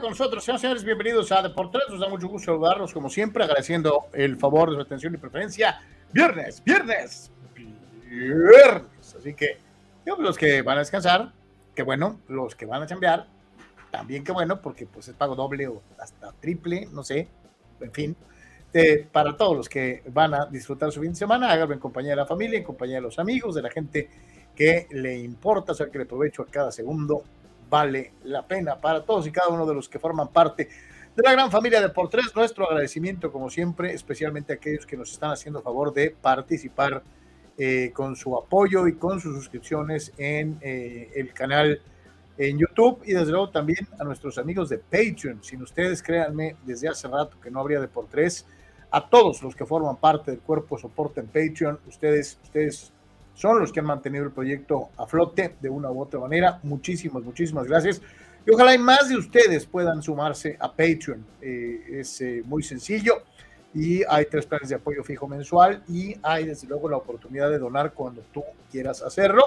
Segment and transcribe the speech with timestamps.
[0.00, 1.82] Con nosotros, señores, bienvenidos a Deportes.
[1.90, 5.78] Nos da mucho gusto saludarlos, como siempre, agradeciendo el favor de su atención y preferencia.
[6.10, 9.14] Viernes, viernes, viernes.
[9.18, 9.58] Así que,
[10.06, 11.32] los que van a descansar,
[11.74, 13.26] qué bueno, los que van a cambiar,
[13.90, 17.28] también qué bueno, porque pues es pago doble o hasta triple, no sé,
[17.80, 18.16] en fin.
[18.72, 22.12] Eh, para todos los que van a disfrutar su fin de semana, háganlo en compañía
[22.12, 24.08] de la familia, en compañía de los amigos, de la gente
[24.56, 27.22] que le importa, o sea, que le aprovecho a cada segundo
[27.70, 30.68] vale la pena para todos y cada uno de los que forman parte
[31.16, 32.34] de la gran familia de por tres.
[32.34, 37.02] Nuestro agradecimiento, como siempre, especialmente a aquellos que nos están haciendo favor de participar
[37.56, 41.80] eh, con su apoyo y con sus suscripciones en eh, el canal
[42.38, 45.42] en YouTube y desde luego también a nuestros amigos de Patreon.
[45.42, 48.46] Sin ustedes, créanme, desde hace rato que no habría de por tres.
[48.90, 52.92] A todos los que forman parte del cuerpo soporte en Patreon, ustedes, ustedes
[53.40, 56.60] son los que han mantenido el proyecto a flote de una u otra manera.
[56.62, 58.02] Muchísimas, muchísimas gracias.
[58.46, 61.24] Y ojalá y más de ustedes puedan sumarse a Patreon.
[61.40, 63.22] Eh, es eh, muy sencillo
[63.72, 67.58] y hay tres planes de apoyo fijo mensual y hay desde luego la oportunidad de
[67.58, 69.42] donar cuando tú quieras hacerlo.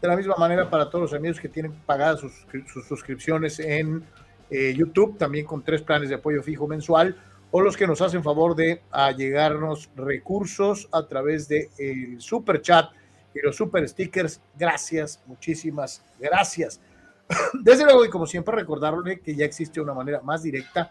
[0.00, 2.46] De la misma manera para todos los amigos que tienen pagadas sus,
[2.88, 4.04] suscripciones en
[4.48, 7.14] eh, YouTube, también con tres planes de apoyo fijo mensual
[7.50, 12.86] o los que nos hacen favor de allegarnos recursos a través del el super chat
[13.34, 14.40] y super stickers.
[14.56, 16.80] Gracias, muchísimas gracias.
[17.62, 20.90] Desde luego, y como siempre, recordarle que ya existe una manera más directa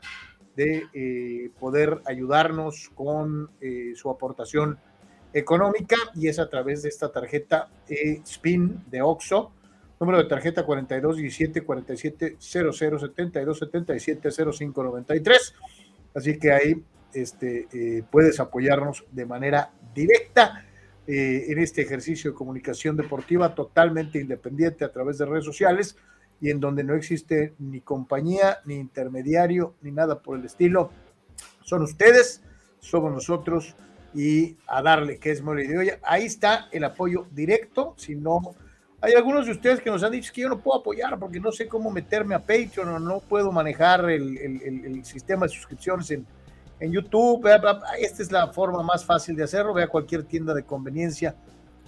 [0.56, 4.78] de eh, poder ayudarnos con eh, su aportación
[5.34, 7.70] económica y es a través de esta tarjeta
[8.24, 9.52] SPIN de OXO,
[10.00, 15.56] número de tarjeta 4217 47 00 72 77 05 93.
[16.14, 16.84] Así que ahí
[17.14, 20.66] este, eh, puedes apoyarnos de manera directa
[21.06, 25.98] eh, en este ejercicio de comunicación deportiva totalmente independiente a través de redes sociales
[26.40, 30.92] y en donde no existe ni compañía, ni intermediario, ni nada por el estilo.
[31.62, 32.42] Son ustedes,
[32.80, 33.76] somos nosotros
[34.14, 36.00] y a darle que es mole de olla.
[36.04, 37.96] Ahí está el apoyo directo.
[37.98, 38.56] Si no,
[39.02, 41.52] hay algunos de ustedes que nos han dicho que yo no puedo apoyar porque no
[41.52, 46.26] sé cómo meterme a Patreon o no puedo manejar el, el sistema de suscripciones en,
[46.84, 47.48] en YouTube.
[48.00, 49.74] Esta es la forma más fácil de hacerlo.
[49.74, 51.36] Ve a cualquier tienda de conveniencia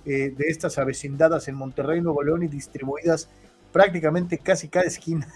[0.06, 3.30] eh, de estas avecindadas en Monterrey, Nuevo León y distribuidas
[3.74, 5.28] prácticamente casi cada esquina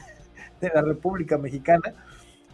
[0.62, 1.94] de la República Mexicana.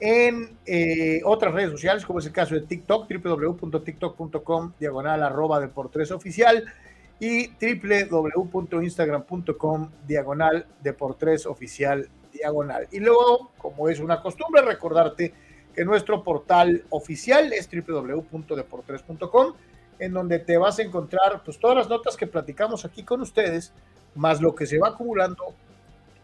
[0.00, 5.68] en eh, otras redes sociales, como es el caso de TikTok, www.tiktok.com, diagonal arroba de
[5.68, 6.64] por tres oficial
[7.20, 12.86] y www.instagram.com, diagonal de por tres oficial, diagonal.
[12.92, 15.34] Y luego, como es una costumbre, recordarte
[15.74, 19.54] que nuestro portal oficial es www.deportres.com
[19.98, 23.72] en donde te vas a encontrar pues, todas las notas que platicamos aquí con ustedes,
[24.14, 25.54] más lo que se va acumulando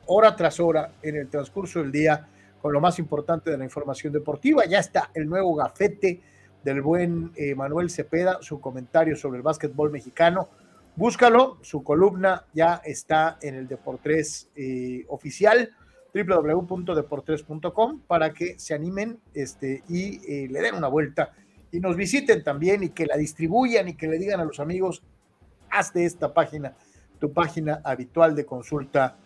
[0.07, 2.27] hora tras hora en el transcurso del día
[2.61, 4.65] con lo más importante de la información deportiva.
[4.65, 6.21] Ya está el nuevo gafete
[6.63, 10.49] del buen eh, Manuel Cepeda, su comentario sobre el básquetbol mexicano.
[10.97, 15.73] Búscalo, su columna ya está en el Deportes eh, oficial
[16.15, 21.33] www.deportres.com para que se animen este, y eh, le den una vuelta
[21.75, 25.03] y nos visiten también y que la distribuyan y que le digan a los amigos,
[25.69, 26.77] haz de esta página
[27.19, 29.17] tu página habitual de consulta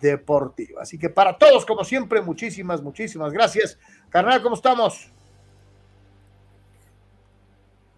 [0.00, 0.82] deportiva.
[0.82, 3.78] Así que para todos, como siempre, muchísimas, muchísimas gracias.
[4.08, 5.08] Carnal, ¿cómo estamos?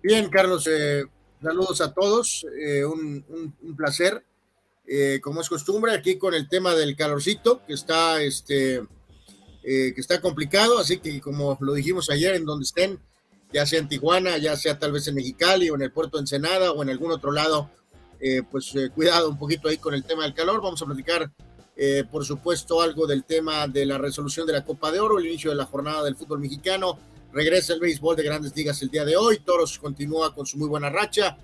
[0.02, 1.04] Bien, Carlos, eh,
[1.42, 3.24] saludos a todos, eh, un,
[3.78, 4.22] placer.
[4.86, 8.82] Eh, como es costumbre, aquí con el tema del calorcito, que está, este,
[9.64, 13.00] que está complicado, así que como lo dijimos ayer, en donde estén,
[13.52, 16.22] ya sea en Tijuana, ya sea tal vez en Mexicali o en el puerto de
[16.22, 17.70] Ensenada o en algún otro lado,
[18.20, 20.60] eh, pues eh, cuidado un poquito ahí con el tema del calor.
[20.62, 21.30] Vamos a platicar,
[21.76, 25.26] eh, por supuesto, algo del tema de la resolución de la Copa de Oro, el
[25.26, 26.98] inicio de la jornada del fútbol mexicano.
[27.32, 29.38] Regresa el béisbol de grandes ligas el día de hoy.
[29.38, 31.36] Toros continúa con su muy buena racha.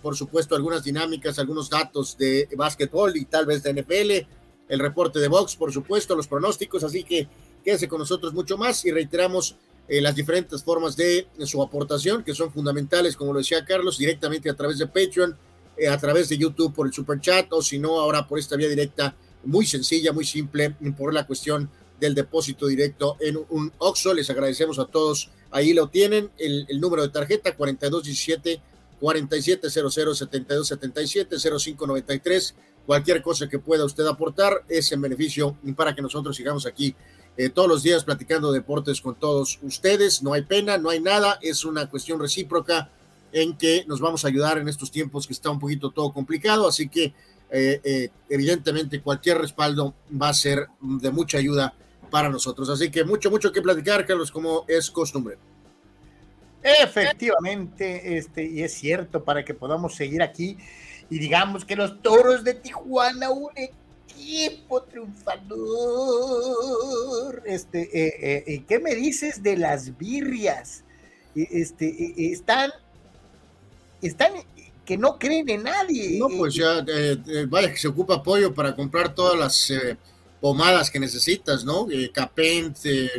[0.00, 4.26] por supuesto, algunas dinámicas, algunos datos de básquetbol y tal vez de NFL.
[4.70, 6.82] El reporte de box, por supuesto, los pronósticos.
[6.82, 7.28] Así que
[7.62, 9.56] quédese con nosotros mucho más y reiteramos
[9.88, 14.50] eh, las diferentes formas de, su aportación, que son fundamentales, como lo decía Carlos, directamente
[14.50, 15.36] a través de Patreon,
[15.78, 18.56] eh, a través de YouTube por el Super Chat, o si no, ahora por esta
[18.56, 24.12] vía directa, muy sencilla, muy simple, por la cuestión del depósito directo en un OXO.
[24.12, 25.30] Les agradecemos a todos.
[25.50, 28.60] Ahí lo tienen, el, el número de tarjeta 4217
[29.00, 32.54] 4700 7277 0593.
[32.84, 36.94] Cualquier cosa que pueda usted aportar es en beneficio para que nosotros sigamos aquí
[37.38, 40.24] eh, todos los días platicando deportes con todos ustedes.
[40.24, 42.90] No hay pena, no hay nada, es una cuestión recíproca
[43.30, 46.66] en que nos vamos a ayudar en estos tiempos que está un poquito todo complicado,
[46.66, 47.14] así que
[47.50, 51.74] eh, eh, evidentemente cualquier respaldo va a ser de mucha ayuda
[52.10, 52.68] para nosotros.
[52.70, 55.38] Así que mucho, mucho que platicar, Carlos, como es costumbre.
[56.60, 60.58] Efectivamente, este, y es cierto, para que podamos seguir aquí
[61.08, 63.50] y digamos que los toros de Tijuana, un
[64.18, 65.42] equipo triunfador.
[67.46, 70.84] Este, eh, eh, eh, ¿Qué me dices de las birrias?
[71.34, 72.70] Este, están,
[74.02, 74.32] están
[74.84, 76.18] que no creen en nadie.
[76.18, 76.84] No, pues ya,
[77.48, 79.72] vaya que se ocupa apoyo para comprar todas las
[80.40, 81.86] pomadas que necesitas, ¿no?
[82.12, 82.76] Capent,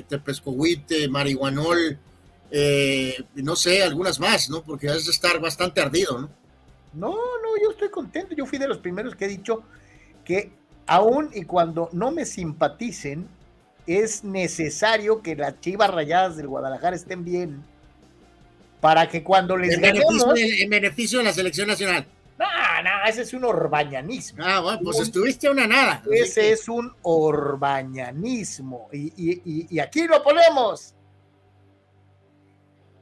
[0.07, 1.97] Tepescohuite, marihuanol,
[3.35, 4.63] no sé, algunas más, ¿no?
[4.63, 6.29] Porque has de estar bastante ardido, ¿no?
[6.91, 8.35] No, no, yo estoy contento.
[8.35, 9.63] Yo fui de los primeros que he dicho
[10.25, 10.51] que
[10.89, 13.27] aún y cuando no me simpaticen,
[13.85, 17.63] es necesario que las chivas rayadas del Guadalajara estén bien
[18.81, 22.05] para que cuando les en beneficio, en beneficio de la selección nacional.
[22.37, 22.45] No,
[22.83, 24.43] no, ese es un orbañanismo.
[24.45, 26.01] Ah, bueno, pues estuviste a una nada.
[26.09, 28.87] Ese es un orbañanismo.
[28.93, 30.95] Y, y, aquí lo ponemos.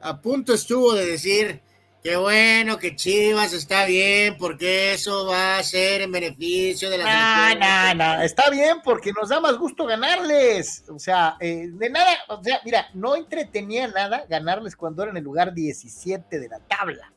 [0.02, 1.62] A punto estuvo de decir
[2.04, 7.56] Qué bueno que Chivas está bien, porque eso va a ser en beneficio de la.
[7.56, 10.84] No, no, no, está bien porque nos da más gusto ganarles.
[10.90, 15.24] O sea, eh, de nada, o sea, mira, no entretenía nada ganarles cuando eran el
[15.24, 17.12] lugar 17 de la tabla.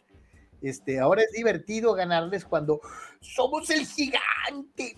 [0.62, 2.80] Este, ahora es divertido ganarles cuando
[3.20, 4.96] somos el gigante.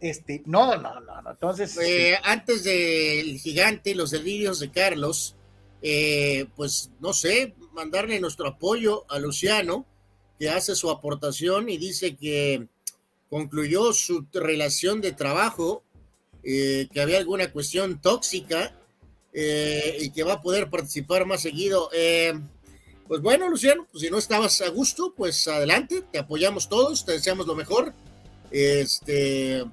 [0.00, 1.30] Este, no, no, no, no.
[1.30, 1.76] Entonces.
[1.82, 5.36] Eh, antes del gigante, los delirios de Carlos,
[5.82, 9.86] eh, pues no sé, mandarle nuestro apoyo a Luciano,
[10.36, 12.66] que hace su aportación y dice que
[13.30, 15.84] concluyó su relación de trabajo
[16.42, 18.74] que había alguna cuestión tóxica
[19.32, 21.88] y que va a poder participar más seguido.
[23.06, 27.12] pues bueno, Luciano, pues si no estabas a gusto, pues adelante, te apoyamos todos, te
[27.12, 27.92] deseamos lo mejor.
[28.50, 29.64] Este.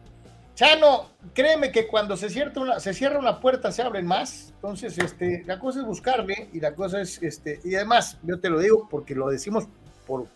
[0.55, 4.53] Chano, créeme que cuando se cierra una, se cierra una puerta se abren más.
[4.55, 8.49] Entonces, este, la cosa es buscarle y la cosa es, este, y además, yo te
[8.49, 9.67] lo digo porque lo decimos
[10.07, 10.27] por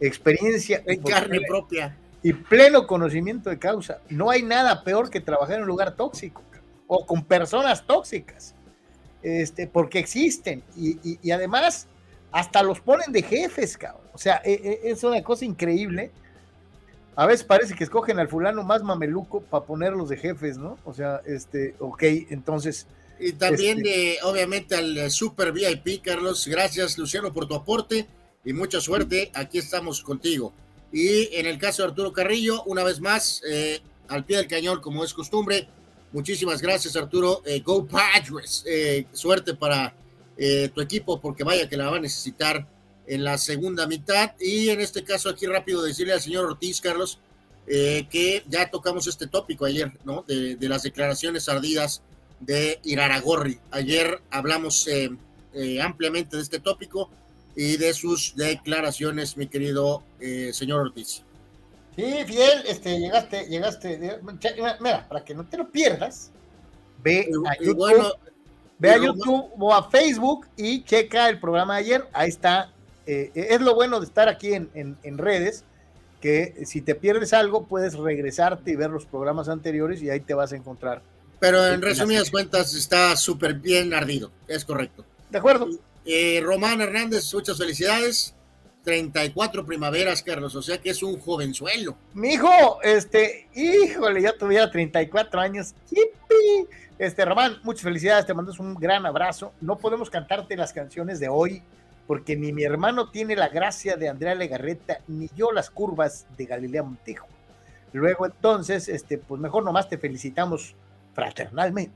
[0.00, 0.82] experiencia.
[0.86, 1.98] En carne propia.
[2.22, 4.00] Y pleno conocimiento de causa.
[4.08, 6.42] No hay nada peor que trabajar en un lugar tóxico
[6.86, 8.54] o con personas tóxicas.
[9.22, 10.62] Este, porque existen.
[10.76, 11.88] Y, y, además,
[12.30, 14.06] hasta los ponen de jefes, cabrón.
[14.12, 16.12] O sea, e, e, es una cosa increíble
[17.16, 20.78] a veces parece que escogen al fulano más mameluco para ponerlos de jefes, ¿no?
[20.84, 22.86] O sea, este, ok, entonces.
[23.20, 26.46] Y también, este obviamente, al eh, Super VIP, Carlos.
[26.48, 28.08] Gracias, Luciano, por tu aporte
[28.44, 29.30] y mucha suerte.
[29.34, 30.52] Aquí estamos contigo.
[30.92, 34.80] Y en el caso de Arturo Carrillo, una vez más, eh, al pie del cañón,
[34.80, 35.68] como es costumbre.
[36.12, 37.42] Muchísimas gracias, Arturo.
[37.44, 38.64] Eh, go Padres.
[39.12, 39.94] suerte para
[40.74, 42.66] tu equipo, porque vaya que la va a necesitar
[43.06, 44.32] en la segunda mitad.
[44.40, 47.18] Y en este caso, aquí rápido decirle al señor Ortiz, Carlos,
[47.66, 50.22] eh, que ya tocamos este tópico ayer, ¿no?
[50.26, 52.02] De, las declaraciones ardidas
[52.40, 53.58] de Iraragorri.
[53.70, 55.10] Ayer hablamos eh,
[55.54, 57.10] eh, ampliamente de este tópico
[57.56, 60.02] y de sus declaraciones, mi querido
[60.52, 61.22] señor Ortiz.
[61.94, 64.18] Sí, Fiel, este, llegaste, llegaste,
[64.80, 66.32] mira, para que no te lo pierdas,
[67.00, 68.16] ve a YouTube,
[68.78, 72.73] ve a YouTube o a Facebook y checa el programa de ayer, ahí está
[73.06, 75.64] eh, es lo bueno de estar aquí en, redes,
[76.20, 80.34] que si te pierdes algo, puedes regresarte y ver los programas anteriores y ahí te
[80.34, 81.02] vas a encontrar.
[81.40, 85.04] Pero en resumidas cuentas está súper bien ardido, es correcto.
[85.30, 85.68] De acuerdo.
[86.06, 88.34] Eh, Román Hernández, muchas felicidades.
[88.84, 91.96] 34 primaveras, Carlos, o sea que es un jovenzuelo.
[92.12, 95.74] Mi hijo, este, híjole, ya tuviera 34 años.
[96.98, 99.52] Este, Román, muchas felicidades, te mandas un gran abrazo.
[99.60, 101.62] No podemos cantarte las canciones de hoy,
[102.06, 106.46] porque ni mi hermano tiene la gracia de Andrea Legarreta, ni yo las curvas de
[106.46, 107.26] Galilea Montijo.
[107.92, 110.74] Luego entonces, este, pues mejor nomás te felicitamos
[111.14, 111.94] fraternalmente.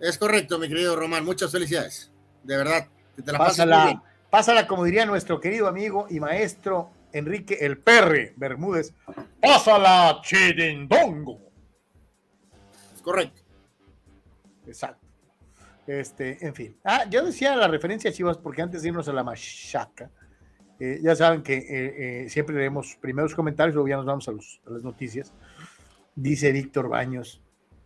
[0.00, 2.10] Es correcto, mi querido Román, muchas felicidades.
[2.42, 7.58] De verdad, que te la pásala, pásala como diría nuestro querido amigo y maestro Enrique
[7.60, 8.94] El Perre Bermúdez.
[9.40, 11.40] Pásala, chirindongo.
[12.94, 13.42] Es correcto.
[14.66, 15.07] Exacto.
[15.88, 16.76] Este, en fin.
[16.84, 20.10] Ah, yo decía la referencia a Chivas porque antes de irnos a la machaca,
[20.78, 21.64] eh, ya saben que eh,
[22.24, 25.32] eh, siempre leemos primeros comentarios, luego ya nos vamos a, a las noticias.
[26.14, 27.40] Dice Víctor Baños.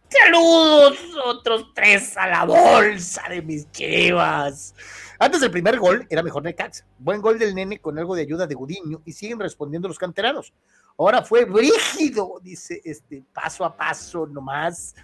[0.08, 4.74] Saludos, otros tres a la bolsa de mis chivas.
[5.20, 6.84] Antes del primer gol era mejor Necaxa.
[6.98, 10.52] Buen gol del nene con algo de ayuda de Gudiño y siguen respondiendo los canteranos.
[10.98, 14.96] Ahora fue brígido, dice este paso a paso nomás.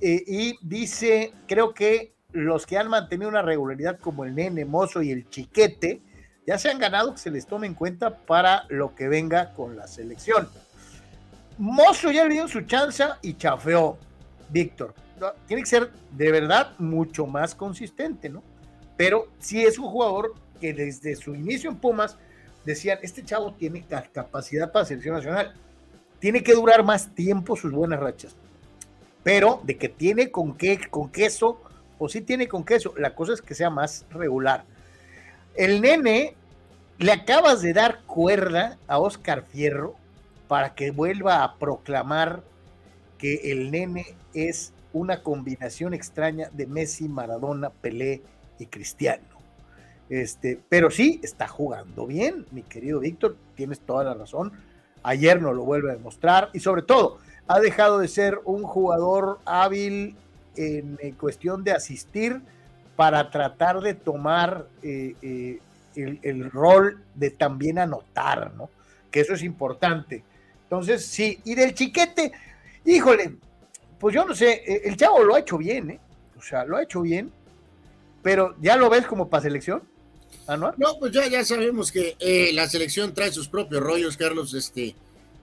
[0.00, 5.10] y dice, creo que los que han mantenido una regularidad como el nene mozo y
[5.10, 6.02] el chiquete,
[6.46, 9.74] ya se han ganado que se les tome en cuenta para lo que venga con
[9.74, 10.48] la selección.
[11.56, 13.96] Mozo ya le dio su chance y chafeó,
[14.50, 14.94] Víctor.
[15.46, 18.42] Tiene que ser de verdad mucho más consistente, ¿no?
[18.98, 22.18] Pero sí es un jugador que desde su inicio en Pumas
[22.66, 25.54] decían, este chavo tiene capacidad para selección nacional.
[26.18, 28.36] Tiene que durar más tiempo sus buenas rachas.
[29.22, 31.62] Pero de que tiene con qué, con queso
[31.98, 32.94] o sí tiene con queso.
[32.96, 34.64] La cosa es que sea más regular.
[35.54, 36.34] El nene
[36.98, 39.94] le acabas de dar cuerda a Oscar Fierro
[40.48, 42.42] para que vuelva a proclamar
[43.18, 48.22] que el nene es una combinación extraña de Messi, Maradona, Pelé
[48.58, 49.24] y Cristiano.
[50.08, 54.52] Este, pero sí, está jugando bien, mi querido Víctor, tienes toda la razón.
[55.02, 59.40] Ayer nos lo vuelve a demostrar y sobre todo ha dejado de ser un jugador
[59.44, 60.16] hábil
[60.56, 62.40] en, cuestión de asistir
[62.96, 65.58] para tratar de tomar eh, eh,
[66.22, 68.70] el, rol de también anotar, ¿no?
[69.10, 70.24] Que eso es importante.
[70.64, 72.32] Entonces, sí, y del chiquete,
[72.84, 73.36] híjole,
[73.98, 76.00] pues yo no sé, eh, el chavo lo ha hecho bien, ¿eh?
[76.38, 77.30] O sea, lo ha hecho bien,
[78.22, 79.82] pero ¿ya lo ves como para selección?
[80.48, 80.72] ¿Ah, no?
[81.00, 82.16] pues ya, ya sabemos que
[82.52, 84.94] la selección trae sus propios rollos, Carlos, este,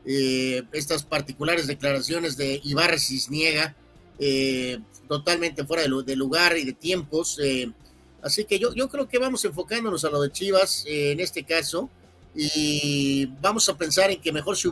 [0.06, 3.76] estas particulares declaraciones de Ibarra Cisniega,
[4.26, 7.40] eh, totalmente fuera de, lugar y de tiempos.
[7.44, 7.70] Eh,
[8.22, 11.44] así que yo, yo creo que vamos enfocándonos a lo de Chivas eh, en este
[11.44, 11.90] caso
[12.34, 14.70] y vamos a pensar en que mejor se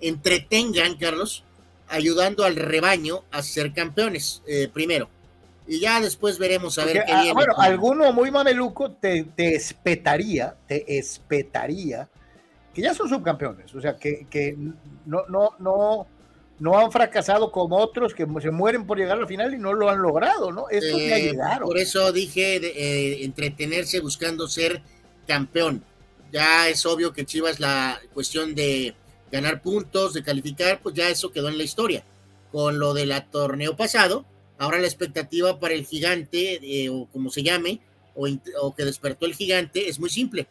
[0.00, 1.44] entretengan, Carlos,
[1.88, 4.42] ayudando al rebaño a ser campeones
[4.72, 5.08] primero.
[5.66, 10.56] Y ya después veremos a ver qué ah, Bueno, alguno muy mameluco te, te espetaría,
[10.66, 12.08] te espetaría
[12.74, 13.74] que ya son subcampeones.
[13.74, 14.56] O sea, que, que
[15.06, 16.06] no, no, no
[16.60, 19.72] no han fracasado como otros que se mueren por llegar a la final y no
[19.72, 20.68] lo han logrado, ¿no?
[20.70, 21.66] Estos ya Eh, llegaron.
[21.66, 24.82] por eso dije de- eh, entretenerse buscando ser
[25.26, 25.82] campeón.
[26.32, 28.94] Ya es obvio que Chivas la cuestión de
[29.32, 32.04] ganar puntos, de calificar, pues ya eso quedó en la historia.
[32.52, 34.24] Con lo del torneo pasado,
[34.58, 37.80] ahora la expectativa para el gigante, eh, o como se llame,
[38.14, 38.28] o,
[38.60, 40.46] o que despertó el gigante, es muy simple.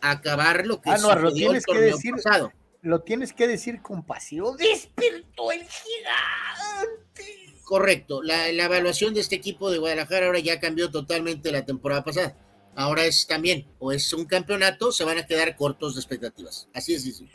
[0.00, 2.52] Acabar lo que Ah, no, lo el que torneo decir- pasado.
[2.84, 4.58] Lo tienes que decir con pasión.
[4.58, 7.58] ¡Despertó el gigante!
[7.64, 8.22] Correcto.
[8.22, 12.36] La, la evaluación de este equipo de Guadalajara ahora ya cambió totalmente la temporada pasada.
[12.76, 16.68] Ahora es también, o es un campeonato, se van a quedar cortos de expectativas.
[16.74, 17.26] Así es, sí, sí.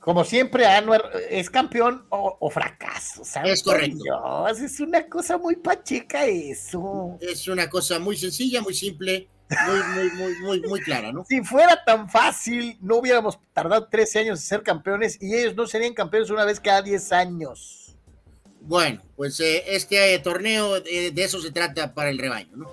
[0.00, 3.24] Como siempre, Anuar es campeón o, o fracaso.
[3.24, 3.52] ¿sabes?
[3.52, 4.02] Es correcto.
[4.02, 7.16] Dios, es una cosa muy pacheca eso.
[7.20, 9.28] Es una cosa muy sencilla, muy simple,
[9.66, 11.24] muy, muy, muy, muy, muy clara, ¿no?
[11.24, 15.66] Si fuera tan fácil, no hubiéramos tardado 13 años en ser campeones y ellos no
[15.66, 17.96] serían campeones una vez cada 10 años.
[18.60, 22.70] Bueno, pues eh, este eh, torneo eh, de eso se trata para el rebaño, ¿no?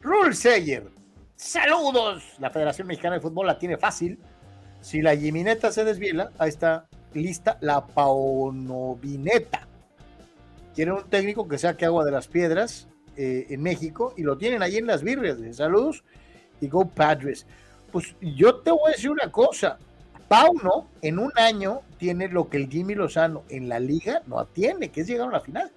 [0.00, 0.90] Rule Sayer,
[1.36, 2.24] saludos.
[2.38, 4.18] La Federación Mexicana de Fútbol la tiene fácil.
[4.80, 9.66] Si la Jimineta se desviela, ahí está lista la Paonovineta.
[10.74, 14.62] Quieren un técnico que saque agua de las piedras eh, en México y lo tienen
[14.62, 15.40] ahí en las birrias.
[15.40, 16.04] de Saludos
[16.60, 17.46] y Go Padres.
[17.92, 19.78] Pues yo te voy a decir una cosa.
[20.28, 24.90] Pauno en un año tiene lo que el Jimmy Lozano en la liga no tiene,
[24.90, 25.70] que es llegar a la final.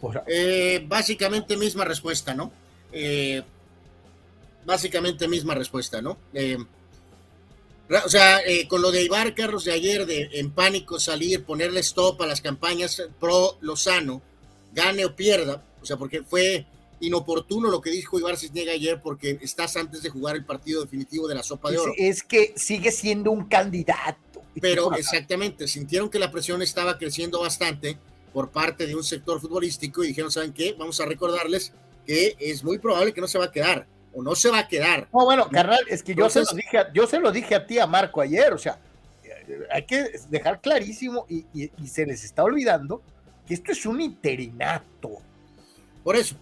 [0.00, 2.52] O sea, Eh, básicamente misma respuesta, ¿no?
[2.92, 3.42] Eh,
[4.64, 6.18] básicamente misma respuesta, ¿no?
[6.32, 6.58] Eh,
[8.04, 11.80] o sea, eh, con lo de Ibar Carlos de ayer, de en pánico salir, ponerle
[11.80, 14.22] stop a las campañas pro Lozano,
[14.72, 16.66] gane o pierda, o sea, porque fue
[17.00, 21.26] inoportuno lo que dijo Ibar Cisniega ayer, porque estás antes de jugar el partido definitivo
[21.28, 21.92] de la Sopa de Oro.
[21.96, 24.42] es, es que sigue siendo un candidato.
[24.60, 27.96] Pero exactamente, sintieron que la presión estaba creciendo bastante
[28.32, 30.74] por parte de un sector futbolístico y dijeron, ¿saben qué?
[30.78, 31.72] Vamos a recordarles
[32.06, 34.68] que es muy probable que no se va a quedar o no se va a
[34.68, 35.08] quedar.
[35.12, 37.54] No, bueno, carnal, es que yo se, Entonces- lo dije, a- yo se lo dije
[37.54, 38.78] a ti, a Marco, ayer, o sea,
[39.24, 43.02] eh, hay que dejar clarísimo y, y- y se les está olvidando
[43.54, 45.18] esto es un interinato.
[46.02, 46.36] Por eso,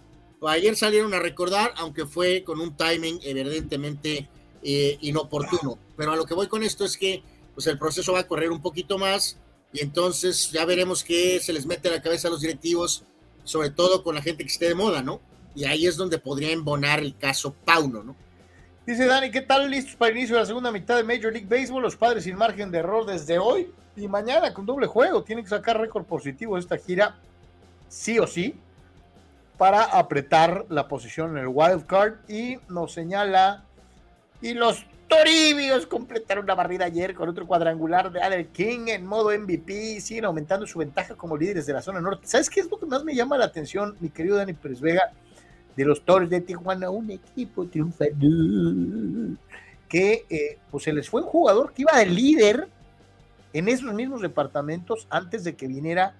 [0.47, 4.29] ayer salieron a recordar, aunque fue con un timing evidentemente
[4.63, 5.77] eh, inoportuno.
[5.97, 8.51] Pero a lo que voy con esto es que pues el proceso va a correr
[8.51, 9.37] un poquito más
[9.73, 13.03] y entonces ya veremos qué se les mete a la cabeza a los directivos,
[13.43, 15.21] sobre todo con la gente que esté de moda, ¿no?
[15.55, 18.15] Y ahí es donde podría embonar el caso Pauno, ¿no?
[18.89, 21.45] Dice Dani, ¿qué tal listos para el inicio de la segunda mitad de Major League
[21.47, 21.83] Baseball?
[21.83, 25.23] Los padres sin margen de error desde hoy y mañana con doble juego.
[25.23, 27.15] Tienen que sacar récord positivo esta gira,
[27.87, 28.59] sí o sí,
[29.59, 32.15] para apretar la posición en el wild card.
[32.27, 33.63] Y nos señala,
[34.41, 39.29] y los Toribios completaron la barrida ayer con otro cuadrangular de Adel King en modo
[39.37, 42.25] MVP siguen aumentando su ventaja como líderes de la zona norte.
[42.25, 45.11] ¿Sabes qué es lo que más me llama la atención, mi querido Dani Pérez Vega?
[45.79, 48.17] De los Toros de Tijuana, un equipo triunfador,
[49.87, 52.67] que eh, pues se les fue un jugador que iba de líder
[53.53, 56.17] en esos mismos departamentos antes de que viniera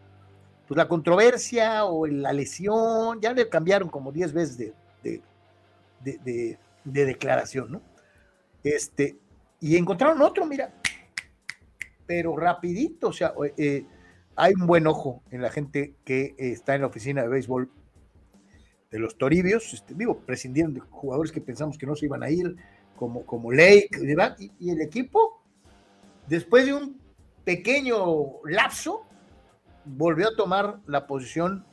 [0.65, 5.21] pues, la controversia o la lesión, ya le cambiaron como 10 veces de, de,
[6.05, 7.81] de, de, de declaración, ¿no?
[8.63, 9.17] Este,
[9.59, 10.71] y encontraron otro, mira,
[12.05, 13.85] pero rapidito, o sea, eh,
[14.37, 17.69] hay un buen ojo en la gente que eh, está en la oficina de béisbol
[18.91, 22.29] de los Toribios, este, digo, prescindieron de jugadores que pensamos que no se iban a
[22.29, 22.55] ir,
[22.95, 23.89] como, como Lake,
[24.59, 25.41] y el equipo,
[26.27, 26.99] después de un
[27.45, 29.05] pequeño lapso,
[29.85, 31.65] volvió a tomar la posición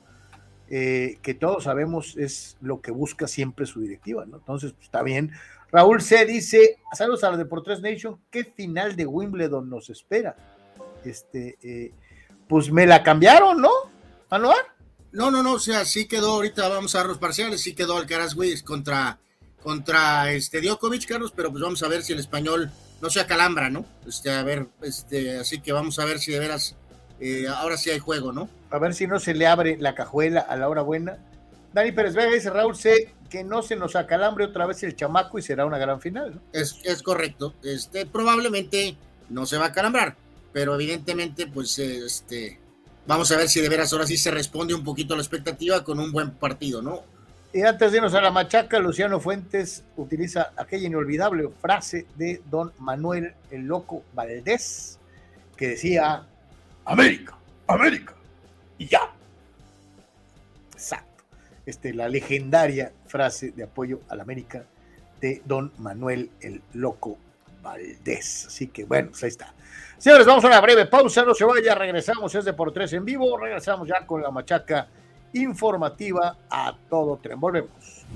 [0.69, 4.39] eh, que todos sabemos es lo que busca siempre su directiva, ¿no?
[4.39, 5.31] Entonces, pues, está bien.
[5.71, 6.25] Raúl C.
[6.27, 10.37] dice, saludos a la Deportes Nation, ¿qué final de Wimbledon nos espera?
[11.05, 11.93] Este, eh,
[12.49, 13.71] pues me la cambiaron, ¿no?
[14.31, 14.76] ¿Anuar?
[15.17, 17.97] No, no, no, o sea, sí quedó, ahorita vamos a dar los parciales, sí quedó
[17.97, 19.19] Alcaraz Wiz contra,
[19.63, 23.71] contra este Djokovic, Carlos, pero pues vamos a ver si el español no se acalambra,
[23.71, 23.87] ¿no?
[24.07, 26.77] Este, a ver, este, así que vamos a ver si de veras,
[27.19, 28.51] eh, ahora sí hay juego, ¿no?
[28.69, 31.17] A ver si no se le abre la cajuela a la hora buena.
[31.73, 35.39] Dani Pérez Vega dice, Raúl, sé que no se nos acalambre otra vez el chamaco
[35.39, 36.41] y será una gran final, ¿no?
[36.53, 38.99] Es, es correcto, este, probablemente
[39.31, 40.15] no se va a acalambrar,
[40.53, 42.61] pero evidentemente, pues, este,
[43.07, 45.83] vamos a ver si de veras ahora sí se responde un poquito a la expectativa
[45.85, 47.03] con un buen partido, ¿no?
[47.53, 52.73] Y antes de irnos a la machaca, Luciano Fuentes utiliza aquella inolvidable frase de don
[52.79, 54.99] Manuel el Loco Valdés,
[55.57, 56.27] que decía,
[56.85, 57.35] América,
[57.67, 58.15] América,
[58.79, 59.11] y ya.
[60.73, 61.25] Exacto.
[61.65, 64.67] Este, la legendaria frase de apoyo al América
[65.21, 67.17] de don Manuel el Loco
[67.63, 68.47] Valdés.
[68.49, 69.55] Así que bueno, pues ahí está.
[69.99, 73.05] Señores, vamos a una breve pausa, no se vaya, regresamos, es de por tres en
[73.05, 74.89] vivo, regresamos ya con la machaca
[75.33, 77.41] informativa a todo tren.
[77.41, 78.07] Volvemos.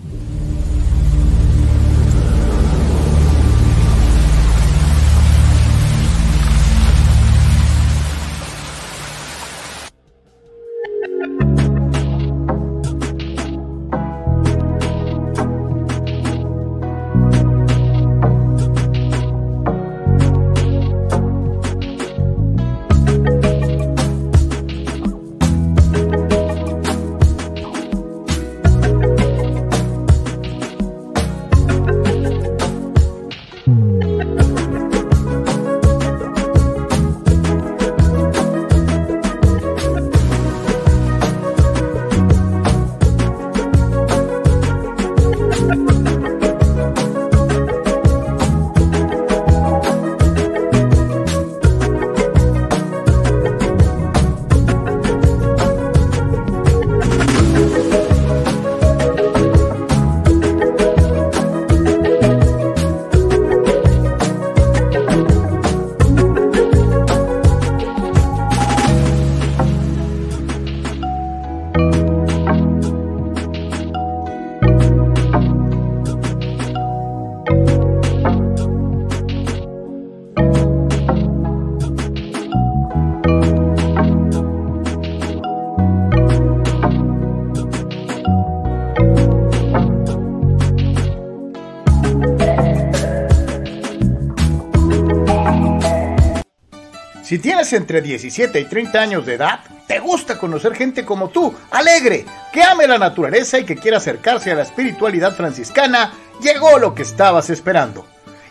[97.30, 101.54] Si tienes entre 17 y 30 años de edad, te gusta conocer gente como tú,
[101.70, 106.12] alegre, que ame la naturaleza y que quiera acercarse a la espiritualidad franciscana,
[106.42, 108.04] llegó lo que estabas esperando.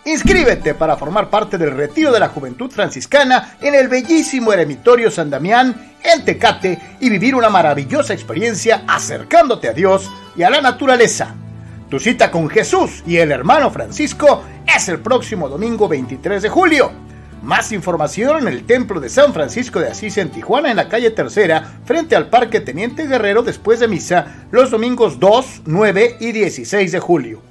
[0.06, 5.30] Inscríbete para formar parte del retiro de la juventud franciscana en el bellísimo eremitorio San
[5.30, 11.36] Damián en Tecate y vivir una maravillosa experiencia acercándote a Dios y a la naturaleza.
[11.90, 17.09] Tu cita con Jesús y el hermano Francisco es el próximo domingo 23 de julio.
[17.42, 21.10] Más información en el Templo de San Francisco de Asís en Tijuana, en la calle
[21.10, 26.92] Tercera, frente al Parque Teniente Guerrero, después de misa, los domingos 2, 9 y 16
[26.92, 27.42] de julio.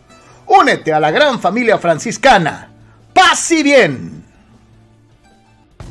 [0.47, 2.71] Únete a la gran familia franciscana.
[3.15, 4.18] ¡Paz y bien!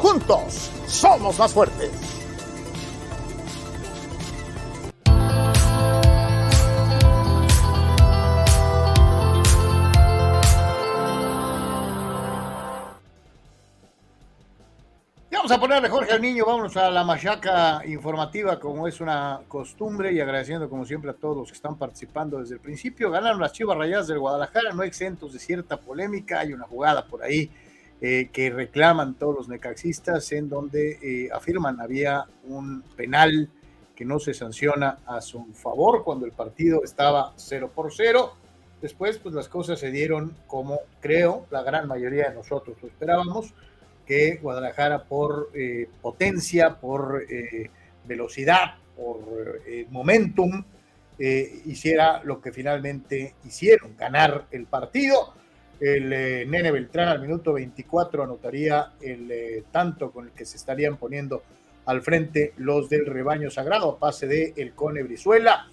[0.00, 1.90] Juntos somos más fuertes.
[15.30, 20.12] Vamos a ponerle Jorge al niño, vamos a la machaca informativa como es una costumbre
[20.12, 23.10] y agradeciendo como siempre a todos los que están participando desde el principio.
[23.10, 27.22] Ganaron las Chivas Rayadas del Guadalajara, no exentos de cierta polémica, hay una jugada por
[27.22, 27.50] ahí
[28.00, 33.50] eh, que reclaman todos los necaxistas en donde eh, afirman había un penal
[33.94, 38.34] que no se sanciona a su favor cuando el partido estaba 0 por 0.
[38.80, 43.52] Después, pues las cosas se dieron como creo la gran mayoría de nosotros lo esperábamos
[44.10, 47.70] que Guadalajara por eh, potencia, por eh,
[48.04, 50.64] velocidad, por eh, momentum,
[51.16, 55.34] hiciera lo que finalmente hicieron, ganar el partido.
[55.80, 56.10] El
[56.50, 61.42] Nene Beltrán al minuto 24 anotaría el tanto con el que se estarían poniendo
[61.86, 65.66] al frente los del rebaño sagrado a pase de el Cone Brizuela.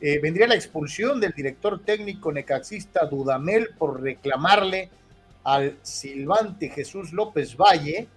[0.00, 4.88] vendría la expulsión del director técnico necaxista Dudamel por reclamarle
[5.44, 8.08] al silbante Jesús López Valle,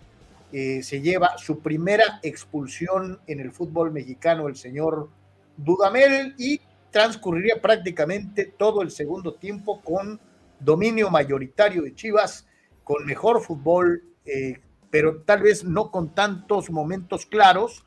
[0.51, 5.09] eh, se lleva su primera expulsión en el fútbol mexicano el señor
[5.57, 10.19] Dudamel y transcurriría prácticamente todo el segundo tiempo con
[10.63, 12.47] dominio mayoritario de Chivas,
[12.83, 17.85] con mejor fútbol, eh, pero tal vez no con tantos momentos claros,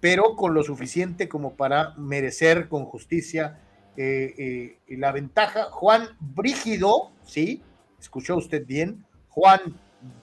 [0.00, 3.60] pero con lo suficiente como para merecer con justicia
[3.96, 5.64] eh, la ventaja.
[5.70, 7.62] Juan Brígido, sí,
[7.98, 9.60] escuchó usted bien, Juan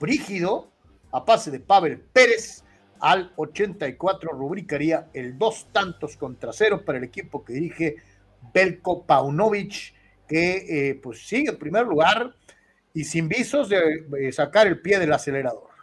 [0.00, 0.70] Brígido,
[1.10, 2.64] a pase de Pavel Pérez,
[3.00, 7.96] al 84 rubricaría el dos tantos contra cero para el equipo que dirige
[8.52, 9.93] Belko Paunovic,
[10.28, 12.34] que eh, pues sigue en primer lugar
[12.92, 15.74] y sin visos de sacar el pie del acelerador.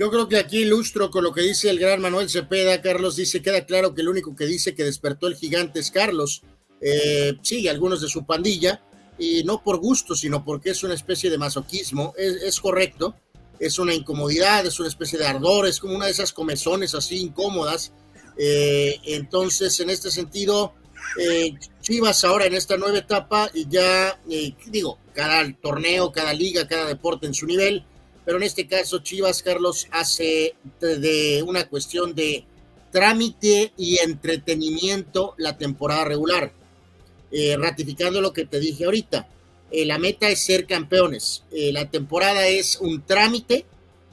[0.00, 2.80] Yo creo que aquí ilustro con lo que dice el gran Manuel Cepeda.
[2.80, 6.42] Carlos dice, queda claro que el único que dice que despertó el gigante es Carlos.
[6.80, 8.80] Eh, sí, algunos de su pandilla,
[9.18, 12.14] y no por gusto, sino porque es una especie de masoquismo.
[12.16, 13.14] Es, correcto,
[13.58, 17.18] es una incomodidad, es una especie de ardor, es como una de esas comezones así
[17.18, 17.92] incómodas.
[18.38, 20.72] Eh, entonces, en este sentido,
[21.18, 24.20] eh, Chivas ahora en esta nueva etapa, y ya
[24.66, 27.84] digo, cada torneo, cada liga, cada deporte en su nivel,
[28.24, 32.44] pero en este caso Chivas Carlos hace de una cuestión de
[32.90, 36.52] trámite y entretenimiento la temporada regular,
[37.30, 39.28] eh, ratificando lo que te dije ahorita.
[39.70, 41.44] Eh, la meta es ser campeones.
[41.52, 43.64] Eh, la temporada es un trámite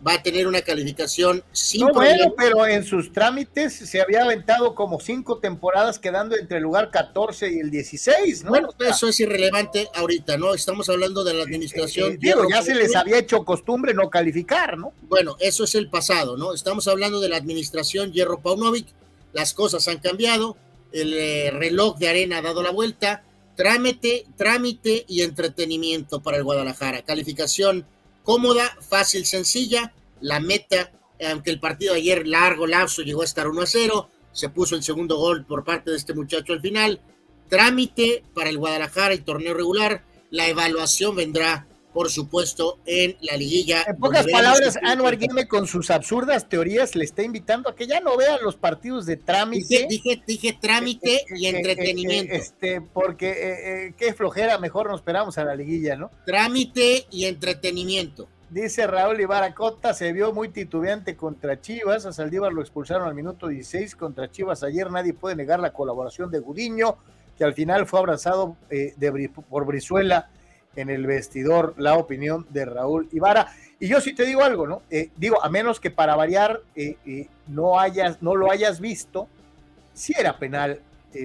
[0.07, 4.73] va a tener una calificación sin no, bueno, pero en sus trámites se había aventado
[4.73, 8.49] como cinco temporadas quedando entre el lugar 14 y el 16, ¿no?
[8.51, 10.53] Bueno, eso es irrelevante ahorita, ¿no?
[10.53, 12.13] Estamos hablando de la administración.
[12.13, 14.93] Eh, digo, ya se les había hecho costumbre no calificar, ¿no?
[15.03, 16.53] Bueno, eso es el pasado, ¿no?
[16.53, 18.87] Estamos hablando de la administración Hierro Paunovic,
[19.33, 20.55] las cosas han cambiado,
[20.93, 23.23] el eh, reloj de arena ha dado la vuelta,
[23.55, 27.85] trámite, trámite y entretenimiento para el Guadalajara, calificación
[28.27, 29.93] cómoda, fácil, sencilla.
[30.19, 30.91] La meta,
[31.31, 34.75] aunque el partido de ayer largo, lapso, llegó a estar 1 a 0, se puso
[34.75, 36.99] el segundo gol por parte de este muchacho al final.
[37.47, 40.03] Trámite para el Guadalajara, el torneo regular.
[40.29, 41.66] La evaluación vendrá
[41.97, 43.81] por supuesto, en la liguilla.
[43.87, 48.01] En pocas palabras, Anuar Guime con sus absurdas teorías le está invitando a que ya
[48.01, 49.87] no vean los partidos de trámite.
[49.89, 52.35] Dije, dije, trámite eh, eh, y eh, entretenimiento.
[52.35, 56.11] este, porque qué flojera, mejor nos esperamos a la liguilla, ¿no?
[56.23, 58.27] Trámite y entretenimiento.
[58.51, 63.47] Dice Raúl Ibaracota, se vio muy titubeante contra Chivas, a Saldívar lo expulsaron al minuto
[63.47, 66.95] 16 contra Chivas ayer, nadie puede negar la colaboración de Gudiño,
[67.35, 70.29] que al final fue abrazado de, por Brizuela
[70.77, 73.53] en el vestidor la opinión de Raúl Ibarra.
[73.79, 74.83] Y yo sí te digo algo, ¿no?
[74.89, 79.27] Eh, digo, a menos que para variar eh, eh, no, hayas, no lo hayas visto,
[79.93, 80.79] sí era penal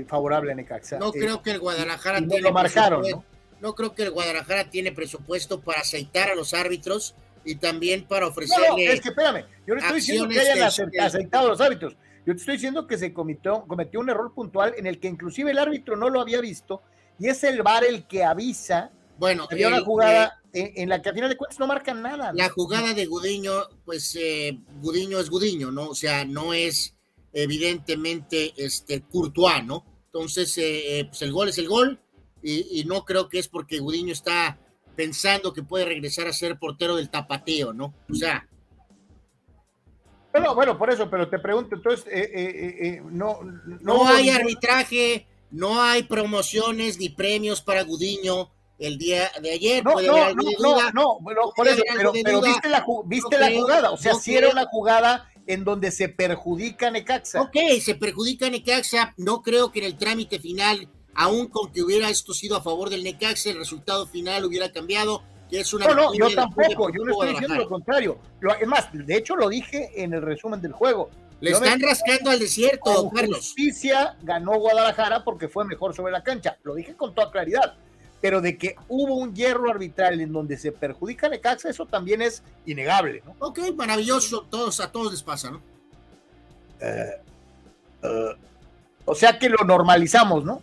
[0.07, 0.99] favorable a Necaxa.
[0.99, 3.25] No creo que el Guadalajara tiene lo marcaron, ¿no?
[3.61, 3.75] ¿no?
[3.75, 8.69] creo que el Guadalajara tiene presupuesto para aceitar a los árbitros y también para ofrecerle.
[8.69, 11.95] No, es que espérame, yo no estoy diciendo que hayan aceitado a los árbitros.
[12.25, 15.51] Yo te estoy diciendo que se cometió, cometió un error puntual en el que inclusive
[15.51, 16.81] el árbitro no lo había visto
[17.19, 21.13] y es el VAR el que avisa bueno, había una jugada en, la que a
[21.13, 22.33] final de cuentas no marcan nada.
[22.35, 23.53] La jugada de Gudiño,
[23.85, 25.89] pues eh, Gudiño es Gudiño, ¿no?
[25.89, 26.95] O sea, no es
[27.33, 29.85] evidentemente este Courtois, ¿no?
[30.07, 31.99] Entonces, eh, eh, pues el gol es el gol
[32.43, 34.59] y, no creo que es porque Gudiño está
[34.97, 37.95] pensando que puede regresar a ser portero del tapateo, ¿no?
[38.11, 38.47] O sea.
[40.33, 42.07] Bueno, bueno, por eso, pero te pregunto, entonces,
[43.11, 48.51] no, no, no hay arbitraje, no hay promociones ni premios para Gudiño
[48.83, 49.85] el día de ayer.
[49.85, 54.35] No, no, no, no, por eso, pero, viste, la, viste la jugada, o sea, si
[54.37, 57.41] era una jugada en donde se perjudica Necaxa.
[57.41, 62.11] Ok, se perjudica Necaxa, no creo que en el trámite final, aún con que hubiera
[62.11, 65.23] esto sido a favor del Necaxa, el resultado final hubiera cambiado.
[65.49, 68.19] Que es una no, no, yo tampoco, yo no estoy diciendo lo contrario.
[68.59, 71.11] es más, de hecho lo dije en el resumen del juego.
[71.41, 73.39] Le están rascando al desierto, Carlos.
[73.39, 76.57] Justicia ganó Guadalajara porque fue mejor sobre la cancha.
[76.63, 77.75] Lo dije con toda claridad
[78.23, 82.23] pero de que hubo un hierro arbitral en donde se perjudica a Necaxa, eso también
[82.23, 83.35] es innegable, ¿no?
[83.41, 85.61] Ok, maravilloso, todos, a todos les pasa, ¿no?
[86.81, 87.21] Eh,
[88.05, 88.37] eh,
[89.05, 90.63] o sea que lo normalizamos, ¿no?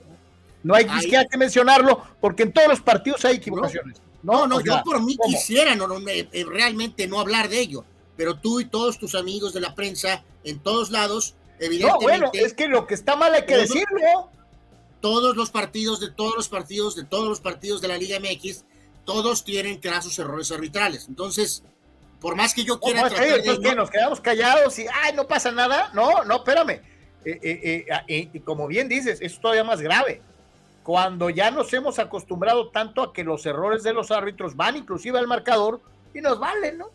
[0.63, 4.01] No hay que mencionarlo, porque en todos los partidos hay equivocaciones.
[4.23, 7.83] No, no, yo por mí quisiera no, eh, realmente no hablar de ello,
[8.15, 12.05] pero tú y todos tus amigos de la prensa, en todos lados, evidentemente.
[12.05, 14.29] No, bueno, es que lo que está mal hay que decirlo
[15.01, 18.65] todos los partidos de todos los partidos de todos los partidos de la Liga MX,
[19.05, 21.07] todos tienen claros errores arbitrales.
[21.07, 21.63] Entonces,
[22.19, 25.91] por más que yo quiera tratar de nos quedamos callados y ay, no pasa nada.
[25.93, 26.81] No, no, espérame.
[27.25, 30.21] Eh, eh, eh, y como bien dices, es todavía más grave.
[30.83, 35.19] Cuando ya nos hemos acostumbrado tanto a que los errores de los árbitros van inclusive
[35.19, 35.81] al marcador
[36.13, 36.89] y nos valen, ¿no?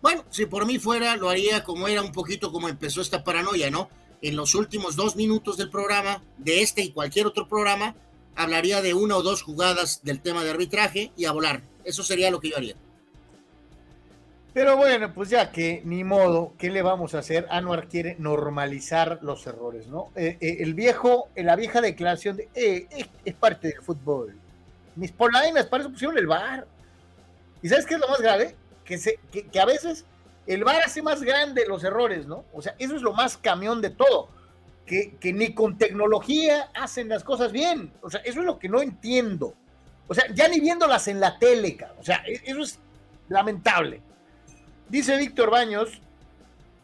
[0.00, 3.70] Bueno, si por mí fuera, lo haría como era un poquito como empezó esta paranoia,
[3.70, 3.88] ¿no?
[4.28, 7.94] En los últimos dos minutos del programa, de este y cualquier otro programa,
[8.34, 11.62] hablaría de una o dos jugadas del tema de arbitraje y a volar.
[11.84, 12.74] Eso sería lo que yo haría.
[14.52, 17.46] Pero bueno, pues ya que ni modo, ¿qué le vamos a hacer?
[17.50, 20.10] Anuar quiere normalizar los errores, ¿no?
[20.16, 24.34] Eh, eh, el viejo, la vieja declaración de, eh, es, parte del fútbol.
[24.96, 26.66] Mis polainas, para eso pusieron el bar.
[27.62, 28.56] ¿Y sabes qué es lo más grave?
[28.84, 30.04] Que, a veces
[30.46, 32.44] el VAR hace más grande los errores, ¿no?
[32.52, 34.28] O sea, eso es lo más camión de todo.
[34.84, 37.92] Que, ni con tecnología hacen las cosas bien.
[38.02, 39.54] O sea, eso es lo que no entiendo.
[40.06, 42.78] O sea, ya ni viéndolas en la tele, O sea, e-, eso es
[43.28, 44.00] lamentable.
[44.88, 46.00] Dice Víctor Baños,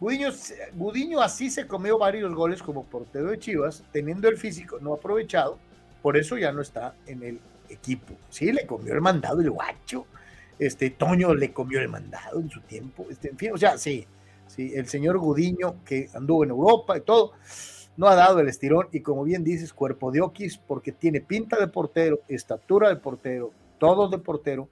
[0.01, 5.61] Gudiño, así se comió varios goles como portero de Chivas, teniendo el físico no aprovechado,
[6.03, 8.14] por eso ya no está en el equipo.
[8.29, 10.07] Sí, le comió el mandado el guacho,
[10.58, 14.06] este Toño le comió el mandado en su tiempo, este, en fin, o sea, sí,
[14.46, 17.32] sí, el señor Gudiño que anduvo en Europa y todo,
[17.96, 21.58] no ha dado el estirón y como bien dices, cuerpo de Oquis, porque tiene pinta
[21.58, 24.68] de portero, estatura de portero, todo de portero.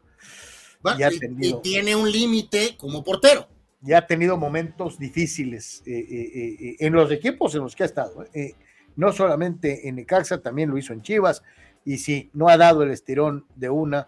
[1.38, 3.46] y tiene un límite como portero
[3.80, 7.86] ya ha tenido momentos difíciles eh, eh, eh, en los equipos en los que ha
[7.86, 8.24] estado.
[8.96, 11.42] no solamente en Necaxa, también lo hizo en Chivas.
[11.84, 14.06] Y sí, no ha dado el estirón de una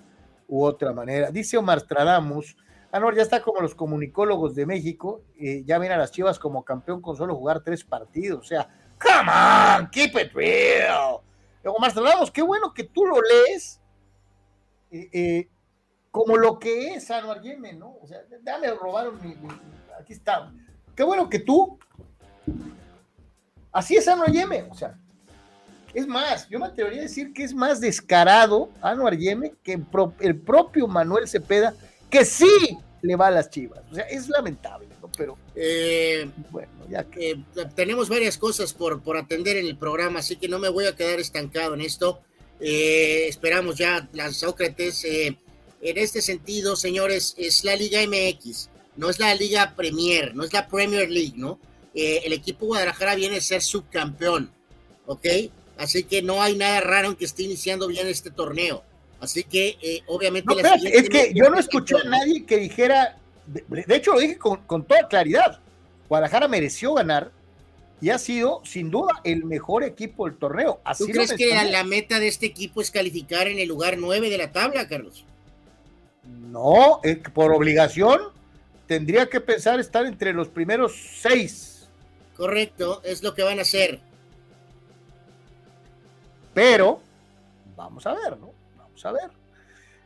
[0.52, 1.30] u otra manera.
[1.30, 2.58] Dice Omar Stradamus,
[2.90, 5.22] Anor ya está como los comunicólogos de México,
[5.64, 8.40] ya ven a las Chivas como campeón con solo jugar tres partidos.
[8.40, 8.68] O sea,
[9.00, 11.20] come on, keep it real.
[11.64, 13.80] Omar Stradamus, qué bueno que tú lo lees
[16.10, 17.96] como lo que es Anuar Yemen, ¿no?
[18.02, 19.34] O sea, dame robaron mi,
[19.98, 20.52] Aquí está.
[20.94, 21.78] Qué bueno que tú.
[23.72, 24.98] Así es Anuar Yemen, o sea.
[25.94, 29.80] Es más, yo me atrevería a decir que es más descarado Anuar Yemen que
[30.20, 31.74] el propio Manuel Cepeda,
[32.08, 33.80] que sí le va a las chivas.
[33.90, 35.10] O sea, es lamentable, ¿no?
[35.16, 37.30] Pero eh, bueno, ya que.
[37.30, 40.86] Eh, tenemos varias cosas por, por atender en el programa, así que no me voy
[40.86, 42.20] a quedar estancado en esto.
[42.60, 45.04] Eh, esperamos ya las Sócrates
[45.82, 50.52] en este sentido, señores, es la Liga MX, no es la Liga Premier, no es
[50.52, 51.58] la Premier League, ¿no?
[51.92, 54.50] Eh, el equipo Guadalajara viene a ser subcampeón,
[55.06, 55.26] ¿ok?
[55.82, 58.84] Así que no hay nada raro en que esté iniciando bien este torneo.
[59.18, 60.54] Así que, eh, obviamente...
[60.84, 65.08] es que yo no escuché a nadie que dijera, de, hecho lo dije con, toda
[65.08, 65.58] claridad,
[66.08, 67.32] Guadalajara mereció ganar,
[68.00, 70.80] y ha sido sin duda el mejor equipo del torneo.
[70.96, 74.38] ¿Tú crees que la, meta de este equipo es calificar en el lugar 9 de
[74.38, 75.24] la tabla, Carlos?
[76.24, 77.00] No,
[77.34, 78.20] por obligación
[78.86, 81.88] tendría que pensar estar entre los primeros seis.
[82.36, 84.00] Correcto, es lo que van a hacer.
[86.54, 87.00] Pero,
[87.76, 88.50] vamos a ver, ¿no?
[88.76, 89.30] Vamos a ver.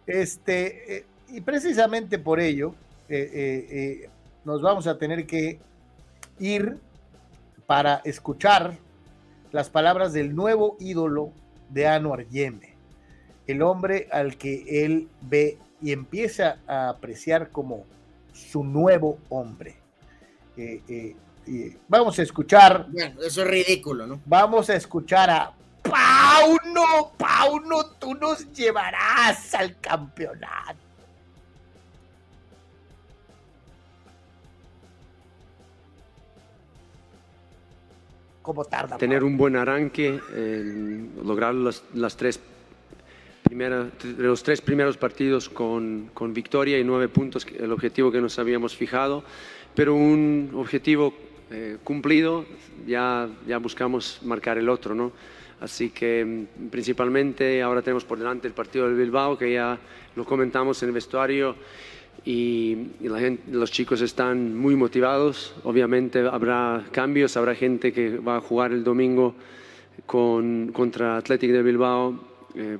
[0.06, 2.74] Este, eh, y precisamente por ello,
[3.08, 4.10] eh, eh,
[4.44, 5.58] nos vamos a tener que
[6.38, 6.78] ir
[7.66, 8.78] para escuchar
[9.52, 11.32] las palabras del nuevo ídolo
[11.70, 12.74] de Anuar Yeme,
[13.46, 17.84] el hombre al que él ve y empieza a apreciar como
[18.32, 19.76] su nuevo hombre.
[20.56, 21.14] Eh,
[21.48, 22.86] eh, vamos a escuchar.
[22.90, 24.20] Bueno, eso es ridículo, ¿no?
[24.24, 25.52] Vamos a escuchar a
[26.36, 27.12] Pauno.
[27.16, 30.86] Pauno, tú nos llevarás al campeonato.
[38.42, 38.96] ¿Cómo tarda?
[38.96, 40.20] Tener un buen arranque,
[41.24, 42.38] lograr las, tres
[43.42, 48.38] primera, los tres primeros partidos con, con, victoria y nueve puntos, el objetivo que nos
[48.38, 49.24] habíamos fijado,
[49.74, 51.12] pero un objetivo
[51.50, 52.44] eh, cumplido,
[52.86, 55.10] ya, ya buscamos marcar el otro, ¿no?
[55.60, 59.78] Así que mm, principalmente ahora tenemos por delante el partido del Bilbao, que ya
[60.14, 61.56] lo comentamos en el vestuario
[62.24, 65.54] y, la gente, los chicos están muy motivados.
[65.64, 69.34] Obviamente habrá cambios, habrá gente que va a jugar el domingo
[70.06, 72.20] con, contra Athletic de Bilbao.
[72.54, 72.78] Eh,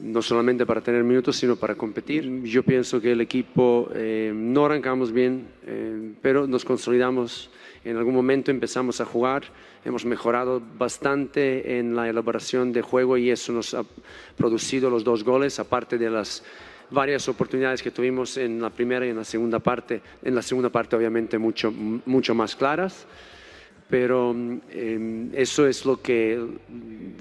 [0.00, 2.42] no solamente para tener minutos, sino para competir.
[2.42, 7.50] Yo pienso que el equipo eh, no arrancamos bien, eh, pero nos consolidamos.
[7.84, 9.42] En algún momento empezamos a jugar,
[9.84, 13.84] hemos mejorado bastante en la elaboración de juego y eso nos ha
[14.36, 16.42] producido los dos goles, aparte de las
[16.90, 20.00] varias oportunidades que tuvimos en la primera y en la segunda parte.
[20.22, 23.06] En la segunda parte, obviamente, mucho, mucho más claras
[23.88, 24.34] pero
[24.70, 26.42] eh, eso es lo que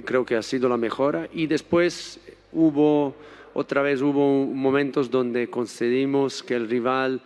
[0.06, 1.28] creo que ha sido la mejora.
[1.34, 2.20] Y después
[2.52, 3.16] hubo,
[3.54, 7.22] otra vez hubo momentos donde concedimos que el rival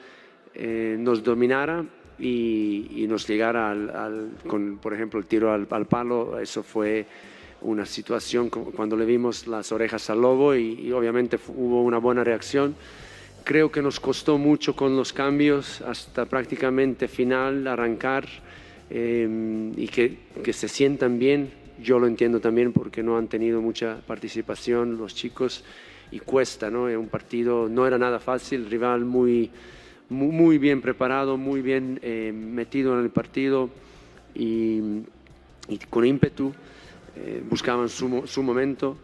[0.53, 1.85] eh, nos dominara
[2.19, 6.39] y, nos llegara al, con, por ejemplo, el tiro al, palo.
[6.39, 7.05] Eso fue
[7.61, 12.75] una situación cuando le vimos las orejas al lobo y, obviamente hubo una buena reacción.
[13.43, 18.27] Creo que nos costó mucho con los cambios hasta prácticamente final arrancar
[18.89, 23.61] eh, y que, que se sientan bien yo lo entiendo también porque no han tenido
[23.61, 25.63] mucha participación los chicos
[26.11, 26.83] y cuesta, ¿no?
[26.83, 29.51] Un partido no era nada fácil, rival muy,
[30.09, 33.69] muy, bien preparado, muy bien eh, metido en el partido
[34.33, 35.03] y,
[35.89, 36.53] con ímpetu
[37.15, 38.97] eh, buscaban su, su momento.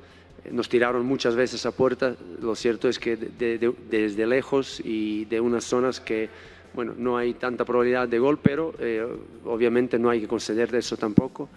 [0.52, 2.16] Nos tiraron muchas veces a puerta.
[2.42, 6.30] Lo cierto es que desde lejos y de unas zonas que
[6.74, 9.06] bueno, no hay tanta probabilidad de gol, pero eh,
[9.46, 11.50] obviamente no hay que conceder de eso tampoco.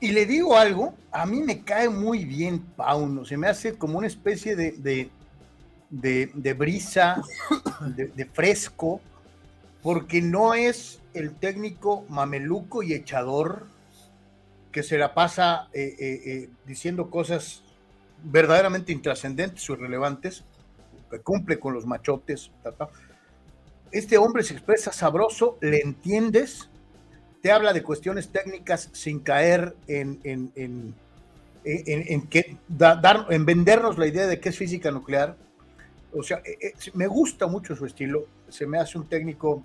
[0.00, 3.98] Y le digo algo, a mí me cae muy bien Pauno, se me hace como
[3.98, 5.10] una especie de,
[5.90, 7.20] de, brisa,
[7.96, 9.00] de, fresco,
[9.82, 13.66] porque no es el técnico mameluco y echador
[14.70, 17.64] que se la pasa eh, eh, eh, diciendo cosas
[18.22, 20.44] verdaderamente intrascendentes o irrelevantes,
[21.10, 22.52] que cumple con los machotes.
[23.90, 26.68] Este hombre se expresa sabroso, le entiendes
[27.42, 30.94] te habla de cuestiones técnicas sin caer en, en, en,
[31.64, 35.36] en que, dar, en vendernos la idea de que es física nuclear.
[36.12, 39.64] O sea, eh, eh, me gusta mucho su estilo, se me hace un técnico,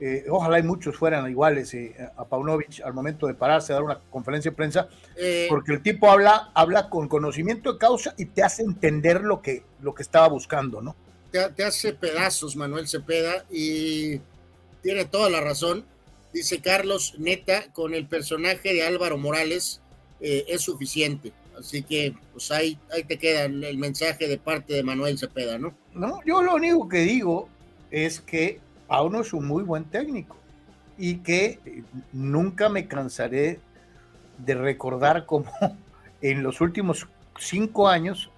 [0.00, 1.76] eh, ojalá hay muchos fueran iguales
[2.16, 4.88] a Paunovic al momento de pararse a dar una conferencia de prensa,
[5.48, 9.62] porque el tipo habla, habla con conocimiento de causa y te hace entender lo que,
[9.82, 10.96] lo que estaba buscando, ¿no?
[11.30, 14.18] Te, te hace pedazos Manuel Cepeda y
[14.82, 15.84] tiene toda la razón
[16.32, 19.80] Dice Carlos, neta, con el personaje de Álvaro Morales
[20.20, 21.32] eh, es suficiente.
[21.58, 25.74] Así que, pues ahí, ahí te queda el, mensaje de parte de Manuel Cepeda, ¿no?
[25.92, 27.48] No, yo lo único que digo
[27.90, 30.36] es que Pauno es un muy buen técnico
[30.96, 33.60] y que eh, nunca me cansaré
[34.38, 35.50] de recordar cómo
[36.22, 37.08] en los últimos
[37.38, 38.30] cinco años,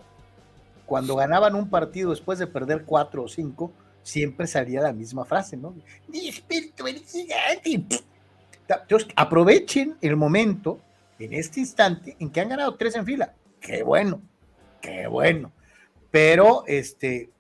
[0.87, 3.73] cuando ganaban un partido después de perder cuatro o cinco,
[4.03, 5.75] siempre salía la misma frase, ¿no?
[6.09, 10.81] Mi espíritu Entonces, aprovechen el momento,
[11.19, 13.35] en este instante, en que han ganado tres en fila.
[13.61, 14.23] Qué bueno,
[14.81, 15.53] qué bueno.
[16.11, 17.31] Pero, este,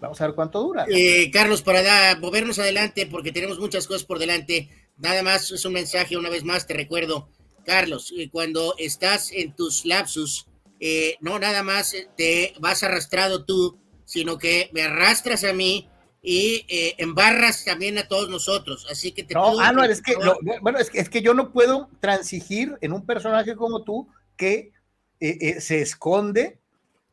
[0.00, 0.86] vamos a ver cuánto dura.
[0.88, 5.74] Eh, Carlos, para movernos adelante, porque tenemos muchas cosas por delante, nada más es un
[5.74, 7.28] mensaje, una vez más te recuerdo,
[7.64, 10.46] Carlos, eh, cuando estás en tus lapsus,
[10.80, 15.88] eh, no nada más te vas arrastrado tú sino que me arrastras a mí
[16.24, 18.86] y eh, embarras también a todos nosotros.
[18.90, 20.14] Así que te No, ah, es que,
[20.62, 24.72] bueno, es que, es que yo no puedo transigir en un personaje como tú que
[25.20, 26.58] eh, eh, se esconde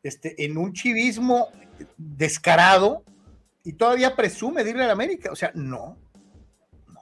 [0.02, 1.48] este, en un chivismo
[1.98, 3.04] descarado
[3.64, 5.30] y todavía presume de irle a la América.
[5.30, 5.98] O sea, no.
[6.88, 7.00] no.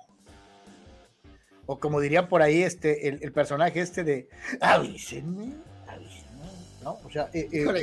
[1.66, 4.28] O como diría por ahí este, el, el personaje este de
[4.61, 5.55] avísenme,
[5.86, 6.51] avísenme,
[6.82, 6.99] ¿no?
[7.05, 7.30] O sea,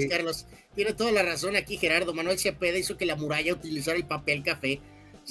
[0.10, 0.46] Carlos,
[0.78, 2.14] tiene toda la razón aquí Gerardo.
[2.14, 4.80] Manuel Cepeda hizo que la muralla utilizara el papel café.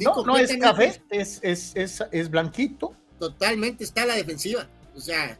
[0.01, 2.97] no, no es café, es, es, es, es, blanquito.
[3.21, 4.67] Totalmente está la defensiva.
[4.97, 5.39] O sea.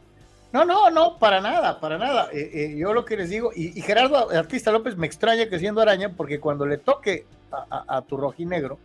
[0.53, 2.29] No, no, no, para nada, para nada.
[2.31, 5.81] Eh, eh, yo lo que les digo, y, Gerardo Artista López me extraña que siendo
[5.81, 8.79] araña, porque cuando le toque a, tu rojinegro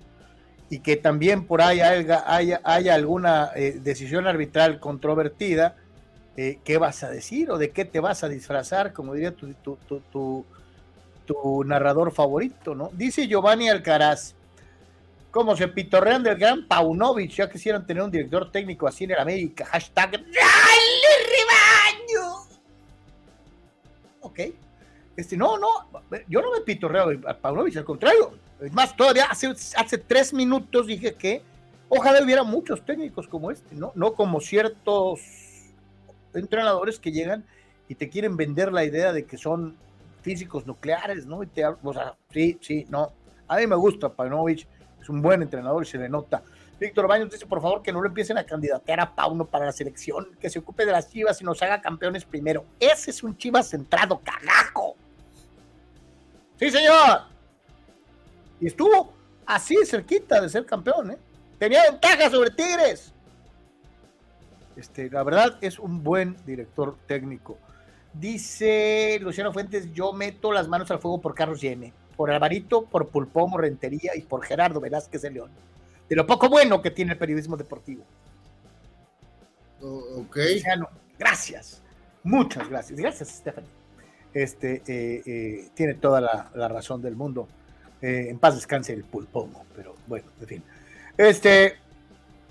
[0.71, 2.25] y que también por ahí haya,
[2.65, 5.77] haya, alguna eh, decisión arbitral controvertida,
[6.35, 8.93] ¿qué vas a decir o de qué te vas a disfrazar?
[8.93, 9.79] Como diría tu, tu,
[10.11, 10.45] tu
[11.25, 12.91] tu narrador favorito, ¿no?
[12.93, 14.35] Dice Giovanni Alcaraz,
[15.31, 19.19] como se pitorrean del gran Paunovic, ya quisieran tener un director técnico así en el
[19.19, 22.47] América, hashtag ¡Dale rebaño!
[24.21, 24.41] Ok.
[25.17, 25.69] Este, no, no,
[26.29, 28.33] yo no me pitorreo a Paunovic, al contrario.
[28.61, 31.43] Es más, todavía hace, hace tres minutos dije que
[31.89, 33.93] ojalá hubiera muchos técnicos como este, ¿no?
[33.95, 35.21] No como ciertos
[36.35, 37.45] entrenadores que llegan
[37.89, 39.77] y te quieren vender la idea de que son
[40.23, 41.43] físicos nucleares, ¿no?
[41.43, 43.13] Y te, o sea, sí, sí, no.
[43.49, 44.67] A mí me gusta Paunovic,
[45.01, 46.43] es un buen entrenador y se le nota.
[46.81, 49.73] Víctor Baños dice, por favor, que no lo empiecen a candidatear a Pauno para la
[49.73, 52.65] selección, que se ocupe de las chivas y nos haga campeones primero.
[52.81, 54.97] Ese es un chivas centrado, carajo.
[56.59, 57.23] Sí, señor.
[58.61, 59.13] Y estuvo
[59.47, 61.19] así cerquita de ser campeón, ¿eh?
[61.59, 63.13] Tenía ventaja sobre Tigres.
[64.75, 67.59] Este, la verdad es un buen director técnico.
[68.15, 73.09] Dice Luciano Fuentes, yo meto las manos al fuego por Carlos Yene, por Alvarito, por
[73.09, 75.51] Pulpón Rentería y por Gerardo Velázquez de León.
[76.09, 78.05] De lo poco bueno que tiene el periodismo deportivo.
[79.81, 80.37] ok.
[80.37, 81.83] Luciano, gracias.
[82.23, 82.99] Muchas gracias.
[82.99, 83.71] Gracias, Stephanie.
[84.35, 87.49] Este, eh, eh, tiene toda la, razón del mundo.
[88.01, 90.63] Eh, en paz descanse el pulpomo, pero bueno, en fin.
[91.17, 91.77] Este,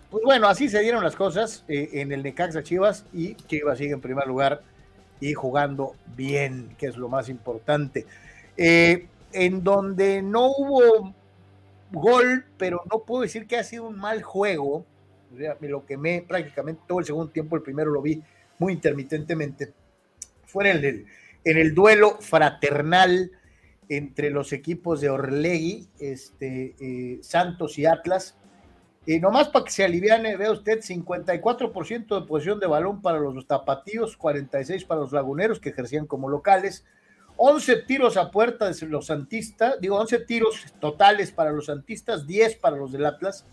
[0.09, 4.01] pues bueno, así se dieron las cosas en el Necaxa Chivas y Chivas sigue en
[4.01, 4.61] primer lugar
[5.21, 8.05] y jugando bien, que es lo más importante.
[8.57, 11.13] Eh, en donde no hubo
[11.91, 14.85] gol, pero no puedo decir que ha sido un mal juego.
[15.33, 18.21] O sea, me lo quemé prácticamente todo el segundo tiempo, el primero lo vi
[18.59, 19.71] muy intermitentemente.
[20.45, 21.05] Fue en el,
[21.45, 23.31] en el duelo fraternal
[23.87, 28.37] entre los equipos de Orlegui, este, eh, Santos y Atlas,
[29.05, 33.47] y nomás para que se aliviane, vea usted, 54% de posición de balón para los
[33.47, 36.85] tapatíos, 46 para los laguneros que ejercían como locales,
[37.37, 42.57] 11 tiros a puerta de los santistas, digo 11 tiros totales para los santistas, 10
[42.57, 43.45] para los del Atlas,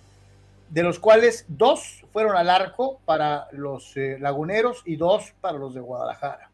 [0.69, 5.73] de los cuales dos fueron al arco para los eh, laguneros y dos para los
[5.73, 6.51] de Guadalajara.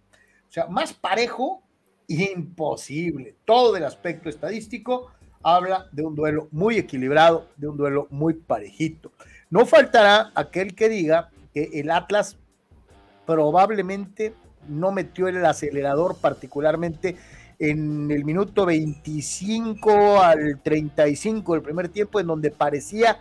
[0.49, 1.64] O sea, más parejo,
[2.07, 3.34] imposible.
[3.45, 5.11] Todo el aspecto estadístico
[5.45, 9.12] habla de un duelo muy equilibrado, de un duelo muy parejito.
[9.51, 12.36] No faltará aquel que diga que el Atlas
[13.26, 14.34] probablemente
[14.68, 17.16] no metió el acelerador particularmente
[17.59, 23.18] en el minuto 25 al 35 del primer tiempo, en donde parecía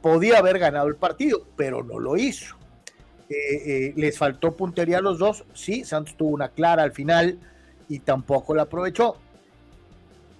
[0.00, 2.56] podía haber ganado el partido, pero no lo hizo.
[3.28, 7.38] Eh, eh, les faltó puntería a los dos, sí, Santos tuvo una clara al final
[7.88, 9.16] y tampoco la aprovechó.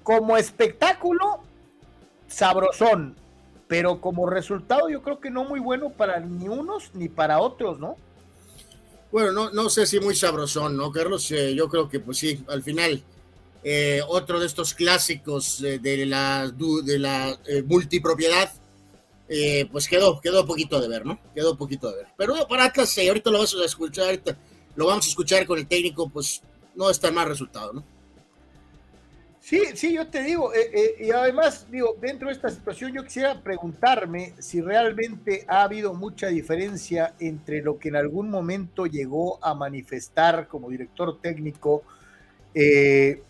[0.03, 1.40] Como espectáculo,
[2.28, 3.16] sabrosón,
[3.68, 7.78] pero como resultado yo creo que no muy bueno para ni unos ni para otros,
[7.78, 7.96] ¿no?
[9.12, 11.30] Bueno, no, no sé si muy sabrosón, ¿no, Carlos?
[11.32, 13.03] Eh, yo creo que pues sí, al final,
[13.64, 18.53] eh, otro de estos clásicos eh, de la, de la multipropiedad,
[19.70, 21.20] pues quedó, quedó poquito de ver, ¿no?
[21.34, 22.07] Quedó poquito de ver.
[22.16, 24.36] Pero para Atlas, ahorita lo vamos a escuchar, ahorita
[24.76, 26.42] lo vamos a escuchar con el técnico, pues
[26.74, 27.84] no está mal resultado, ¿no?
[29.51, 33.03] Sí, sí, yo te digo, eh, eh, y además, digo, dentro de esta situación yo
[33.03, 39.44] quisiera preguntarme si realmente ha habido mucha diferencia entre lo que en algún momento llegó
[39.44, 41.82] a manifestar como director técnico
[42.55, 43.24] eh,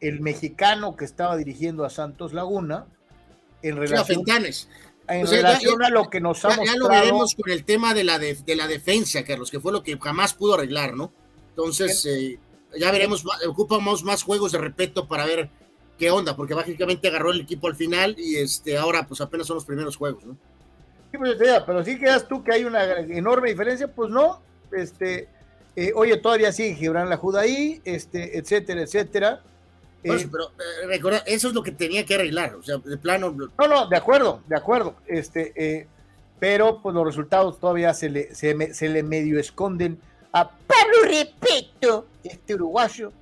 [0.00, 2.86] el mexicano que estaba dirigiendo a Santos Laguna
[3.60, 4.24] en relación,
[5.08, 6.72] en relación a lo que nos ha mostrado.
[6.72, 9.82] Ya lo veremos con el tema de la, de, la defensa, Carlos, que fue lo
[9.82, 11.12] que jamás pudo arreglar, ¿no?
[11.50, 12.38] Entonces
[12.78, 15.50] ya veremos, ocupamos más juegos de respeto para ver
[15.98, 19.56] qué onda, porque básicamente agarró el equipo al final y este ahora pues apenas son
[19.56, 20.36] los primeros juegos, ¿no?
[21.12, 25.28] Sí, pues, pero sí quedas tú que hay una enorme diferencia, pues no, este,
[25.76, 29.42] eh, oye, todavía sigue Gibran la ahí, este, etcétera, etcétera.
[30.02, 33.30] Eh, pero eh, recuerda, eso es lo que tenía que arreglar, o sea, de plano.
[33.30, 35.86] No, no, de acuerdo, de acuerdo, este,
[36.40, 39.98] pero pues los resultados todavía se le, se, se le medio esconden
[40.34, 43.12] a Pablo Repeto, este uruguayo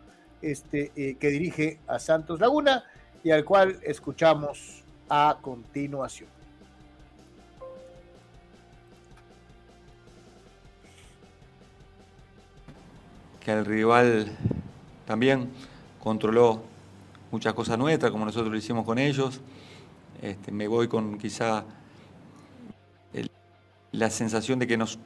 [0.40, 2.84] este, eh, que dirige a Santos Laguna
[3.22, 6.30] y al cual escuchamos a continuación.
[13.40, 14.32] Que el rival
[15.06, 15.50] también
[16.02, 16.62] controló
[17.30, 19.42] muchas cosas nuestras, como nosotros lo hicimos con ellos.
[20.22, 21.64] Este, me voy con quizá
[23.90, 24.98] la sensación de que nos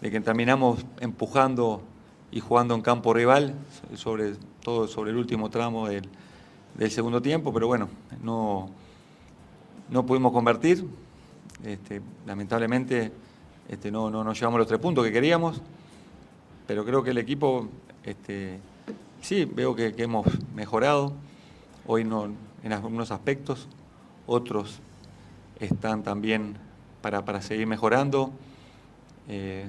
[0.00, 1.82] de que terminamos empujando
[2.30, 3.54] y jugando en campo rival,
[3.94, 6.08] sobre todo sobre el último tramo del,
[6.90, 7.88] segundo tiempo, pero bueno,
[8.22, 8.68] no,
[9.90, 10.84] no pudimos convertir.
[11.64, 13.12] Este, lamentablemente
[13.68, 15.62] este, no, no, nos llevamos los tres puntos que queríamos,
[16.66, 17.68] pero creo que el equipo,
[18.02, 18.58] este,
[19.20, 21.12] sí, veo que, hemos mejorado,
[21.86, 22.28] hoy no,
[22.62, 23.68] en algunos aspectos,
[24.26, 24.80] otros
[25.60, 26.56] están también
[27.00, 28.32] para, para seguir mejorando.
[29.28, 29.66] Eh,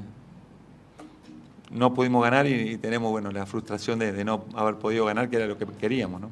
[1.71, 5.47] no pudimos ganar y, tenemos bueno, la frustración de, no haber podido ganar, que era
[5.47, 6.21] lo que queríamos.
[6.21, 6.29] No,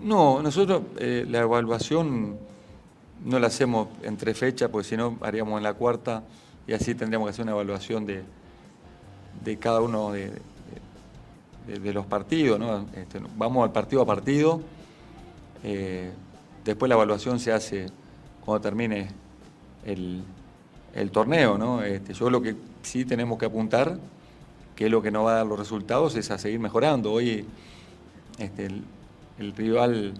[0.00, 2.38] no nosotros eh, la evaluación
[3.24, 6.22] no la hacemos entre fechas, porque si no haríamos en la cuarta
[6.66, 8.22] y así tendríamos que hacer una evaluación de,
[9.44, 10.32] de cada uno de,
[11.66, 12.58] de, los partidos.
[12.58, 12.86] ¿no?
[12.94, 14.60] Este, vamos al partido a partido,
[15.62, 16.12] eh,
[16.64, 17.86] después la evaluación se hace
[18.44, 19.08] cuando termine
[19.84, 20.22] el,
[20.96, 21.58] el torneo.
[21.58, 21.82] ¿no?
[21.82, 23.98] Este, yo lo que sí tenemos que apuntar,
[24.74, 27.12] que es lo que nos va a dar los resultados, es a seguir mejorando.
[27.12, 27.44] Hoy
[28.38, 30.14] este, el, rival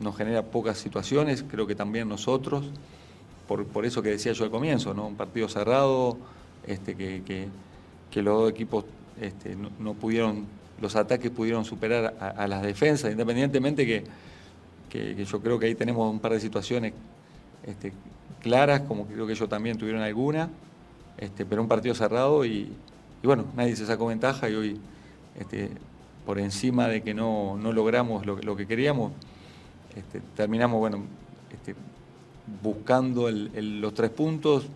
[0.00, 2.66] nos genera pocas situaciones, creo que también nosotros,
[3.48, 5.06] por, eso que decía yo al comienzo, ¿no?
[5.06, 6.18] un partido cerrado,
[6.66, 7.48] este, que,
[8.16, 8.84] los dos equipos
[9.78, 10.46] no, pudieron,
[10.80, 14.04] los ataques pudieron superar a, las defensas, independientemente que,
[14.88, 16.92] que, yo creo que ahí tenemos un par de situaciones
[18.42, 20.50] claras, como creo que ellos también tuvieron alguna,
[21.18, 22.72] este, pero un partido cerrado y,
[23.22, 24.80] bueno, nadie se sacó ventaja y hoy,
[25.38, 25.70] este,
[26.24, 29.12] por encima de que no, logramos lo, que queríamos,
[29.96, 31.02] este, terminamos bueno,
[31.52, 31.74] este,
[32.62, 34.66] buscando los tres puntos.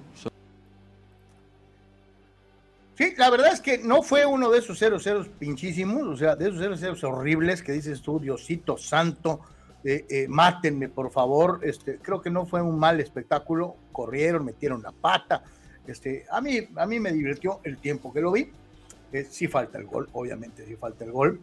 [2.97, 6.37] Sí, la verdad es que no fue uno de esos 0 ceros pinchísimos, o sea,
[6.37, 9.41] de esos 0 ceros horribles que dices tú, Diosito Santo,
[9.85, 11.61] eh, eh, mátenme por favor.
[11.63, 13.77] Este, creo que no fue un mal espectáculo.
[13.93, 15.43] Corrieron, metieron la pata.
[15.87, 18.51] Este, a, mí, a mí me divirtió el tiempo que lo vi.
[19.13, 21.41] Eh, sí falta el gol, obviamente sí falta el gol.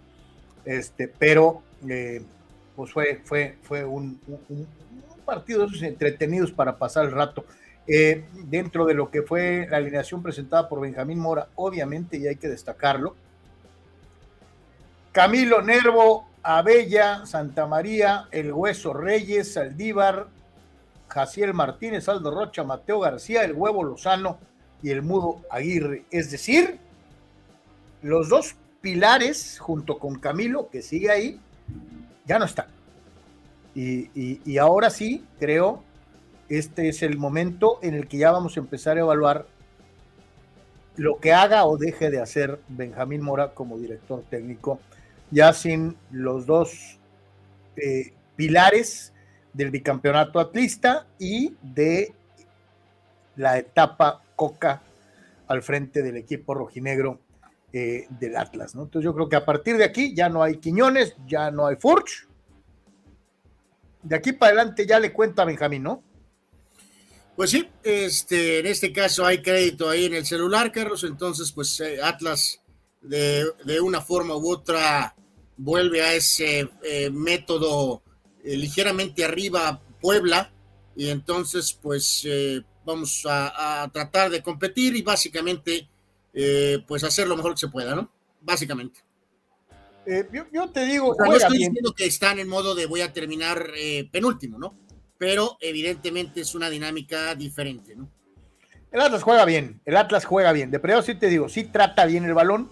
[0.64, 1.64] Este, pero
[2.76, 4.20] pues fue, fue, fue un,
[5.26, 7.46] partido de esos entretenidos para pasar el rato.
[7.86, 12.50] dentro de lo que fue la alineación presentada por Benjamín Mora, obviamente, y hay que
[12.50, 13.16] destacarlo.
[15.14, 20.28] Camilo Nervo Abella, Santa María, El Hueso Reyes, Saldívar,
[21.10, 24.40] Jaciel Martínez, Aldo Rocha, Mateo García, el Huevo Lozano
[24.82, 26.06] y el Mudo Aguirre.
[26.10, 26.80] Es decir,
[28.02, 31.42] los dos pilares, junto con Camilo, que sigue ahí,
[32.26, 32.68] ya no están.
[33.76, 35.84] Y, ahora sí, creo,
[36.48, 39.48] este es el momento en el que ya vamos a empezar a evaluar
[40.96, 44.80] lo que haga o deje de hacer Benjamín Mora como director técnico,
[45.32, 47.00] ya sin los dos
[47.76, 49.14] eh, pilares
[49.54, 52.14] del bicampeonato atlista y de
[53.36, 54.82] la etapa Coca
[55.48, 57.20] al frente del equipo rojinegro
[57.74, 58.76] eh, del Atlas.
[58.76, 58.84] ¿no?
[58.84, 61.76] Entonces yo creo que a partir de aquí ya no hay Quiñones, ya no hay
[61.76, 62.28] Furch,
[64.04, 66.04] de aquí para adelante ya le cuento a Benjamín, ¿no?
[67.36, 71.80] Pues sí, este, en este caso hay crédito ahí en el celular, Carlos, entonces pues
[71.82, 72.62] eh, Atlas
[73.08, 75.16] de, una forma u otra
[75.58, 78.04] vuelve a ese eh, método
[78.44, 80.52] eh, ligeramente arriba Puebla
[80.96, 82.28] y entonces pues
[82.86, 85.88] vamos a, a, tratar de competir y básicamente
[86.88, 88.12] pues hacer lo mejor que se pueda, ¿no?
[88.42, 89.02] Básicamente.
[90.10, 93.72] Eh, yo, te digo, no estoy diciendo que están en modo de voy a terminar
[93.76, 94.74] eh, penúltimo, ¿no?
[95.18, 98.10] Pero evidentemente es una dinámica diferente, ¿no?
[98.90, 100.72] El Atlas juega bien, el Atlas juega bien.
[100.72, 102.70] De primero sí te digo, sí trata bien el balón,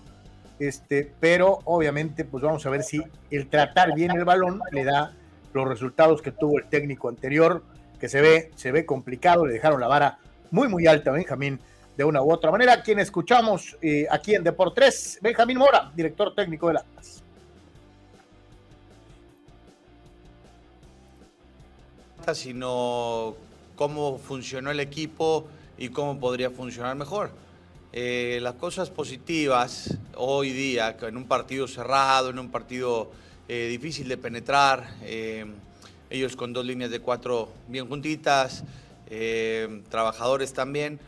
[0.59, 3.01] este, pero obviamente, pues vamos a ver si
[3.31, 5.13] el tratar bien el balón le da
[5.53, 7.63] los resultados que tuvo el técnico anterior,
[7.99, 10.19] que se ve, se ve complicado, le dejaron la vara
[10.51, 11.59] muy, muy alta Benjamín
[11.97, 12.81] de una u otra manera.
[12.81, 17.21] Quien escuchamos eh, aquí en Deportes, Benjamín Mora, director técnico del Atlas.
[22.33, 23.35] sino
[23.75, 25.45] cómo funcionó el equipo
[25.77, 27.29] y cómo podría funcionar mejor.
[27.97, 33.09] Eh, las cosas positivas hoy día, en un partido cerrado, en un partido
[33.47, 35.45] eh, difícil de penetrar, eh,
[36.09, 38.65] ellos con dos líneas de cuatro bien juntitas,
[39.89, 40.99] trabajadores también,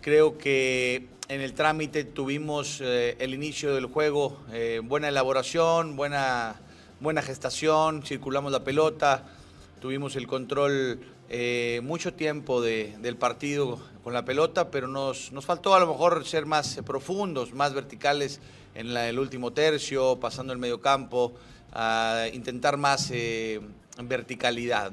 [0.00, 4.40] creo que en el trámite tuvimos el inicio del juego,
[4.84, 6.62] buena elaboración, buena,
[7.00, 9.26] buena gestación, circulamos la pelota
[9.82, 11.00] tuvimos el control
[11.34, 16.26] eh, mucho tiempo del partido con la pelota, pero nos, nos, faltó a lo mejor
[16.26, 18.38] ser más profundos, más verticales
[18.74, 21.32] en el último tercio, pasando el medio campo,
[21.72, 23.62] a intentar más eh,
[24.02, 24.92] verticalidad.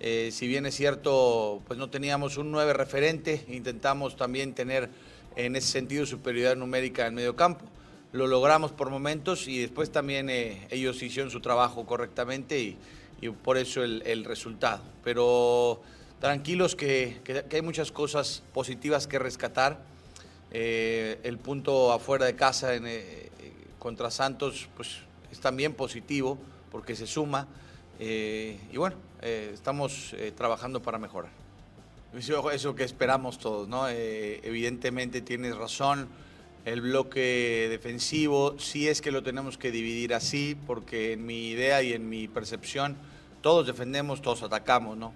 [0.00, 4.88] Eh, si bien es cierto, pues no teníamos un 9 referente, intentamos también tener
[5.36, 7.66] en ese sentido superioridad numérica en el medio campo.
[8.12, 12.78] Lo logramos por momentos y después también ellos hicieron su trabajo correctamente
[13.20, 14.82] y por eso el, resultado.
[15.02, 15.80] Pero
[16.20, 17.20] tranquilos que,
[17.52, 19.78] hay muchas cosas positivas que rescatar.
[20.50, 23.30] Eh, el punto afuera de casa en, eh,
[23.78, 24.98] contra Santos pues,
[25.32, 26.38] es también positivo
[26.70, 27.48] porque se suma.
[27.98, 31.30] Eh, y bueno, estamos trabajando para mejorar.
[32.14, 33.88] Eso que esperamos todos, ¿no?
[33.88, 36.08] evidentemente tienes razón
[36.64, 41.82] el bloque defensivo, si es que lo tenemos que dividir así, porque en mi idea
[41.82, 42.96] y en mi percepción,
[43.42, 45.12] todos defendemos, todos atacamos, ¿no?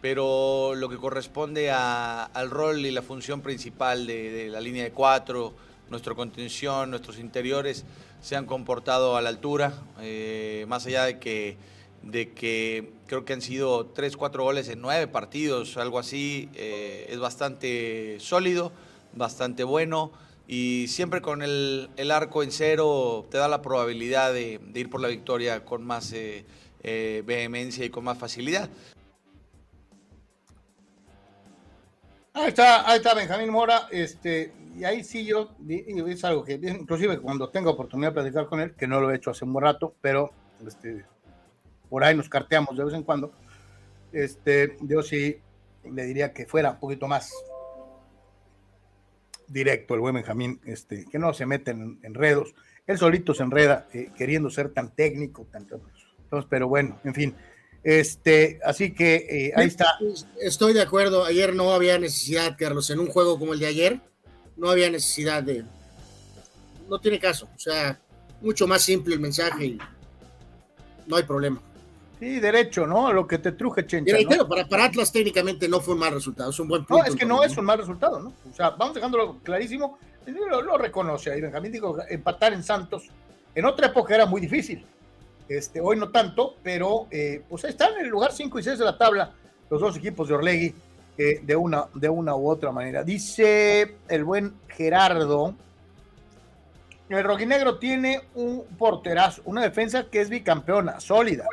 [0.00, 5.54] Pero lo que corresponde al rol y la función principal de, la línea de cuatro,
[5.90, 7.84] nuestra contención, nuestros interiores,
[8.20, 11.56] se han comportado a la altura, eh, más allá de que,
[12.02, 17.06] de que creo que han sido tres, cuatro goles en nueve partidos, algo así, eh,
[17.10, 18.72] es bastante sólido,
[19.14, 20.12] bastante bueno
[20.46, 25.08] y siempre con el, arco en cero te da la probabilidad de, ir por la
[25.08, 26.44] victoria con más eh,
[26.82, 28.68] eh, vehemencia y con más facilidad.
[32.34, 37.20] Ahí está, ahí está Benjamín Mora, este, y ahí sí yo, es algo que, inclusive
[37.20, 39.64] cuando tengo oportunidad de platicar con él, que no lo he hecho hace un buen
[39.64, 40.32] rato, pero
[40.66, 41.04] este,
[41.88, 43.30] por ahí nos carteamos de vez en cuando,
[44.12, 45.38] este, yo sí
[45.84, 47.32] le diría que fuera un poquito más
[49.48, 52.54] directo el buen Benjamín, este, que no se mete en enredos.
[52.86, 57.34] Él solito se enreda eh, queriendo ser tan técnico, tan, entonces, pero bueno, en fin.
[57.82, 59.98] Este, así que eh, ahí está.
[60.40, 61.24] Estoy de acuerdo.
[61.24, 64.00] Ayer no había necesidad, Carlos, en un juego como el de ayer,
[64.56, 65.64] no había necesidad de.
[66.88, 67.48] No tiene caso.
[67.54, 68.00] O sea,
[68.40, 69.78] mucho más simple el mensaje y
[71.06, 71.60] no hay problema.
[72.20, 73.12] Sí, derecho, ¿no?
[73.12, 74.16] Lo que te truje, Chencha.
[74.48, 77.02] para, para, Atlas técnicamente no fue un mal resultado, es un buen punto.
[77.02, 78.32] No, es que no es un mal resultado, ¿no?
[78.50, 79.98] O sea, vamos dejándolo clarísimo.
[80.26, 83.08] Lo, reconoce ahí Benjamín, digo, empatar en Santos.
[83.54, 84.84] En otra época era muy difícil.
[85.48, 88.84] Este, hoy no tanto, pero eh, pues están en el lugar 5 y 6 de
[88.84, 89.32] la tabla
[89.68, 90.74] los dos equipos de Orlegui
[91.18, 93.02] eh, de, una, de una u otra manera.
[93.02, 95.54] Dice el buen Gerardo,
[97.10, 101.46] el rojinegro tiene un porterazo, una defensa que es bicampeona, sólida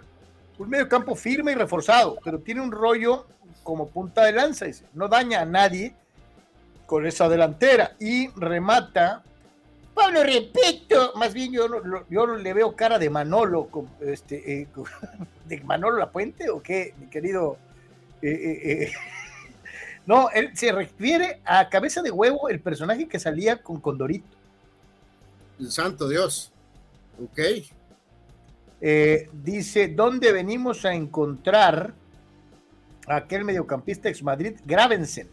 [0.62, 3.26] un medio campo firme y reforzado, pero tiene un rollo
[3.64, 5.96] como punta de lanza, dice, no daña a nadie
[6.86, 9.24] con esa delantera y remata.
[9.94, 11.68] Pablo, repito, más bien yo
[12.10, 13.68] yo le veo cara de Manolo,
[14.02, 14.68] este, eh,
[15.48, 17.58] de Manolo La Puente o qué, mi querido.
[18.22, 18.92] Eh, eh,
[20.06, 24.38] no, él se refiere a Cabeza de Huevo, el personaje que salía con Condorito.
[25.60, 26.52] El santo Dios.
[27.22, 27.40] Ok.
[28.82, 31.94] Dice, ¿dónde venimos a encontrar
[33.08, 34.56] a aquel mediocampista ex Madrid?
[34.66, 35.30] Grábense.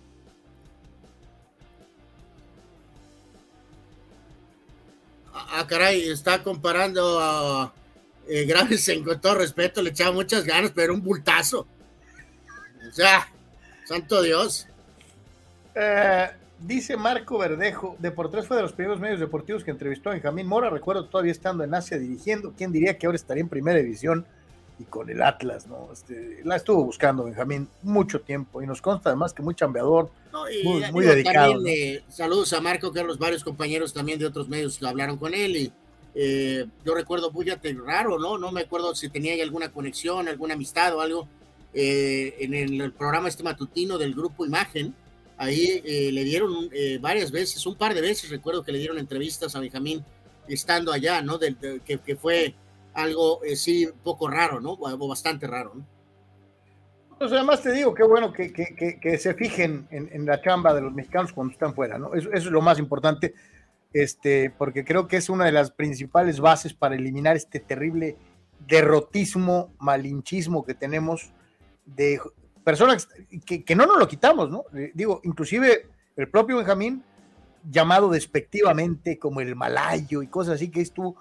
[5.51, 7.73] ah, caray, está comparando a
[8.29, 8.47] eh,
[9.05, 11.67] con todo respeto, le echaba muchas ganas, pero un bultazo.
[12.89, 13.29] O sea,
[13.87, 14.67] santo Dios.
[15.75, 16.31] Eh,
[16.61, 20.71] dice Marco Verdejo, Deportes fue de los primeros medios deportivos que entrevistó a Benjamín Mora,
[20.71, 24.27] recuerdo todavía estando en Asia dirigiendo, ¿quién diría que ahora estaría en primera división?
[24.81, 25.89] y con el Atlas, ¿no?
[25.93, 30.11] Este, la estuvo buscando Benjamín mucho tiempo y nos consta además que muy chambeador,
[30.93, 31.67] muy, dedicado.
[31.67, 35.73] Eh, saludos a Marco Carlos, varios compañeros también de otros medios hablaron con él y
[36.15, 37.47] eh, yo recuerdo muy
[37.85, 38.39] raro, ¿no?
[38.39, 41.29] No me acuerdo si tenía alguna conexión, alguna amistad o algo
[41.75, 44.95] eh, en el, programa este matutino del grupo Imagen.
[45.39, 45.81] Ahí
[46.13, 46.69] le dieron
[47.01, 50.05] varias veces, un par de veces recuerdo que le dieron entrevistas a Benjamín
[50.49, 51.39] estando allá, ¿no?
[51.39, 52.55] que, fue
[52.95, 54.73] algo eh, sí poco raro, ¿no?
[54.73, 55.87] O bastante raro, ¿no?
[57.19, 61.33] Pues además te digo, qué bueno que, se fijen en, la chamba de los mexicanos
[61.33, 62.15] cuando están fuera, ¿no?
[62.15, 63.35] Eso, eso, es lo más importante,
[63.93, 68.17] este, porque creo que es una de las principales bases para eliminar este terrible
[68.69, 71.33] derrotismo, malinchismo que tenemos
[71.87, 72.21] de
[72.69, 73.09] personas
[73.47, 74.67] que, no nos lo quitamos, ¿no?
[74.77, 77.03] Eh, digo, inclusive el propio Benjamín,
[77.71, 81.17] llamado despectivamente como el malayo y cosas así, que estuvo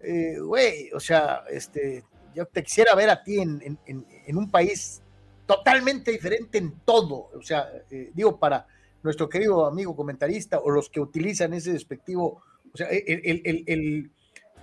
[0.00, 5.00] eh, güey, o sea, este, yo te quisiera ver a ti en, un país
[5.46, 8.66] totalmente diferente en todo, o sea, eh, digo, para
[9.02, 14.10] nuestro querido amigo comentarista o los que utilizan ese despectivo, o sea, el,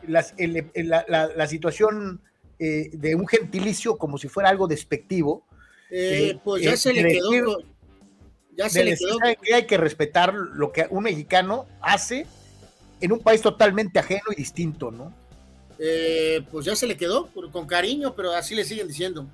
[0.05, 2.21] la, situación
[2.59, 5.47] eh, de un gentilicio como si fuera algo despectivo.
[6.43, 7.31] Pues ya se le quedó.
[8.55, 9.17] ya se le quedó.
[9.41, 12.25] Que hay que respetar lo que un mexicano hace
[13.01, 15.13] en un país totalmente ajeno y distinto, ¿no?
[15.79, 19.25] Eh, pues ya se le quedó con cariño, pero así le siguen diciendo.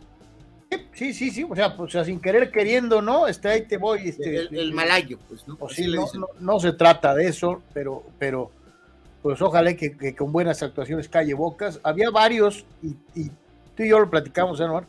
[0.93, 3.27] Sí, sí, sí, o sea, pues sin querer queriendo, ¿no?
[3.27, 4.09] Este, ahí te voy.
[4.09, 5.57] Este, el, malayo, pues, ¿no?
[5.57, 5.79] Pues
[6.39, 8.51] no, se trata de eso, pero, pero
[9.21, 11.79] pues ojalá que, con buenas actuaciones calle bocas.
[11.83, 13.29] Había varios, y,
[13.75, 14.87] tú y yo lo platicamos, Anuar,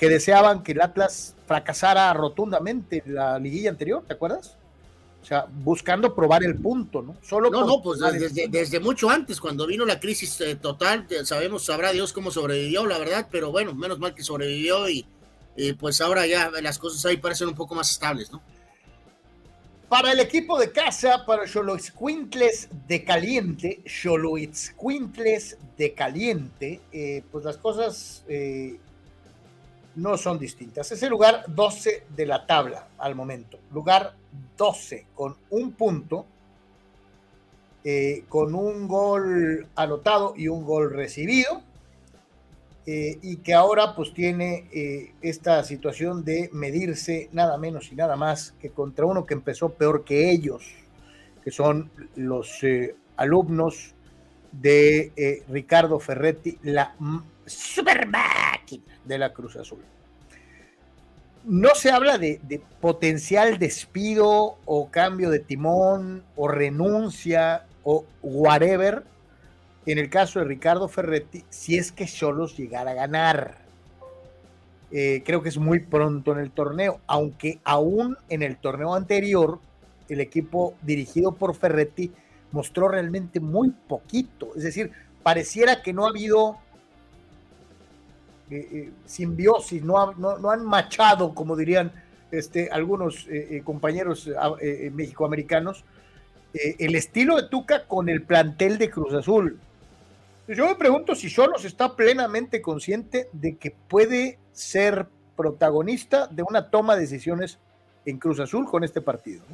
[0.00, 4.56] que deseaban que el Atlas fracasara rotundamente en la liguilla anterior, ¿te acuerdas?
[5.22, 7.16] O sea, buscando probar el punto, ¿no?
[7.20, 8.00] Solo no, no, pues
[8.50, 12.96] desde, mucho antes, cuando vino la crisis eh, total, sabemos, sabrá Dios cómo sobrevivió, la
[12.96, 15.04] verdad, pero bueno, menos mal que sobrevivió y,
[15.78, 18.40] pues ahora ya las cosas ahí parecen un poco más estables, ¿no?
[19.90, 27.58] Para el equipo de casa, para Xoloitzcuintles de Caliente, Xoloitzcuintles de Caliente, eh, pues las
[27.58, 28.78] cosas eh,
[29.96, 30.90] no son distintas.
[30.92, 33.58] Es el lugar 12 de la tabla al momento.
[33.72, 34.14] Lugar
[34.56, 36.26] 12 con un punto,
[37.84, 41.62] eh, con un gol anotado y un gol recibido.
[42.86, 48.16] Eh, y que ahora pues tiene eh, esta situación de medirse nada menos y nada
[48.16, 50.64] más que contra uno que empezó peor que ellos,
[51.44, 52.60] que son los
[53.16, 53.94] alumnos
[54.50, 56.96] de Ricardo Ferretti, la
[57.46, 59.84] super máquina de la Cruz Azul.
[61.44, 69.04] No se habla de, potencial despido o cambio de timón o renuncia o whatever
[69.86, 73.58] en el caso de Ricardo Ferretti, si es que Cholos llegara a ganar.
[74.92, 79.58] Eh, creo que es muy pronto en el torneo, aunque aún en el torneo anterior,
[80.08, 82.12] el equipo dirigido por Ferretti
[82.52, 84.50] mostró realmente muy poquito.
[84.56, 84.90] Es decir,
[85.22, 86.58] pareciera que no ha habido
[88.50, 91.92] eh, eh, simbiosis, no, no, han machado, como dirían
[92.32, 94.28] este, algunos eh, compañeros
[94.92, 95.84] mexicoamericanos,
[96.52, 99.56] el estilo de Tuca con el plantel de Cruz Azul.
[100.48, 106.70] Yo me pregunto si Solos está plenamente consciente de que puede ser protagonista de una
[106.70, 107.58] toma de decisiones
[108.04, 109.44] en Cruz Azul con este partido.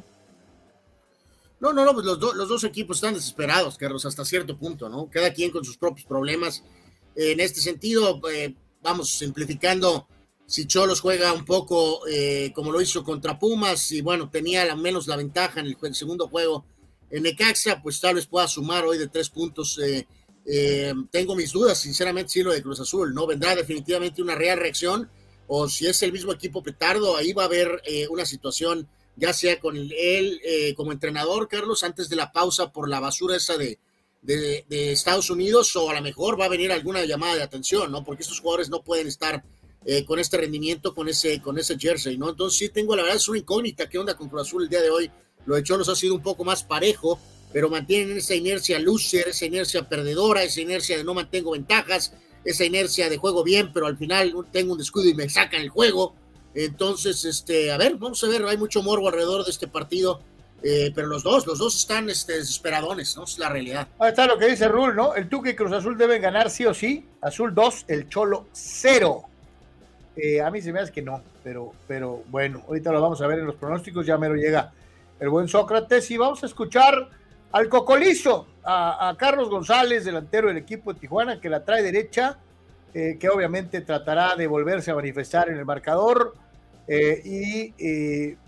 [1.59, 5.07] No, no, no, pues los, los dos equipos están desesperados, Carlos, hasta cierto punto, ¿no?
[5.07, 6.63] Cada quien con sus propios problemas.
[7.15, 8.19] En este sentido,
[8.81, 10.07] vamos simplificando,
[10.45, 14.77] si Cholos juega un poco eh, como lo hizo contra Pumas y bueno, tenía al
[14.77, 16.65] menos la ventaja en el, segundo juego
[17.09, 19.79] en Necaxa, pues tal vez pueda sumar hoy de tres puntos.
[19.79, 20.07] Eh,
[20.49, 23.27] eh, tengo mis dudas, sinceramente, sí, lo de Cruz Azul, ¿no?
[23.27, 25.09] Vendrá definitivamente una real reacción,
[25.47, 29.33] o si es el mismo equipo petardo, ahí va a haber eh, una situación, ya
[29.33, 33.57] sea con él eh, como entrenador, Carlos, antes de la pausa por la basura esa
[33.57, 33.77] de,
[34.27, 38.03] de, Estados Unidos, o a lo mejor va a venir alguna llamada de atención, ¿no?
[38.03, 39.43] Porque estos jugadores no pueden estar
[39.85, 42.29] eh, con este rendimiento, con ese, con ese jersey, ¿no?
[42.29, 44.81] Entonces sí tengo, la verdad, es una incógnita, ¿qué onda con Cruz Azul el día
[44.81, 45.09] de hoy?
[45.45, 47.17] Lo de Cholos ha sido un poco más parejo,
[47.53, 52.13] pero mantienen esa inercia loser, esa inercia perdedora, esa inercia de no mantengo ventajas,
[52.43, 55.69] esa inercia de juego bien, pero al final tengo un descuido y me sacan el
[55.69, 56.15] juego.
[56.53, 60.21] Entonces, este, a ver, vamos a ver, hay mucho morbo alrededor de este partido,
[60.63, 63.25] eh, pero los dos, los dos están este, desesperadones, ¿no?
[63.25, 63.87] Es la realidad.
[63.99, 65.13] Ahí está lo que dice Rul, ¿no?
[65.13, 67.05] El Tuque y Cruz Azul deben ganar sí o sí.
[67.21, 69.23] Azul 2, el Cholo 0.
[70.15, 73.27] Eh, a mí se me hace que no, pero, pero bueno, ahorita lo vamos a
[73.27, 74.71] ver en los pronósticos, ya me lo llega
[75.19, 77.07] el buen Sócrates y vamos a escuchar
[77.51, 82.39] al Cocolizo, a, Carlos González, delantero del equipo de Tijuana, que la trae derecha,
[82.95, 86.33] eh, que obviamente tratará de volverse a manifestar en el marcador.
[86.89, 87.73] Y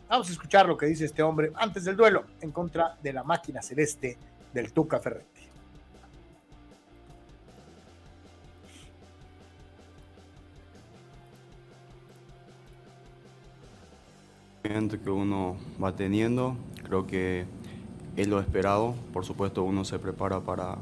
[0.10, 3.24] vamos a escuchar lo que dice este hombre antes del duelo en contra de la
[3.24, 4.18] máquina celeste
[4.54, 5.40] del Tuca Ferretti.
[15.04, 17.46] que uno va teniendo, creo que
[18.16, 18.94] es lo esperado.
[19.12, 20.78] Por supuesto, uno se prepara para,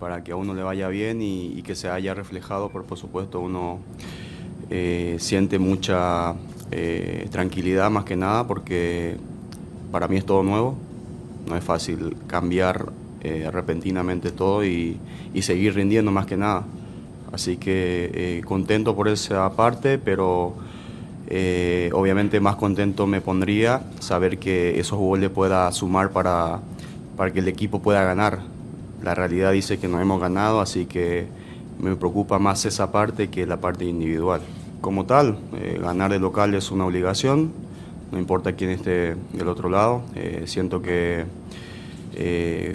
[0.00, 3.40] para que a uno le vaya bien y, que se haya reflejado, pero por supuesto
[3.40, 3.80] uno
[4.70, 6.34] eh, siente mucha
[6.72, 9.16] eh, tranquilidad más que nada porque
[9.90, 10.76] para mí es todo nuevo.
[11.48, 14.98] No es fácil cambiar eh, repentinamente todo y,
[15.40, 16.64] seguir rindiendo más que nada.
[17.32, 20.54] Así que contento por esa parte, pero
[21.34, 26.60] eh, obviamente más contento me pondría saber que esos goles pueda sumar para,
[27.16, 28.40] para que el equipo pueda ganar.
[29.02, 31.26] La realidad dice que no hemos ganado, así que
[31.80, 34.42] me preocupa más esa parte que la parte individual.
[34.82, 37.52] Como tal, eh, ganar de local es una obligación,
[38.10, 40.02] no importa quién esté del otro lado.
[40.16, 41.24] Eh, siento que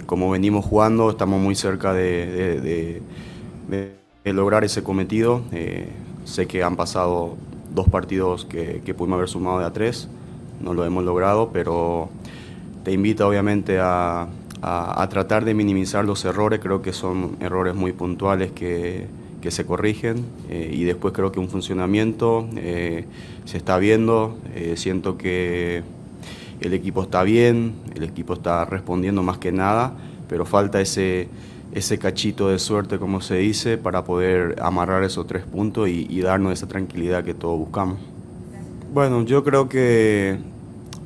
[0.06, 3.02] como venimos jugando, estamos muy cerca de,
[4.24, 5.42] lograr ese cometido.
[6.24, 7.36] sé que han pasado
[7.74, 10.08] dos partidos que, pudimos haber sumado de a tres,
[10.62, 12.08] no lo hemos logrado, pero
[12.84, 14.28] te invita obviamente a,
[15.10, 19.06] tratar de minimizar los errores, creo que son errores muy puntuales que,
[19.50, 23.04] se corrigen eh, y después creo que un funcionamiento eh,
[23.44, 25.82] se está viendo, eh, siento que
[26.60, 29.94] el equipo está bien, el equipo está respondiendo más que nada,
[30.28, 31.28] pero falta ese
[31.72, 36.52] ese cachito de suerte, como se dice, para poder amarrar esos tres puntos y, darnos
[36.52, 37.98] esa tranquilidad que todos buscamos.
[38.92, 40.38] Bueno, yo creo que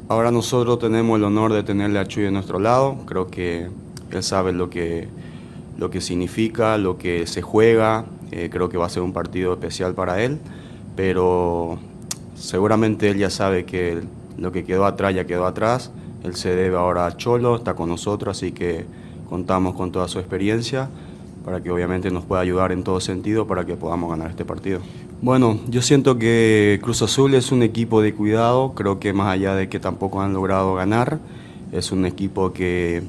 [0.08, 2.98] ahora nosotros tenemos el honor de tenerle a Chuy de nuestro lado.
[3.06, 3.68] Creo que
[4.10, 5.08] él sabe lo que,
[5.78, 8.04] lo que significa, lo que se juega.
[8.32, 10.38] Eh, creo que va a ser un partido especial para él,
[10.96, 11.78] pero
[12.34, 14.02] seguramente él ya sabe que
[14.38, 15.90] lo que quedó atrás ya quedó atrás.
[16.24, 18.86] Él se debe ahora a Cholo, está con nosotros, así que
[19.28, 20.88] contamos con toda su experiencia
[21.44, 24.80] para que obviamente nos pueda ayudar en todo sentido para que podamos ganar este partido.
[25.20, 29.54] Bueno, yo siento que Cruz Azul es un equipo de cuidado, creo que más allá
[29.54, 31.18] de que tampoco han logrado ganar,
[31.70, 33.02] es un equipo que,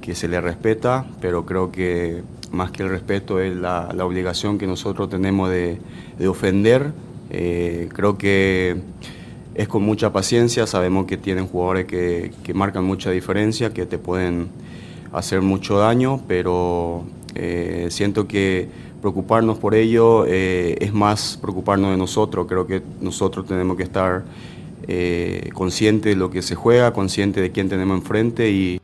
[0.00, 2.22] que se le respeta, pero creo que
[2.52, 5.78] más que el respeto es la, la obligación que nosotros tenemos de,
[6.18, 6.92] de ofender.
[7.30, 8.76] Eh, creo que
[9.54, 13.98] es con mucha paciencia, sabemos que tienen jugadores que, que marcan mucha diferencia, que te
[13.98, 14.48] pueden
[15.12, 18.68] hacer mucho daño, pero eh, siento que
[19.00, 22.46] preocuparnos por ello eh, es más preocuparnos de nosotros.
[22.46, 24.24] Creo que nosotros tenemos que estar
[24.88, 28.80] eh, conscientes de lo que se juega, conscientes de quién tenemos enfrente y...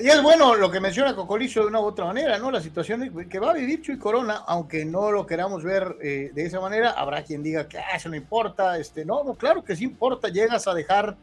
[0.00, 2.50] Y es bueno lo que menciona Cocolizo de una u otra manera, ¿no?
[2.52, 6.60] La situación que va a vivir Chuy Corona, aunque no lo queramos ver de esa
[6.60, 9.84] manera, habrá quien diga que ah, eso no importa, este, no, no, claro que sí
[9.84, 11.16] importa, llegas a dejar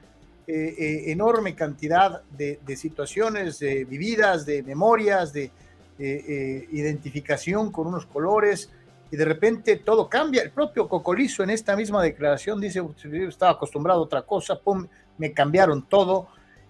[0.48, 5.50] eh, eh, enorme cantidad de, situaciones vividas, de memorias, de
[5.98, 8.70] eh, identificación con unos colores,
[9.10, 10.44] y de repente todo cambia.
[10.44, 12.84] El propio Cocolizo en esta misma declaración dice,
[13.28, 14.86] estaba acostumbrado a otra cosa, pum,
[15.18, 16.28] me cambiaron todo,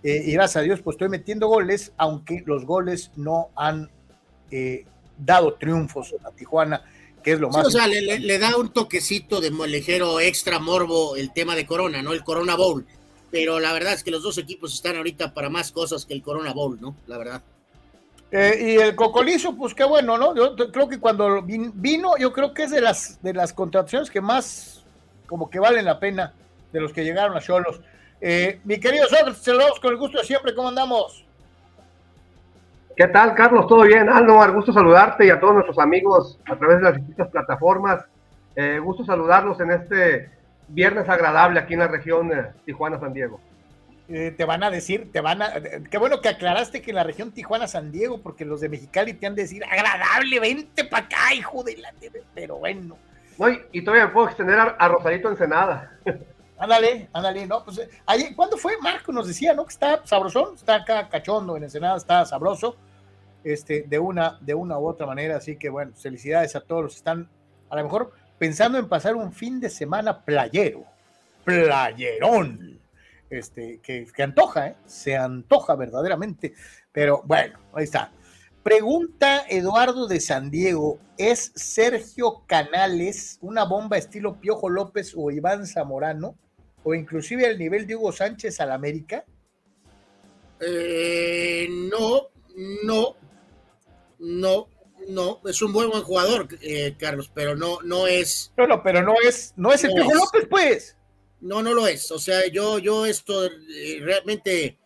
[0.08, 3.89] y gracias a Dios pues estoy metiendo goles, aunque los goles no han
[5.18, 6.84] dado triunfos a Tijuana
[7.24, 7.66] que es lo más.
[7.66, 12.03] o sea, le, le, da un toquecito de molejero extra morbo el tema de Corona,
[12.03, 12.14] ¿no?
[12.14, 12.86] El Corona Bowl
[13.36, 16.22] pero la verdad es que los dos equipos están ahorita para más cosas que el
[16.22, 16.95] Corona Bowl, ¿no?
[17.06, 17.41] La verdad.
[18.32, 20.34] Eh, y el Cocolizo, pues qué bueno, ¿no?
[20.34, 24.22] Yo creo que cuando vino, yo creo que es de las, de las contrataciones que
[24.22, 24.86] más
[25.28, 26.34] como que valen la pena
[26.72, 27.82] de los que llegaron a Cholos.
[28.28, 31.23] Eh, mi querido Sócrates, saludamos con el gusto de siempre, ¿cómo andamos?
[32.97, 33.67] ¿Qué tal, Carlos?
[33.67, 34.09] ¿Todo bien?
[34.09, 38.03] Anuar, gusto saludarte y a todos nuestros amigos a través de las distintas plataformas.
[38.55, 40.32] Eh, gusto saludarlos en este
[40.69, 42.32] viernes agradable aquí en la región
[42.65, 43.39] Tijuana-San Diego.
[44.09, 45.61] Eh, te van a decir, te van a.
[45.91, 49.28] Qué bueno que aclaraste que en la región Tijuana-San Diego, porque los de Mexicali te
[49.28, 51.93] han de decir, agradable, vente para acá, hijo de la.
[52.34, 52.97] Pero bueno.
[53.38, 55.91] No, y, todavía me puedo extender a, Rosadito Ensenada.
[56.58, 58.78] Ándale, ándale, no, pues, ahí, ¿cuándo fue?
[58.78, 59.66] Marco nos decía, ¿no?
[59.66, 62.78] Que está sabrosón, está acá cachondo en Ensenada, está sabroso,
[63.43, 66.93] este, de una, de una u otra manera, así que bueno, felicidades a todos los
[66.93, 67.30] que están,
[67.70, 70.86] a lo mejor, pensando en pasar un fin de semana playero,
[71.43, 72.80] playerón,
[73.30, 74.76] este, que, que antoja, ¿eh?
[74.86, 76.53] se antoja verdaderamente,
[76.91, 78.12] pero bueno, ahí está.
[78.64, 85.68] Pregunta Eduardo de San Diego, ¿es Sergio Canales una bomba estilo Piojo López o Iván
[85.68, 86.36] Zamorano?
[86.86, 89.26] ¿O inclusive al nivel de Hugo Sánchez al América?
[90.60, 92.30] Eh, no,
[92.84, 93.16] no,
[94.20, 94.70] no,
[95.10, 98.54] no, es un buen, buen jugador, eh, Carlos, pero no, no es.
[98.56, 100.96] No, no, pero no es, no es el Piojo López, pues.
[101.42, 102.12] No, no lo es.
[102.12, 104.78] O sea, yo, yo esto eh, realmente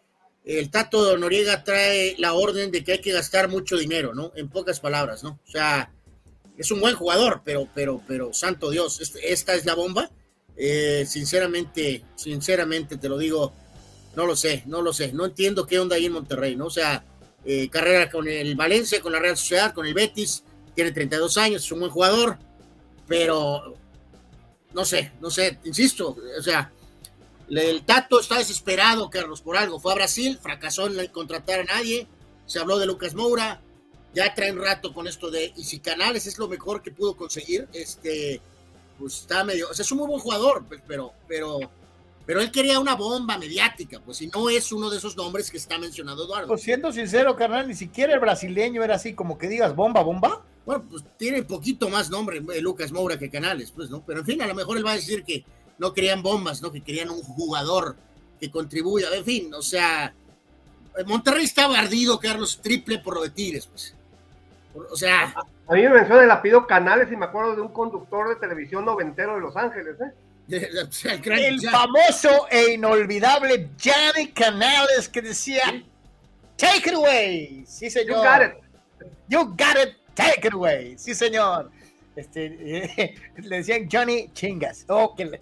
[0.46, 4.32] el Tato Noriega trae la orden de que hay que gastar mucho dinero, ¿no?
[4.36, 5.42] En pocas palabras, ¿no?
[5.46, 5.92] O sea,
[6.58, 10.10] es un buen jugador, pero, pero, pero, santo Dios, este, esta es la bomba.
[10.62, 13.54] Eh, sinceramente, sinceramente te lo digo,
[14.16, 15.14] no lo sé, no lo sé.
[15.14, 16.66] No entiendo qué onda ahí en Monterrey, ¿no?
[16.66, 17.06] O sea,
[17.46, 20.44] eh, carrera con el Valencia, con la Real Sociedad, con el Betis,
[20.76, 22.38] tiene 32 años, es un buen jugador,
[23.08, 23.76] pero
[24.74, 26.72] no sé, no sé, insisto, o sea,
[27.50, 29.80] el Tato está desesperado, Carlos, por algo.
[29.80, 32.08] Fue a Brasil, fracasó en contratar a nadie,
[32.46, 33.62] se habló de Lucas Moura,
[34.14, 37.16] ya trae un rato con esto de, y si Canales es lo mejor que pudo
[37.16, 38.42] conseguir, este,
[39.00, 41.60] pues está medio, o sea, es un muy buen jugador, pues, pero, pero,
[42.26, 45.58] pero él quería una bomba mediática, pues, y no es uno de esos nombres que
[45.58, 46.48] está mencionado Eduardo.
[46.48, 50.44] Pues siendo sincero, carnal, ni siquiera el brasileño era así como que digas bomba, bomba.
[50.66, 54.04] Bueno, pues tiene poquito más nombre eh, Lucas Moura que Canales, pues, ¿no?
[54.06, 55.44] Pero en fin, a lo mejor él va a decir que
[55.78, 56.72] no querían bombas, ¿no?
[56.72, 57.96] Que querían un jugador
[58.40, 60.14] que contribuya, en fin, o sea,
[61.06, 63.96] Monterrey estaba ardido, Carlos, triple por lo de Tigres, pues.
[64.74, 65.34] O sea.
[65.68, 68.86] A mí me menciona el apellido Canales y me acuerdo de un conductor de televisión
[68.86, 70.12] noventero de Los Ángeles, ¿eh?
[70.50, 75.62] el, famoso e inolvidable Johnny Canales que decía
[76.58, 77.64] Take it away.
[77.66, 78.18] Sí, señor.
[78.18, 78.54] You got it.
[79.30, 79.96] You got it.
[80.16, 80.98] Take it away.
[80.98, 81.72] Sí, señor.
[82.16, 84.86] Este, le decían Johnny Chingas.
[84.90, 85.40] Oh, ¿Qué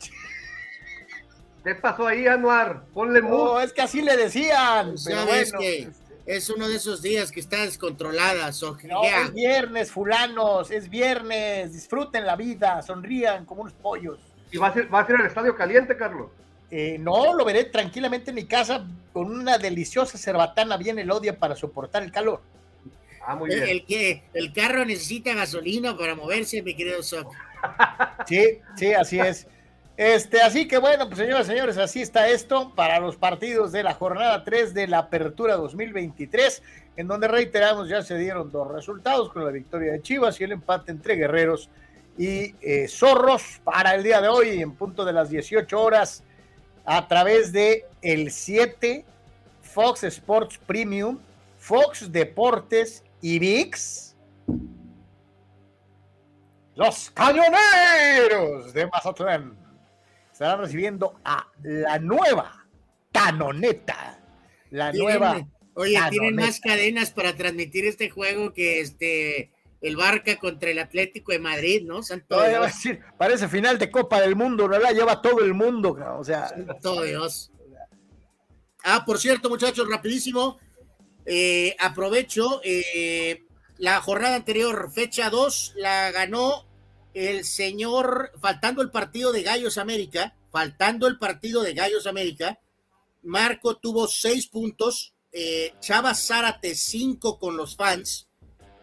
[1.82, 2.86] pasó ahí, Anuar?
[2.94, 4.96] Ponle No, es que así le decían.
[5.60, 5.90] que
[6.28, 8.52] es uno de esos días que está descontrolada.
[8.84, 11.72] no, es viernes, fulanos, es viernes.
[11.72, 14.20] Disfruten la vida, sonrían como unos pollos.
[14.52, 16.30] ¿Y vas a ir, al estadio caliente, Carlos?
[16.70, 21.56] Eh, no, lo veré tranquilamente en mi casa con una deliciosa cerbatana bien elodia para
[21.56, 22.42] soportar el calor.
[23.26, 27.34] Ah, el, que, el carro necesita gasolina para moverse, mi querido Soc.
[28.26, 29.48] Sí, sí, así es.
[29.98, 33.82] Este, así que bueno, pues señoras y señores, así está esto para los partidos de
[33.82, 36.62] la jornada 3 de la Apertura 2023,
[36.98, 40.52] en donde reiteramos ya se dieron dos resultados con la victoria de Chivas y el
[40.52, 41.72] empate entre Guerreros
[42.16, 46.24] y eh, Zorros para el día de hoy en punto de las 18 horas
[46.86, 49.04] a través de el 7
[49.64, 51.18] Fox Sports Premium,
[51.58, 54.16] Fox Deportes y VIX,
[56.76, 59.57] los cañoneros de Mazatlán
[60.38, 62.68] estarán recibiendo a la nueva
[63.12, 64.20] canoneta.
[64.70, 65.48] La nueva.
[65.74, 71.32] Oye, tienen más cadenas para transmitir este juego que este el Barca contra el Atlético
[71.32, 72.04] de Madrid, ¿no?
[72.04, 74.78] Santo decir, parece final de Copa del Mundo, ¿no?
[74.78, 76.50] La lleva todo el mundo, o sea.
[76.50, 77.52] Santo Dios.
[78.84, 80.60] Ah, por cierto, muchachos, rapidísimo.
[81.26, 83.44] Eh, aprovecho, eh,
[83.80, 86.67] la jornada anterior, fecha 2, la ganó
[87.18, 92.60] el señor, faltando el partido de Gallos América, faltando el partido de Gallos América,
[93.24, 98.28] Marco tuvo seis puntos, eh, Chava Zárate cinco con los fans,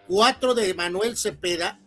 [0.09, 1.81] cuatro de Manuel Cepeda,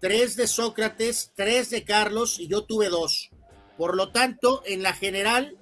[0.00, 3.28] tres de Sócrates, tres de Carlos y yo tuve dos.
[3.76, 5.58] Por lo tanto, en la general,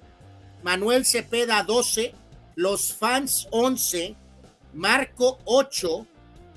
[0.63, 2.13] Manuel Cepeda 12,
[2.55, 4.15] los fans 11,
[4.73, 6.07] Marco 8,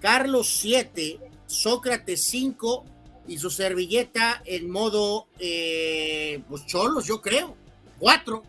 [0.00, 2.93] Carlos 7, Sócrates 5
[3.26, 7.56] y su servilleta en modo, eh, pues cholos, yo creo,
[7.98, 8.42] 4.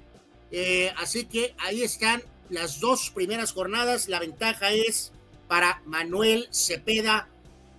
[0.52, 4.08] Eh, así que ahí están las dos primeras jornadas.
[4.08, 5.12] La ventaja es
[5.48, 7.28] para Manuel Cepeda.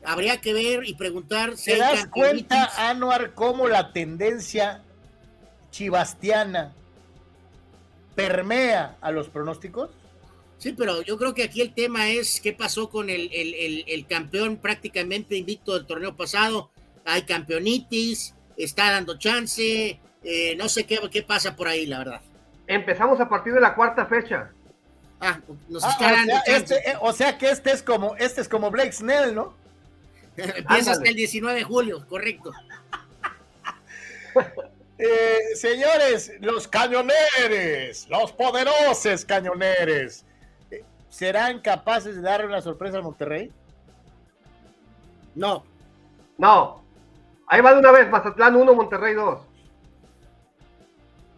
[0.04, 1.72] Habría que ver y preguntar si.
[1.72, 4.82] ¿Te das cuenta, Anuar, cómo la tendencia
[5.70, 6.74] chivastiana
[8.14, 9.90] permea a los pronósticos?
[10.58, 14.06] Sí, pero yo creo que aquí el tema es qué pasó con el, el, el,
[14.06, 16.70] campeón prácticamente invicto del torneo pasado.
[17.06, 22.20] Hay campeonitis, está dando chance, eh, no sé qué, qué pasa por ahí, la verdad.
[22.66, 24.50] Empezamos a partir de la cuarta fecha.
[25.20, 26.74] Ah, nos Ah, está o, dando sea, chance.
[26.74, 29.54] este, eh, o sea que este es como este es como Blake Snell, ¿no?
[30.36, 32.52] Empieza hasta el 19 de julio, correcto.
[34.98, 40.24] Eh, señores, los cañoneres, los poderosos cañoneres,
[41.10, 43.52] ¿serán capaces de darle una sorpresa al Monterrey?
[45.34, 45.64] No,
[46.38, 46.82] No.
[47.48, 49.38] Ahí va de una vez, Mazatlán 1, Monterrey 2.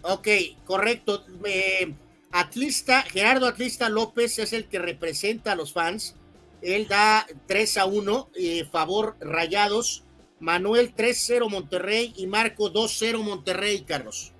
[0.03, 0.29] ok,
[0.65, 1.25] correcto.
[1.45, 1.93] Eh,
[2.33, 6.15] Atlista, Gerardo Atlista López es el que representa a los fans.
[6.63, 10.05] Él da 3 a 1, eh, favor Rayados.
[10.41, 14.33] Manuel 3-0 Monterrey y Marco 2-0 Monterrey, Carlos.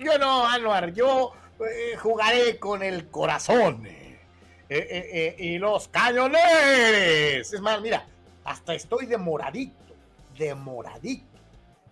[0.00, 3.86] Yo no, Anuar, yo eh, jugaré con el corazón.
[3.86, 4.18] eh,
[4.68, 7.52] eh, eh, y los cañoneres.
[7.52, 8.04] Es más, mira,
[8.44, 9.87] hasta estoy demoradito,
[10.38, 11.24] demoradito.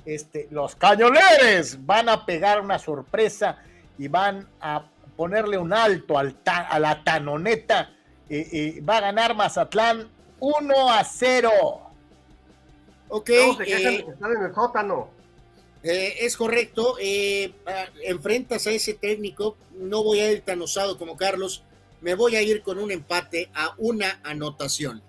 [0.04, 3.58] Este, los cañoneres van a pegar una sorpresa
[3.98, 4.86] y van a
[5.16, 7.92] ponerle un alto al ta- a la tanoneta.
[8.28, 10.08] eh, eh, va a ganar Mazatlán
[10.40, 11.50] 1 a 0.
[13.08, 15.08] Ok, No, se quejan eh, de que están en el sótano.
[15.82, 16.96] Eh, es correcto.
[18.04, 19.56] enfrentas a ese técnico.
[19.78, 21.62] No voy a ir tan osado como Carlos.
[22.00, 25.02] Me voy a ir con un empate a una anotación.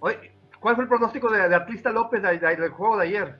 [0.00, 0.30] Oye,
[0.64, 3.34] ¿cuál fue el pronóstico de, de Atlista López de- de- del juego de ayer?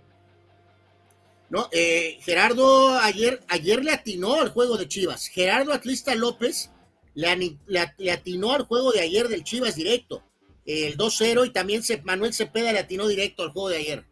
[1.49, 1.69] ¿no?
[1.73, 5.29] Eh, Gerardo ayer, ayer le atinó al juego de Chivas.
[5.29, 6.71] Gerardo Atlista López
[7.15, 7.35] le,
[7.67, 10.23] le- le atinó al juego de ayer del Chivas directo.
[10.67, 14.05] El 2-0 y también se, Manuel Cepeda le atinó directo al juego de ayer.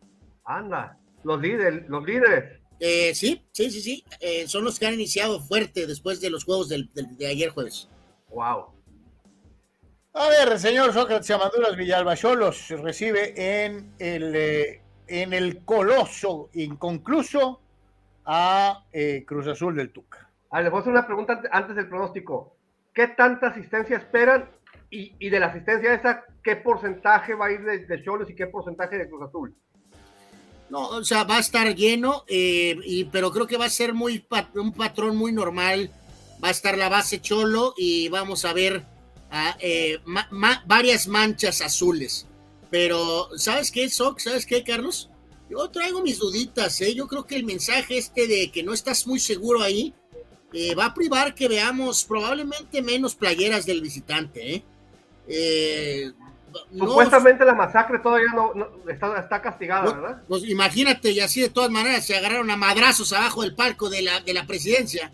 [0.44, 2.60] Anda, los líderes, los líderes.
[2.80, 4.04] Eh, sí, sí, sí, sí.
[4.20, 7.50] Eh, son los que han iniciado fuerte después de los juegos del- del- de ayer
[7.50, 7.88] jueves.
[8.30, 8.66] Wow.
[10.14, 13.32] A ver, señor Sócrates Amaduras Villalba Cholos recibe
[13.64, 17.60] en el, eh, en el coloso inconcluso
[18.26, 20.28] a eh, Cruz Azul del Tuca.
[20.50, 22.56] A ver, les voy a hacer una pregunta ante- antes del pronóstico.
[22.92, 24.50] ¿Qué tanta asistencia esperan?
[24.90, 28.34] Y, y de la asistencia esa, ¿qué porcentaje va a ir de, de Cholos y
[28.34, 29.54] qué porcentaje de Cruz Azul?
[30.68, 33.94] No, o sea, va a estar lleno, eh, y, pero creo que va a ser
[33.94, 35.90] muy pat- un patrón muy normal.
[36.44, 38.82] Va a estar la base cholo y vamos a ver
[39.60, 42.26] eh, ma- ma- varias manchas azules.
[42.70, 44.18] Pero, ¿sabes qué, Soc?
[44.20, 45.10] ¿Sabes qué, Carlos?
[45.50, 46.94] Yo traigo mis duditas, ¿eh?
[46.94, 49.92] Yo creo que el mensaje este de que no estás muy seguro ahí
[50.54, 54.64] eh, va a privar que veamos probablemente menos playeras del visitante, ¿eh?
[55.28, 56.12] Eh,
[56.70, 60.22] no- Supuestamente la masacre todavía no, no- está, está castigada, no, ¿verdad?
[60.28, 64.02] Pues imagínate, y así de todas maneras se agarraron a madrazos abajo del palco de
[64.02, 65.12] la, de la presidencia.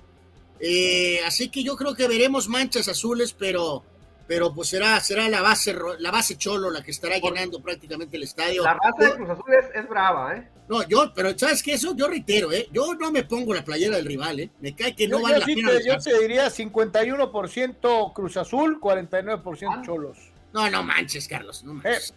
[0.61, 3.85] Eh, así que yo creo que veremos manchas azules, pero,
[4.29, 8.16] pero pues será, será la base ro- la base cholo la que estará llenando prácticamente
[8.16, 8.62] el estadio.
[8.62, 10.49] La raza de Cruz Azul es, es brava, ¿eh?
[10.68, 11.72] No, yo, pero ¿sabes qué?
[11.72, 12.68] Eso yo reitero, ¿eh?
[12.70, 14.51] Yo no me pongo la playera del rival, ¿eh?
[14.61, 15.70] Me cae que no yo, vale yo la sí pena.
[15.70, 19.83] te, yo te diría 51% Cruz Azul, 49% Ah.
[19.85, 20.18] Cholos.
[20.53, 22.14] No, no manches, Carlos, no manches.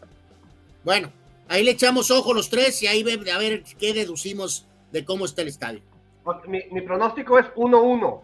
[0.83, 1.11] Bueno,
[1.47, 5.25] ahí le echamos ojo los tres y ahí ve, a ver qué deducimos de cómo
[5.25, 5.81] está el estadio.
[6.47, 8.21] Mi, mi pronóstico es 1-1.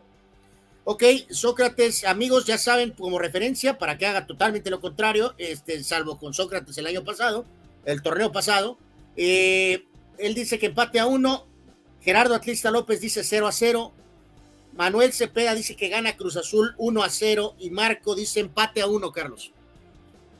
[0.89, 6.17] Ok, Sócrates, amigos, ya saben, como referencia, para que haga totalmente lo contrario, este, salvo
[6.17, 7.43] con Sócrates el año pasado,
[7.83, 8.77] el torneo pasado,
[9.17, 9.83] eh,
[10.17, 11.45] él dice que empate a uno,
[11.99, 13.91] Gerardo Atlista López dice 0 a 0,
[14.77, 18.87] Manuel Cepeda dice que gana Cruz Azul 1 a 0 y Marco dice empate a
[18.87, 19.51] uno, Carlos.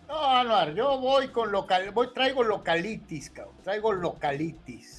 [0.07, 4.96] No, Anuar, yo voy con local, voy, traigo localitis, cabrón, traigo localitis.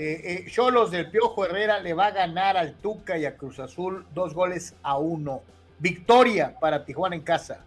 [0.00, 3.58] Eh, eh, Cholos del Piojo Herrera le va a ganar al Tuca y a Cruz
[3.58, 5.42] Azul dos goles a uno.
[5.80, 7.64] Victoria para Tijuana en casa.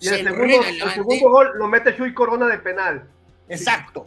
[0.00, 3.04] Y el Se segundo, el gol lo mete Chuy Corona de penal.
[3.48, 4.06] Exacto.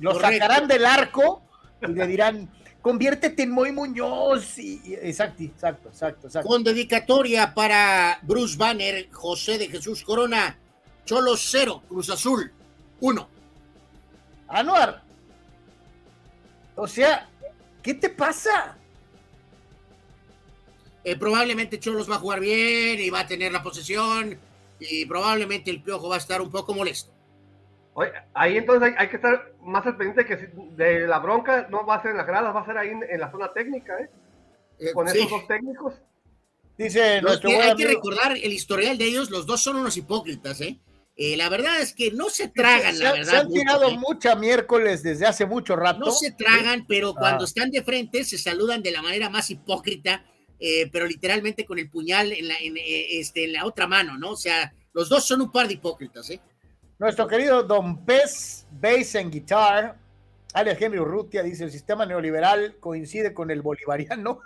[0.00, 0.32] Lo Correcto.
[0.44, 1.42] sacarán del arco
[1.82, 2.48] y le dirán,
[2.80, 4.58] conviértete en Moy Muñoz.
[4.58, 6.48] Y, y- exacto, exacto, exacto, exacto.
[6.48, 10.56] Con dedicatoria para Bruce Banner, José de Jesús Corona,
[11.04, 12.52] Cholos 0, Cruz Azul
[13.00, 13.28] 1.
[14.48, 15.09] Anuar.
[16.82, 17.28] O sea,
[17.82, 18.76] ¿qué te pasa?
[21.04, 24.38] Eh, probablemente Cholos va a jugar bien y va a tener la posesión
[24.78, 27.12] y probablemente el Piojo va a estar un poco molesto.
[27.92, 31.66] Oye, ahí entonces hay, hay que estar más al pendiente que si- de la bronca
[31.70, 33.52] no va a ser en las gradas, va a ser ahí en, en la zona
[33.52, 34.08] técnica, ¿eh?
[34.78, 35.18] Eh, Con sí.
[35.18, 35.94] esos dos técnicos.
[36.78, 39.76] Dice No, nuestro que- buen hay que recordar el historial de ellos, los dos son
[39.76, 40.78] unos hipócritas, ¿eh?
[41.22, 43.34] Eh, la verdad es que no se tragan, se, la se verdad.
[43.40, 43.98] han mucho, tirado ¿eh?
[43.98, 45.98] mucha miércoles desde hace mucho rato.
[46.06, 47.46] No se tragan, pero cuando Ah.
[47.46, 50.24] están de frente se saludan de la manera más hipócrita
[50.62, 54.18] eh, pero literalmente con el puñal en la, en, eh, este, en la otra mano,
[54.18, 54.32] ¿no?
[54.32, 56.40] O sea, los dos son un par de hipócritas, ¿eh?
[56.98, 59.96] Nuestro querido Don Pez Bass and Guitar,
[60.52, 64.40] alias Henry Urrutia, dice: el sistema neoliberal coincide con el bolivariano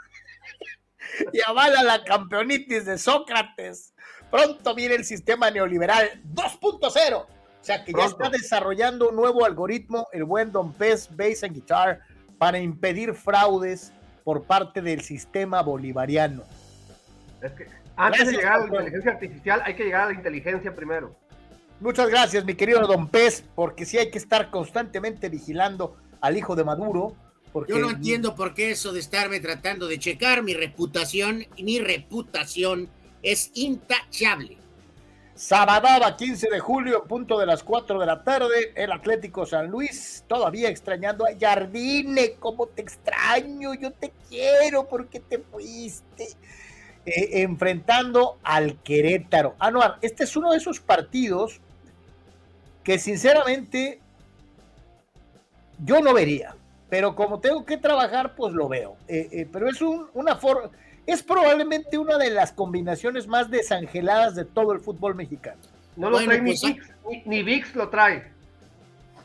[1.32, 3.93] y avala la campeonitis de Sócrates.
[4.34, 7.14] Pronto viene el sistema neoliberal 2.0.
[7.14, 7.26] O
[7.60, 12.00] sea que ya está desarrollando un nuevo algoritmo, el buen Don Pez Bass and Guitar,
[12.36, 13.92] para impedir fraudes
[14.24, 16.42] por parte del sistema bolivariano.
[17.40, 20.14] Es que antes gracias, de llegar a la inteligencia artificial hay que llegar a la
[20.14, 21.14] inteligencia primero.
[21.78, 26.56] Muchas gracias, mi querido Don Pez, porque sí hay que estar constantemente vigilando al hijo
[26.56, 27.14] de Maduro.
[27.52, 27.72] Porque...
[27.72, 32.90] Yo no entiendo por qué eso de estarme tratando de checar mi reputación, mi reputación
[33.24, 34.58] es intachable.
[35.34, 40.22] Sabadaba, 15 de julio, punto de las 4 de la tarde, el Atlético San Luis,
[40.28, 46.28] todavía extrañando a Jardine, como te extraño, yo te quiero porque te fuiste.
[47.06, 49.56] Eh, enfrentando al Querétaro.
[49.58, 51.60] Anuar, este es uno de esos partidos
[52.82, 54.00] que sinceramente
[55.84, 56.54] yo no vería,
[56.88, 58.96] pero como tengo que trabajar, pues lo veo.
[59.08, 60.70] Eh, eh, pero es un, una forma,
[61.06, 65.60] es probablemente una de las combinaciones más desangeladas de todo el fútbol mexicano.
[65.96, 68.32] No lo bueno, trae pues, ni, Vix, ni, ni, Vix, lo trae.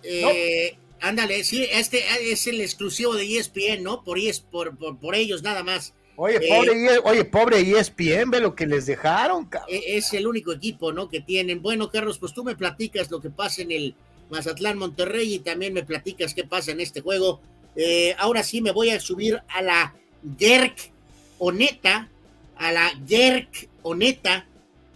[0.03, 1.07] Eh, ¿No?
[1.07, 4.03] Ándale, sí, este es el exclusivo de ESPN, ¿no?
[4.03, 5.93] Por, ES, por, por, por ellos nada más.
[6.17, 9.69] Oye, pobre, eh, oye, pobre ESPN, ve lo que les dejaron, cabrón.
[9.71, 11.07] E, Es el único equipo, ¿no?
[11.07, 11.61] Que tienen.
[11.61, 13.95] Bueno, Carlos, pues tú me platicas lo que pasa en el
[14.29, 17.39] Mazatlán Monterrey y también me platicas qué pasa en este juego.
[17.77, 19.95] Eh, ahora sí me voy a subir a la
[20.37, 20.91] Gerk
[21.39, 22.09] Oneta,
[22.57, 24.45] a la Gerk Oneta,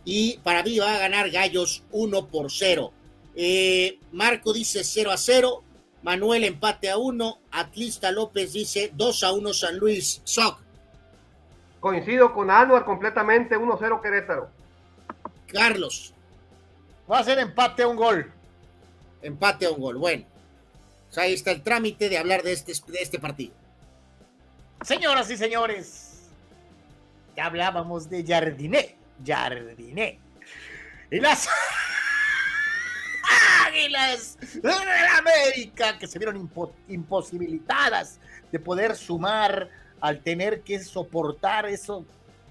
[0.06, 2.92] y para mí va a ganar Gallos 1 por 0.
[3.36, 5.64] Eh, Marco dice 0 a 0,
[6.04, 10.22] Manuel empate a 1, Atlista López dice 2 a 1 San Luis.
[10.26, 10.60] Soc.
[11.80, 14.50] Coincido con Anuar completamente, 1-0 Querétaro.
[15.48, 16.14] Carlos.
[17.12, 18.32] Va a ser empate a un gol.
[19.22, 20.26] Empate a un gol, bueno.
[21.10, 23.54] O sea, ahí está el trámite de hablar de este, de este partido.
[24.82, 26.03] Señoras y señores,
[27.36, 28.96] ya hablábamos de Jardiné.
[29.26, 30.20] Jardiné.
[31.12, 31.48] Y las
[33.68, 34.72] águilas de
[35.18, 38.20] América que se vieron impo imposibilitadas
[38.52, 39.70] de poder sumar
[40.00, 42.00] al tener que soportar esa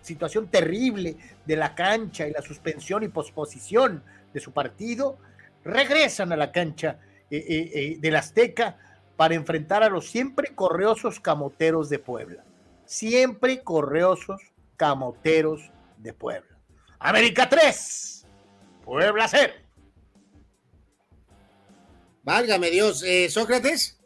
[0.01, 4.03] situación terrible de la cancha y la suspensión y posposición
[4.33, 5.19] de su partido,
[5.65, 6.99] regresan a la cancha
[7.31, 8.77] eh, eh, eh, del Azteca
[9.17, 12.45] para enfrentar a los siempre correosos camoteros de Puebla.
[12.85, 14.52] Siempre correosos
[14.83, 16.59] camoteros de Puebla.
[16.99, 18.27] América 3,
[18.85, 19.53] Puebla 0.
[22.25, 24.01] Válgame Dios, eh, Sócrates.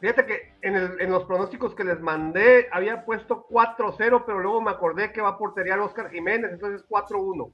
[0.00, 4.60] Fíjate que en, el, en, los pronósticos que les mandé había puesto 4-0, pero luego
[4.60, 7.50] me acordé que va a portería Oscar Jiménez, entonces 4-1.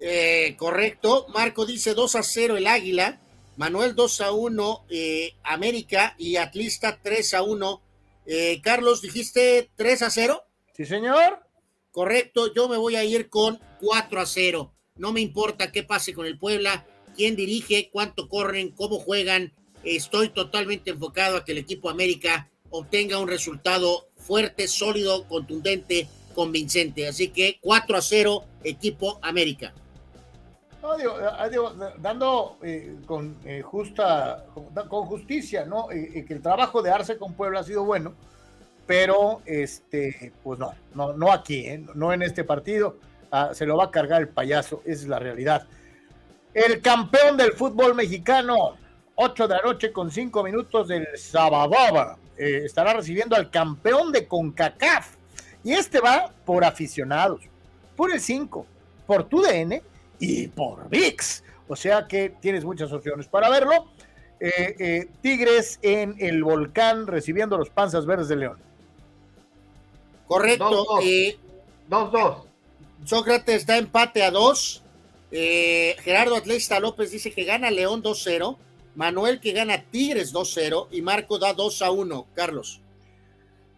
[0.00, 1.26] Eh, correcto.
[1.28, 3.20] Marco dice 2 0 el Águila.
[3.58, 7.82] Manuel 2 1 eh, América y Atlista 3 1.
[8.24, 10.43] Eh, Carlos, dijiste 3 0.
[10.74, 11.40] Sí, señor.
[11.90, 12.52] Correcto.
[12.52, 14.74] Yo me voy a ir con 4 0.
[14.96, 16.86] No me importa qué pase con el Puebla,
[17.16, 19.52] quién dirige, cuánto corren, cómo juegan
[19.84, 27.06] estoy totalmente enfocado a que el equipo América obtenga un resultado fuerte, sólido, contundente, convincente.
[27.06, 29.72] Así que 4 a 0, equipo América.
[30.82, 31.16] No, digo,
[31.50, 34.44] digo, dando eh, con eh, justa,
[34.88, 35.90] con justicia, ¿no?
[35.90, 38.14] Eh, que el trabajo de Arce con Puebla ha sido bueno,
[38.86, 42.98] pero este, pues no, no, no aquí, no en este partido.
[43.30, 45.66] Ah, se lo va a cargar el payaso, esa es la realidad.
[46.52, 48.76] El campeón del fútbol mexicano,
[49.16, 52.16] 8 de la noche con 5 minutos del Sabadaba.
[52.36, 55.16] Eh, estará recibiendo al campeón de CONCACAF.
[55.64, 57.40] Y este va por aficionados,
[57.96, 58.66] por el 5,
[59.06, 59.80] por TUDN
[60.18, 61.42] y por VIX.
[61.68, 63.86] O sea que tienes muchas opciones para verlo.
[64.40, 68.58] Eh, eh, Tigres en el volcán recibiendo los panzas verdes de León.
[70.26, 70.86] Correcto.
[71.88, 72.44] 2-2.
[73.04, 74.82] Sócrates está empate a 2.
[75.30, 78.56] Gerardo Atlesta López dice que gana León 2-0.
[78.94, 82.26] Manuel que gana Tigres 2-0 y Marco da 2-1.
[82.34, 82.80] Carlos.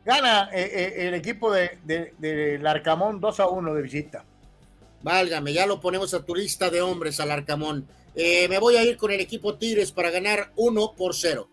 [0.05, 4.25] Gana eh, eh, el equipo de, de, de Larcamón 2-1 de visita.
[5.03, 7.89] Válgame, ya lo ponemos a tu lista de hombres al Arcamón.
[8.15, 11.49] Eh, me voy a ir con el equipo Tigres para ganar 1 por 0.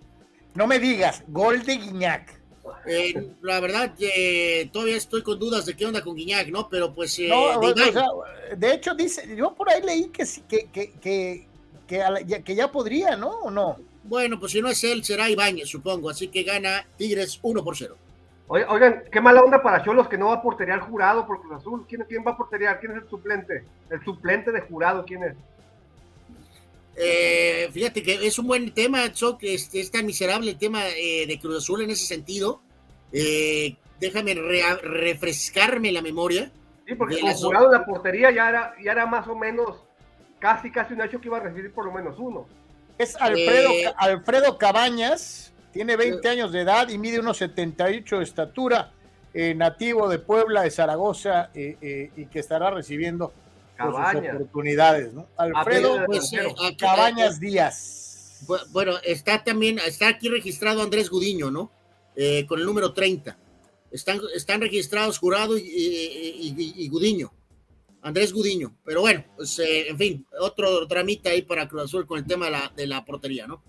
[0.53, 2.42] No me digas, gol de Guiñac.
[2.85, 6.69] Eh, la verdad, eh, todavía estoy con dudas de qué onda con Guiñac, ¿no?
[6.69, 7.17] Pero pues.
[7.19, 8.07] Eh, no, de, o sea,
[8.55, 11.47] de, hecho, dice, yo por ahí leí que, que, que, que
[11.87, 13.29] que, ya, que ya podría, ¿no?
[13.29, 13.77] ¿O no?
[14.03, 16.09] Bueno, pues si no es él, será Ibáñez, supongo.
[16.09, 17.95] Así que gana Tigres 1 por 0.
[18.47, 21.53] Oigan, qué mala onda para Cholos que no va a portería al jurado por Cruz
[21.53, 21.85] Azul.
[21.87, 22.77] ¿Quién, ¿Quién va a portería?
[22.77, 23.63] ¿Quién es el suplente?
[23.89, 25.35] El suplente de jurado, ¿quién es?
[26.95, 31.25] Eh, fíjate que es un buen tema, Choc, es, es tan miserable el tema eh,
[31.27, 32.61] de Cruz Azul en ese sentido.
[33.11, 36.51] Eh, déjame refrescarme la memoria.
[36.85, 39.83] Sí, porque el jurado de la portería ya era, ya era más o menos
[40.39, 42.45] casi, casi un hecho que iba a recibir por lo menos uno.
[42.97, 48.91] Es Alfredo, Alfredo Cabañas, tiene 20 años de edad y mide unos 78 de estatura,
[49.55, 53.33] nativo de Puebla, de Zaragoza, y que estará recibiendo
[53.75, 54.35] Cabañas.
[54.35, 55.27] oportunidades, ¿no?
[55.37, 58.43] Alfredo pues, eh, Cabañas Díaz.
[58.71, 61.71] Bueno, está también, está aquí registrado Andrés Gudiño, ¿no?
[62.15, 63.37] Eh, con el número 30.
[63.91, 67.31] Están, están registrados Jurado y, Gudiño.
[68.01, 68.75] Andrés Gudiño.
[68.83, 72.45] Pero bueno, pues eh, en fin, otro tramita ahí para Cruz Azul con el tema
[72.45, 73.63] de la, de la portería, ¿no?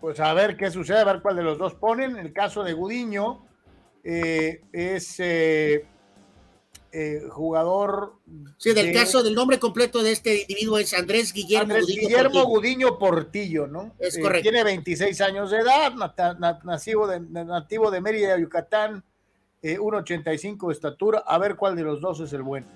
[0.00, 2.12] Pues a ver qué sucede, a ver cuál de los dos ponen.
[2.12, 3.46] En el caso de Gudiño,
[4.06, 5.84] es eh,
[7.30, 8.14] jugador.
[8.56, 12.00] Sí, del caso del nombre completo de este individuo es Andrés Guillermo Gudiño.
[12.00, 12.46] Guillermo Portillo.
[12.46, 13.94] Gudiño Portillo, ¿no?
[13.98, 14.42] Es eh, correcto.
[14.42, 15.92] tiene 26 años de edad,
[16.64, 19.04] nativo de, nativo de Mérida, Yucatán,
[19.62, 21.18] 1,85 eh, de estatura.
[21.26, 22.66] A ver cuál de los dos es el bueno.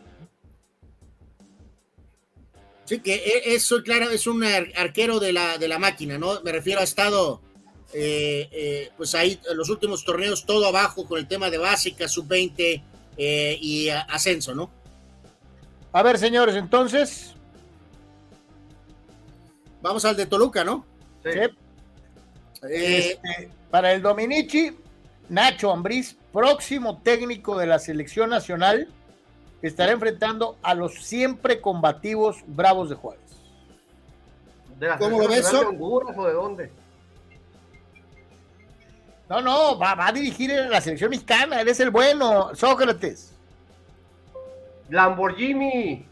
[2.85, 6.41] Sí, que e, eso, claro, es un arquero de la, de la máquina, ¿no?
[6.43, 7.41] Me refiero, ha estado,
[7.91, 12.83] pues ahí, en los últimos torneos, todo abajo con el tema de básica, sub-20,
[13.23, 14.71] eh, y ascenso, ¿no?
[15.93, 17.35] A ver, señores, entonces.
[19.83, 20.87] Vamos al de Toluca, ¿no?
[21.23, 21.29] Sí.
[22.63, 24.75] Este, para el Dominici,
[25.29, 28.89] Nacho Ambriz, próximo técnico de la selección nacional,
[29.61, 33.21] estará enfrentando a los siempre combativos Bravos de Juárez.
[34.99, 35.53] ¿Cómo lo ves?
[35.53, 36.73] ¿De o de dónde?
[39.31, 43.33] No, no, va, a dirigir la selección mexicana, él es el bueno, Sócrates.
[44.89, 46.05] Lamborghini.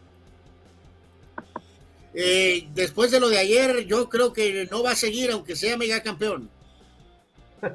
[2.14, 5.76] Eh, después de lo de ayer, yo creo que no va a seguir, aunque sea
[5.76, 6.48] mega campeón.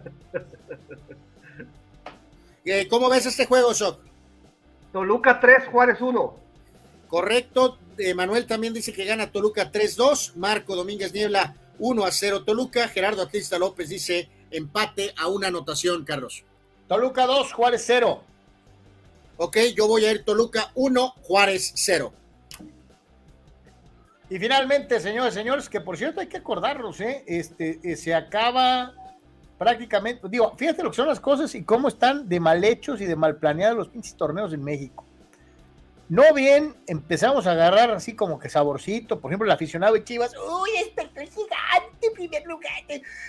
[2.65, 3.99] Eh, ¿Cómo ves este juego, Soc?
[4.94, 6.40] Toluca 3, Juárez 1.
[7.10, 7.78] Correcto.
[8.15, 10.36] Manuel también dice que gana Toluca 3-2.
[10.36, 12.88] Marco Domínguez Niebla 1 a 0 Toluca.
[12.88, 16.43] Gerardo Atista López dice empate a una anotación, Carlos.
[16.88, 18.23] Toluca 2, Juárez 0.
[19.38, 22.13] Ok, yo voy a ir Toluca 1, Juárez 0.
[24.30, 27.23] Y finalmente, señores, señores, que por cierto hay que acordarnos, ¿eh?
[27.27, 28.93] Este, eh, se acaba
[29.57, 33.05] prácticamente, digo, fíjate lo que son las cosas y cómo están de mal hechos y
[33.05, 35.05] de mal planeados los pinches torneos en México.
[36.09, 40.34] No bien empezamos a agarrar así como que saborcito, por ejemplo, el aficionado de Chivas,
[40.35, 42.84] uy, este es gigante, primer lugar,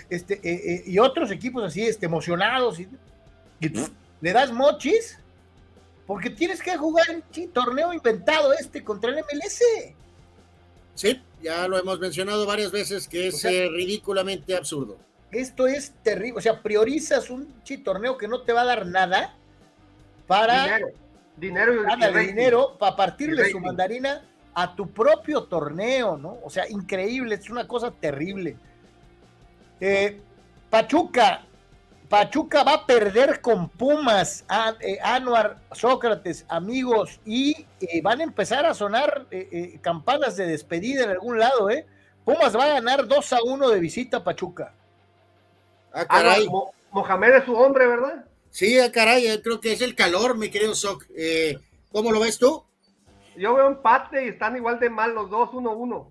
[0.09, 2.87] este, eh, eh, y otros equipos así, este, emocionados, y,
[4.21, 5.17] le das mochis,
[6.05, 9.63] porque tienes que jugar el torneo inventado este contra el MLS.
[10.93, 14.97] Sí, ya lo hemos mencionado varias veces que es eh, ridículamente absurdo.
[15.31, 17.53] Esto es terrible, o sea, priorizas un
[17.83, 19.35] torneo que no te va a dar nada
[20.27, 20.79] para
[21.37, 24.21] dinero y dinero para partirle su mandarina
[24.53, 26.37] a tu propio torneo, ¿no?
[26.43, 28.55] O sea, increíble, es una cosa terrible.
[29.81, 30.21] Eh,
[30.69, 31.41] Pachuca,
[32.07, 38.23] Pachuca va a perder con Pumas, a, eh, Anuar, Sócrates, amigos, y eh, van a
[38.23, 39.27] empezar a sonar
[39.81, 41.85] campanas de despedida en algún lado, ¿eh?
[42.23, 44.73] Pumas va a ganar 2 a 1 de visita a Pachuca.
[45.93, 46.47] Ah, caray.
[46.91, 48.25] Mohamed es su hombre, ¿verdad?
[48.55, 51.05] Sí, ah, caray, creo que es el calor, mi querido Soc.
[51.13, 51.59] Eh,
[51.91, 52.63] ¿Cómo lo ves tú?
[53.35, 56.09] Yo veo empate y están igual de mal los dos, uno, uno.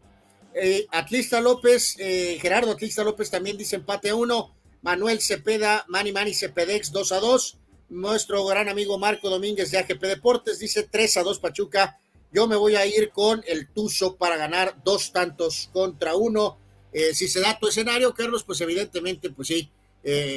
[0.53, 4.55] Eh, Atlista López, eh, Gerardo Atlista López también dice empate a uno.
[4.83, 7.57] Manuel Cepeda, Mani Mani Cepedex 2 a 2.
[7.89, 11.99] Nuestro gran amigo Marco Domínguez de AGP Deportes dice 3 a 2 Pachuca.
[12.31, 16.59] Yo me voy a ir con el Tuzo para ganar dos tantos contra uno.
[16.93, 19.71] Eh, si se da tu escenario, Carlos, pues evidentemente, pues sí.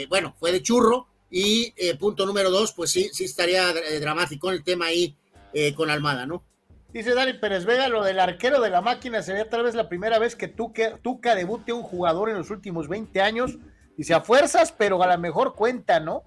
[0.07, 4.51] bueno, fue de churro, y eh, punto número dos, pues sí, sí estaría eh, dramático
[4.51, 5.15] el tema ahí
[5.53, 6.43] eh, con Almada, ¿no?
[6.93, 10.19] Dice Dani Pérez Vega, lo del arquero de la máquina sería tal vez la primera
[10.19, 13.57] vez que Tuca, Tuca debute un jugador en los últimos 20 años.
[13.97, 16.23] Dice a fuerzas, pero a la mejor cuenta, ¿no?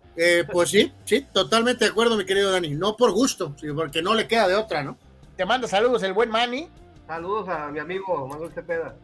[0.52, 2.70] pues sí, sí, totalmente de acuerdo, mi querido Dani.
[2.70, 4.98] No por gusto, sino porque no le queda de otra, ¿no?
[5.36, 6.68] Te manda saludos el buen Manny.
[7.06, 8.94] Saludos a mi amigo Manuel Cepeda.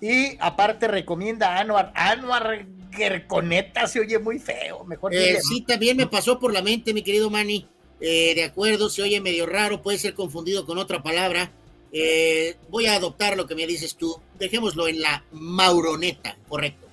[0.00, 1.92] Y aparte recomienda a Anuar.
[1.94, 4.84] Anuar Gerconeta se oye muy feo.
[4.84, 7.66] Mejor eh, sí, también me pasó por la mente, mi querido Manny.
[8.00, 11.50] Eh, de acuerdo, se oye medio raro, puede ser confundido con otra palabra.
[11.92, 14.20] Eh, voy a adoptar lo que me dices tú.
[14.38, 16.86] Dejémoslo en la mauroneta, correcto.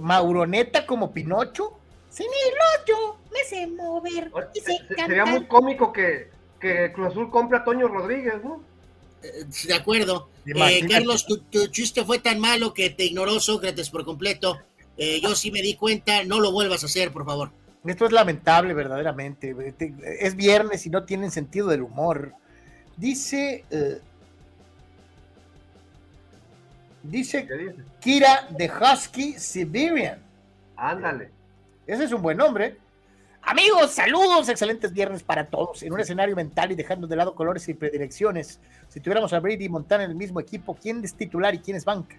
[0.00, 1.78] ¿Mauroneta como Pinocho?
[2.10, 6.30] Sí, ni yo me sé mover y sé Sería muy cómico que,
[6.60, 8.62] que Cruz Azul compre a Toño Rodríguez, ¿no?
[9.24, 10.28] Eh, de acuerdo.
[10.46, 14.60] Eh, Carlos, tu, chiste fue tan malo que te ignoró Sócrates por completo.
[14.96, 17.50] Eh, yo sí me di cuenta, no lo vuelvas a hacer, por favor.
[17.84, 19.54] Esto es lamentable, verdaderamente.
[20.20, 22.32] Es viernes y no tienen sentido del humor.
[22.96, 23.64] Dice.
[27.02, 27.46] dice,
[28.00, 30.18] Kira de Husky Siberian.
[30.76, 31.30] Ándale.
[31.86, 32.78] Ese es un buen nombre.
[33.46, 35.82] Amigos, saludos, excelentes viernes para todos.
[35.82, 38.58] En un escenario mental y dejando de lado colores y predilecciones,
[38.88, 41.76] si tuviéramos a Brady y Montana en el mismo equipo, ¿quién es titular y quién
[41.76, 42.16] es banca?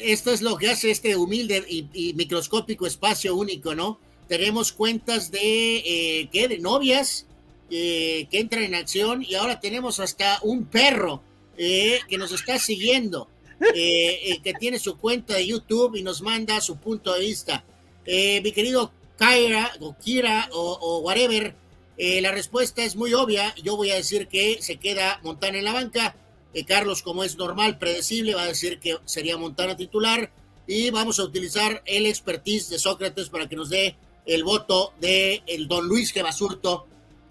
[0.00, 4.00] Esto es lo que hace este humilde y, microscópico espacio único, ¿no?
[4.28, 6.48] Tenemos cuentas de, eh, ¿qué?
[6.48, 7.26] De novias
[7.70, 11.22] eh, que entran en acción y ahora tenemos hasta un perro
[11.56, 13.28] eh, que nos está siguiendo,
[13.74, 17.64] que tiene su cuenta de YouTube y nos manda su punto de vista.
[18.06, 21.54] mi querido Kyra o Kira o, whatever,
[21.96, 23.54] eh, la respuesta es muy obvia.
[23.62, 26.14] Yo voy a decir que se queda Montana en la banca.
[26.54, 30.30] Eh, Carlos, como es normal, predecible, va a decir que sería Montana titular.
[30.66, 33.96] Y vamos a utilizar el expertise de Sócrates para que nos dé
[34.26, 36.86] el voto de el don Luis Gebasurto.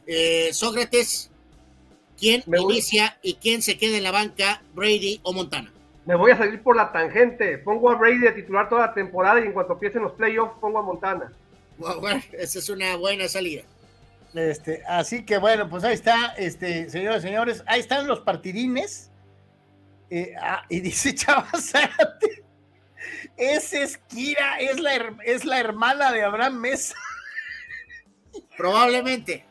[0.07, 1.29] Eh, Sócrates,
[2.19, 5.71] ¿quién inicia y quién se queda en la banca, Brady o Montana?
[6.05, 7.57] Me voy a salir por la tangente.
[7.59, 10.79] Pongo a Brady de titular toda la temporada y en cuanto empiecen los playoffs pongo
[10.79, 11.31] a Montana.
[11.77, 13.63] Bueno, esa es una buena salida.
[14.37, 19.11] Este, así que bueno, pues ahí está, este, señores, señores, ahí están los partidines.
[20.09, 21.73] Eh, ah, y dice Chavas
[23.37, 26.95] ese es Kira, es la, es la hermana de Abraham Mesa.
[28.57, 29.45] Probablemente.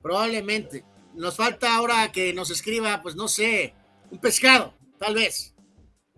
[0.00, 0.84] Probablemente.
[1.14, 3.74] Nos falta ahora que nos escriba, pues no sé,
[4.10, 5.55] un pescado, tal vez.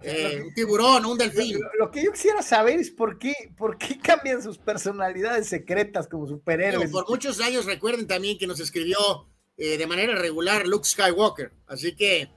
[0.03, 1.59] Eh, un tiburón, un delfín.
[1.79, 6.27] Lo, que yo quisiera saber es por qué, por qué cambian sus personalidades secretas como
[6.27, 6.91] superhéroes.
[6.91, 8.97] por muchos años recuerden también que nos escribió
[9.57, 12.31] eh, de manera regular Luke Skywalker, así que.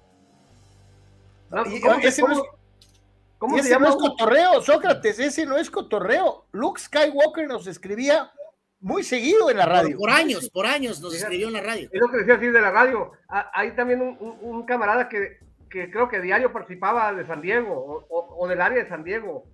[1.50, 3.90] ¿Cómo, ese no se llama?
[3.90, 6.46] es cotorreo, Sócrates, ese no es cotorreo.
[6.52, 8.32] Luke Skywalker nos escribía
[8.80, 9.98] muy seguido en la radio.
[9.98, 11.90] Por, años, por años nos escribió en la radio.
[11.92, 13.12] Es lo que decía así de la radio.
[13.28, 15.40] Ah, hay también un camarada que
[15.72, 19.46] que creo que diario participaba de San Diego o, del área de San Diego,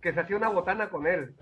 [0.00, 1.34] que se hacía una botana con él.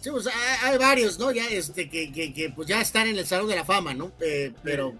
[0.00, 0.28] Sí, pues
[0.62, 1.32] hay, varios, ¿no?
[1.32, 4.12] Ya este, que, que, pues ya están en el Salón de la Fama, ¿no?
[4.20, 4.94] Eh, pero,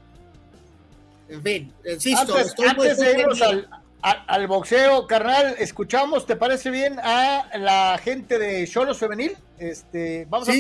[1.29, 2.35] en fin, insisto.
[2.37, 3.69] Antes, de irnos al,
[4.03, 9.37] al, boxeo, carnal, escuchamos, ¿te parece bien a la gente de Cholos Femenil?
[9.59, 10.53] Este, vamos a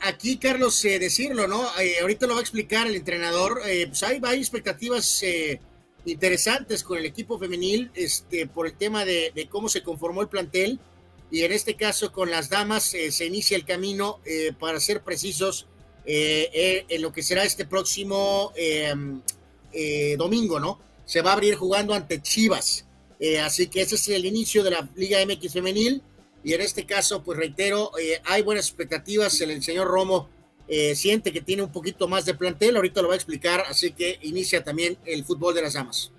[0.00, 1.66] aquí, Carlos, eh, decirlo, ¿no?
[1.80, 3.60] Eh, ahorita lo va a explicar el entrenador.
[3.66, 5.24] Eh, pues hay, varias expectativas
[6.06, 10.78] interesantes con el equipo femenil este, por el tema de, cómo se conformó el plantel.
[11.30, 14.20] Y en este caso, con las damas, se inicia el camino,
[14.60, 15.66] para ser precisos,
[16.04, 19.20] en lo que será este próximo em,
[20.16, 20.78] domingo, ¿no?
[21.06, 22.84] Se va a abrir jugando ante Chivas.
[23.42, 26.02] así que ese es el inicio de la Liga MX femenil
[26.44, 29.40] y en este caso, pues reitero, eh, hay buenas expectativas.
[29.40, 30.28] El, señor Romo
[30.68, 33.92] eh, siente que tiene un poquito más de plantel, ahorita lo va a explicar, así
[33.92, 36.12] que inicia también el fútbol de las damas.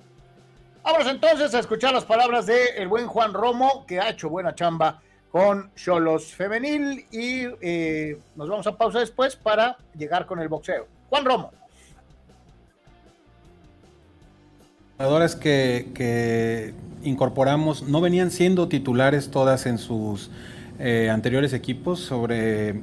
[0.84, 4.56] Vamos entonces a escuchar las palabras del el buen Juan Romo, que ha hecho buena
[4.56, 10.48] chamba con Cholos Femenil y eh, nos vamos a pausa después para llegar con el
[10.48, 10.88] boxeo.
[11.10, 11.52] Juan Romo.
[14.98, 16.74] Jugadores que, que
[17.04, 20.30] incorporamos no venían siendo titulares todas en sus
[20.80, 22.00] eh, anteriores equipos.
[22.00, 22.76] Sobre,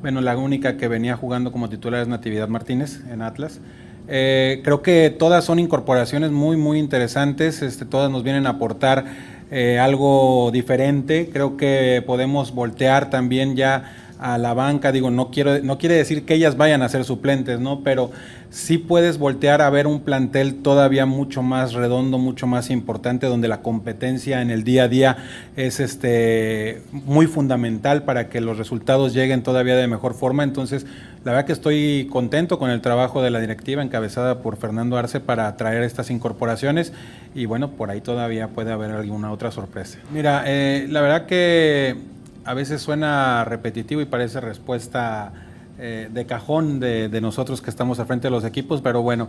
[0.00, 3.60] bueno, la única que venía jugando como titular es Natividad Martínez en Atlas.
[4.08, 7.60] Eh, creo que todas son incorporaciones muy, muy interesantes.
[7.60, 9.04] Este, todas nos vienen a aportar
[9.50, 11.28] eh, algo diferente.
[11.30, 14.90] Creo que podemos voltear también ya a la banca.
[14.90, 17.82] Digo, no, quiero, no quiere decir que ellas vayan a ser suplentes, ¿no?
[17.82, 18.10] Pero
[18.50, 23.48] sí puedes voltear a ver un plantel todavía mucho más redondo, mucho más importante, donde
[23.48, 25.16] la competencia en el día a día
[25.56, 30.44] es este, muy fundamental para que los resultados lleguen todavía de mejor forma.
[30.44, 30.86] Entonces,
[31.24, 35.20] la verdad que estoy contento con el trabajo de la directiva encabezada por Fernando Arce
[35.20, 36.92] para traer estas incorporaciones
[37.34, 39.98] y bueno, por ahí todavía puede haber alguna otra sorpresa.
[40.12, 41.96] Mira, eh, la verdad que
[42.44, 45.32] a veces suena repetitivo y parece respuesta
[45.78, 49.28] eh, de cajón de, nosotros que estamos al frente de los equipos, pero bueno,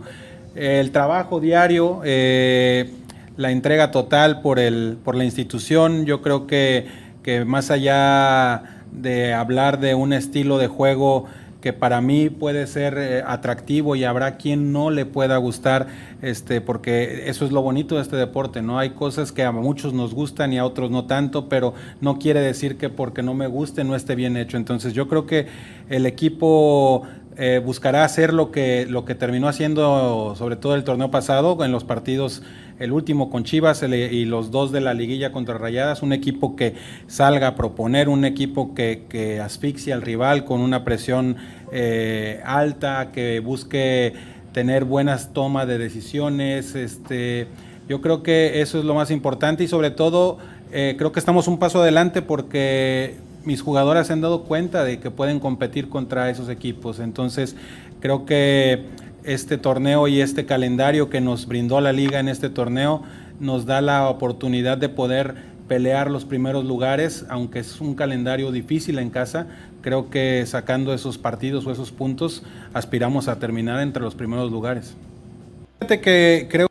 [0.54, 2.90] el trabajo diario, eh,
[3.36, 6.86] la entrega total por, el, por la institución, yo creo que,
[7.22, 11.26] que más allá de hablar de un estilo de juego
[11.60, 15.88] que para mí puede ser eh, atractivo y habrá quien no le pueda gustar,
[16.22, 18.78] este, porque eso es lo bonito de este deporte, ¿no?
[18.78, 22.40] Hay cosas que a muchos nos gustan y a otros no tanto, pero no quiere
[22.40, 24.56] decir que porque no me guste no esté bien hecho.
[24.56, 25.46] Entonces yo creo que
[25.88, 27.04] el equipo
[27.36, 31.72] eh, buscará hacer lo que, lo que terminó haciendo sobre todo el torneo pasado en
[31.72, 32.42] los partidos
[32.80, 36.74] el último con Chivas y los dos de la liguilla contra Rayadas, un equipo que
[37.06, 41.36] salga a proponer, un equipo que, que asfixia al rival con una presión
[41.72, 44.14] eh, alta, que busque
[44.52, 46.74] tener buenas tomas de decisiones.
[46.74, 47.48] Este,
[47.86, 50.38] yo creo que eso es lo más importante y sobre todo
[50.72, 54.98] eh, creo que estamos un paso adelante porque mis jugadoras se han dado cuenta de
[54.98, 56.98] que pueden competir contra esos equipos.
[57.00, 57.56] Entonces
[58.00, 58.86] creo que
[59.24, 63.02] este torneo y este calendario que nos brindó la liga en este torneo
[63.38, 65.34] nos da la oportunidad de poder
[65.68, 69.46] pelear los primeros lugares, aunque es un calendario difícil en casa,
[69.82, 72.42] creo que sacando esos partidos o esos puntos
[72.74, 74.94] aspiramos a terminar entre los primeros lugares.
[75.78, 76.69] Fíjate que creo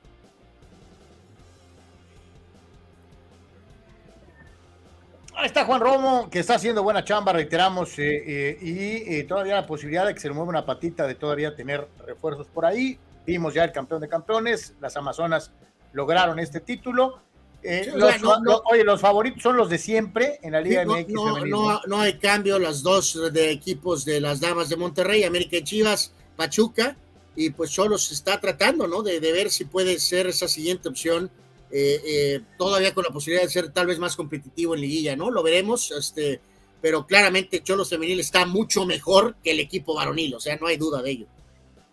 [5.45, 9.65] está Juan Romo, que está haciendo buena chamba, reiteramos, eh, eh, y eh, todavía la
[9.65, 12.99] posibilidad de que se le mueva una patita de todavía tener refuerzos por ahí.
[13.25, 15.51] Vimos ya el campeón de campeones, las Amazonas
[15.93, 17.21] lograron este título.
[17.61, 21.13] oye, los favoritos son los de siempre en la Liga no, MX.
[21.47, 25.63] No, no, hay cambio, las dos de equipos de las Damas de Monterrey, América y
[25.63, 26.95] Chivas, Pachuca,
[27.35, 29.03] y pues solo se está tratando, ¿no?
[29.03, 31.29] De, de ver si puede ser esa siguiente opción
[31.71, 35.29] eh, eh, todavía con la posibilidad de ser tal vez más competitivo en liguilla, ¿no?
[35.29, 36.41] Lo veremos, este,
[36.81, 40.77] pero claramente Cholos Femenil está mucho mejor que el equipo varonil, o sea, no hay
[40.77, 41.27] duda de ello.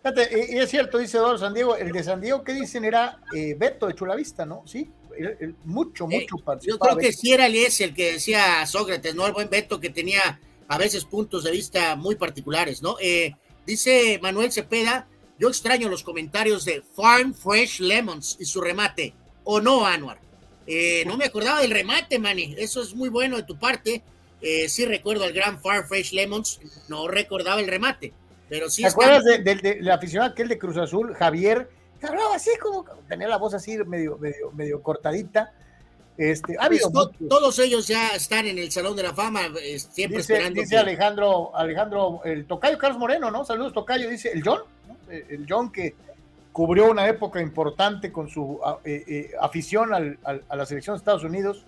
[0.01, 3.19] Fíjate, y es cierto, dice Eduardo San Diego, el de San Diego que dicen era
[3.35, 4.63] eh, Beto de Chulavista, ¿no?
[4.65, 4.89] Sí,
[5.63, 9.27] mucho, mucho Yo creo que sí era es el que decía Sócrates, ¿no?
[9.27, 12.97] El buen Beto que tenía a veces puntos de vista muy particulares, ¿no?
[13.65, 15.07] dice Manuel Cepeda,
[15.39, 19.13] yo extraño los comentarios de Farm Fresh Lemons y su remate
[19.49, 20.19] o no, Anuar.
[20.67, 22.55] Eh, no me acordaba del remate, Manny.
[22.57, 24.03] Eso es muy bueno de tu parte.
[24.41, 26.59] Eh, sí recuerdo al gran Farfetch Lemons.
[26.89, 28.11] No recordaba el remate.
[28.49, 28.81] Pero sí.
[28.81, 31.69] ¿Te acuerdas del de, de, aficionado aquel de Cruz Azul, Javier?
[31.99, 35.53] Que hablaba así como tenía la voz así medio, medio, medio cortadita.
[36.17, 36.81] Este, pues
[37.29, 40.61] todos ellos ya están en el Salón de la Fama, eh, siempre dice, esperando.
[40.61, 43.45] Dice Alejandro, Alejandro, el tocayo Carlos Moreno, ¿no?
[43.45, 44.61] Saludos, tocayo, dice el John,
[45.09, 45.93] el John que
[46.57, 51.23] cubrió una época importante con su eh, eh, afición al, a la selección de Estados
[51.23, 51.67] Unidos.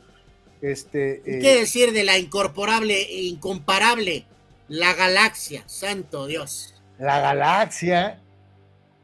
[0.63, 4.25] Este, ¿Qué eh, decir de la incorporable e incomparable?
[4.67, 6.73] La galaxia, santo Dios.
[6.97, 8.19] La galaxia.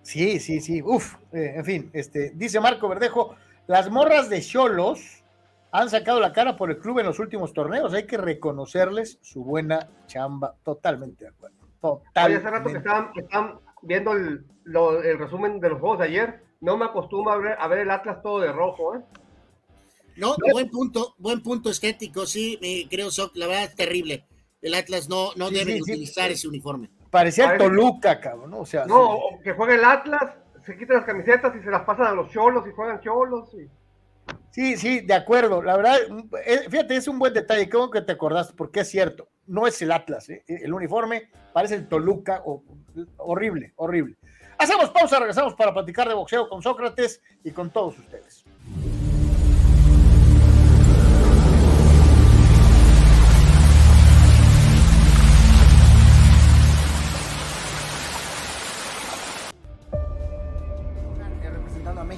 [0.02, 0.82] Sí, sí, sí.
[0.82, 3.36] Uf, en fin, este, dice Marco Verdejo,
[3.68, 5.24] las morras de Cholos
[5.72, 7.94] han sacado la cara por el club en los últimos torneos.
[7.94, 10.56] Hay que reconocerles su buena chamba.
[10.64, 11.58] Totalmente de acuerdo.
[11.80, 12.48] Totalmente.
[12.48, 12.70] hace rato
[13.14, 17.38] que estaban, viendo el, el resumen de los juegos de ayer, no me acostumbro a
[17.38, 19.02] ver, a ver el Atlas todo de rojo, ¿eh?
[20.18, 24.26] No, buen punto, buen punto estético, sí, creo, la verdad es terrible.
[24.62, 26.90] El Atlas no, no debe utilizar ese uniforme.
[27.12, 28.60] Parecía Toluca, cabrón, ¿no?
[28.60, 30.34] O sea, no, que juegue el Atlas,
[30.66, 33.50] se quiten las camisetas y se las pasan a los cholos y juegan cholos.
[33.54, 33.70] Y...
[34.52, 35.62] Sí, sí, de acuerdo.
[35.62, 35.98] La verdad,
[36.46, 37.70] eh, fíjate, es un buen detalle.
[37.70, 39.28] Creo que te acordaste, porque es cierto.
[39.46, 40.30] No es el Atlas.
[40.30, 40.44] ¿eh?
[40.48, 42.42] El uniforme parece el Toluca.
[43.18, 44.16] Horrible, horrible.
[44.58, 48.46] Hacemos pausa, regresamos para platicar de boxeo con Sócrates y con todos ustedes.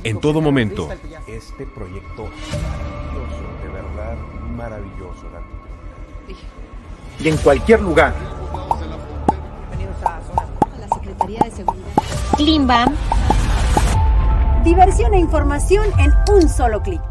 [0.04, 0.90] En todo momento.
[1.28, 4.18] Este proyecto maravilloso, de verdad
[4.56, 5.28] maravilloso.
[7.20, 8.37] Y en cualquier lugar.
[11.18, 11.88] Secretaría de Seguridad.
[12.36, 12.96] Klimbam.
[14.64, 17.02] Diversión e información en un solo clic.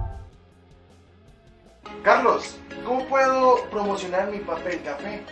[2.03, 5.25] Carlos, ¿cómo puedo promocionar mi papel café?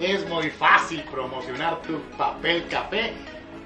[0.00, 3.14] Es muy fácil promocionar tu papel café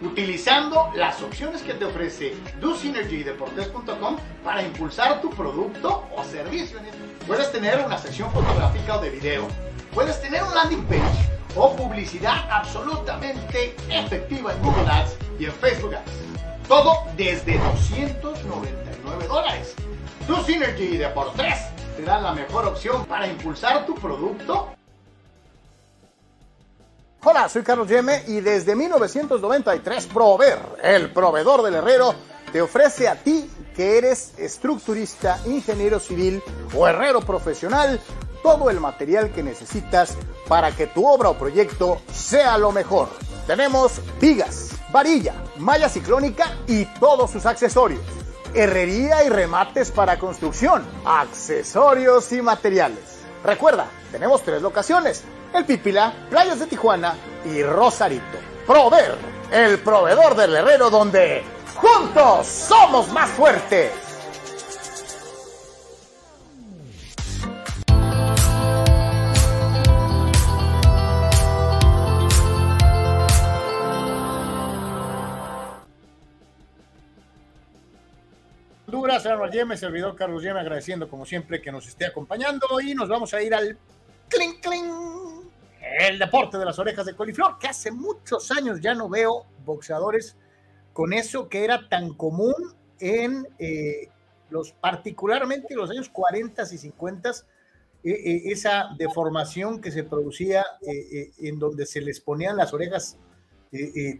[0.00, 6.78] utilizando las opciones que te ofrece DoSynergyDeportes.com para impulsar tu producto o servicio.
[7.26, 9.48] Puedes tener una sección fotográfica o de video.
[9.94, 15.94] Puedes tener un landing page o publicidad absolutamente efectiva en Google Ads y en Facebook
[15.94, 16.68] Ads.
[16.68, 19.74] Todo desde 299 dólares.
[20.26, 21.54] Tu Synergy de por 3
[21.96, 24.68] te da la mejor opción para impulsar tu producto.
[27.24, 32.14] Hola, soy Carlos Yeme y desde 1993 Prover, el proveedor del herrero,
[32.52, 36.42] te ofrece a ti que eres estructurista, ingeniero civil
[36.76, 38.00] o herrero profesional
[38.42, 40.16] todo el material que necesitas
[40.48, 43.08] para que tu obra o proyecto sea lo mejor.
[43.46, 48.02] Tenemos vigas, varilla, malla ciclónica y todos sus accesorios.
[48.54, 53.20] Herrería y remates para construcción, accesorios y materiales.
[53.44, 57.14] Recuerda, tenemos tres locaciones, El Pipila, Playas de Tijuana
[57.44, 58.38] y Rosarito.
[58.66, 59.16] Prover,
[59.50, 61.42] el proveedor del herrero donde
[61.76, 63.90] juntos somos más fuertes.
[79.12, 83.10] Honduras, Arnold Yeme, servidor Carlos Yeme, agradeciendo como siempre que nos esté acompañando y nos
[83.10, 83.76] vamos a ir al
[84.28, 84.86] clink clink,
[86.00, 90.34] el deporte de las orejas de coliflor, que hace muchos años ya no veo boxeadores
[90.94, 92.54] con eso que era tan común
[93.00, 94.08] en eh,
[94.48, 97.34] los, particularmente en los años 40 y 50, eh,
[98.04, 103.18] eh, esa deformación que se producía en donde se les ponían las orejas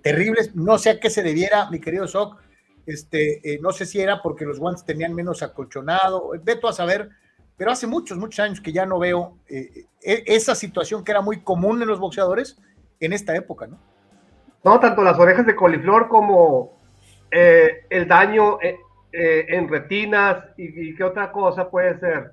[0.03, 2.39] terribles, no sé a qué se debiera, mi querido Soc,
[2.87, 7.11] este, no sé si era porque los guantes tenían menos acolchonado, veto a saber,
[7.57, 11.43] pero hace muchos, muchos años que ya no veo e, esa situación que era muy
[11.43, 12.59] común en los boxeadores
[13.01, 13.79] en esta época, ¿no?
[14.65, 16.79] No, tanto las orejas de coliflor como
[17.31, 18.79] eh, el daño eh,
[19.13, 22.33] eh, en retinas y, qué otra cosa puede ser.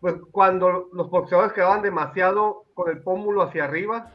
[0.00, 4.12] Pues cuando los boxeadores quedaban demasiado con el pómulo hacia arriba,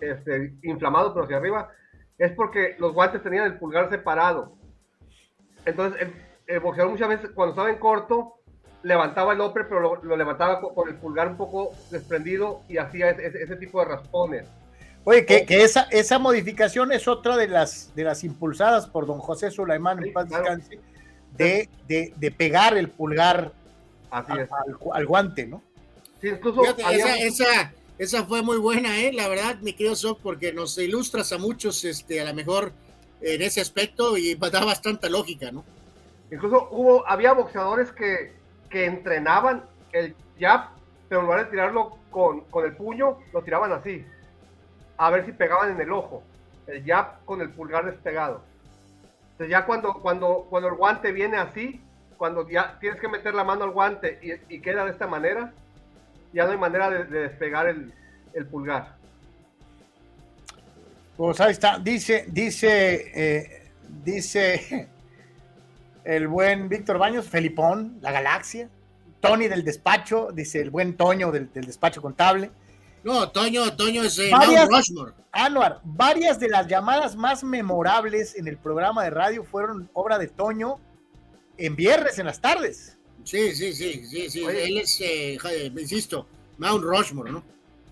[0.00, 1.70] este, inflamado pero hacia arriba,
[2.16, 4.52] es porque los guantes tenían el pulgar separado.
[5.66, 6.08] Entonces
[6.46, 8.34] el, boxeador muchas veces cuando estaba en corto
[8.82, 13.56] levantaba el opre pero lo, levantaba con, el pulgar un poco desprendido y hacía ese
[13.56, 14.46] tipo de raspones.
[15.04, 19.50] Oye, que, esa, esa modificación es otra de las, de las impulsadas por don José
[19.50, 20.80] Sulaimán en paz descanse,
[21.36, 23.52] de, de, pegar el pulgar
[24.10, 25.62] al, guante, ¿no?
[26.22, 29.12] Sí, incluso esa, esa, fue muy buena, ¿eh?
[29.12, 32.72] la verdad, mi querido Soc, porque nos ilustras a muchos, este, a lo mejor
[33.24, 35.64] en ese aspecto y da bastante lógica, ¿no?
[36.30, 38.32] Incluso hubo, había boxeadores que,
[38.70, 40.70] que entrenaban el jab,
[41.08, 44.04] pero en lugar de tirarlo con, con el puño, lo tiraban así
[44.96, 46.22] a ver si pegaban en el ojo,
[46.66, 48.42] el jab con el pulgar despegado.
[49.32, 51.80] Entonces ya cuando, cuando, cuando el guante viene así,
[52.16, 54.18] cuando ya tienes que meter la mano al guante
[54.48, 55.52] y, queda de esta manera,
[56.32, 57.92] ya no hay manera de, despegar el,
[58.50, 58.96] pulgar.
[61.16, 63.70] Pues ahí está, dice, dice, eh,
[64.04, 64.88] dice
[66.04, 68.68] el buen Víctor Baños, Felipón, la galaxia,
[69.20, 72.50] Tony del despacho, dice el buen Toño del despacho contable.
[73.04, 75.12] No, Toño, Toño es eh, varias, Rushmore.
[75.30, 80.28] Anuar, varias de las llamadas más memorables en el programa de radio fueron obra de
[80.28, 80.80] Toño
[81.58, 82.98] en viernes en las tardes.
[83.22, 84.44] Sí, sí, sí, sí, sí.
[84.44, 85.38] Él es, eh,
[85.78, 86.26] insisto,
[86.58, 87.44] Mount Rushmore, ¿no?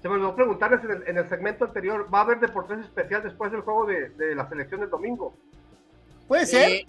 [0.03, 3.61] Se me olvidó preguntarles en el, segmento anterior, ¿va a haber deportes especial después del
[3.61, 5.33] juego de, la selección del domingo?
[6.27, 6.71] Puede ser.
[6.71, 6.87] Eh,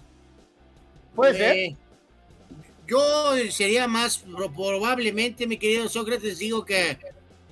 [1.14, 1.76] Puede ser.
[2.88, 3.00] Yo
[3.50, 6.98] sería más probablemente, mi querido Sócrates, digo que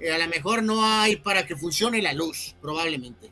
[0.01, 3.31] eh, a lo mejor no hay para que funcione la luz, probablemente.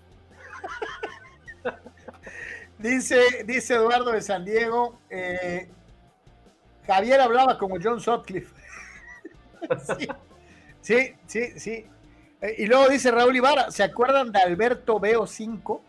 [2.78, 5.68] dice, dice Eduardo de San Diego, eh,
[6.86, 8.54] Javier hablaba como John Sutcliffe.
[10.80, 11.86] sí, sí, sí.
[12.42, 15.82] Eh, y luego dice Raúl Ibarra, ¿se acuerdan de Alberto Veo 5?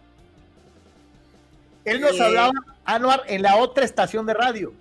[1.85, 2.51] Él nos hablaba,
[2.85, 4.73] Anuar, en la otra estación de radio.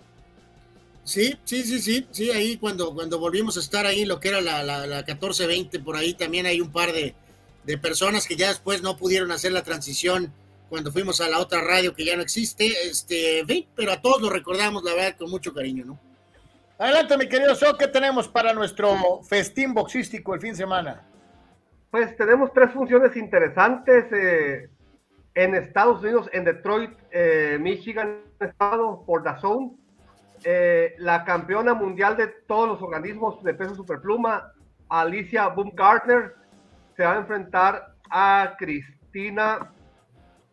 [1.04, 4.40] Sí, sí, sí, sí, sí, ahí cuando, cuando volvimos a estar ahí, lo que era
[4.40, 7.14] la, la, la 1420, por ahí también hay un par de,
[7.78, 10.32] personas que ya después no pudieron hacer la transición
[10.68, 13.44] cuando fuimos a la otra radio que ya no existe, este,
[13.76, 15.98] pero a todos lo recordamos, la verdad, con mucho cariño, ¿no?
[16.78, 21.09] Adelante, mi querido So, ¿qué tenemos para nuestro festín boxístico el fin de semana?
[21.90, 24.70] Pues tenemos tres funciones interesantes eh,
[25.34, 29.72] en Estados Unidos, en Detroit, eh, Michigan, estado por Zone.
[30.44, 34.52] Eh, la campeona mundial de todos los organismos de peso superpluma,
[34.88, 36.36] Alicia Baumgartner,
[36.96, 39.72] se va a enfrentar a Cristina,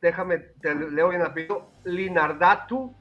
[0.02, 2.96] déjame, te leo bien rápido, Linardatu.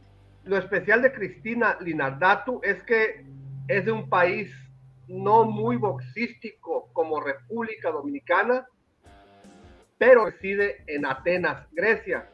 [0.45, 3.25] Lo especial de Cristina Linardatu es que
[3.67, 4.55] es de un país
[5.09, 8.67] no muy boxístico como República Dominicana,
[9.99, 12.29] pero reside en Atenas, Grecia.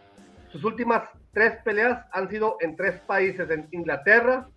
[0.50, 4.48] Sus últimas tres peleas han sido en tres países, en Inglaterra,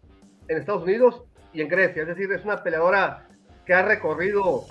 [0.48, 1.24] en Estados Unidos
[1.54, 2.04] y en Grecia.
[2.04, 3.28] Es decir, es una peleadora
[3.66, 4.66] que ha recorrido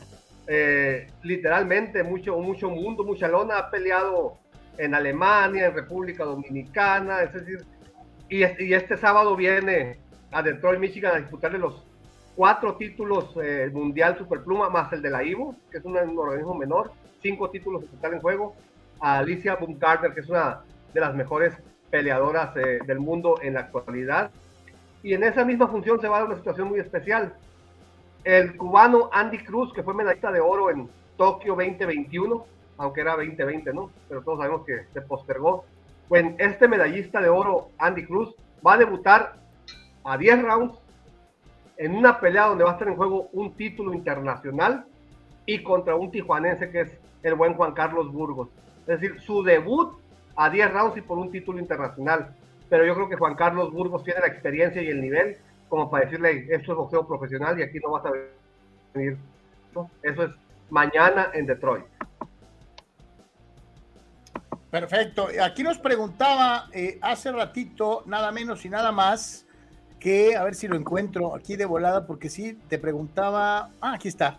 [0.47, 4.39] eh, literalmente mucho, mucho mundo, mucha lona, ha peleado
[4.79, 7.65] en Alemania, en República Dominicana, es decir,
[8.29, 9.99] y, este sábado viene
[10.33, 11.85] a Detroit, Michigan a disputarle los,
[12.36, 16.93] cuatro títulos eh, mundial superpluma más el de la Ivo, que es un, organismo menor,
[17.23, 18.55] cinco títulos en total en juego,
[19.01, 20.61] a Alicia Baumgartner, que es una
[20.93, 21.55] de las mejores
[21.90, 24.31] peleadoras eh, del mundo en la actualidad.
[25.02, 27.35] Y en esa misma función se va a dar una situación muy especial.
[28.24, 32.47] El cubano Andy Cruz, que fue medallista de oro en Tokio 2021,
[32.78, 33.90] aunque era 2020, ¿no?
[34.09, 35.65] Pero todos sabemos que se postergó.
[36.09, 38.35] Bueno, este medallista de oro, Andy Cruz,
[38.66, 39.35] va a debutar
[40.05, 40.78] a 10 rounds
[41.77, 44.85] en una pelea donde va a estar en juego un título internacional
[45.47, 46.93] y contra un tijuanense que es
[47.23, 48.49] el buen Juan Carlos Burgos.
[48.87, 49.99] Es decir, su debut
[50.37, 52.35] a 10 rounds y por un título internacional.
[52.69, 55.39] Pero yo creo que Juan Carlos Burgos tiene la experiencia y el nivel
[55.69, 58.13] como para decirle, esto es boxeo profesional y aquí no vas a
[58.95, 59.19] venir.
[59.75, 59.91] ¿no?
[60.03, 60.31] Eso es
[60.71, 61.85] mañana en Detroit.
[64.71, 65.29] Perfecto.
[65.43, 69.44] Aquí nos preguntaba eh, hace ratito, nada menos y nada más,
[70.05, 74.09] que, a ver si lo encuentro aquí de volada, porque sí, te preguntaba, ah, aquí
[74.09, 74.36] está,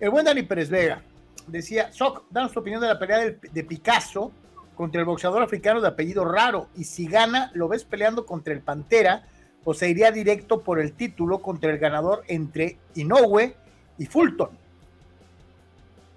[0.00, 1.02] el buen Dani Pérez Vega,
[1.46, 4.32] decía, Soc, danos tu opinión de la pelea de, de Picasso
[4.74, 8.60] contra el boxeador africano de apellido raro, y si gana, ¿lo ves peleando contra el
[8.60, 9.22] Pantera
[9.62, 13.54] o se iría directo por el título contra el ganador entre Inoue
[13.98, 14.50] y Fulton?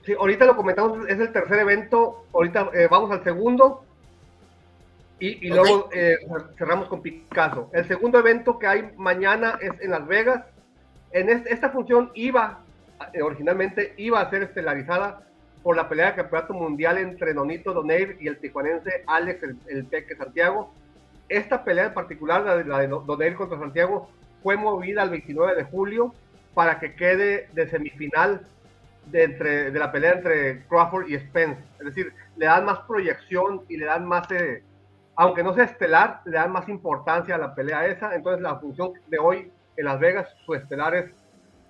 [0.07, 3.85] Sí, ahorita lo comentamos, es el tercer evento, ahorita eh, vamos al segundo
[5.19, 6.17] y, y luego eh,
[6.57, 7.69] cerramos con Picasso.
[7.73, 10.43] El segundo evento que hay mañana es en Las Vegas.
[11.11, 12.59] En este, esta función iba,
[13.13, 15.23] eh, originalmente iba a ser estelarizada
[15.63, 19.85] por la pelea de campeonato mundial entre Donito Doneir y el tijuanense Alex el, el
[19.85, 20.71] Peque Santiago.
[21.29, 24.09] Esta pelea en particular, la de, la de Doneir contra Santiago,
[24.43, 26.13] fue movida al 29 de julio
[26.53, 28.41] para que quede de semifinal
[29.07, 31.61] de, entre, de la pelea entre Crawford y Spence.
[31.79, 34.63] Es decir, le dan más proyección y le dan más, eh,
[35.17, 38.13] aunque no sea estelar, le dan más importancia a la pelea esa.
[38.13, 41.11] Entonces la función de hoy en Las Vegas, su estelar es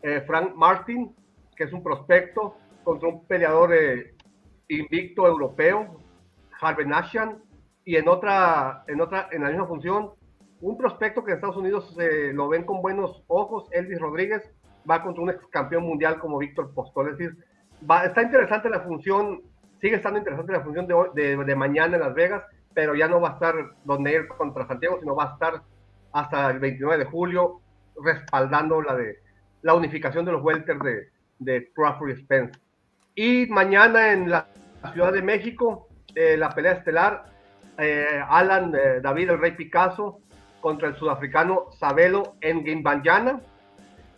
[0.03, 1.15] eh, Frank Martin,
[1.55, 4.13] que es un prospecto contra un peleador eh,
[4.67, 5.87] invicto europeo,
[6.59, 7.41] Harvey Nashan,
[7.85, 10.11] y en otra, en otra, en la misma función,
[10.59, 14.43] un prospecto que en Estados Unidos eh, lo ven con buenos ojos, Elvis Rodríguez,
[14.89, 17.11] va contra un ex campeón mundial como Víctor Postol.
[17.11, 17.37] Es decir,
[18.03, 19.41] está interesante la función,
[19.79, 22.43] sigue estando interesante la función de, de mañana en Las Vegas,
[22.77, 23.55] pero ya no va a estar
[23.85, 25.63] Doneir contra Santiago, sino va a estar
[26.11, 27.59] hasta el 29 de julio
[28.03, 29.17] respaldando la de
[29.63, 31.09] la unificación de los welters de,
[31.39, 32.59] de Crawford y Spence.
[33.15, 34.47] Y mañana en la
[34.93, 37.25] Ciudad de México, eh, la pelea estelar,
[37.79, 40.19] eh, Alan eh, David el Rey Picasso
[40.61, 43.41] contra el sudafricano Sabelo Nguimbanjana.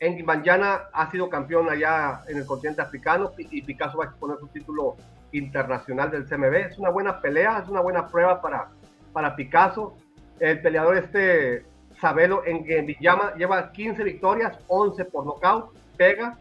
[0.02, 4.48] Nguimbanjana ha sido campeón allá en el continente africano y Picasso va a exponer su
[4.48, 4.98] título
[5.32, 6.54] internacional del CMB.
[6.72, 8.70] Es una buena pelea, es una buena prueba para,
[9.14, 9.96] para Picasso.
[10.40, 11.66] El peleador este
[12.00, 16.38] Sabelo Nguimbanjana lleva 15 victorias, 11 por nocaut, pega,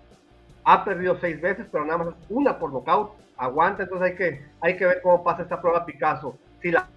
[0.64, 4.76] ha perdido 6 veces, pero nada más una por nocaut, aguanta, entonces hay que, hay
[4.76, 6.36] que ver cómo pasa esta prueba Picasso.
[6.62, 6.88] Si la,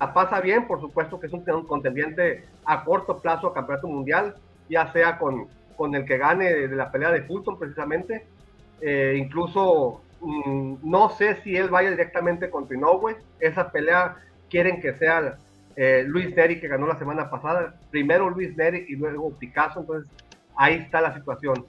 [0.00, 3.86] la pasa bien, por supuesto que es un, un contendiente a corto plazo a campeonato
[3.86, 4.34] mundial,
[4.68, 5.46] ya sea con,
[5.76, 8.26] con el que gane de la pelea de Fulton precisamente,
[8.80, 14.16] eh, incluso mm, no sé si él vaya directamente contra Inoue, esa pelea
[14.48, 15.36] quieren que sea
[15.76, 20.10] eh, Luis Neri que ganó la semana pasada, primero Luis Neri y luego Picasso, entonces
[20.56, 21.64] ahí está la situación.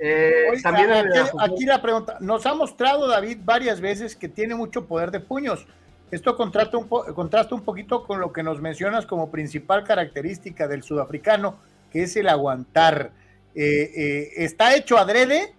[0.00, 4.14] Eh, Oiga, también aquí, la función- aquí la pregunta, nos ha mostrado David varias veces
[4.14, 5.66] que tiene mucho poder de puños.
[6.10, 10.66] Esto contrasta un, po- contrasta un poquito con lo que nos mencionas como principal característica
[10.68, 11.56] del sudafricano,
[11.90, 13.10] que es el aguantar.
[13.54, 15.54] Eh, eh, ¿Está hecho adrede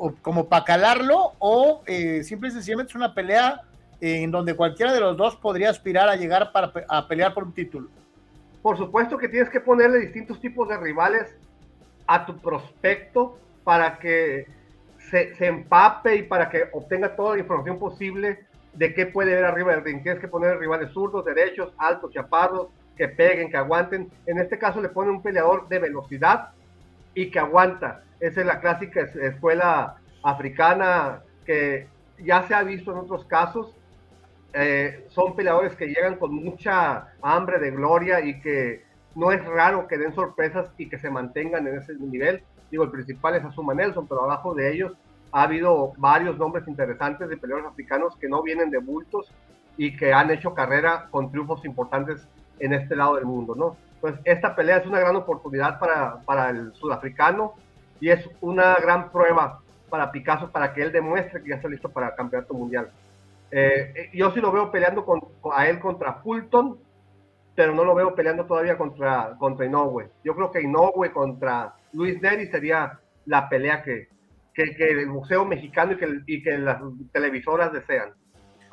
[0.00, 3.60] o como para calarlo o eh, simple y sencillamente es una pelea
[4.00, 7.52] en donde cualquiera de los dos podría aspirar a llegar para a pelear por un
[7.52, 7.88] título?
[8.62, 11.34] Por supuesto que tienes que ponerle distintos tipos de rivales
[12.06, 14.46] a tu prospecto para que
[15.10, 19.44] se, se empape y para que obtenga toda la información posible de qué puede ver
[19.44, 20.02] arriba del ring.
[20.02, 24.10] Tienes que poner rivales zurdos, derechos, altos, chaparros, que peguen, que aguanten.
[24.24, 26.50] En este caso le pone un peleador de velocidad
[27.14, 28.02] y que aguanta.
[28.20, 31.88] Esa es la clásica es- escuela africana que
[32.18, 33.74] ya se ha visto en otros casos.
[34.52, 38.84] Eh, son peleadores que llegan con mucha hambre de gloria y que
[39.14, 42.42] no es raro que den sorpresas y que se mantengan en ese nivel.
[42.70, 44.92] Digo, el principal es Azuma Nelson, pero abajo de ellos
[45.32, 49.32] ha habido varios nombres interesantes de peleadores africanos que no vienen de bultos
[49.76, 52.26] y que han hecho carrera con triunfos importantes
[52.58, 53.76] en este lado del mundo, ¿no?
[53.94, 57.54] Entonces, esta pelea es una gran oportunidad para, para el sudafricano
[58.00, 59.60] y es una gran prueba
[59.90, 62.90] para Picasso para que él demuestre que ya está listo para el campeonato mundial.
[63.50, 65.20] Eh, yo sí lo veo peleando con,
[65.52, 66.78] a él contra Fulton,
[67.54, 70.08] pero no lo veo peleando todavía contra, contra Inoue.
[70.24, 74.08] Yo creo que Inoue contra Luis Neri sería la pelea que,
[74.54, 76.80] que, que el museo mexicano y que, y que las
[77.12, 78.14] televisoras desean.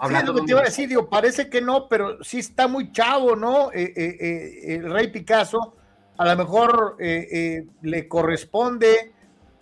[0.07, 2.67] Sí, es lo que te iba a decir, digo, parece que no, pero sí está
[2.67, 3.71] muy chavo, ¿no?
[3.73, 5.75] Eh, eh, el Rey Picasso,
[6.19, 9.13] a lo mejor le corresponde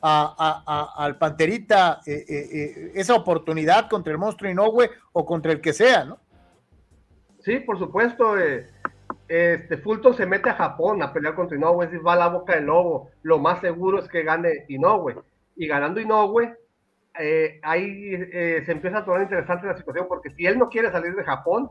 [0.05, 6.19] al Panterita esa oportunidad contra el monstruo Inoue o contra el que sea, ¿no?
[7.39, 8.35] Sí, por supuesto.
[9.27, 12.55] este Fulton se mete a Japón a pelear contra Inoue, es va a la boca
[12.55, 13.09] del lobo.
[13.23, 15.15] Lo más seguro es que gane Inoue.
[15.55, 16.55] Y ganando Inoue,
[17.17, 20.91] eh, ahí eh, se empieza a tornar interesante la situación, porque si él no quiere
[20.91, 21.69] salir de Japón,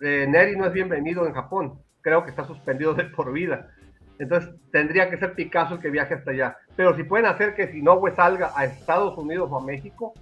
[0.00, 1.80] eh, Neri no es bienvenido en Japón.
[2.02, 3.70] Creo que está suspendido de por vida.
[4.18, 6.56] Entonces tendría que ser Picasso el que viaje hasta allá.
[6.76, 10.12] Pero si pueden hacer que si no salga a Estados Unidos o a México,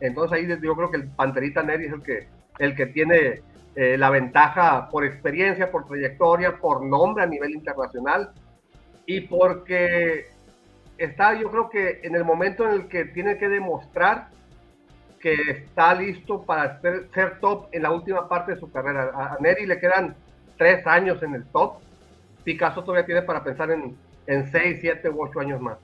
[0.00, 3.42] entonces ahí yo creo que el Panterita Neri es el que, el que tiene
[3.74, 8.32] la ventaja por experiencia, por trayectoria, por nombre a nivel internacional
[9.06, 10.26] y porque
[10.98, 14.28] está yo creo que en el momento en el que tiene que demostrar
[15.20, 19.10] que está listo para ser, top en la última parte de su carrera.
[19.14, 20.14] A, Neri le quedan
[20.56, 21.80] tres años en el top.
[22.48, 23.94] Picasso todavía tiene para pensar en,
[24.26, 25.76] en seis, siete u ocho años más.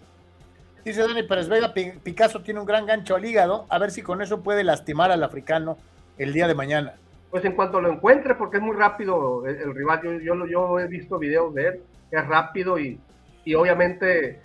[0.82, 4.22] Dice Dani Pérez Vega, Picasso tiene un gran gancho al hígado, a ver si con
[4.22, 5.76] eso puede lastimar al africano
[6.16, 6.94] el día de mañana.
[7.30, 10.86] Pues en cuanto lo encuentre, porque es muy rápido el, rival, yo, yo, yo, he
[10.86, 11.80] visto videos de él,
[12.10, 12.98] es rápido y,
[13.44, 14.40] y obviamente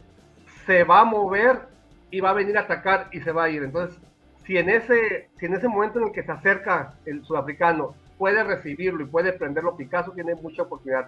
[0.66, 1.70] se va a mover
[2.12, 3.64] y va a venir a atacar y se va a ir.
[3.64, 3.98] Entonces,
[4.46, 8.44] si en ese, si en ese momento en el que se acerca el sudafricano puede
[8.44, 11.08] recibirlo y puede prenderlo, Picasso tiene mucha oportunidad.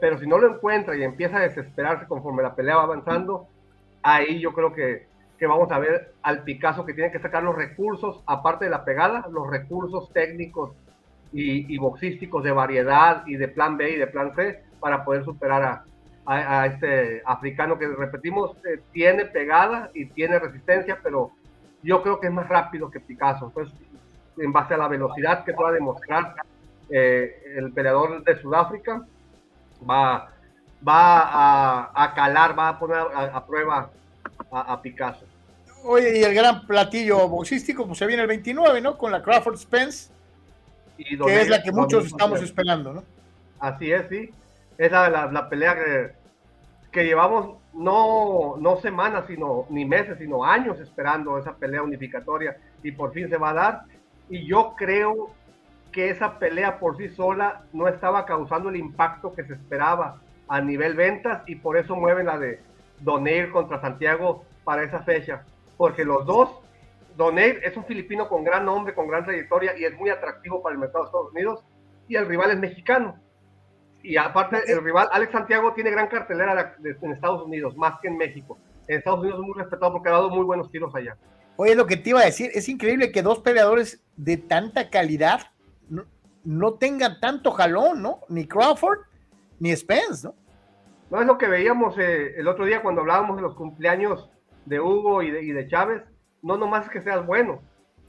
[0.00, 3.46] Pero si no lo encuentra y empieza a desesperarse conforme la pelea va avanzando,
[4.02, 5.06] ahí yo creo que,
[5.38, 8.84] que vamos a ver al Picasso que tiene que sacar los recursos, aparte de la
[8.84, 10.70] pegada, los recursos técnicos
[11.32, 15.24] y, y boxísticos de variedad y de plan B y de plan C para poder
[15.24, 15.84] superar a,
[16.28, 21.32] a, este africano que repetimos eh, tiene pegada y tiene resistencia, pero
[21.82, 23.46] yo creo que es más rápido que Picasso.
[23.46, 23.74] Entonces,
[24.36, 26.34] en base a la velocidad que pueda demostrar
[26.90, 29.06] eh, el peleador de Sudáfrica,
[29.88, 30.30] va,
[30.86, 33.90] va a, calar, va a poner a, prueba
[34.50, 35.24] a, Picasso.
[35.84, 38.98] Oye, y el gran platillo boxístico, pues se viene el 29, ¿no?
[38.98, 40.10] Con la Crawford Spence,
[40.96, 43.04] que es la que muchos estamos esperando, ¿no?
[43.60, 44.30] Así es, sí.
[44.76, 46.18] Es la, la pelea que
[46.90, 52.92] que llevamos no, no semanas, sino ni meses, sino años esperando esa pelea unificatoria y
[52.92, 53.82] por fin se va a dar.
[54.30, 55.30] Y yo creo
[55.92, 60.60] que esa pelea por sí sola no estaba causando el impacto que se esperaba a
[60.60, 62.60] nivel ventas y por eso mueven la de
[63.00, 65.44] Doneir contra Santiago para esa fecha.
[65.76, 66.50] Porque los dos,
[67.16, 70.74] Doneir es un filipino con gran nombre, con gran trayectoria y es muy atractivo para
[70.74, 71.64] el mercado de Estados Unidos
[72.08, 73.18] y el rival es mexicano
[74.02, 78.16] y aparte, el rival, Alex Santiago, tiene gran cartelera en Estados Unidos, más que en
[78.16, 78.58] México.
[78.86, 81.16] En Estados Unidos es muy respetado porque ha dado muy buenos tiros allá.
[81.56, 85.50] Oye, lo que te iba a decir, es increíble que dos peleadores de tanta calidad
[86.48, 88.20] no, tengan tanto jalón, ¿no?
[88.30, 89.00] Ni Crawford
[89.60, 90.34] ni Spence, ¿no?
[91.10, 94.30] No es lo que veíamos eh, el otro día cuando hablábamos de los cumpleaños
[94.64, 96.02] de Hugo y de, y de Chávez.
[96.40, 97.60] No nomás es que seas bueno,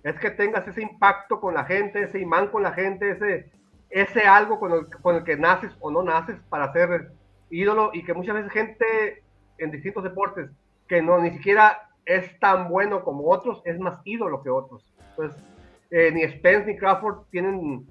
[0.03, 3.51] es que tengas ese impacto con la gente, ese imán con la gente, ese,
[3.89, 7.11] ese algo con el, con el que naces o no naces para ser
[7.49, 9.21] ídolo y que muchas veces gente
[9.57, 10.49] en distintos deportes
[10.87, 14.85] que no ni siquiera es tan bueno como otros, es más ídolo que otros.
[15.09, 15.43] Entonces,
[15.91, 17.85] eh, ni Spence ni Crawford tienen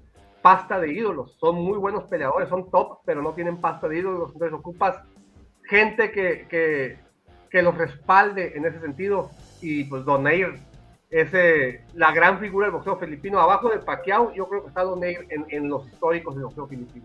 [0.48, 4.32] pasta de ídolos, son muy buenos peleadores, son top, pero no tienen pasta de ídolos,
[4.32, 4.96] entonces ocupas
[5.64, 6.96] gente que, que,
[7.50, 9.30] que los respalde en ese sentido
[9.60, 10.58] y pues Donair
[11.10, 13.38] es eh, la gran figura del boxeo filipino.
[13.38, 17.04] Abajo de Pacquiao, yo creo que está Donaire en, en los históricos del boxeo filipino.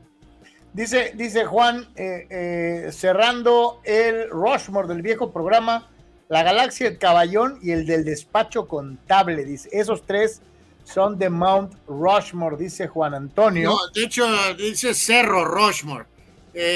[0.72, 5.90] Dice, dice Juan, eh, eh, cerrando el Rushmore del viejo programa,
[6.30, 10.42] la galaxia del caballón y el del despacho contable, dice, esos tres
[10.84, 13.70] son de Mount Rushmore, dice Juan Antonio.
[13.70, 16.06] No, de hecho, dice Cerro Rushmore.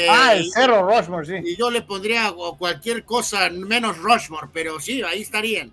[0.10, 1.50] ah, el Cerro Rushmore, sí.
[1.50, 5.72] Y yo le pondría cualquier cosa menos Rushmore, pero sí, ahí estarían.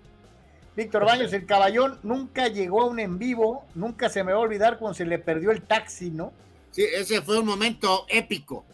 [0.75, 4.41] Víctor Baños, el caballón nunca llegó a un en vivo, nunca se me va a
[4.41, 6.33] olvidar cuando se le perdió el taxi, ¿no?
[6.71, 8.65] Sí, ese fue un momento épico,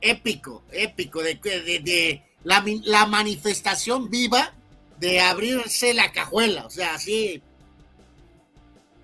[0.00, 4.54] épico, épico, de, de, la, manifestación viva
[5.00, 7.42] de abrirse la cajuela, o sea, así.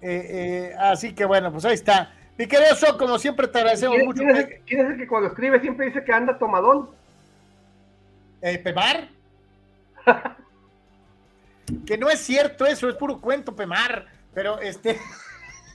[0.06, 0.26] Eh,
[0.70, 2.12] eh, así que bueno, pues ahí está.
[2.36, 4.22] Mi querido como siempre te agradecemos mucho.
[4.66, 6.90] ¿quién es, el, que cuando escribe siempre dice que anda tomadón?
[8.42, 9.08] Eh, ¿Pemar?
[11.86, 14.04] que no es cierto eso, es puro cuento, Pemar.
[14.34, 14.98] Pero este.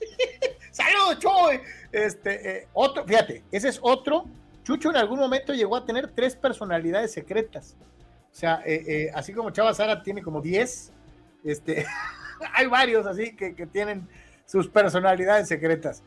[0.72, 1.61] ¡Saludos, Choy!
[1.91, 4.26] Este, eh, otro, fíjate, ese es otro.
[4.64, 7.76] Chucho en algún momento llegó a tener tres personalidades secretas.
[8.31, 8.64] O sea,
[9.15, 10.91] así como Chava Sara tiene como 10,
[11.43, 11.88] este,
[12.53, 14.07] hay varios así que, que, tienen
[14.49, 16.01] sus personalidades secretas.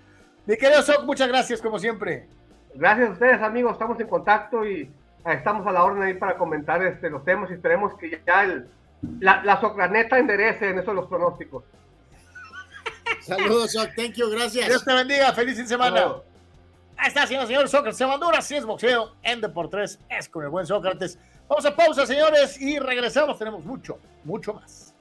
[0.47, 2.27] Mi querido Sok, muchas gracias como siempre.
[2.75, 4.91] Gracias a ustedes amigos, estamos en contacto y
[5.25, 8.67] estamos a la orden ahí para comentar este, los temas y esperemos que ya el,
[9.21, 11.63] la, la Socraneta enderece en eso los pronósticos.
[13.21, 14.67] Saludos, Sok, thank you, gracias.
[14.67, 16.15] Dios te bendiga, feliz fin de semana.
[16.97, 17.97] Ahí está, señor, señor Sócrates.
[17.97, 21.17] Se Honduras, si es boxeo, en Deportes es con el buen Sócrates.
[21.49, 23.39] Vamos a pausa, señores, y regresamos.
[23.39, 24.93] Tenemos mucho, mucho más.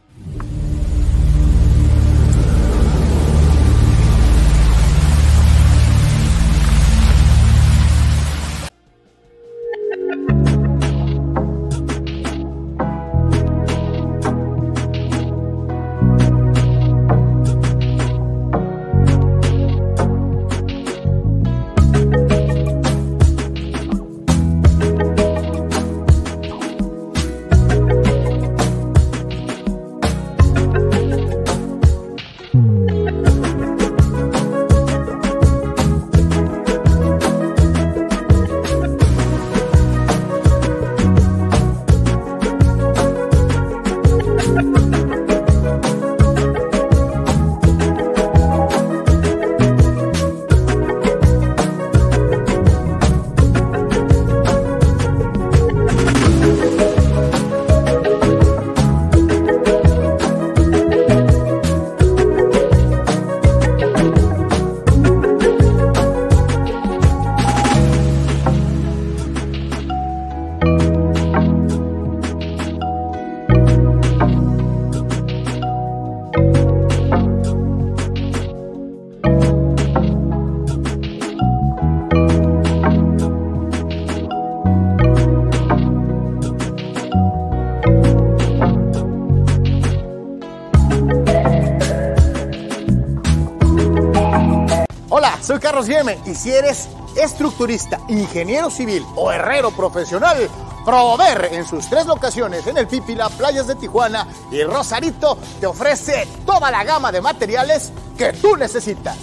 [95.71, 95.87] Carlos
[96.25, 100.49] y si eres estructurista, ingeniero civil o herrero profesional,
[100.83, 106.27] Prover en sus tres locaciones en el Pípila, Playas de Tijuana y Rosarito te ofrece
[106.45, 109.15] toda la gama de materiales que tú necesitas.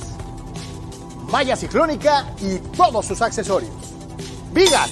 [1.30, 3.74] Malla ciclónica y todos sus accesorios.
[4.50, 4.90] Vigas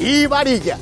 [0.00, 0.78] y varilla.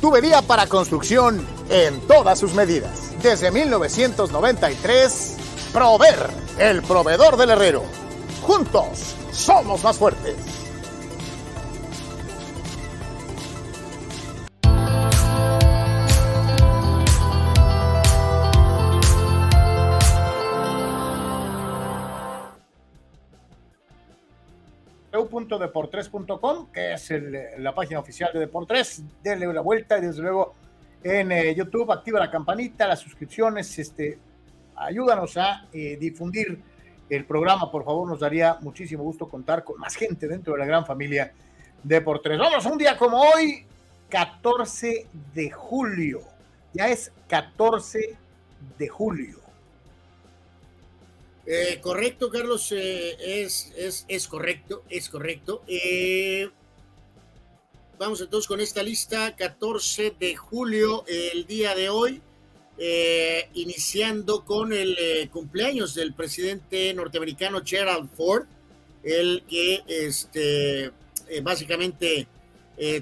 [0.00, 3.12] Tubería para construcción en todas sus medidas.
[3.22, 5.36] Desde 1993,
[5.74, 7.95] Prover, el proveedor del herrero.
[8.56, 10.34] Juntos somos más fuertes.
[25.12, 29.02] www.deportres.com, que es el, la página oficial de Deportres.
[29.22, 30.54] Denle la vuelta y desde luego
[31.04, 34.18] en eh, YouTube activa la campanita, las suscripciones, este,
[34.76, 36.58] ayúdanos a eh, difundir
[37.08, 40.66] el programa, por favor, nos daría muchísimo gusto contar con más gente dentro de la
[40.66, 41.32] gran familia
[41.82, 42.38] de por tres.
[42.38, 43.64] Vamos, un día como hoy,
[44.08, 46.22] 14 de julio.
[46.72, 48.16] Ya es 14
[48.78, 49.40] de julio.
[51.46, 55.62] Eh, correcto, Carlos, eh, es, es, es, correcto, es correcto.
[55.68, 56.50] Eh,
[57.98, 62.20] vamos entonces con esta lista, 14 de julio, el día de hoy.
[62.78, 68.44] Eh, iniciando con el eh, cumpleaños del presidente norteamericano Gerald Ford,
[69.02, 72.28] el que este, eh, básicamente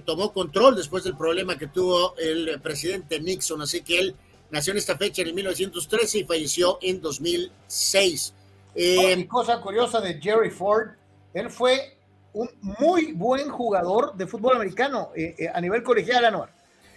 [0.05, 3.61] tomó control después del problema que tuvo el presidente Nixon.
[3.61, 4.15] Así que él
[4.53, 8.35] nació en esta fecha en 1913 y falleció en 2006.
[8.77, 10.91] Oh, cosa curiosa de Jerry Ford,
[11.33, 11.99] él fue
[12.35, 15.11] un muy buen jugador de fútbol americano
[15.53, 16.51] a nivel colegial, Anuar.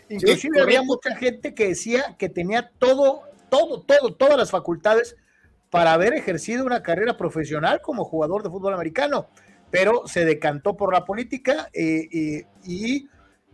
[0.09, 5.15] Inclusive había mucha gente que decía que tenía todo, todo, todo, todas las facultades
[5.69, 9.27] para haber ejercido una carrera profesional como jugador de fútbol americano,
[9.69, 13.09] pero se decantó por la política eh, y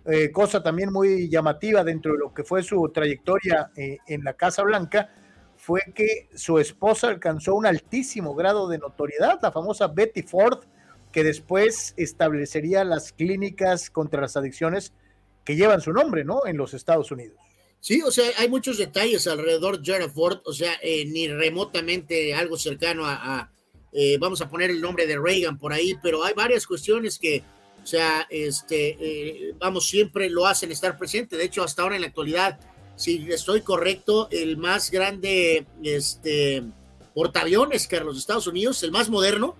[0.05, 4.33] eh, cosa también muy llamativa dentro de lo que fue su trayectoria eh, en la
[4.33, 5.09] Casa Blanca,
[5.55, 10.65] fue que su esposa alcanzó un altísimo grado de notoriedad, la famosa Betty Ford,
[11.11, 14.93] que después establecería las clínicas contra las adicciones
[15.43, 16.45] que llevan su nombre, ¿no?
[16.45, 17.37] En los Estados Unidos.
[17.83, 22.33] Sí, o sea, hay muchos detalles alrededor de Jared Ford, o sea, eh, ni remotamente
[22.33, 23.51] algo cercano a,
[23.91, 27.43] eh, vamos a poner el nombre de Reagan por ahí, pero hay varias cuestiones que,
[27.83, 31.35] o sea, este, eh, vamos, siempre lo hacen estar presente.
[31.35, 32.57] De hecho, hasta ahora en la actualidad,
[32.95, 36.63] si estoy correcto, el más grande, este,
[37.13, 39.57] portaaviones, Carlos, de Estados Unidos, el más moderno,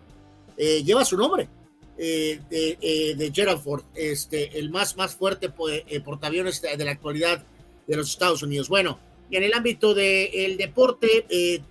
[0.56, 1.50] lleva su nombre.
[1.96, 5.52] Eh, de, eh, de, Gerald Ford, este, el más, más fuerte
[5.88, 7.44] eh, portaaviones de, la actualidad
[7.86, 8.68] de los Estados Unidos.
[8.68, 9.00] Bueno,
[9.30, 11.62] en el ámbito del de deporte,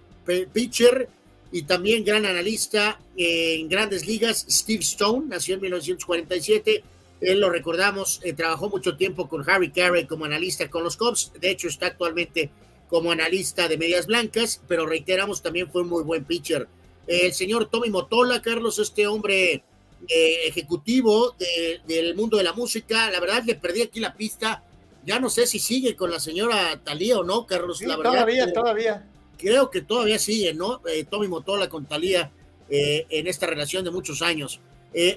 [0.53, 1.09] pitcher
[1.51, 6.85] y también gran analista en grandes ligas, Steve Stone, nació en 1947.
[7.21, 11.33] Él lo recordamos, trabajó mucho tiempo con Harry Carey como analista con los Cubs.
[11.41, 12.51] De hecho, está actualmente
[12.89, 16.69] como analista de medias blancas, pero reiteramos, también fue un muy buen pitcher.
[17.07, 19.65] El señor Tommy Motola, Carlos, este hombre
[20.09, 24.65] eh, ejecutivo de, del mundo de la música, la verdad le perdí aquí la pista.
[25.05, 27.83] Ya no sé si sigue con la señora Talía o no, Carlos.
[27.83, 29.09] la verdad, todavía, todavía.
[29.37, 30.81] Creo que todavía sigue, ¿no?
[30.87, 32.31] Eh, Tommy Motola con Talía
[32.71, 34.61] eh, en esta relación de muchos años.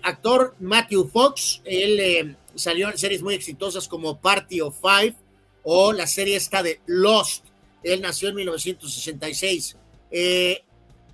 [0.01, 5.15] actor Matthew Fox, él salió en series muy exitosas como Party of Five
[5.63, 7.45] o la serie esta de Lost.
[7.83, 9.77] Él nació en 1966.
[10.11, 10.63] Eh,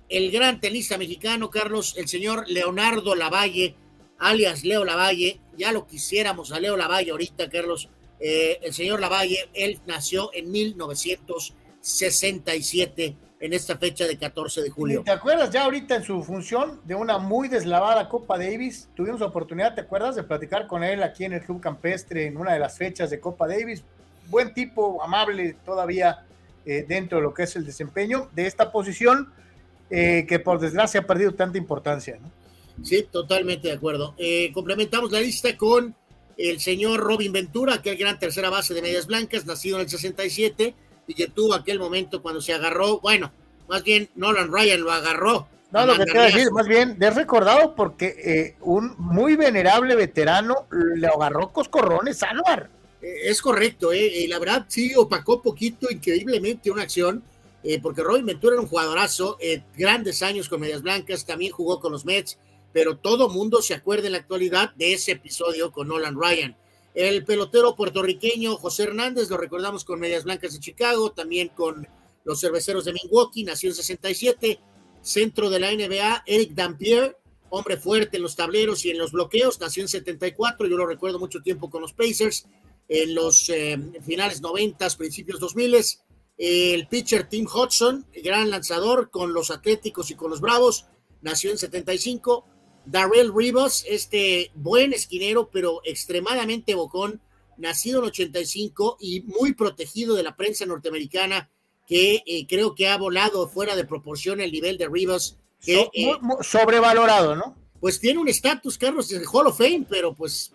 [0.08, 3.76] el gran tenista mexicano, Carlos, el señor Leonardo Lavalle,
[4.18, 7.88] alias Leo Lavalle, ya lo quisiéramos a Leo Lavalle ahorita, Carlos.
[8.20, 15.02] Eh, el señor Lavalle, él nació en 1967, en esta fecha de 14 de julio.
[15.04, 18.88] ¿Te acuerdas ya ahorita en su función de una muy deslavada Copa Davis?
[18.94, 20.14] Tuvimos oportunidad, ¿te acuerdas?
[20.14, 23.18] De platicar con él aquí en el Club Campestre en una de las fechas de
[23.18, 23.82] Copa Davis.
[24.28, 26.24] Buen tipo, amable todavía
[26.64, 29.32] eh, dentro de lo que es el desempeño de esta posición,
[29.92, 32.18] eh, que por desgracia ha perdido tanta importancia.
[32.20, 32.30] ¿no?
[32.84, 34.14] Sí, totalmente de acuerdo.
[34.18, 35.94] Eh, complementamos la lista con
[36.36, 40.74] el señor Robin Ventura, aquel gran tercera base de Medias Blancas, nacido en el 67
[41.06, 43.32] y que tuvo aquel momento cuando se agarró, bueno,
[43.68, 45.48] más bien Nolan Ryan lo agarró.
[45.70, 51.06] No, lo que te decir, más bien, es recordado porque un muy venerable veterano le
[51.06, 52.68] agarró coscorrones a Álvaro.
[53.02, 57.22] Eh, es correcto, eh, la verdad sí opacó poquito increíblemente una acción,
[57.64, 59.38] eh, porque Robin Ventura era un jugadorazo,
[59.76, 62.38] grandes años con Medias Blancas, también jugó con los Mets,
[62.72, 66.56] pero todo mundo se acuerda en la actualidad de ese episodio con Nolan Ryan.
[66.94, 71.86] El pelotero puertorriqueño José Hernández, lo recordamos con Medias Blancas de Chicago, también con
[72.24, 74.60] los cerveceros de Milwaukee, nació en 67,
[75.00, 77.16] centro de la NBA, Eric Dampier,
[77.50, 81.18] hombre fuerte en los tableros y en los bloqueos, nació en 74, yo lo recuerdo
[81.18, 82.46] mucho tiempo con los Pacers,
[82.88, 85.76] en los eh, finales 90, principios 2000.
[86.44, 90.86] El pitcher Tim Hudson, gran lanzador con los Atléticos y con los Bravos,
[91.20, 92.44] nació en 75.
[92.84, 97.20] Darrell Rivas, este buen esquinero, pero extremadamente bocón,
[97.58, 101.48] nacido en 85 y muy protegido de la prensa norteamericana,
[101.86, 105.38] que eh, creo que ha volado fuera de proporción el nivel de Rivas.
[105.60, 107.56] Que, eh, sobrevalorado, ¿no?
[107.78, 110.52] Pues tiene un estatus, Carlos, de Hall of Fame, pero pues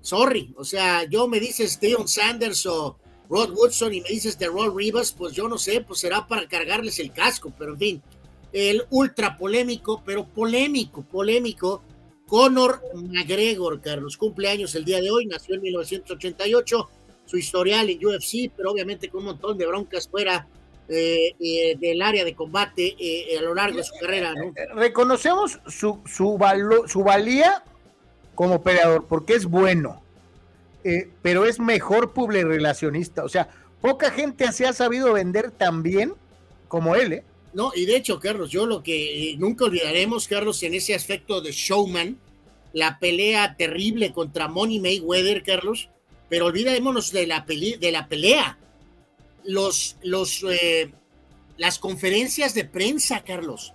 [0.00, 2.98] sorry, o sea, yo me dices Deion Sanders o
[3.28, 6.48] Rod Woodson y me dices de Rod Rivas, pues yo no sé, pues será para
[6.48, 8.02] cargarles el casco, pero en fin,
[8.52, 11.82] el ultra polémico, pero polémico, polémico,
[12.26, 16.88] Conor McGregor, Carlos, cumpleaños el día de hoy, nació en 1988,
[17.24, 20.46] su historial en UFC, pero obviamente con un montón de broncas fuera
[20.88, 24.32] eh, eh, del área de combate eh, a lo largo de su carrera.
[24.34, 24.52] ¿no?
[24.74, 26.38] Reconocemos su, su,
[26.86, 27.62] su valía
[28.34, 30.02] como peleador, porque es bueno,
[30.84, 33.24] eh, pero es mejor relacionista.
[33.24, 33.48] O sea,
[33.80, 36.14] poca gente se ha sabido vender tan bien
[36.68, 37.24] como él, ¿eh?
[37.54, 41.40] No, y de hecho, Carlos, yo lo que eh, nunca olvidaremos, Carlos, en ese aspecto
[41.40, 42.18] de showman,
[42.72, 45.88] la pelea terrible contra Money Mayweather, Carlos,
[46.28, 48.58] pero olvidémonos de la, de la pelea.
[49.44, 50.92] Los, los, eh,
[51.56, 53.72] las conferencias de prensa, Carlos,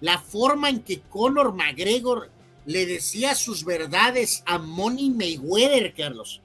[0.00, 2.30] la forma en que Conor McGregor
[2.68, 6.42] le decía sus verdades a Money Mayweather, Carlos.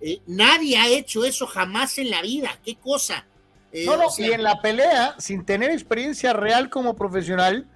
[0.00, 2.58] Eh, nadie ha hecho eso jamás en la vida.
[2.64, 3.26] ¿Qué cosa?
[3.72, 7.66] Eh, no, no, y en la pelea, sin tener experiencia real como profesional,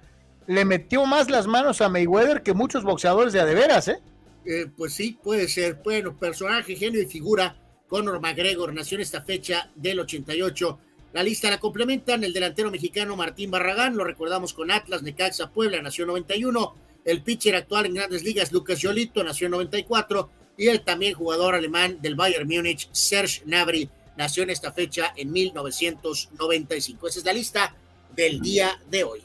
[0.47, 3.99] le metió más las manos a Mayweather que muchos boxeadores de adeveras, ¿eh?
[4.45, 4.65] ¿eh?
[4.75, 5.75] Pues sí, puede ser.
[5.83, 7.55] Bueno, personaje, genio y figura.
[7.87, 10.79] Conor McGregor nació en esta fecha del 88.
[11.13, 15.83] La lista la complementan el delantero mexicano Martín Barragán, lo recordamos con Atlas, Necaxa, Puebla,
[15.83, 16.75] nació en 91
[17.05, 21.55] el pitcher actual en grandes ligas, Lucas Yolito, nació en 94, y el también jugador
[21.55, 27.07] alemán del Bayern Múnich, Serge Gnabry, nació en esta fecha en 1995.
[27.07, 27.75] Esa es la lista
[28.15, 29.21] del día de hoy.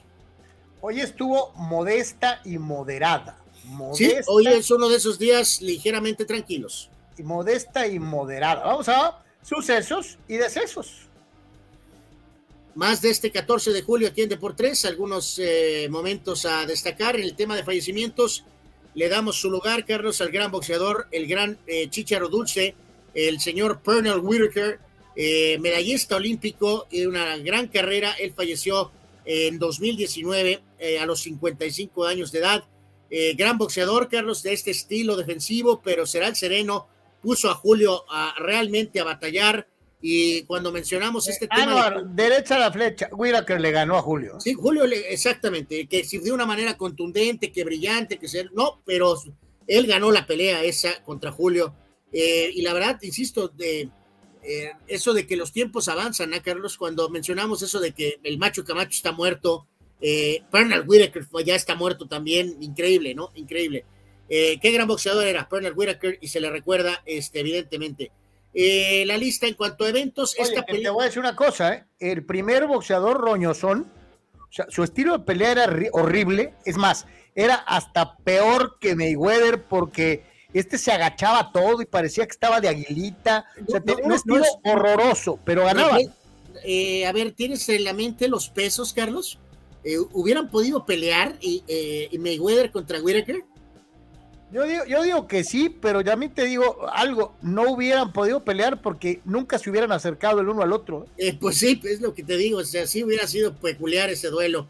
[0.80, 3.38] Hoy estuvo modesta y moderada.
[3.92, 6.90] sí, hoy es uno de esos días ligeramente tranquilos.
[7.18, 8.64] Y modesta y moderada.
[8.64, 11.05] Vamos a sucesos y decesos
[12.76, 17.16] más de este 14 de julio atiende por tres, algunos eh, momentos a destacar.
[17.16, 18.44] En el tema de fallecimientos,
[18.94, 22.74] le damos su lugar, Carlos, al gran boxeador, el gran eh, Chicharo Dulce,
[23.14, 24.78] el señor Pernell Whitaker,
[25.16, 28.12] eh, medallista olímpico, y una gran carrera.
[28.12, 28.92] Él falleció
[29.24, 30.62] en 2019
[31.00, 32.64] a los 55 años de edad.
[33.10, 36.88] Eh, gran boxeador, Carlos, de este estilo defensivo, pero será el sereno.
[37.22, 39.66] Puso a Julio a realmente a batallar.
[40.00, 41.90] Y cuando mencionamos este tema.
[41.90, 42.02] de...
[42.10, 43.08] derecha a la flecha.
[43.12, 44.38] Whitaker le ganó a Julio.
[44.40, 45.86] Sí, Julio, le, exactamente.
[45.86, 48.52] Que si de una manera contundente, que brillante, que ser.
[48.52, 49.16] No, pero
[49.66, 51.74] él ganó la pelea esa contra Julio.
[52.12, 53.90] Eh, y la verdad, insisto, de
[54.48, 56.78] eh, eso de que los tiempos avanzan, ¿no, Carlos?
[56.78, 59.66] Cuando mencionamos eso de que el macho Camacho está muerto,
[60.00, 63.32] eh, Pernell Whitaker ya está muerto también, increíble, ¿no?
[63.34, 63.84] Increíble.
[64.28, 68.12] Eh, qué gran boxeador era Pernell Whitaker y se le recuerda, este, evidentemente.
[68.58, 70.34] Eh, la lista en cuanto a eventos.
[70.38, 71.84] esta Te voy a decir una cosa, ¿eh?
[71.98, 73.86] el primer boxeador roñosón,
[74.34, 79.62] o sea, su estilo de pelea era horrible, es más, era hasta peor que Mayweather
[79.64, 80.24] porque
[80.54, 83.44] este se agachaba todo y parecía que estaba de aguilita.
[83.66, 85.98] O sea, tenía un estilo horroroso, pero ganaba.
[86.64, 89.38] Eh, a ver, ¿tienes en la mente los pesos, Carlos?
[89.84, 93.44] Eh, ¿Hubieran podido pelear y, eh, Mayweather contra Whitaker?
[94.52, 98.12] Yo digo, yo digo que sí, pero ya a mí te digo algo, no hubieran
[98.12, 101.06] podido pelear porque nunca se hubieran acercado el uno al otro.
[101.40, 104.68] pues sí, es lo que te digo, o sea, sí hubiera sido peculiar ese duelo,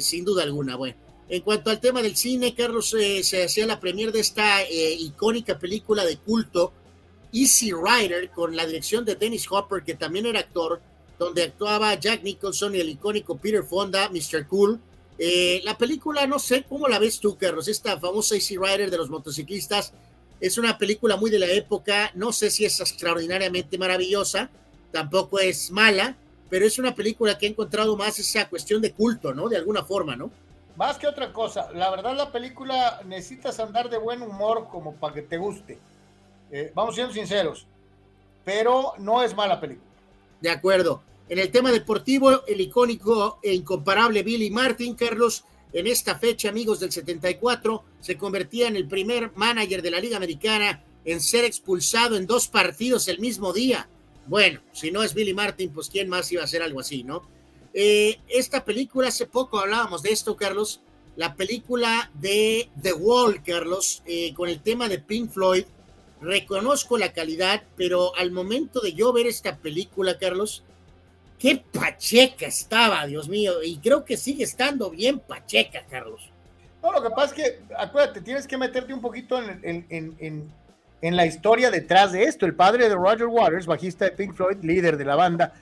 [0.00, 0.76] sin duda alguna.
[0.76, 0.94] Bueno,
[1.30, 4.96] en cuanto al tema del cine, Carlos, eh, se hacía la premier de esta eh,
[4.98, 6.72] icónica película de culto,
[7.32, 10.80] Easy Rider, con la dirección de Dennis Hopper, que también era actor,
[11.20, 14.48] donde actuaba Jack Nicholson y el icónico Peter Fonda, Mr.
[14.48, 14.80] Cool.
[15.22, 18.96] Eh, la película, no sé cómo la ves tú, Carlos, esta famosa Easy Rider de
[18.96, 19.92] los motociclistas.
[20.40, 24.48] Es una película muy de la época, no sé si es extraordinariamente maravillosa,
[24.90, 26.16] tampoco es mala,
[26.48, 29.50] pero es una película que ha encontrado más esa cuestión de culto, ¿no?
[29.50, 30.30] De alguna forma, ¿no?
[30.76, 35.12] Más que otra cosa, la verdad la película necesitas andar de buen humor como para
[35.12, 35.78] que te guste.
[36.50, 37.66] Eh, vamos siendo sinceros,
[38.42, 39.86] pero no es mala película.
[40.40, 41.02] De acuerdo.
[41.30, 46.80] En el tema deportivo, el icónico e incomparable Billy Martin, Carlos, en esta fecha, amigos
[46.80, 52.16] del 74, se convertía en el primer manager de la Liga Americana en ser expulsado
[52.16, 53.88] en dos partidos el mismo día.
[54.26, 57.22] Bueno, si no es Billy Martin, pues quién más iba a hacer algo así, ¿no?
[57.74, 60.80] Eh, esta película, hace poco hablábamos de esto, Carlos,
[61.14, 65.66] la película de The Wall, Carlos, eh, con el tema de Pink Floyd.
[66.20, 70.64] Reconozco la calidad, pero al momento de yo ver esta película, Carlos,
[71.40, 76.30] qué pacheca estaba, Dios mío, y creo que sigue estando bien pacheca, Carlos.
[76.82, 80.50] No, lo que pasa es que, acuérdate, tienes que meterte un poquito en,
[81.02, 82.44] la historia detrás de esto.
[82.44, 85.54] El padre de Roger Waters, bajista de Pink Floyd, líder de la banda,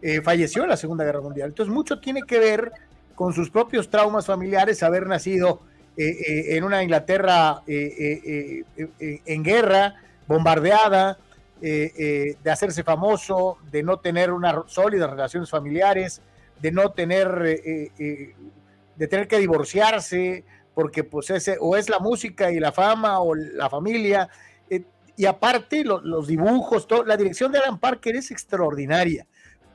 [0.00, 1.50] eh, falleció en la Segunda Guerra Mundial.
[1.50, 2.72] Entonces, mucho tiene que ver
[3.14, 5.60] con sus propios traumas familiares, haber nacido
[5.98, 9.94] eh, eh, en una Inglaterra en guerra,
[10.26, 11.18] bombardeada,
[11.60, 16.20] de hacerse famoso, de no tener unas sólidas relaciones familiares,
[16.60, 22.72] de no tener, de tener que divorciarse, porque pues o es la música y la
[22.72, 24.28] fama o la familia.
[25.16, 29.26] y aparte los dibujos, la dirección de Alan Parker es extraordinaria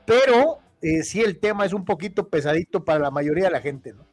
[0.04, 3.92] pero eh, sí el tema es un poquito pesadito para la mayoría de la gente,
[3.92, 4.06] ¿no?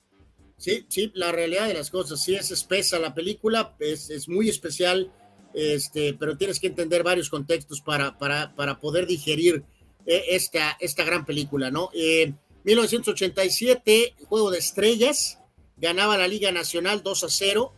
[0.58, 4.50] Sí, sí, la realidad de las cosas, sí es espesa la película, es, es muy
[4.50, 5.12] especial,
[5.54, 9.64] este, pero tienes que entender varios contextos para, para, para poder digerir
[10.06, 11.90] eh, esta, esta gran película, ¿no?
[11.94, 15.40] Eh, 1987, Juego de Estrellas,
[15.78, 17.74] ganaba la Liga Nacional 2 a 0.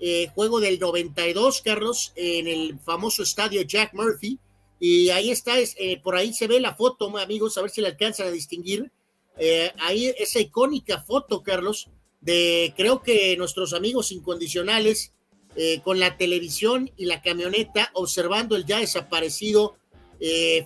[0.00, 4.38] Eh, juego del 92, Carlos, en el famoso estadio Jack Murphy,
[4.78, 7.88] y ahí está, eh, por ahí se ve la foto, amigos, a ver si la
[7.88, 8.90] alcanzan a distinguir.
[9.38, 11.88] Eh, ahí esa icónica foto, Carlos,
[12.20, 15.13] de creo que nuestros amigos incondicionales
[15.56, 19.76] eh, con la televisión y la camioneta observando el ya desaparecido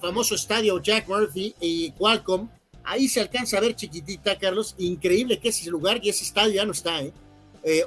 [0.00, 2.48] famoso estadio Jack Murphy y Qualcomm.
[2.84, 4.76] Ahí se alcanza a ver chiquitita, Carlos.
[4.78, 7.00] Increíble que ese lugar y ese estadio ya no está,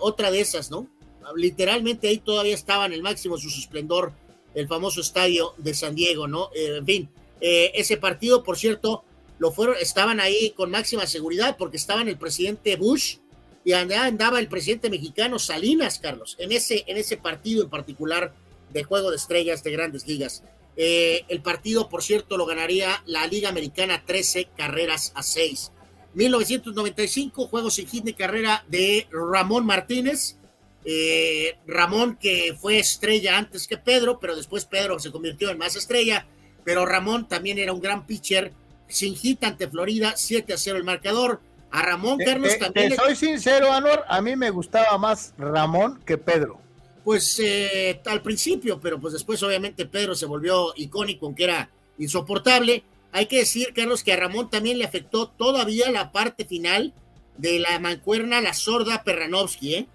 [0.02, 0.90] otra de esas, ¿no?
[1.34, 4.12] Literalmente ahí todavía estaba en el máximo su esplendor
[4.54, 6.50] el famoso estadio de San Diego, ¿no?
[6.54, 7.10] Eh, en fin,
[7.40, 9.04] eh, ese partido, por cierto,
[9.40, 13.18] lo fueron, estaban ahí con máxima seguridad porque estaban el presidente Bush
[13.64, 18.34] y andaba el presidente mexicano Salinas, Carlos, en ese, en ese partido en particular
[18.72, 20.44] de juego de estrellas de grandes ligas.
[20.78, 25.72] Eh, el partido, por cierto, lo ganaría la Liga Americana 13 carreras a 6.
[26.14, 30.38] 1995, juego sin hit de carrera de Ramón Martínez
[30.84, 35.76] eh, Ramón, que fue estrella antes que Pedro, pero después Pedro se convirtió en más
[35.76, 36.26] estrella.
[36.64, 38.52] Pero Ramón también era un gran pitcher,
[38.88, 41.42] sin hit ante Florida, 7 a 0 el marcador.
[41.72, 42.96] A Ramón Carlos también.
[42.96, 46.60] soy sincero, Anor, a mí me gustaba más Ramón que Pedro.
[47.04, 52.84] Pues eh, al principio, pero pues después obviamente Pedro se volvió icónico, aunque era insoportable.
[53.14, 56.94] Hay que decir, Carlos, que a Ramón también le afectó todavía la parte final
[57.38, 59.88] de la mancuerna, la sorda Perranovsky, ¿eh?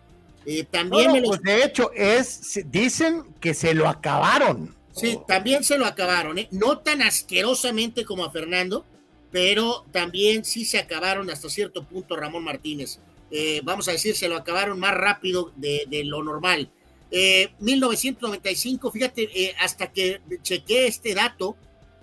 [0.46, 4.74] Eh, también me lo- pues de hecho, es, dicen que se lo acabaron.
[4.92, 6.48] Sí, también se lo acabaron, ¿eh?
[6.52, 8.84] No tan asquerosamente como a Fernando,
[9.30, 12.98] pero también sí se acabaron hasta cierto punto Ramón Martínez.
[13.30, 16.70] Eh, vamos a decir, se lo acabaron más rápido de, lo normal.
[17.10, 21.56] Eh, 1995, fíjate, eh, hasta que chequé este dato,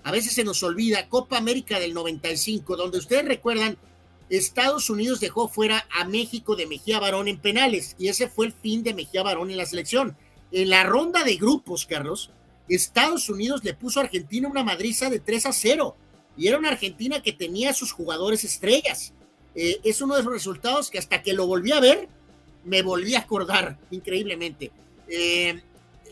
[0.04, 3.78] a veces se nos olvida, Copa América del 95, donde ustedes recuerdan,
[4.30, 8.54] Estados Unidos dejó fuera a México de Mejía Barón en penales, y ese fue el
[8.54, 10.18] fin de Mejía Barón en la selección.
[10.52, 12.32] En la ronda de grupos, Carlos,
[12.68, 15.96] Estados Unidos le puso a Argentina una madriza de 3 a 0,
[16.38, 19.14] y era una Argentina que tenía sus jugadores estrellas.
[19.56, 22.08] Eh, es uno de los resultados que hasta que lo volví a ver,
[22.64, 24.72] me volví a acordar increíblemente.
[25.08, 25.62] Eh,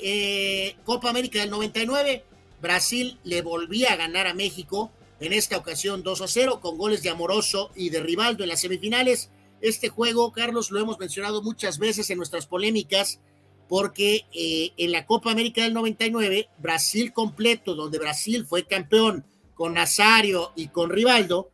[0.02, 2.24] eh, Copa América del 99,
[2.62, 7.04] Brasil le volvía a ganar a México, en esta ocasión 2 a 0, con goles
[7.04, 9.30] de Amoroso y de Rivaldo en las semifinales.
[9.62, 13.20] Este juego, Carlos, lo hemos mencionado muchas veces en nuestras polémicas,
[13.70, 19.24] porque en la Copa América del 99, Brasil completo, donde Brasil fue campeón
[19.54, 21.52] con Nazario y con Rivaldo,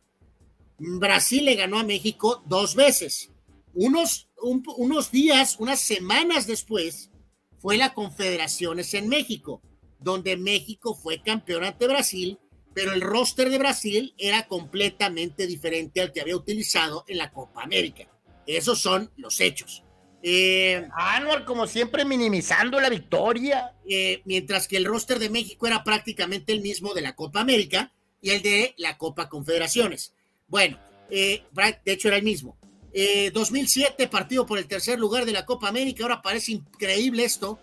[0.78, 3.30] Brasil le ganó a México dos veces.
[3.74, 7.10] Unos, un- unos días, unas semanas después,
[7.58, 9.60] fue la Confederaciones en México,
[9.98, 12.38] donde México fue campeón ante Brasil,
[12.74, 17.64] pero el roster de Brasil era completamente diferente al que había utilizado en la Copa
[17.64, 18.06] América.
[18.46, 19.82] Esos son los hechos.
[20.22, 23.74] Eh, Anuar, como siempre, minimizando la victoria.
[23.90, 27.90] eh, mientras que el roster de México era prácticamente el mismo de la Copa América
[28.20, 30.12] y el de la Copa Confederaciones.
[30.46, 30.78] Bueno,
[31.10, 31.42] eh,
[31.84, 32.58] de hecho era el mismo.
[32.92, 36.02] Eh, 2007, partido por el tercer lugar de la Copa América.
[36.02, 37.60] Ahora parece increíble esto.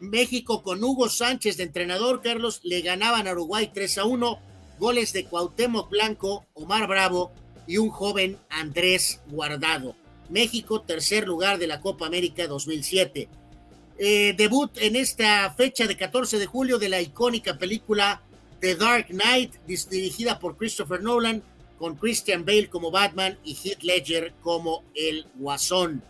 [0.00, 4.38] México con Hugo Sánchez de entrenador, Carlos, le ganaban a Uruguay 3 a 1.
[4.78, 7.32] Goles de Cuauhtémoc Blanco, Omar Bravo
[7.66, 9.96] y un joven Andrés Guardado.
[10.30, 13.28] México, tercer lugar de la Copa América 2007.
[13.96, 18.22] Eh, debut en esta fecha de 14 de julio de la icónica película
[18.60, 21.42] The Dark Knight, dirigida por Christopher Nolan,
[21.78, 26.02] con Christian Bale como Batman y Heath Ledger como el Guasón.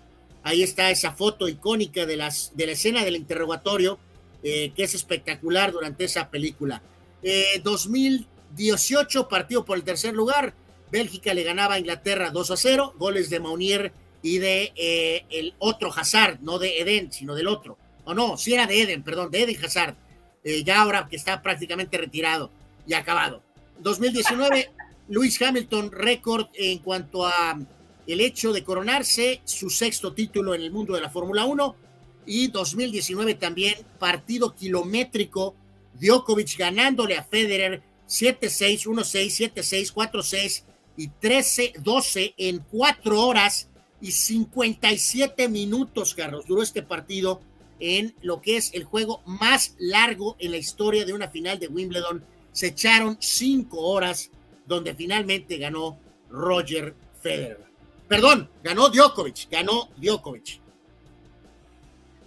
[0.42, 3.98] Ahí está esa foto icónica de, las, de la escena del interrogatorio,
[4.42, 6.82] eh, que es espectacular durante esa película.
[7.22, 10.54] Eh, 2018, partido por el tercer lugar.
[10.92, 13.92] Bélgica le ganaba a Inglaterra 2 a 0, goles de Maunier
[14.24, 17.76] y de eh, el otro Hazard, no de Eden, sino del otro.
[18.06, 19.96] O no, sí era de Eden, perdón, de Eden Hazard.
[20.42, 22.50] Eh, ya ahora que está prácticamente retirado
[22.86, 23.42] y acabado.
[23.80, 24.70] 2019,
[25.08, 27.60] Luis Hamilton, récord en cuanto a
[28.06, 31.76] el hecho de coronarse, su sexto título en el mundo de la Fórmula 1.
[32.24, 35.54] Y 2019 también, partido kilométrico,
[36.00, 40.62] Djokovic ganándole a Federer 7-6, 1-6, 7-6, 4-6
[40.96, 43.68] y 13-12 en 4 horas
[44.04, 46.44] y 57 minutos, Carlos.
[46.46, 47.40] Duró este partido
[47.80, 51.68] en lo que es el juego más largo en la historia de una final de
[51.68, 52.22] Wimbledon.
[52.52, 54.30] Se echaron 5 horas
[54.66, 55.98] donde finalmente ganó
[56.28, 57.64] Roger Federer.
[58.06, 60.60] Perdón, ganó Djokovic, ganó Djokovic.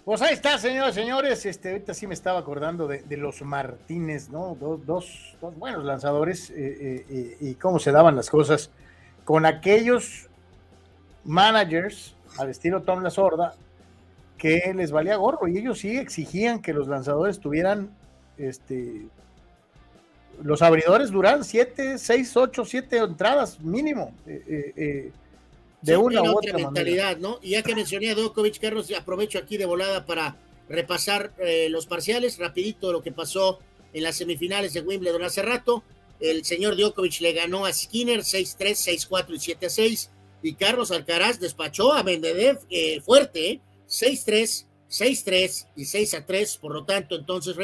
[0.04, 1.46] Pues ahí está, señoras y señores.
[1.46, 4.56] Este, ahorita sí me estaba acordando de, de los Martínez, ¿no?
[4.58, 8.72] Dos, dos, dos buenos lanzadores eh, eh, eh, y cómo se daban las cosas
[9.24, 10.27] con aquellos
[11.28, 13.54] managers al estilo Tom La Sorda
[14.36, 17.90] que les valía gorro y ellos sí exigían que los lanzadores tuvieran
[18.36, 19.06] este
[20.42, 25.12] los abridores duran 7, 6, 8, 7 entradas mínimo eh, eh, eh,
[25.82, 27.14] de Sí, una u otra otra manera.
[27.16, 27.38] ¿no?
[27.42, 30.36] Y ya que mencioné a Djokovic, Carlos, aprovecho aquí de volada para
[30.68, 33.58] repasar eh, los parciales, rapidito lo que pasó
[33.92, 35.82] en las semifinales de Wimbledon hace rato.
[36.20, 40.08] El señor Djokovic le ganó a Skinner 6-3, 6-4 y 7-6.
[40.42, 43.60] Y Carlos Alcaraz despachó a Medvedev eh, fuerte, ¿eh?
[43.88, 46.60] 6-3, 6-3 y 6-3.
[46.60, 47.56] Por lo tanto, entonces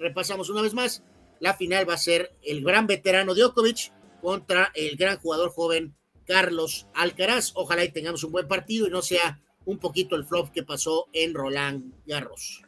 [0.00, 1.02] repasamos una vez más.
[1.40, 5.94] La final va a ser el gran veterano Djokovic contra el gran jugador joven
[6.26, 7.52] Carlos Alcaraz.
[7.54, 11.08] Ojalá y tengamos un buen partido y no sea un poquito el flop que pasó
[11.12, 12.62] en Roland Garros.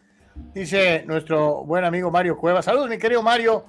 [0.55, 2.65] Dice nuestro buen amigo Mario Cuevas.
[2.65, 3.65] Saludos, mi querido Mario.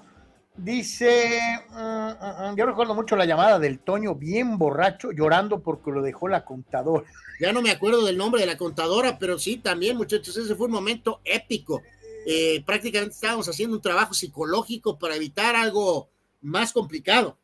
[0.56, 1.40] Dice,
[1.70, 6.02] mm, mm, mm, yo recuerdo mucho la llamada del Toño bien borracho, llorando porque lo
[6.02, 7.06] dejó la contadora.
[7.40, 10.66] Ya no me acuerdo del nombre de la contadora, pero sí, también, muchachos, ese fue
[10.66, 11.82] un momento épico.
[12.28, 16.10] Eh, prácticamente estábamos haciendo un trabajo psicológico para evitar algo
[16.42, 17.38] más complicado.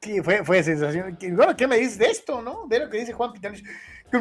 [0.00, 1.16] Sí, fue, fue sensación.
[1.16, 2.66] ¿Qué- Bueno, ¿qué me dices de esto, no?
[2.68, 3.54] De lo que dice Juan Pitán.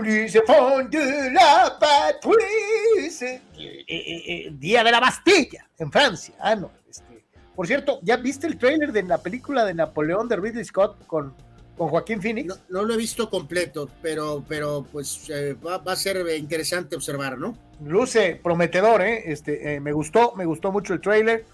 [0.04, 3.42] Dice, "Fond de la Patrice".
[3.56, 6.34] Eh, eh, eh, Día de la Bastilla, en Francia.
[6.40, 6.72] Ah, no.
[7.56, 11.34] Por cierto, ¿ya viste el tráiler de la película de Napoleón de Ridley Scott con
[11.78, 12.48] con Joaquín Phoenix.
[12.48, 16.96] No, no lo he visto completo, pero, pero pues eh, va, va, a ser interesante
[16.96, 17.58] observar, ¿no?
[17.84, 19.24] Luce prometedor, ¿eh?
[19.32, 21.46] Este, eh, me gustó, me gustó mucho el trailer.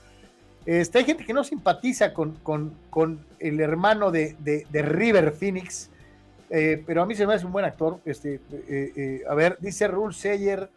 [0.65, 5.31] Este, hay gente que no simpatiza con, con, con el hermano de, de, de River
[5.31, 5.89] Phoenix,
[6.51, 7.99] eh, pero a mí se me hace un buen actor.
[8.05, 8.39] Este,
[9.27, 10.69] a ver, dice Rule Seyer,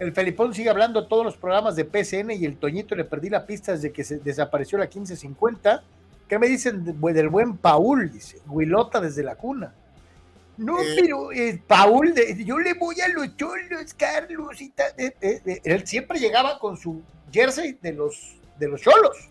[0.00, 3.46] el Felipón sigue hablando todos los programas de PCN y el Toñito le perdí la
[3.46, 5.82] pista desde que se desapareció la 1550.
[6.26, 8.10] ¿Qué me dicen del buen Paul?
[8.10, 9.74] Dice, Huilota desde la cuna.
[10.56, 14.92] No, eh, pero eh, Paul, de, yo le voy a los cholos, Carlos, y tal.
[15.20, 19.28] Él siempre llegaba con su jersey de los de los cholos.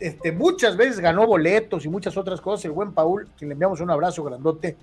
[0.00, 2.64] Este, muchas veces ganó boletos y muchas otras cosas.
[2.64, 4.76] El buen Paul, quien le enviamos un abrazo grandote.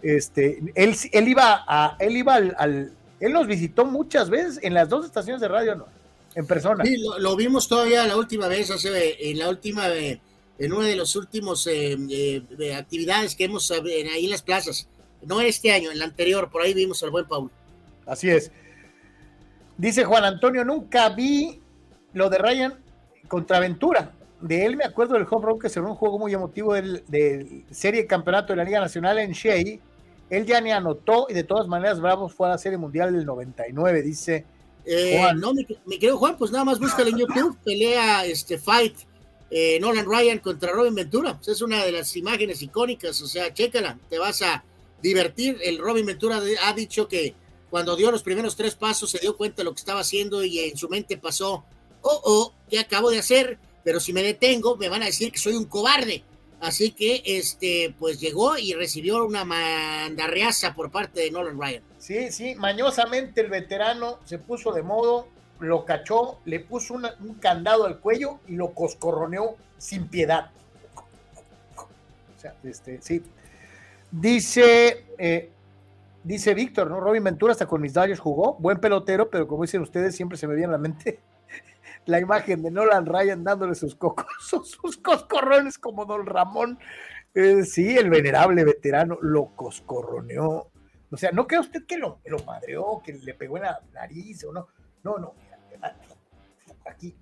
[0.00, 4.74] Este, él, él iba a, él iba al, al, él nos visitó muchas veces en
[4.74, 5.86] las dos estaciones de radio, ¿no?
[6.34, 6.84] En persona.
[6.84, 10.96] Sí, lo, lo vimos todavía la última vez, hace, en la última, en una de
[10.96, 13.80] los últimos eh, eh, actividades que hemos eh,
[14.12, 14.88] ahí en las plazas
[15.26, 17.50] no este año, en el anterior, por ahí vimos al buen Paul.
[18.06, 18.50] Así es.
[19.76, 21.60] Dice Juan Antonio, nunca vi
[22.12, 22.74] lo de Ryan
[23.28, 24.12] contra Ventura.
[24.40, 27.64] De él me acuerdo del home run que será un juego muy emotivo del, del
[27.70, 29.78] serie campeonato de la Liga Nacional en Shea.
[30.30, 33.26] Él ya ni anotó y de todas maneras Bravos fue a la serie mundial del
[33.26, 34.44] 99, dice
[34.84, 35.38] eh, Juan.
[35.38, 38.96] No, mi, mi, querido Juan, pues nada más búscale en YouTube, pelea este fight
[39.50, 41.36] eh, Nolan Ryan contra Robin Ventura.
[41.36, 44.64] Pues es una de las imágenes icónicas, o sea, chécala, te vas a
[45.00, 45.58] divertir.
[45.62, 47.34] El Robin Ventura ha dicho que
[47.70, 50.58] cuando dio los primeros tres pasos se dio cuenta de lo que estaba haciendo y
[50.58, 51.64] en su mente pasó,
[52.02, 53.58] oh, oh, ¿qué acabo de hacer?
[53.84, 56.24] Pero si me detengo me van a decir que soy un cobarde.
[56.60, 61.82] Así que, este, pues llegó y recibió una mandarreaza por parte de Nolan Ryan.
[61.98, 65.28] Sí, sí, mañosamente el veterano se puso de modo,
[65.60, 70.50] lo cachó, le puso un candado al cuello y lo coscorroneó sin piedad.
[71.76, 73.22] O sea, este, sí,
[74.20, 75.50] Dice, eh,
[76.22, 77.00] dice Víctor, ¿no?
[77.00, 80.46] Robin Ventura hasta con mis Dodgers jugó, buen pelotero, pero como dicen ustedes, siempre se
[80.46, 81.18] me viene a la mente
[82.06, 86.78] la imagen de Nolan Ryan dándole sus cocos, sus coscorrones como Don Ramón.
[87.34, 90.70] Eh, sí, el venerable veterano lo coscorroneó.
[91.10, 94.44] O sea, ¿no cree usted que lo, lo madreó, que le pegó en la nariz
[94.44, 94.68] o no?
[95.02, 95.34] No, no,
[95.82, 95.94] aquí,
[96.86, 97.16] aquí.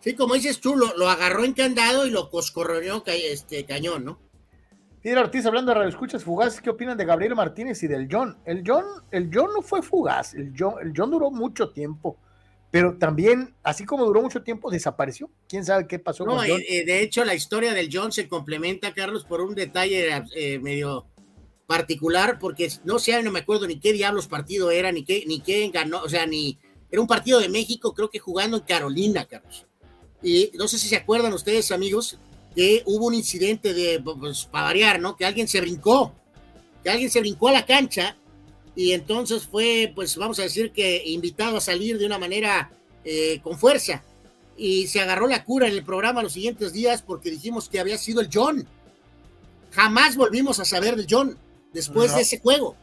[0.00, 4.18] Sí, como dices tú, lo, lo agarró en candado y lo coscorroneó este, cañón, ¿no?
[5.00, 8.38] Piedra Ortiz hablando de Radio Escuchas Fugaces, ¿qué opinan de Gabriel Martínez y del John?
[8.44, 12.16] El John, el John no fue fugaz, el John, el John duró mucho tiempo,
[12.72, 15.30] pero también, así como duró mucho tiempo, desapareció.
[15.46, 16.62] ¿Quién sabe qué pasó no, con John?
[16.66, 21.06] Eh, de hecho, la historia del John se complementa, Carlos, por un detalle eh, medio
[21.66, 25.40] particular, porque no sé, no me acuerdo ni qué diablos partido era, ni qué, ni
[25.40, 26.58] qué ganó, o sea, ni
[26.90, 29.66] era un partido de México, creo que jugando en Carolina, Carlos.
[30.22, 32.18] Y no sé si se acuerdan ustedes, amigos,
[32.56, 35.14] que hubo un incidente de, pues, para variar, ¿no?
[35.14, 36.14] Que alguien se brincó,
[36.82, 38.16] que alguien se brincó a la cancha
[38.74, 42.70] y entonces fue, pues vamos a decir que invitado a salir de una manera
[43.04, 44.02] eh, con fuerza.
[44.56, 47.98] Y se agarró la cura en el programa los siguientes días porque dijimos que había
[47.98, 48.66] sido el John.
[49.72, 51.36] Jamás volvimos a saber del John
[51.72, 52.16] después no.
[52.16, 52.76] de ese juego.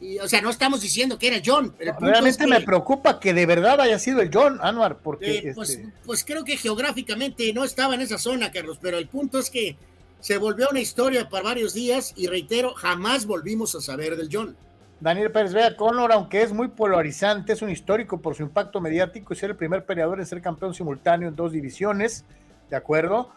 [0.00, 1.74] Y, o sea, no estamos diciendo que era John.
[1.78, 5.38] Pero Realmente es que, me preocupa que de verdad haya sido el John, Anwar, porque...
[5.38, 5.92] Eh, pues, este...
[6.04, 9.76] pues, creo que geográficamente no estaba en esa zona, Carlos, pero el punto es que
[10.20, 14.56] se volvió una historia para varios días y reitero, jamás volvimos a saber del John.
[15.04, 19.34] Daniel Pérez Vea, Conor, aunque es muy polarizante, es un histórico por su impacto mediático
[19.34, 22.24] y ser el primer peleador en ser campeón simultáneo en dos divisiones,
[22.70, 23.28] ¿de acuerdo?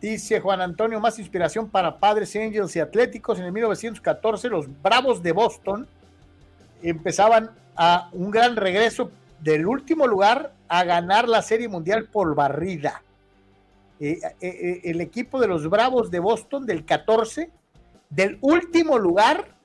[0.00, 3.40] Dice Juan Antonio, más inspiración para padres, Angels y Atléticos.
[3.40, 5.88] En el 1914, los Bravos de Boston
[6.80, 13.02] empezaban a un gran regreso del último lugar a ganar la Serie Mundial por barrida.
[13.98, 17.50] Eh, eh, el equipo de los Bravos de Boston del 14,
[18.10, 19.55] del último lugar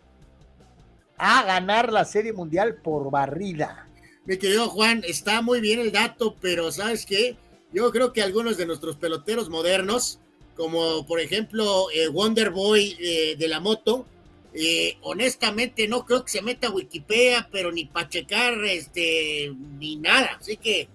[1.24, 3.88] a ganar la Serie Mundial por barrida.
[4.26, 7.38] Mi querido Juan, está muy bien el dato, pero ¿sabes qué?
[7.72, 10.20] Yo creo que algunos de nuestros peloteros modernos,
[10.56, 14.08] como por ejemplo eh, Wonder Boy eh, de la moto,
[14.56, 19.98] eh, honestamente no creo que se meta a Wikipedia, pero ni para checar este, ni
[19.98, 20.38] nada.
[20.40, 20.90] Así que.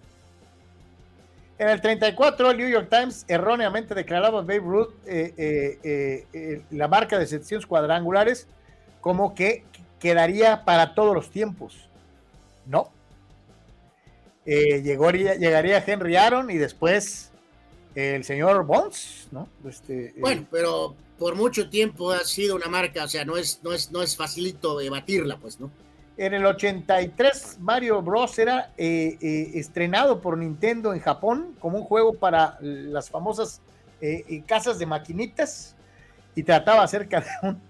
[1.59, 6.62] En el 34, el New York Times erróneamente declaraba a Babe Ruth eh, eh, eh,
[6.73, 8.48] la marca de 700 cuadrangulares
[9.01, 9.62] como que
[10.01, 11.89] quedaría para todos los tiempos.
[12.66, 12.90] No.
[14.44, 17.31] llegó, llegaría Henry Aaron y después
[17.94, 19.48] el señor Bonds, ¿no?
[19.66, 23.73] Este, bueno, pero por mucho tiempo ha sido una marca, o sea, no es, no
[23.73, 25.70] es, no es facilito debatirla, pues, ¿no?
[26.18, 28.39] En el 83, Mario Bros.
[28.39, 33.60] era eh, eh, estrenado por Nintendo en Japón como un juego para las famosas
[34.01, 35.74] eh, casas de maquinitas.
[36.35, 37.60] y trataba acerca de un,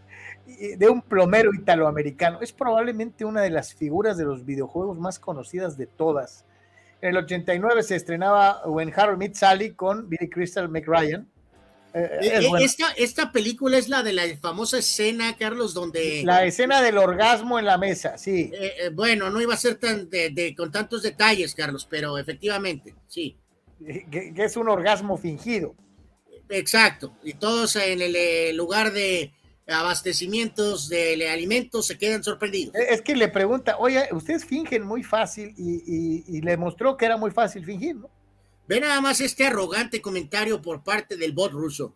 [0.47, 2.41] de un plomero italoamericano.
[2.41, 6.45] Es probablemente una de las figuras de los videojuegos más conocidas de todas.
[7.01, 11.29] En el 89 se estrenaba When Harold Meets Sally con Billy Crystal McRyan.
[11.95, 16.23] Eh, eh, esta, esta, película es la de la famosa escena, Carlos, donde...
[16.25, 18.51] La escena del orgasmo en la mesa, sí.
[18.53, 23.39] Eh, bueno, no iba a ser tan de, con tantos detalles, Carlos, pero efectivamente, sí.
[24.11, 25.75] Que, es un orgasmo fingido.
[26.51, 29.33] Exacto, y todos en el lugar de
[29.69, 32.75] abastecimientos de alimentos se quedan sorprendidos.
[32.75, 37.31] Es que le pregunta, oye, ustedes fingen muy fácil y, le mostró que era muy
[37.31, 38.11] fácil fingir, ¿no?
[38.69, 41.95] Ve nada más este arrogante comentario por parte del bot ruso.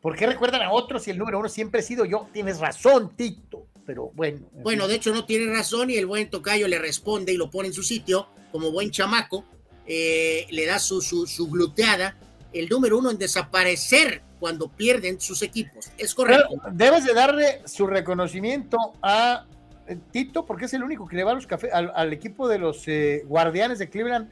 [0.00, 2.28] ¿Por qué recuerdan a otros y el número uno siempre he sido yo?
[2.32, 3.66] Tienes razón, Tito.
[3.86, 4.40] Pero bueno.
[4.52, 7.68] Bueno, de hecho no tiene razón y el buen tocayo le responde y lo pone
[7.68, 9.44] en su sitio como buen chamaco.
[9.86, 12.16] Eh, le da su, su, su gluteada.
[12.52, 15.90] El número uno en desaparecer cuando pierden sus equipos.
[15.96, 16.60] Es correcto.
[16.72, 19.46] debes de darle su reconocimiento a
[19.86, 22.86] eh, Tito, porque es el único que le va los cafés al, equipo de los
[22.86, 24.30] eh, guardianes de Cleveland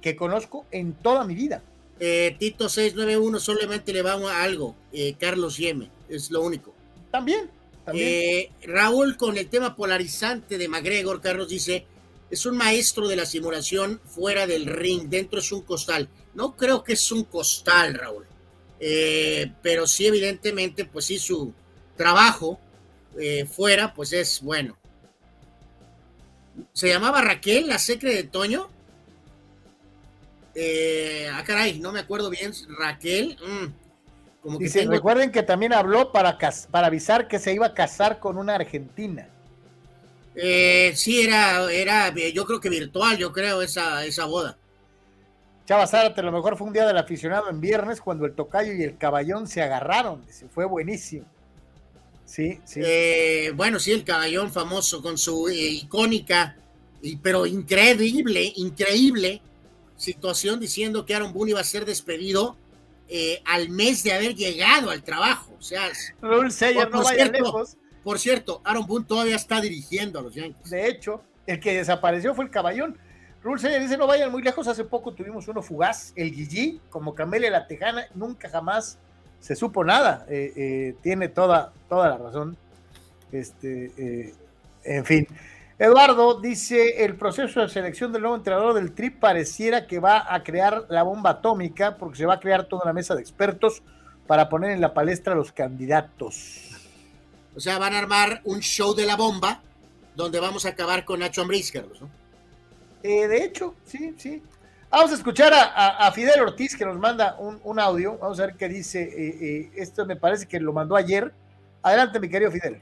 [0.00, 1.62] que conozco en toda mi vida.
[1.98, 4.74] Eh, Tito 691 solamente le va a algo,
[5.18, 6.74] Carlos Yeme, es lo único.
[7.10, 7.50] También,
[7.84, 8.48] también.
[8.62, 11.86] Raúl, con el tema polarizante de McGregor, Carlos dice,
[12.30, 16.08] es un maestro de la simulación fuera del ring, dentro es un costal.
[16.36, 18.26] No creo que es un costal, Raúl.
[19.62, 21.52] pero sí, evidentemente, pues sí, su
[21.96, 22.60] trabajo
[23.50, 24.76] fuera, pues es bueno
[26.72, 28.68] se llamaba Raquel, la secre de Toño.
[30.54, 32.52] Eh, ah, caray, no me acuerdo bien.
[32.78, 33.36] Raquel.
[33.46, 36.38] Mm, como que recuerden que también habló para,
[36.70, 39.28] para avisar que se iba a casar con una argentina.
[40.34, 44.56] Eh, sí, era, era, yo creo que virtual, yo creo, esa, esa boda.
[45.66, 48.72] Chava Zárate, a lo mejor fue un día del aficionado en viernes cuando el tocayo
[48.72, 50.22] y el caballón se agarraron.
[50.30, 51.26] Se fue buenísimo.
[52.24, 52.80] Sí, sí.
[52.84, 56.56] Eh, bueno, sí, el caballón famoso con su eh, icónica,
[57.02, 59.42] y, pero increíble, increíble
[59.96, 62.56] situación diciendo que Aaron Boone iba a ser despedido
[63.08, 65.52] eh, al mes de haber llegado al trabajo.
[65.58, 65.90] O sea,
[66.20, 66.48] por,
[66.90, 67.76] no vaya lejos.
[68.04, 70.70] Por cierto, Aaron Boone todavía está dirigiendo a los Yankees.
[70.70, 72.98] De hecho, el que desapareció fue el caballón.
[73.46, 74.66] Rule Sayer dice: No vayan muy lejos.
[74.66, 78.98] Hace poco tuvimos uno fugaz, el Gigi, como Camelia la Tejana, nunca jamás
[79.38, 80.26] se supo nada.
[80.28, 82.56] Eh, eh, tiene toda, toda la razón.
[83.30, 84.34] Este, eh,
[84.82, 85.28] en fin.
[85.78, 90.42] Eduardo dice, el proceso de selección del nuevo entrenador del TRIP pareciera que va a
[90.42, 93.82] crear la bomba atómica porque se va a crear toda una mesa de expertos
[94.26, 96.72] para poner en la palestra a los candidatos.
[97.54, 99.60] O sea, van a armar un show de la bomba
[100.16, 102.25] donde vamos a acabar con Nacho Ambriz, ¿no?
[103.06, 104.42] De hecho, sí, sí.
[104.90, 108.16] Vamos a escuchar a, Fidel Ortiz que nos manda un, audio.
[108.18, 109.02] Vamos a ver qué dice.
[109.02, 111.32] Eh, eh, esto me parece que lo mandó ayer.
[111.82, 112.80] Adelante, mi querido Fidel.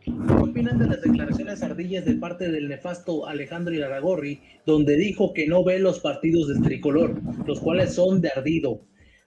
[0.00, 5.46] ¿Qué opinan de las declaraciones ardillas de parte del nefasto Alejandro Iraragorri, donde dijo que
[5.46, 8.80] no ve los partidos de tricolor, los cuales son de ardido?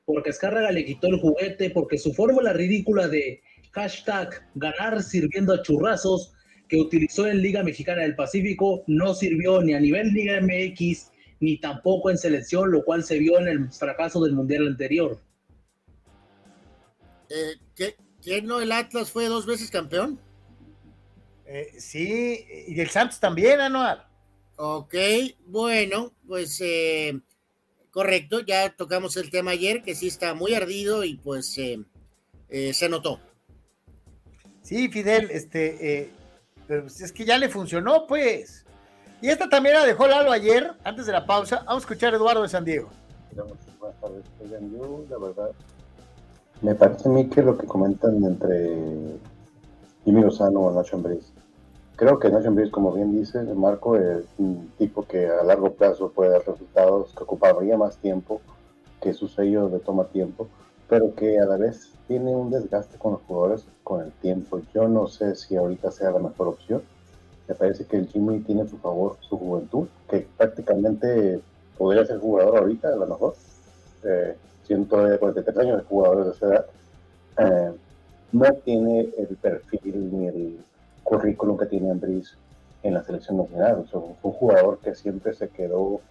[0.05, 5.61] Porque Escárraga le quitó el juguete, porque su fórmula ridícula de hashtag ganar sirviendo a
[5.61, 6.33] churrazos
[6.72, 11.11] que utilizó en Liga Mexicana del Pacífico no sirvió ni a nivel Liga MX
[11.41, 15.19] ni tampoco en selección, lo cual se vio en el fracaso del Mundial anterior.
[17.30, 20.18] Eh, ¿qué, no el Atlas fue dos veces campeón?
[21.45, 24.07] Eh, sí, y el Santos también, Anual.
[24.56, 24.95] Ok,
[25.48, 27.19] bueno, pues eh,
[27.89, 33.19] correcto, ya tocamos el tema ayer, que sí está muy ardido y pues se notó.
[34.61, 36.11] Sí, Fidel, este,
[36.80, 38.65] pues, es que ya le funcionó, pues.
[39.22, 41.64] Y esta también la dejó Lalo ayer, antes de la pausa.
[41.65, 42.89] Vamos a escuchar a Eduardo de San Diego.
[43.35, 45.52] La verdad,
[46.61, 49.18] me parece a mí que lo que comentan entre
[50.06, 51.34] Jimmy Lozano y Nacho Ambriz,
[51.95, 56.11] creo que Nacho Ambriz, como bien dice Marco, es un tipo que a largo plazo
[56.11, 58.41] puede dar resultados, que ocuparía más tiempo,
[59.02, 60.48] que su sello de toma tiempo,
[60.91, 64.61] pero que a la vez tiene un desgaste con los jugadores con el tiempo.
[64.73, 66.81] Yo no sé si ahorita sea la mejor opción.
[67.47, 71.39] Me parece que el Jimmy tiene su favor su juventud, que prácticamente
[71.77, 73.35] podría ser jugador ahorita, a lo mejor.
[74.03, 74.35] Eh,
[74.68, 76.65] 143 años de jugadores de esa edad.
[77.38, 77.72] Eh,
[78.34, 80.59] no tiene el perfil ni el
[81.05, 82.35] currículum que tiene Ambris
[82.84, 83.85] en la selección nacional.
[83.89, 86.01] fue un jugador que siempre se quedó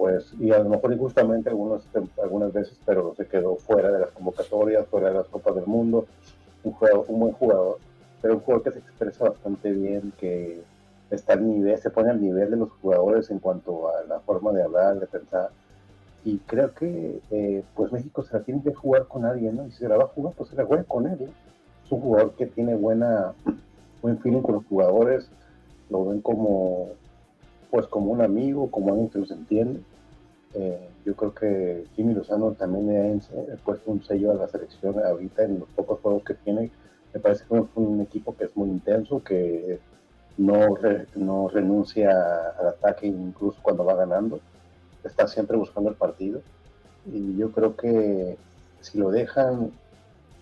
[0.00, 1.82] pues, y a lo mejor injustamente algunas,
[2.22, 6.06] algunas veces, pero se quedó fuera de las convocatorias, fuera de las Copas del Mundo,
[6.64, 7.76] un, jugador, un buen jugador,
[8.22, 10.62] pero un jugador que se expresa bastante bien, que
[11.10, 14.52] está al nivel, se pone al nivel de los jugadores en cuanto a la forma
[14.52, 15.50] de hablar, de pensar.
[16.24, 19.66] y creo que eh, pues México se la tiene que jugar con alguien, ¿no?
[19.66, 21.26] Y si se la va a jugar, pues se la juega con él, ¿no?
[21.84, 23.34] Es un jugador que tiene buena,
[24.00, 25.30] buen feeling con los jugadores,
[25.90, 26.88] lo ven como,
[27.70, 29.82] pues como un amigo, como alguien que los entiende.
[30.54, 35.44] Eh, yo creo que Jimmy Lozano también ha puesto un sello a la selección ahorita
[35.44, 36.70] en los pocos juegos que tiene.
[37.14, 39.78] Me parece que es un equipo que es muy intenso, que
[40.36, 40.76] no,
[41.16, 42.10] no renuncia
[42.58, 44.40] al ataque incluso cuando va ganando
[45.04, 46.42] está siempre buscando el partido.
[47.06, 48.36] Y yo creo que
[48.80, 49.72] si lo dejan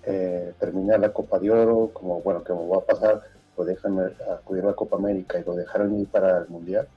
[0.05, 3.23] eh, terminar la Copa de Oro, como bueno, como va a pasar,
[3.57, 3.99] lo dejan
[4.33, 6.89] acudir a la Copa América y lo dejaron ir para el Mundial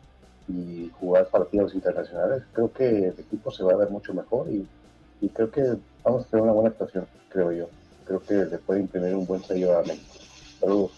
[0.52, 4.68] y jugar partidos internacionales, creo que el equipo se va a ver mucho mejor y,
[5.22, 7.70] y creo que vamos a tener una buena actuación, creo yo.
[8.06, 10.14] Creo que le puede imprimir un buen sello a México.
[10.60, 10.92] Saludos.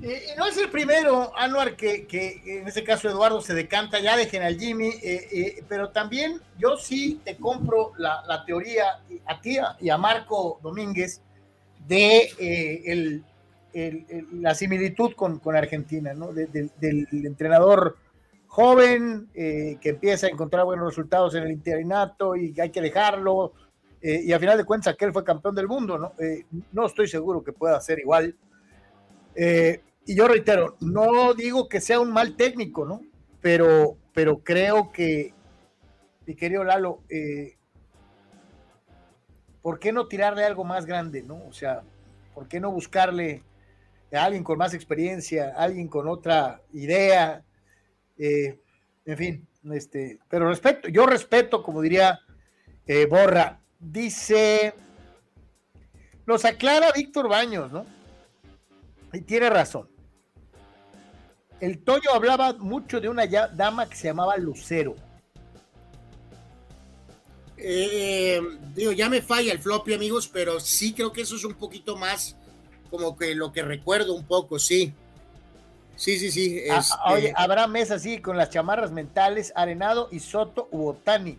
[0.00, 4.16] Y, no es el primero, Anuar, que, que, en este caso Eduardo se decanta, ya
[4.16, 9.40] dejen al Jimmy, eh, eh, pero también yo sí te compro la, la, teoría a
[9.40, 11.20] ti y a Marco Domínguez
[11.86, 13.22] de eh,
[14.32, 16.32] la similitud con, con Argentina, ¿no?
[16.32, 17.96] De, de, del entrenador
[18.46, 23.52] joven que empieza a encontrar buenos resultados en el interinato y hay que dejarlo,
[24.00, 26.12] y a final de cuentas aquel fue campeón del mundo, ¿no?
[26.72, 28.34] no estoy seguro que pueda ser igual.
[29.40, 33.02] Eh, y yo reitero, no digo que sea un mal técnico, ¿no?
[33.40, 35.32] Pero, pero creo que,
[36.26, 37.56] mi querido Lalo, eh,
[39.62, 41.36] ¿por qué no tirarle algo más grande, ¿no?
[41.46, 41.82] O sea,
[42.34, 43.44] ¿por qué no buscarle
[44.12, 47.44] alguien con más experiencia, alguien con otra idea?
[48.16, 48.58] Eh,
[49.04, 52.20] en fin, este, pero respeto, yo respeto, como diría
[52.86, 54.74] eh, Borra, dice,
[56.26, 57.86] nos aclara Víctor Baños, ¿no?
[59.12, 59.88] Y tiene razón
[61.60, 64.94] el Toño hablaba mucho de una dama que se llamaba Lucero.
[67.56, 68.40] Eh,
[68.74, 71.96] digo, ya me falla el floppy, amigos, pero sí creo que eso es un poquito
[71.96, 72.36] más
[72.90, 74.92] como que lo que recuerdo un poco, sí.
[75.96, 76.62] Sí, sí, sí.
[76.70, 80.88] Ah, ah, oye, este habrá mesa así con las chamarras mentales, Arenado y Soto u
[80.88, 81.38] Otani.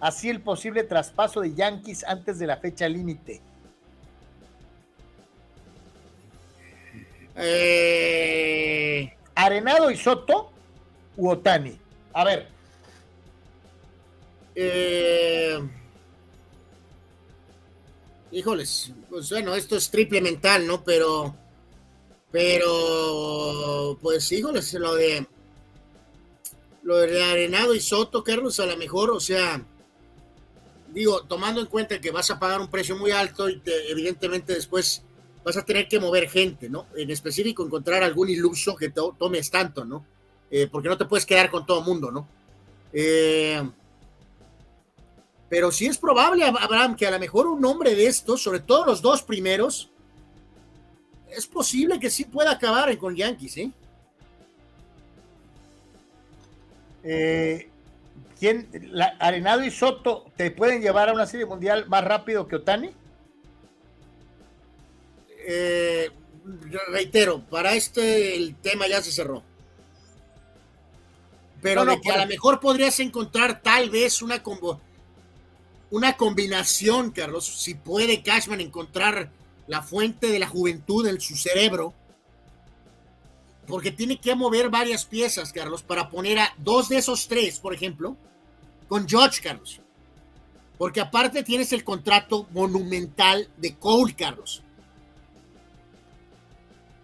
[0.00, 3.42] Así el posible traspaso de Yankees antes de la fecha límite.
[7.36, 10.50] Eh, Arenado y Soto
[11.16, 11.78] u Otani.
[12.12, 12.48] A ver.
[14.54, 15.58] Eh,
[18.30, 20.84] híjoles, pues bueno, esto es triple mental, ¿no?
[20.84, 21.34] Pero,
[22.30, 25.26] pero, pues híjoles, lo de,
[26.82, 29.64] lo de Arenado y Soto, Carlos, a lo mejor, o sea,
[30.92, 35.02] digo, tomando en cuenta que vas a pagar un precio muy alto y evidentemente después
[35.44, 36.86] vas a tener que mover gente, ¿no?
[36.96, 40.04] En específico, encontrar algún iluso que te tomes tanto, ¿no?
[40.50, 42.28] Eh, porque no te puedes quedar con todo mundo, ¿no?
[42.92, 43.62] Eh,
[45.48, 48.84] pero sí es probable, Abraham, que a lo mejor un hombre de estos, sobre todo
[48.84, 49.90] los dos primeros,
[51.30, 53.70] es posible que sí pueda acabar con Yankees, ¿eh?
[57.04, 57.68] eh
[58.38, 58.68] ¿Quién,
[59.18, 62.92] Arenado y Soto te pueden llevar a una serie mundial más rápido que Otani?
[65.50, 66.10] eh,
[66.88, 69.42] reitero, para este el tema ya se cerró.
[71.62, 74.80] Pero de que a lo mejor podrías encontrar tal vez una combo,
[75.90, 79.30] una combinación, Carlos, si puede Cashman encontrar
[79.66, 81.94] la fuente de la juventud en su cerebro,
[83.66, 87.74] porque tiene que mover varias piezas, Carlos, para poner a dos de esos tres, por
[87.74, 88.16] ejemplo,
[88.88, 89.80] con George, Carlos.
[90.78, 94.62] Porque aparte tienes el contrato monumental de Cole, Carlos.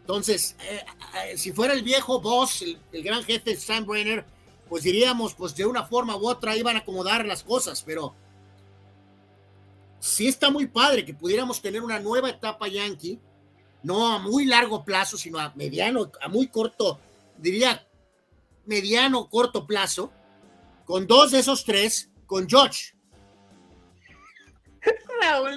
[0.01, 0.85] Entonces, eh,
[1.31, 4.25] eh, si fuera el viejo boss, el, gran jefe Sam Brenner,
[4.69, 8.15] pues diríamos, pues de una forma u otra iban a acomodar las cosas, pero
[10.05, 13.19] sí está muy padre que pudiéramos tener una nueva etapa Yankee,
[13.83, 17.01] no a muy largo plazo, sino a mediano, a muy corto,
[17.39, 17.87] diría
[18.67, 20.13] mediano, corto plazo,
[20.85, 22.95] con dos de esos tres, con George.
[25.23, 25.57] Raúl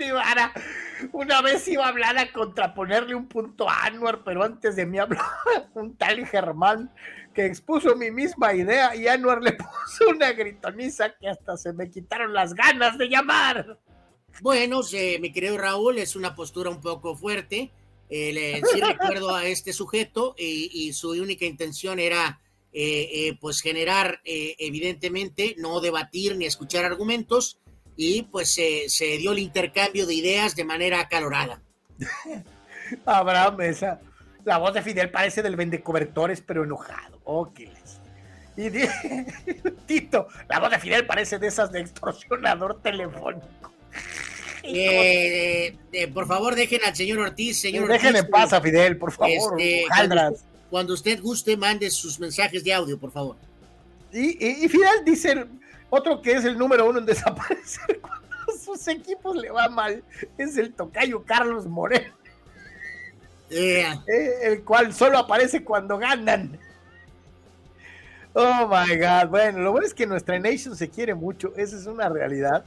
[1.11, 4.97] una vez iba a hablar a contraponerle un punto a Anwar, pero antes de mí
[4.97, 5.19] habló
[5.73, 6.89] un tal Germán
[7.33, 11.91] que expuso mi misma idea y Anwar le puso una gritoniza que hasta se me
[11.91, 13.77] quitaron las ganas de llamar.
[14.41, 14.81] Bueno,
[15.19, 17.71] mi querido Raúl, es una postura un poco fuerte.
[18.09, 22.39] Eh, le, sí recuerdo a este sujeto y, su única intención era
[22.71, 27.59] eh, eh, pues generar, evidentemente, no debatir ni escuchar argumentos,
[27.95, 31.61] y pues se, dio el intercambio de ideas de manera acalorada.
[33.05, 33.99] Abraham, esa,
[34.45, 37.19] la voz de Fidel parece del vende cobertores, pero enojado.
[37.23, 37.61] Ok.
[38.55, 38.69] Y
[39.85, 43.73] Tito, la voz de Fidel parece de esas de extorsionador telefónico.
[44.69, 48.97] Eh, eh, por favor, dejen al señor Ortiz, señor Dejen Ortiz, en paz a Fidel,
[48.97, 49.59] por favor.
[49.59, 50.37] este, cuando,
[50.69, 53.35] cuando usted guste, mande sus mensajes de audio, por favor.
[54.11, 55.45] Y, y- y Fidel dice
[55.89, 60.03] otro que es el número uno en desaparecer cuando a sus equipos le va mal,
[60.37, 62.13] es el tocayo Carlos Moreno.
[63.49, 63.85] Eh,
[64.43, 66.59] el cual solo aparece cuando ganan.
[68.33, 69.29] Oh my God.
[69.29, 71.53] Bueno, lo bueno es que nuestra nation se quiere mucho.
[71.55, 72.65] Esa es una realidad.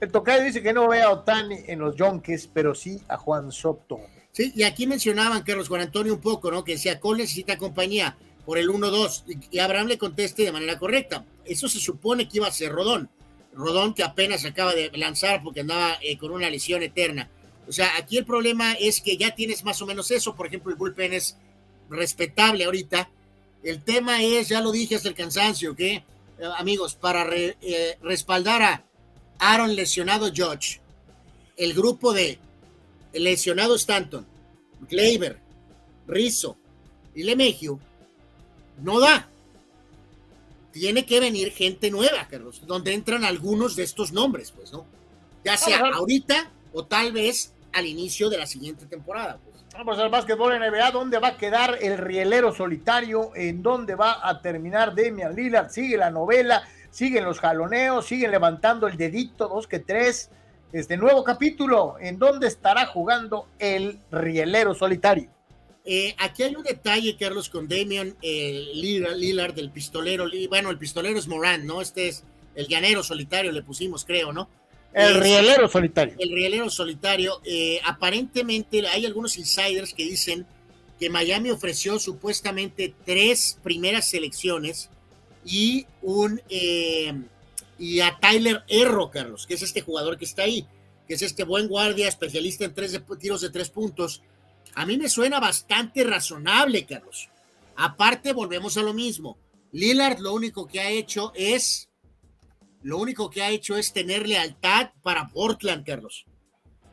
[0.00, 3.50] El tocayo dice que no ve a Otani en los Yonkes, pero sí a Juan
[3.50, 3.98] Soto.
[4.30, 6.62] Sí, y aquí mencionaban, Carlos Juan Antonio, un poco, ¿no?
[6.62, 9.24] Que decía, Cole necesita compañía por el 1-2.
[9.50, 11.24] Y- Abraham le conteste de manera correcta.
[11.44, 13.08] Eso se supone que iba a ser Rodón.
[13.52, 17.28] Rodón que apenas acaba de lanzar porque andaba eh, con una lesión eterna.
[17.66, 20.36] O sea, aquí el problema es que ya tienes más o menos eso.
[20.36, 21.36] Por ejemplo, el bullpen es
[21.90, 23.10] respetable ahorita.
[23.64, 26.04] El tema es, ya lo dije hasta el cansancio, que eh,
[26.56, 28.84] amigos, para eh, respaldar a
[29.38, 30.80] Aaron lesionado Judge,
[31.56, 32.38] el grupo de
[33.12, 34.26] lesionado Stanton,
[34.88, 35.38] Gleyber,
[36.06, 36.56] Rizzo
[37.14, 37.78] y LeMahieu,
[38.82, 39.28] no da.
[40.72, 44.86] Tiene que venir gente nueva, Carlos, donde entran algunos de estos nombres, pues, ¿no?
[45.44, 45.96] Ya sea Ajá.
[45.96, 49.38] ahorita o tal vez al inicio de la siguiente temporada.
[49.44, 49.58] Pues.
[49.72, 50.90] Vamos al básquetbol NBA.
[50.90, 53.30] ¿Dónde va a quedar el rielero solitario?
[53.34, 55.70] ¿En dónde va a terminar Demian Lillard?
[55.70, 60.30] Sigue la novela, siguen los jaloneos, siguen levantando el dedito, dos que tres.
[60.72, 65.30] Este nuevo capítulo, ¿en dónde estará jugando el rielero solitario?
[65.84, 70.26] Eh, aquí hay un detalle, Carlos, con Damian eh, Lillard, Lillard, del pistolero.
[70.50, 71.80] Bueno, el pistolero es Morán, ¿no?
[71.80, 74.50] Este es el llanero solitario, le pusimos, creo, ¿no?
[74.92, 76.14] El Es- rielero solitario.
[76.18, 77.40] El rielero solitario.
[77.44, 80.44] eh, aparentemente hay algunos insiders que dicen
[81.00, 84.90] que Miami ofreció supuestamente tres primeras selecciones
[85.48, 87.14] y un eh,
[87.78, 90.66] y a Tyler Erro, Carlos, que es este jugador que está ahí,
[91.06, 94.22] que es este buen guardia, especialista en tres de- tiros de tres puntos.
[94.74, 97.28] A mí me suena bastante razonable, Carlos.
[97.76, 99.38] Aparte, volvemos a lo mismo.
[99.72, 101.88] Lillard lo único que ha hecho es,
[102.82, 106.26] lo único que ha hecho es tener lealtad para Portland, Carlos.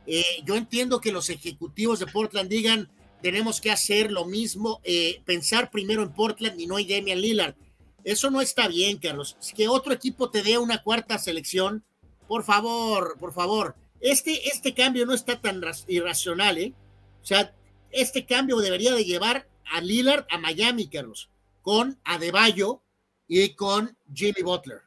[0.08, 2.90] Eh, yo entiendo que los ejecutivos de Portland digan,
[3.22, 7.56] tenemos que hacer lo mismo, eh, pensar primero en Portland y no en Damian Lillard.
[8.06, 9.36] Eso no está bien, Carlos.
[9.42, 11.84] Es que otro equipo te dé una cuarta selección,
[12.28, 13.76] por favor, por favor.
[14.00, 16.74] Este, este cambio no está tan irracional, ¿eh?
[17.24, 17.52] O sea,
[17.90, 21.32] este cambio debería de llevar a Lillard a Miami, Carlos,
[21.64, 22.84] con Adebayo
[23.28, 24.82] y con Jimmy Butler.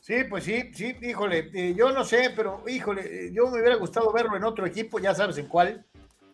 [0.00, 3.76] Sí, pues sí, sí, híjole, eh, yo no sé, pero híjole, eh, yo me hubiera
[3.76, 5.84] gustado verlo en otro equipo, ya sabes en cuál,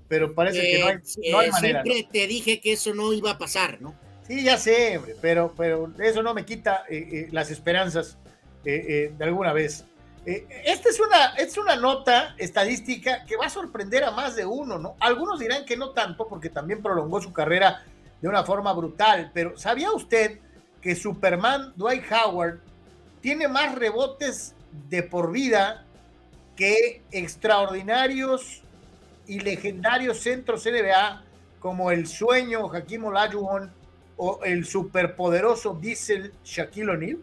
[0.06, 0.96] pero parece que no hay,
[1.32, 1.78] no hay eh, manera.
[1.80, 1.92] ¿no?
[1.92, 4.03] siempre te dije que eso no iba a pasar, ¿no?
[4.26, 8.16] Sí, ya sé, hombre, pero, pero eso no me quita eh, eh, las esperanzas
[8.64, 9.84] eh, de alguna vez.
[10.24, 14.78] Esta es una, es una nota estadística que va a sorprender a más de uno,
[14.78, 14.96] ¿no?
[14.98, 17.82] Algunos dirán que no tanto porque también prolongó su carrera
[18.22, 20.38] de una forma brutal, pero ¿sabía usted
[20.80, 22.60] que Superman Dwight Howard
[23.20, 24.54] tiene más rebotes
[24.88, 25.84] de por vida
[26.56, 28.62] que extraordinarios
[29.26, 31.22] y legendarios centros NBA
[31.58, 33.83] como el sueño Hakim Olajuwon
[34.16, 37.18] o el superpoderoso Diesel Shaquille O'Neal?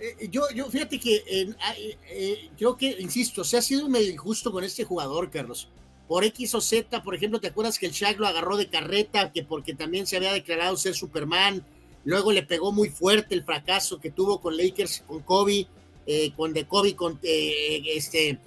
[0.00, 4.10] Eh, yo, yo, fíjate que eh, eh, eh, creo que, insisto, se ha sido medio
[4.10, 5.68] injusto con este jugador, Carlos.
[6.08, 9.32] Por X o Z, por ejemplo, ¿te acuerdas que el Shaq lo agarró de carreta?
[9.32, 11.64] Que porque también se había declarado ser Superman.
[12.04, 15.68] Luego le pegó muy fuerte el fracaso que tuvo con Lakers, con Kobe,
[16.06, 18.38] eh, con de Kobe, con, eh, este,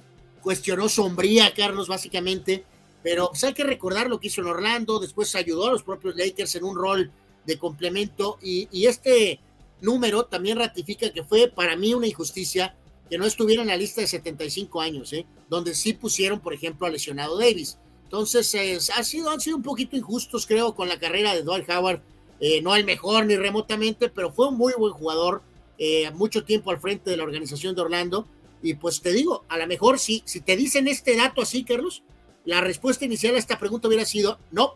[0.42, 2.66] cuestionó sombría, Carlos, básicamente.
[3.06, 4.98] Pero pues, hay que recordar lo que hizo en Orlando.
[4.98, 7.12] Después ayudó a los propios Lakers en un rol
[7.46, 8.40] de complemento.
[8.42, 9.40] Y, este
[9.80, 12.76] número también ratifica que fue para mí una injusticia
[13.08, 15.28] que no estuviera en la lista de 75 años, ¿eh?
[15.48, 17.78] donde sí pusieron, por ejemplo, a lesionado Davis.
[18.06, 21.70] Entonces, eh, ha sido, han sido un poquito injustos, creo, con la carrera de Dwight
[21.70, 22.02] Howard.
[22.40, 25.44] Eh, no el mejor ni remotamente, pero fue un muy buen jugador,
[25.78, 28.28] eh, mucho tiempo al frente de la organización de Orlando.
[28.64, 32.02] Y pues te digo, a lo mejor si, si te dicen este dato así, Carlos,
[32.46, 34.76] la respuesta inicial a esta pregunta hubiera sido, no,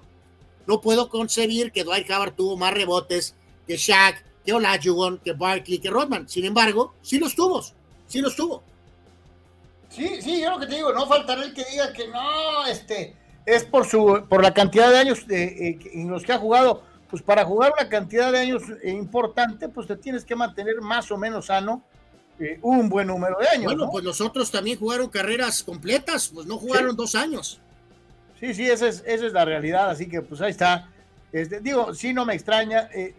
[0.67, 3.35] no puedo concebir que Dwight Howard tuvo más rebotes
[3.67, 6.27] que Shaq, que Olajuwon, que Barkley, que Rodman.
[6.27, 7.63] Sin embargo, sí los tuvo,
[8.07, 8.63] sí los tuvo.
[9.89, 13.15] Sí, sí, yo lo que te digo, no faltará el que diga que no, este,
[13.45, 16.83] es por su, por la cantidad de años de, eh, en los que ha jugado.
[17.09, 21.09] Pues para jugar una cantidad de años eh, importante, pues te tienes que mantener más
[21.11, 21.83] o menos sano
[22.39, 23.65] eh, un buen número de años.
[23.65, 23.91] Bueno, ¿no?
[23.91, 26.97] pues los otros también jugaron carreras completas, pues no jugaron Sí.
[26.97, 27.59] dos años.
[28.39, 30.89] Sí, sí, esa es, esa es la realidad, así que pues ahí está.
[31.31, 32.89] Este, digo, sí, no me extraña.
[32.93, 33.13] Eh,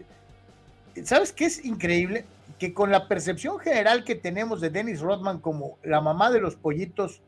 [1.04, 2.24] ¿Sabes qué es increíble?
[2.58, 6.56] Que con la percepción general que tenemos de Dennis Rodman como la mamá de los
[6.56, 7.20] pollitos,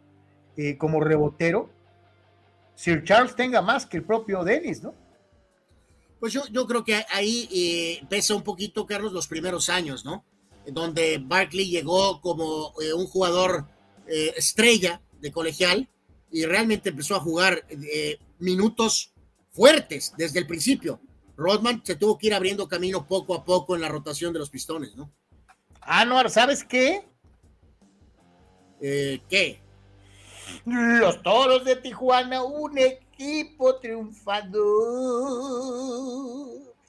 [0.57, 1.71] eh, como rebotero,
[2.75, 4.95] Sir Charles tenga más que el propio Dennis, ¿no?
[6.19, 10.25] Pues yo, yo creo que ahí eh, pesa un poquito, Carlos, los primeros años, ¿no?
[10.67, 13.67] Donde Barkley llegó como eh, un jugador
[14.07, 15.89] eh, estrella de colegial
[16.31, 19.13] y realmente empezó a jugar eh, minutos
[19.51, 21.01] fuertes desde el principio.
[21.37, 24.51] Rodman se tuvo que ir abriendo camino poco a poco en la rotación de los
[24.51, 25.11] pistones, ¿no?
[25.81, 27.05] Anuar, ¿sabes qué?
[28.81, 29.61] ¿Qué?
[30.65, 34.53] Los toros de Tijuana, un equipo triunfador.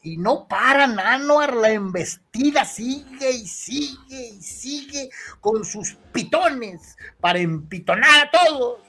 [0.03, 5.09] Y no paran, Anuar, la embestida sigue y sigue y sigue
[5.39, 8.79] con sus pitones para empitonar a todos.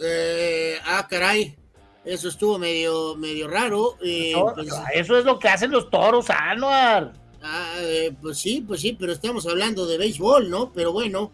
[0.00, 1.56] Eh, ah, caray.
[2.04, 3.96] Eso estuvo medio, medio raro.
[4.02, 7.12] eh, No, pues, Eso es lo que hacen los toros, Anuar.
[7.42, 10.72] ah, eh, pues sí, pues sí, pero estamos hablando de béisbol, ¿no?
[10.72, 11.32] Pero bueno,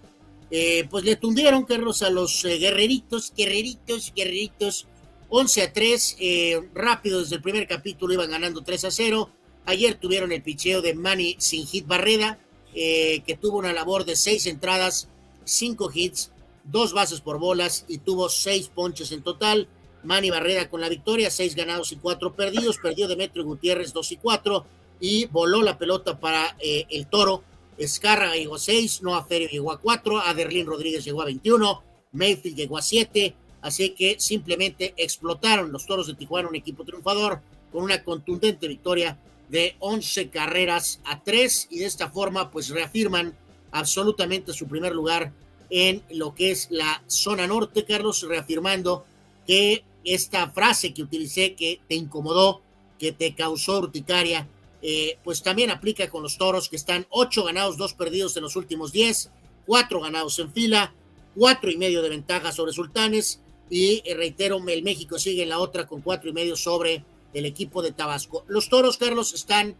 [0.51, 4.89] eh, pues le tundieron, Carlos, a los eh, guerreritos, guerreritos, guerreritos.
[5.29, 9.31] 11 a 3, eh, rápido desde el primer capítulo iban ganando 3 a 0.
[9.67, 12.39] Ayer tuvieron el picheo de Manny sin hit Barreda,
[12.75, 15.09] eh, que tuvo una labor de 6 entradas,
[15.45, 16.31] 5 hits,
[16.65, 19.69] 2 bases por bolas y tuvo 6 ponches en total.
[20.03, 22.79] Manny Barreda con la victoria, 6 ganados y 4 perdidos.
[22.79, 24.67] Perdió Demetrio Gutiérrez 2 y 4
[25.01, 27.43] y voló la pelota para eh, el toro.
[27.77, 32.57] Escarra llegó a 6, Noah Ferio llegó a 4, Aderlín Rodríguez llegó a 21, Mayfield
[32.57, 37.41] llegó a 7, así que simplemente explotaron los toros de Tijuana, un equipo triunfador,
[37.73, 39.19] con una contundente victoria
[39.49, 43.35] de 11 carreras a 3 y de esta forma pues reafirman
[43.73, 45.33] absolutamente su primer lugar
[45.71, 49.07] en lo que es la zona norte, Carlos, reafirmando
[49.47, 52.61] que esta frase que utilicé que te incomodó,
[52.99, 54.47] que te causó urticaria,
[54.83, 58.57] eh, pues también aplica con los toros que están 8 ganados, 2 perdidos en los
[58.57, 59.31] últimos 10,
[59.65, 60.93] 4 ganados en fila,
[61.35, 65.59] 4 y medio de ventaja sobre Sultanes y eh, reitero, el México sigue en la
[65.59, 68.45] otra con 4 y medio sobre el equipo de Tabasco.
[68.47, 69.75] Los toros, Carlos, están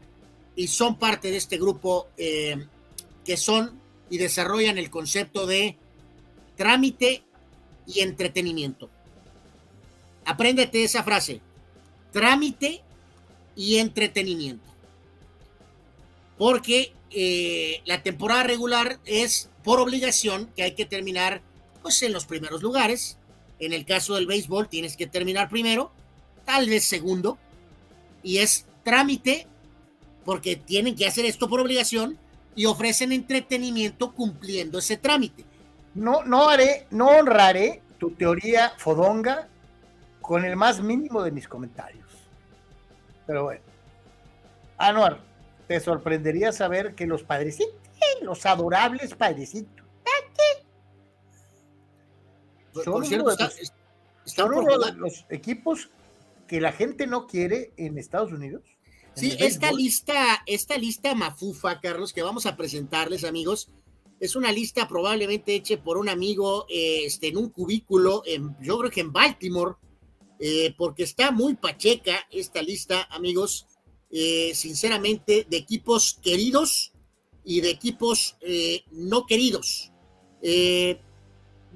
[0.57, 2.67] y son parte de este grupo eh,
[3.25, 3.79] que son
[4.11, 5.77] y desarrollan el concepto de
[6.57, 7.23] trámite
[7.87, 8.91] y entretenimiento.
[10.25, 11.41] Apréndete esa frase,
[12.13, 12.83] trámite
[13.57, 14.65] y entretenimiento.
[16.39, 21.43] Porque eh, la temporada regular es por obligación que hay que terminar
[21.83, 23.19] pues en los primeros lugares.
[23.59, 25.93] En el caso del béisbol tienes que terminar primero,
[26.45, 27.39] tal vez segundo,
[28.23, 29.47] y es trámite
[30.25, 32.19] porque tienen que hacer esto por obligación
[32.55, 35.45] y ofrecen entretenimiento cumpliendo ese trámite.
[35.95, 39.49] No, no haré, no honraré tu teoría fodonga
[40.21, 42.07] con el más mínimo de mis comentarios.
[43.27, 43.61] Pero bueno.
[44.77, 45.21] Anuar,
[45.69, 47.75] te sorprendería saber que los padrecitos,
[48.23, 49.85] los adorables padrecitos,
[52.83, 53.73] son por cierto, está- los-
[54.65, 54.79] uno de
[55.31, 55.91] equipos
[56.49, 58.63] que la gente no quiere en Estados Unidos.
[59.17, 63.69] en Sí, esta lista, esta lista mafufa, Carlos, que vamos a presentarles, amigos,
[64.19, 68.79] es una lista probablemente hecha por un amigo eh, este, en un cubículo, en, yo
[68.79, 69.77] creo que en Baltimore,
[70.41, 73.67] eh, porque está muy pacheca esta lista, amigos,
[74.11, 76.93] eh, sinceramente, de equipos queridos
[77.45, 78.37] y de equipos
[78.91, 79.93] no queridos.
[80.43, 81.01] Eh,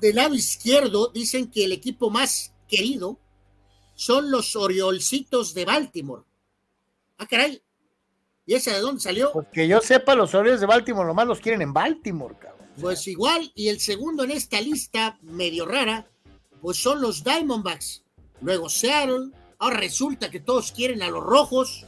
[0.01, 3.19] del lado izquierdo dicen que el equipo más querido
[3.95, 6.23] son los Oriolcitos de Baltimore.
[7.19, 7.61] Ah, caray.
[8.47, 9.33] ¿Y esa de dónde salió?
[9.33, 12.67] Pues que yo sepa, los Orioles de Baltimore nomás los quieren en Baltimore, cabrón.
[12.81, 16.09] Pues igual, y el segundo en esta lista, medio rara,
[16.63, 18.05] pues son los Diamondbacks.
[18.41, 21.85] Luego Seattle, ahora resulta que todos quieren a los rojos.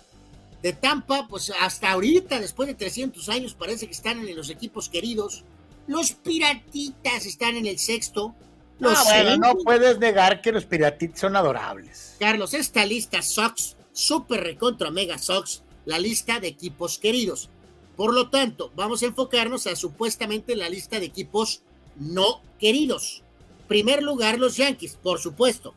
[0.62, 4.90] De Tampa, pues hasta ahorita, después de 300 años, parece que están en los equipos
[4.90, 5.44] queridos.
[5.90, 8.32] Los Piratitas están en el sexto.
[8.78, 12.14] Los Ah, bueno, no puedes negar que los piratitos son adorables.
[12.20, 17.50] Carlos, esta lista Sox, super recontra mega Sox, la lista de equipos queridos.
[17.96, 21.62] Por lo tanto, vamos a enfocarnos a supuestamente la lista de equipos
[21.96, 23.24] no queridos.
[23.66, 25.74] Primer lugar, los Yankees, por supuesto.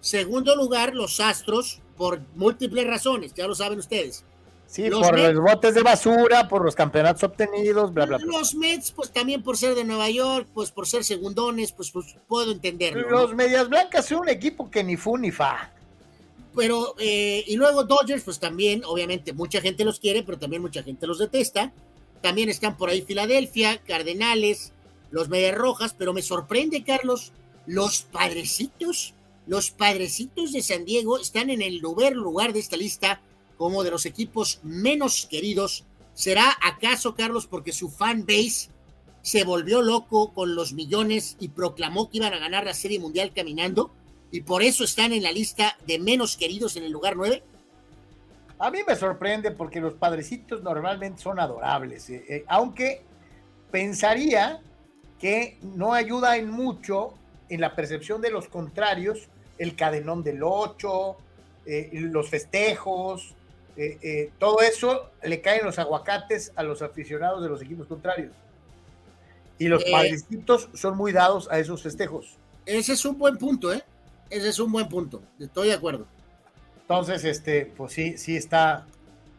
[0.00, 4.24] Segundo lugar, los Astros, por múltiples razones, ya lo saben ustedes.
[4.66, 8.26] Sí, Los por Mets- los botes de basura, por los campeonatos obtenidos, bla, bla, bla.
[8.26, 12.16] Los Mets, pues también por ser de Nueva York, pues por ser segundones, pues, pues
[12.26, 13.02] puedo entenderlo.
[13.02, 13.10] ¿no?
[13.10, 15.70] Los Medias Blancas son un equipo que ni fu ni fa.
[16.54, 20.82] pero eh, y luego Dodgers, pues también, obviamente, mucha gente los quiere, pero también mucha
[20.82, 21.72] gente los detesta.
[22.20, 24.72] También están por ahí Filadelfia, Cardenales,
[25.10, 27.32] los Medias Rojas, pero me sorprende, Carlos,
[27.66, 29.14] los padrecitos
[29.46, 33.20] los padrecitos de San Diego están en el lugar de esta lista
[33.56, 35.84] como de los equipos menos queridos.
[36.14, 38.70] ¿Será acaso, Carlos, porque su fan base
[39.22, 43.32] se volvió loco con los millones y proclamó que iban a ganar la Serie Mundial
[43.34, 43.90] caminando?
[44.30, 47.42] Y por eso están en la lista de menos queridos en el lugar 9.
[48.58, 53.02] A mí me sorprende porque los padrecitos normalmente son adorables, eh, eh, aunque
[53.70, 54.60] pensaría
[55.20, 57.14] que no ayuda en mucho
[57.48, 59.28] en la percepción de los contrarios
[59.58, 61.16] el cadenón del 8,
[61.66, 63.34] eh, los festejos,
[64.38, 68.32] todo eso le caen los aguacates a los aficionados de los equipos contrarios.
[69.58, 72.36] Y los padrecitos son muy dados a esos festejos.
[72.66, 73.82] Ese es un buen punto, ¿eh?
[74.28, 76.06] Ese es un buen punto, estoy de acuerdo.
[76.82, 78.86] Entonces, este, pues sí, sí está.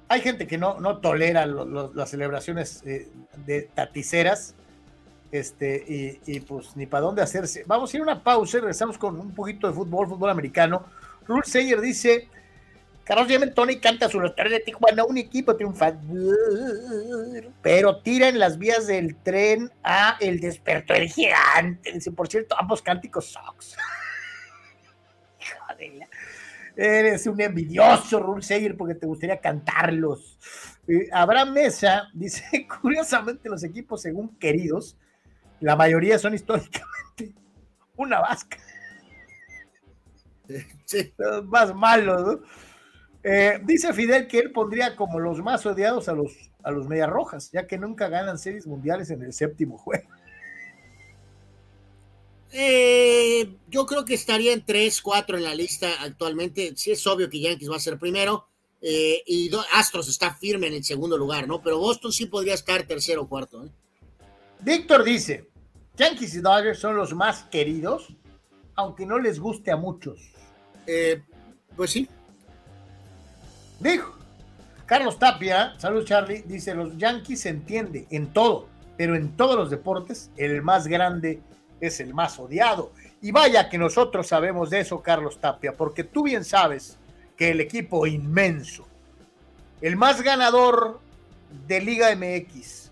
[0.07, 3.09] Hay gente que no, no tolera las celebraciones eh,
[3.45, 4.55] de taticeras,
[5.31, 5.83] este,
[6.25, 7.63] y, y, pues ni para dónde hacerse.
[7.67, 10.85] Vamos a ir a una pausa y regresamos con un poquito de fútbol, fútbol americano.
[11.27, 12.29] Rule Sayer dice:
[13.07, 16.01] Carlos Tony canta su historia de Tijuana, un equipo triunfador,
[17.61, 21.93] pero tira en las vías del tren a el despertar gigante.
[21.93, 23.77] Dice, por cierto, ambos cánticos socks.
[26.75, 30.37] Eres un envidioso, Rule Sayer, porque te gustaría cantarlos.
[30.87, 34.97] Eh, Abraham Mesa dice, curiosamente los equipos según queridos,
[35.59, 37.33] la mayoría son históricamente
[37.95, 38.57] una vasca.
[40.85, 41.13] Sí.
[41.17, 42.39] Los más malos, ¿no?
[43.29, 46.31] Eh, dice Fidel que él pondría como los más odiados a los,
[46.63, 50.07] a los Medias Rojas, ya que nunca ganan series mundiales en el séptimo juego.
[52.53, 56.71] Eh, yo creo que estaría en 3, 4 en la lista actualmente.
[56.77, 58.47] Sí es obvio que Yankees va a ser primero
[58.81, 61.61] eh, y Astros está firme en el segundo lugar, ¿no?
[61.61, 63.65] Pero Boston sí podría estar tercero o cuarto.
[63.65, 63.69] ¿eh?
[64.61, 65.49] Víctor dice,
[65.97, 68.07] Yankees y Dodgers son los más queridos,
[68.75, 70.21] aunque no les guste a muchos.
[71.75, 72.07] pues sí.
[73.79, 74.17] Dijo.
[74.87, 79.69] Carlos Tapia, salud Charlie, dice, los Yankees se entiende en todo, pero en todos los
[79.69, 81.41] deportes el más grande
[81.81, 82.93] es el más odiado.
[83.21, 86.97] Y vaya que nosotros sabemos de eso, Carlos Tapia, porque tú bien sabes
[87.35, 88.87] que el equipo inmenso,
[89.81, 91.01] el más ganador
[91.67, 92.89] de Liga MX,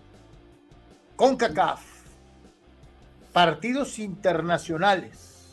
[1.16, 1.80] CONCACAF,
[3.32, 5.46] partidos internacionales,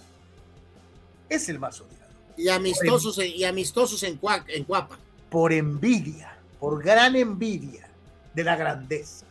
[1.30, 2.03] es el más odiado.
[2.36, 5.00] Y amistosos, y amistosos en, en Cuapa.
[5.34, 7.90] Por envidia, por gran envidia
[8.36, 9.26] de la grandeza,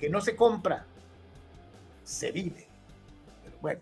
[0.00, 0.84] que no se compra,
[2.02, 2.66] se vive.
[3.62, 3.80] Bueno,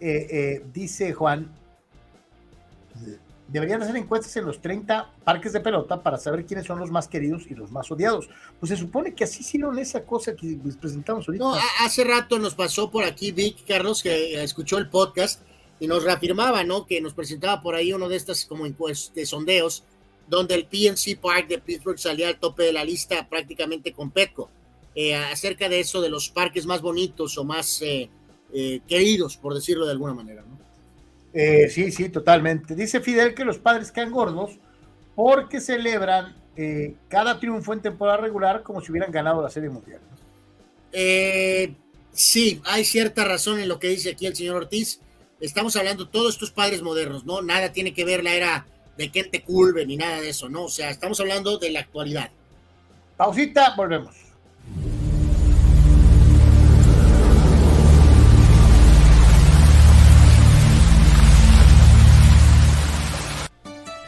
[0.00, 1.54] eh, eh, dice Juan,
[3.48, 7.06] deberían hacer encuestas en los 30 parques de pelota para saber quiénes son los más
[7.06, 8.30] queridos y los más odiados.
[8.58, 11.44] Pues se supone que así hicieron esa cosa que les presentamos ahorita.
[11.44, 15.42] No, hace rato nos pasó por aquí Vic Carlos, que escuchó el podcast
[15.80, 16.86] y nos reafirmaba, ¿no?
[16.86, 19.84] Que nos presentaba por ahí uno de estas como de sondeos,
[20.28, 24.50] donde el PNC Park de Pittsburgh salía al tope de la lista prácticamente con Petco.
[24.94, 27.82] Eh, acerca de eso, de los parques más bonitos o más
[28.52, 30.42] eh, queridos, por decirlo de alguna manera.
[30.42, 30.58] ¿no?
[31.34, 32.74] Eh, sí, sí, totalmente.
[32.74, 34.52] Dice Fidel que los padres quedan gordos
[35.14, 40.00] porque celebran eh, cada triunfo en temporada regular como si hubieran ganado la Serie Mundial.
[42.12, 45.00] sí, hay cierta razón en lo que dice aquí el señor Ortiz.
[45.40, 47.42] Estamos hablando de todos estos padres modernos, ¿no?
[47.42, 50.64] Nada tiene que ver la era de Kente Culve ni nada de eso, ¿no?
[50.64, 52.30] O sea, estamos hablando de la actualidad.
[53.16, 54.14] Pausita, volvemos.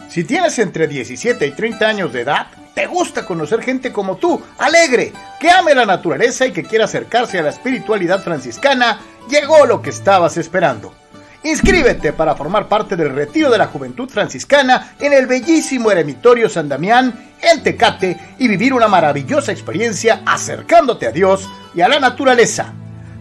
[0.09, 4.43] Si tienes entre 17 y 30 años de edad, te gusta conocer gente como tú,
[4.57, 9.83] alegre, que ame la naturaleza y que quiera acercarse a la espiritualidad franciscana, llegó lo
[9.83, 10.95] que estabas esperando.
[11.45, 16.69] Inscríbete para formar parte del retiro de la juventud franciscana en el bellísimo eremitorio San
[16.69, 22.73] Damián, en Tecate, y vivir una maravillosa experiencia acercándote a Dios y a la naturaleza.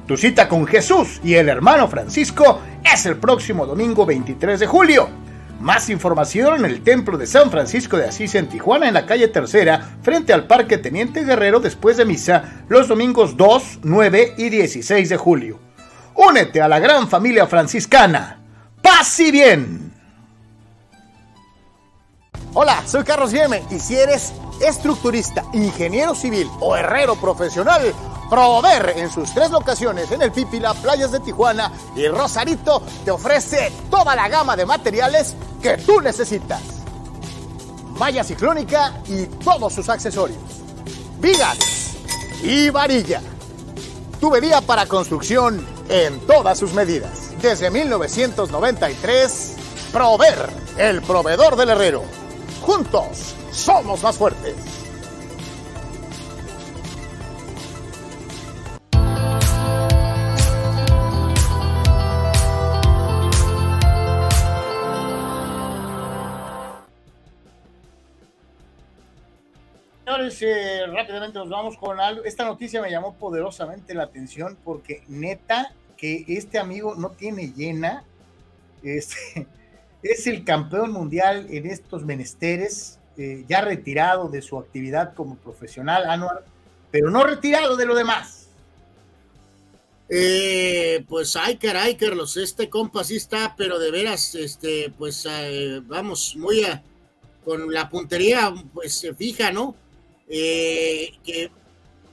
[0.07, 5.09] Tu cita con Jesús y el hermano Francisco es el próximo domingo 23 de julio.
[5.59, 9.27] Más información en el Templo de San Francisco de Asís en Tijuana, en la calle
[9.27, 15.09] Tercera, frente al Parque Teniente Guerrero, después de misa, los domingos 2, 9 y 16
[15.09, 15.66] de julio.
[16.17, 18.39] Únete a la gran familia franciscana.
[18.81, 19.93] ¡Paz y bien!
[22.55, 27.93] Hola, soy Carlos Yeme y si eres estructurista, ingeniero civil o herrero profesional,
[28.31, 33.71] Prover en sus tres locaciones en el Pípila, Playas de Tijuana y Rosarito te ofrece
[33.91, 36.61] toda la gama de materiales que tú necesitas.
[37.99, 40.39] Malla ciclónica y todos sus accesorios.
[41.19, 41.95] Vigas
[42.41, 43.21] y varilla.
[44.19, 47.31] Tubería para construcción en todas sus medidas.
[47.41, 49.55] desde 1993,
[49.91, 52.03] Prover, el proveedor del herrero.
[52.61, 54.55] Juntos somos más fuertes.
[70.91, 72.23] Rápidamente nos vamos con algo.
[72.23, 78.03] Esta noticia me llamó poderosamente la atención porque neta que este amigo no tiene llena.
[78.83, 79.47] Este,
[80.03, 86.09] es el campeón mundial en estos menesteres, eh, ya retirado de su actividad como profesional,
[86.09, 86.45] Anuar,
[86.91, 88.49] pero no retirado de lo demás.
[90.09, 95.81] Eh, pues ay, caray, Carlos, este compa sí está, pero de veras, este, pues eh,
[95.85, 96.63] vamos, muy
[97.43, 99.75] con la puntería, pues fija, ¿no?
[100.29, 101.49] Eh, que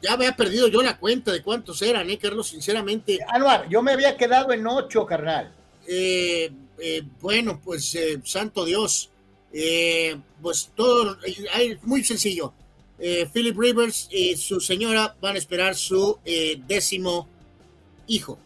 [0.01, 2.49] ya había perdido yo la cuenta de cuántos eran, ¿eh, Carlos?
[2.49, 3.19] Sinceramente.
[3.29, 5.53] Anuar, yo me había quedado en ocho, carnal.
[5.87, 9.11] Eh, eh, bueno, pues eh, santo Dios,
[10.43, 11.17] pues todo,
[11.83, 12.53] muy sencillo.
[13.33, 16.19] Philip Rivers y su señora van a esperar su
[16.67, 17.29] décimo
[18.07, 18.39] hijo.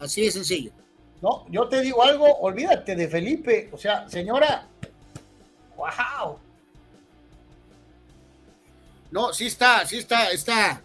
[0.00, 0.72] Así de sencillo.
[1.20, 3.68] No, yo te digo algo, olvídate de Felipe.
[3.72, 4.66] O sea, señora,
[5.76, 6.38] wow.
[9.12, 10.82] No, sí está, sí está, está,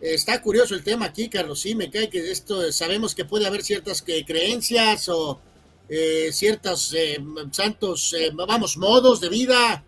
[0.00, 1.60] está curioso el tema aquí, Carlos.
[1.60, 5.40] Sí, me cae que esto, sabemos que puede haber ciertas que, creencias o
[5.88, 7.18] eh, ciertos eh,
[7.50, 9.82] santos, eh, vamos, modos de vida,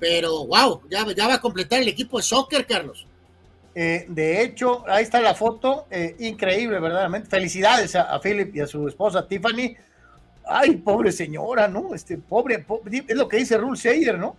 [0.00, 3.06] pero wow, ya, va a completar el equipo de soccer, Carlos.
[3.74, 7.28] Eh, de hecho, ahí está la foto, eh, increíble, verdaderamente.
[7.28, 9.76] Felicidades a, Philip y a su esposa Tiffany.
[10.46, 11.94] Ay, pobre señora, ¿no?
[11.94, 13.78] Este pobre, po- es lo que dice Rule
[14.16, 14.36] ¿no?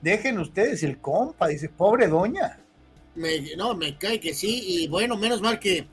[0.00, 2.58] Dejen ustedes el compa, dice, pobre doña.
[3.14, 5.86] Me- no, me cae que sí, y bueno, menos mal que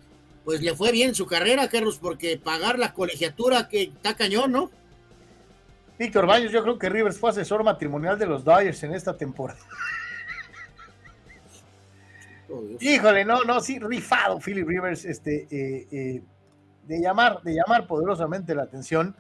[0.44, 4.70] pues le fue bien su carrera, Carlos, porque pagar la colegiatura que está cañón, ¿no?
[5.98, 9.60] Víctor Baños, yo creo que Rivers fue asesor matrimonial de los Dodgers en esta temporada.
[12.82, 16.22] Híjole, no, no, sí, rifado Philip Rivers, este, eh, eh,
[16.86, 19.16] de llamar, de llamar poderosamente la atención.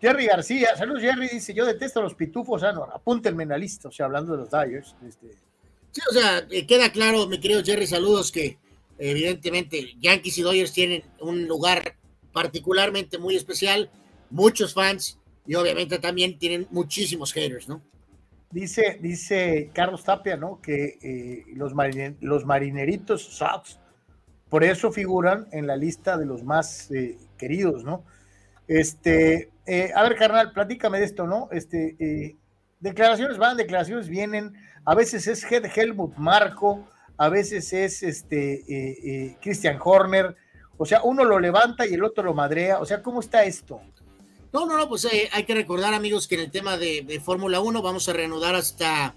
[0.00, 3.58] Jerry García, saludos Jerry, dice, yo detesto a los pitufos, ah, no, apúntenme en la
[3.58, 5.30] lista, o sea, hablando de los Dodgers, este,
[5.92, 8.58] Sí, o sea, eh, queda claro, mi querido Jerry, saludos que
[8.98, 11.96] evidentemente Yankees y Dodgers tienen un lugar
[12.32, 13.90] particularmente muy especial,
[14.28, 17.80] muchos fans y obviamente también tienen muchísimos haters, ¿no?
[18.50, 20.60] Dice, dice Carlos Tapia, ¿no?
[20.60, 23.78] Que eh, los, marine- los marineritos Sox,
[24.50, 28.04] por eso figuran en la lista de los más eh, queridos, ¿no?
[28.68, 31.48] Este, eh, a ver, carnal, platícame de esto, ¿no?
[31.50, 32.36] Este, eh,
[32.78, 34.54] declaraciones van, declaraciones vienen,
[34.84, 36.86] a veces es Helmut Marco,
[37.16, 40.36] a veces es este eh, eh, Christian Horner,
[40.78, 43.80] o sea, uno lo levanta y el otro lo madrea, o sea, ¿cómo está esto?
[44.52, 47.60] No, no, no, pues hay que recordar, amigos, que en el tema de, de Fórmula
[47.60, 49.14] 1 vamos a reanudar hasta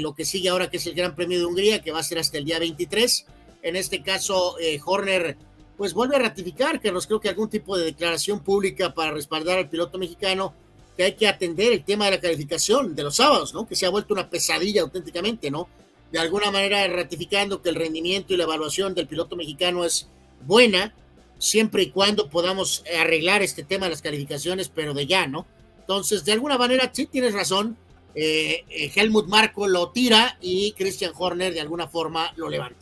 [0.00, 2.18] lo que sigue ahora, que es el Gran Premio de Hungría, que va a ser
[2.18, 3.26] hasta el día 23.
[3.62, 5.36] En este caso, Horner,
[5.82, 9.68] pues vuelve a ratificar, Carlos, creo que algún tipo de declaración pública para respaldar al
[9.68, 10.54] piloto mexicano,
[10.96, 13.66] que hay que atender el tema de la calificación de los sábados, ¿no?
[13.66, 15.68] Que se ha vuelto una pesadilla auténticamente, ¿no?
[16.12, 20.06] De alguna manera ratificando que el rendimiento y la evaluación del piloto mexicano es
[20.46, 20.94] buena,
[21.40, 25.46] siempre y cuando podamos arreglar este tema de las calificaciones, pero de ya, ¿no?
[25.80, 27.76] Entonces, de alguna manera, sí tienes razón,
[28.14, 32.81] eh, eh, Helmut Marco lo tira y Christian Horner de alguna forma lo levanta.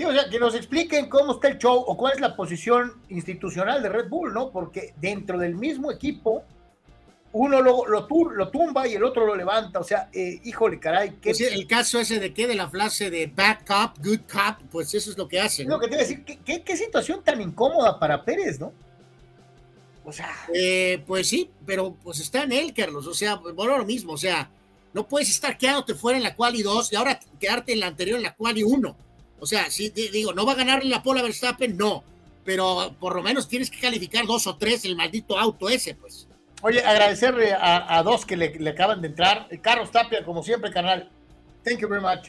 [0.00, 2.94] Sí, o sea, que nos expliquen cómo está el show o cuál es la posición
[3.10, 4.50] institucional de Red Bull, ¿no?
[4.50, 6.42] Porque dentro del mismo equipo,
[7.32, 9.78] uno lo, lo, tumba y el otro lo levanta.
[9.78, 11.10] O sea, eh, híjole, caray.
[11.20, 14.66] ¿qué, Pues el caso ese de qué, de la frase de bad cop, good cop,
[14.72, 15.68] pues eso es lo que hacen.
[15.68, 18.72] lo que te iba a decir, ¿qué, qué, qué situación tan incómoda para Pérez, ¿no?
[20.02, 23.06] O sea, Eh, pues sí, pero pues está en él, Carlos.
[23.06, 24.14] O sea, bueno, lo mismo.
[24.14, 24.50] O sea,
[24.94, 28.16] no puedes estar quedándote fuera en la quali 2 y ahora quedarte en la anterior
[28.16, 29.09] en la quali 1.
[29.40, 32.04] O sea, sí, di- digo, no va a ganar la Pola Verstappen, no.
[32.44, 36.26] Pero por lo menos tienes que calificar dos o tres el maldito auto ese, pues.
[36.62, 39.48] oye, agradecerle a, a dos que le, le acaban de entrar.
[39.62, 41.10] Carlos Tapia, como siempre, canal.
[41.64, 42.28] Thank you very much.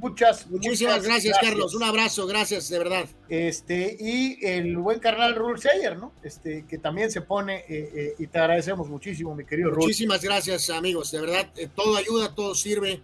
[0.00, 1.74] Muchas, Muchísimas muchas gracias, Carlos.
[1.74, 3.06] Un abrazo, gracias, de verdad.
[3.28, 6.12] Este, y el buen carnal Rule Sayer, ¿no?
[6.22, 9.86] Este, que también se pone, eh, eh, y te agradecemos muchísimo, mi querido Rule.
[9.86, 11.10] Muchísimas gracias, amigos.
[11.10, 13.00] De verdad, eh, todo ayuda, todo sirve.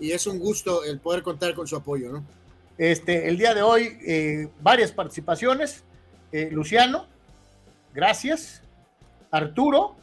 [0.00, 2.24] Y es un gusto el poder contar con su apoyo, ¿no?
[2.78, 5.82] Este, el día de hoy, eh, varias participaciones.
[6.30, 7.06] Eh, Luciano,
[7.92, 8.62] gracias.
[9.32, 9.96] Arturo,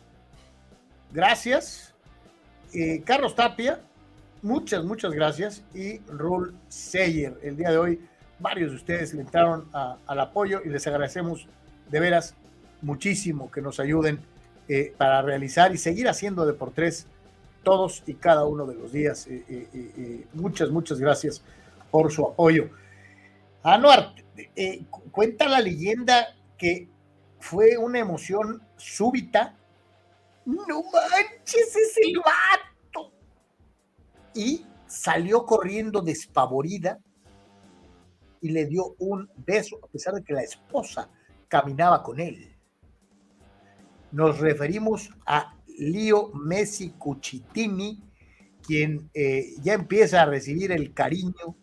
[1.13, 1.95] gracias.
[2.73, 3.79] Eh, Carlos Tapia,
[4.41, 5.63] muchas, muchas gracias.
[5.73, 8.01] Y Rule Sayer, el día de hoy,
[8.39, 11.47] varios de ustedes le entraron al apoyo y les agradecemos
[11.89, 12.35] de veras
[12.81, 14.19] muchísimo que nos ayuden
[14.97, 17.07] para realizar y seguir haciendo de por tres
[17.63, 19.29] todos y cada uno de los días.
[20.33, 21.41] Muchas, muchas gracias
[21.95, 22.71] por su apoyo.
[23.63, 24.13] Anuar,
[25.11, 26.89] cuenta la leyenda que
[27.39, 29.55] fue una emoción súbita.
[30.45, 33.13] No manches, es el vato.
[34.33, 36.99] Y salió corriendo despavorida
[38.41, 41.09] y le dio un beso, a pesar de que la esposa
[41.47, 42.57] caminaba con él.
[44.11, 48.03] Nos referimos a Leo Messi Cucitini,
[48.61, 51.55] quien eh, ya empieza a recibir el cariño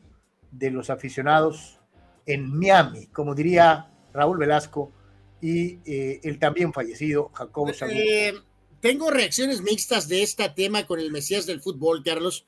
[0.52, 1.80] de los aficionados
[2.26, 4.92] en Miami, como diría Raúl Velasco,
[5.40, 8.32] y eh, el también fallecido Jacobo eh,
[8.80, 12.46] tengo reacciones mixtas de este tema con el Mesías del fútbol, Carlos,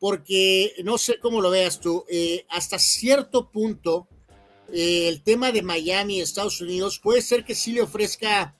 [0.00, 2.04] porque no sé cómo lo veas tú,
[2.48, 4.08] hasta cierto punto
[4.72, 8.56] el tema de Miami, Estados Unidos, puede ser que sí le ofrezca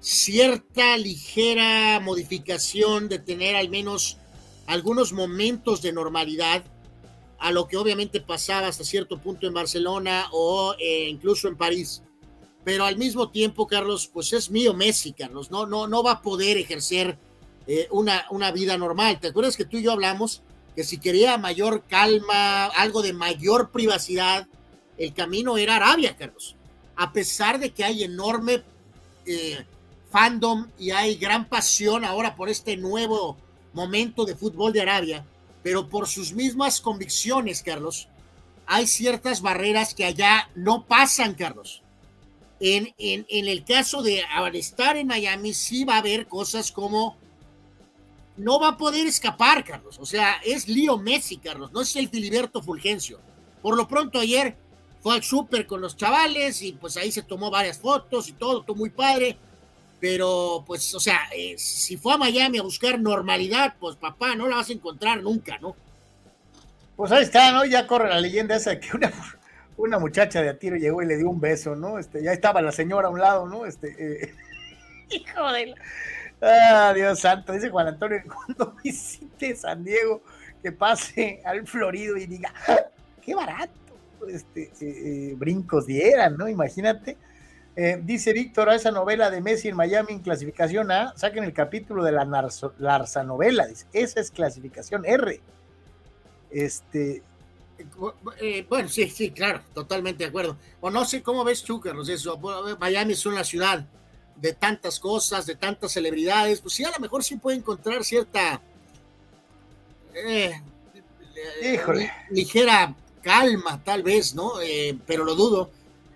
[0.00, 4.18] cierta ligera modificación de tener al menos
[4.66, 6.64] algunos momentos de normalidad
[7.38, 12.02] a lo que obviamente pasaba hasta cierto punto en Barcelona o eh, incluso en París.
[12.64, 16.22] Pero al mismo tiempo, Carlos, pues es mío Messi, Carlos, no, no, no va a
[16.22, 17.18] poder ejercer
[17.66, 19.18] eh, una, una vida normal.
[19.20, 20.42] ¿Te acuerdas que tú y yo hablamos
[20.78, 24.46] que si quería mayor calma, algo de mayor privacidad,
[24.96, 26.54] el camino era Arabia, Carlos.
[26.94, 28.62] A pesar de que hay enorme
[29.26, 29.64] eh,
[30.10, 33.36] fandom y hay gran pasión ahora por este nuevo
[33.72, 35.24] momento de fútbol de Arabia,
[35.62, 38.08] pero por sus mismas convicciones, Carlos,
[38.66, 41.82] hay ciertas barreras que allá no pasan, Carlos.
[42.60, 47.16] En, en, el caso de estar en Miami, sí va a haber cosas como
[48.36, 49.98] no va a poder escapar, Carlos.
[50.00, 53.20] O sea, es Lío Messi, Carlos, no es el Filiberto Fulgencio.
[53.62, 54.56] Por lo pronto ayer
[55.00, 58.62] fue al súper con los chavales y pues ahí se tomó varias fotos y todo,
[58.62, 59.38] todo muy padre
[60.00, 64.48] pero, pues, o sea, eh, si fue a Miami a buscar normalidad, pues papá, no
[64.48, 65.74] la vas a encontrar nunca, ¿no?
[66.96, 67.64] Pues ahí está, ¿no?
[67.64, 69.12] Ya corre la leyenda esa de que una,
[69.76, 71.98] una muchacha de a tiro llegó y le dio un beso, ¿no?
[71.98, 73.66] Este, ya estaba la señora a un lado, ¿no?
[73.66, 74.34] Este, eh,
[75.10, 75.74] hijo de
[76.40, 80.22] Ah, Dios santo, dice Juan Antonio, cuando visite San Diego,
[80.62, 82.78] que pase al Florido y diga, ah,
[83.24, 83.72] qué barato,
[84.28, 86.48] este, eh, brincos dieran, ¿no?
[86.48, 87.16] Imagínate.
[87.80, 91.52] Eh, dice Víctor, a esa novela de Messi en Miami en clasificación A, saquen el
[91.52, 92.24] capítulo de la
[92.76, 95.40] Larsa novela, dice, esa es clasificación R.
[96.50, 97.22] Este.
[98.40, 100.56] Eh, bueno, sí, sí, claro, totalmente de acuerdo.
[100.80, 102.36] O no sé cómo ves tú, Carlos, eso.
[102.80, 103.86] Miami es una ciudad
[104.34, 108.60] de tantas cosas, de tantas celebridades, pues sí, a lo mejor sí puede encontrar cierta.
[110.16, 110.60] Eh,
[112.30, 112.92] ligera
[113.22, 114.54] calma, tal vez, ¿no?
[115.06, 115.70] pero lo dudo.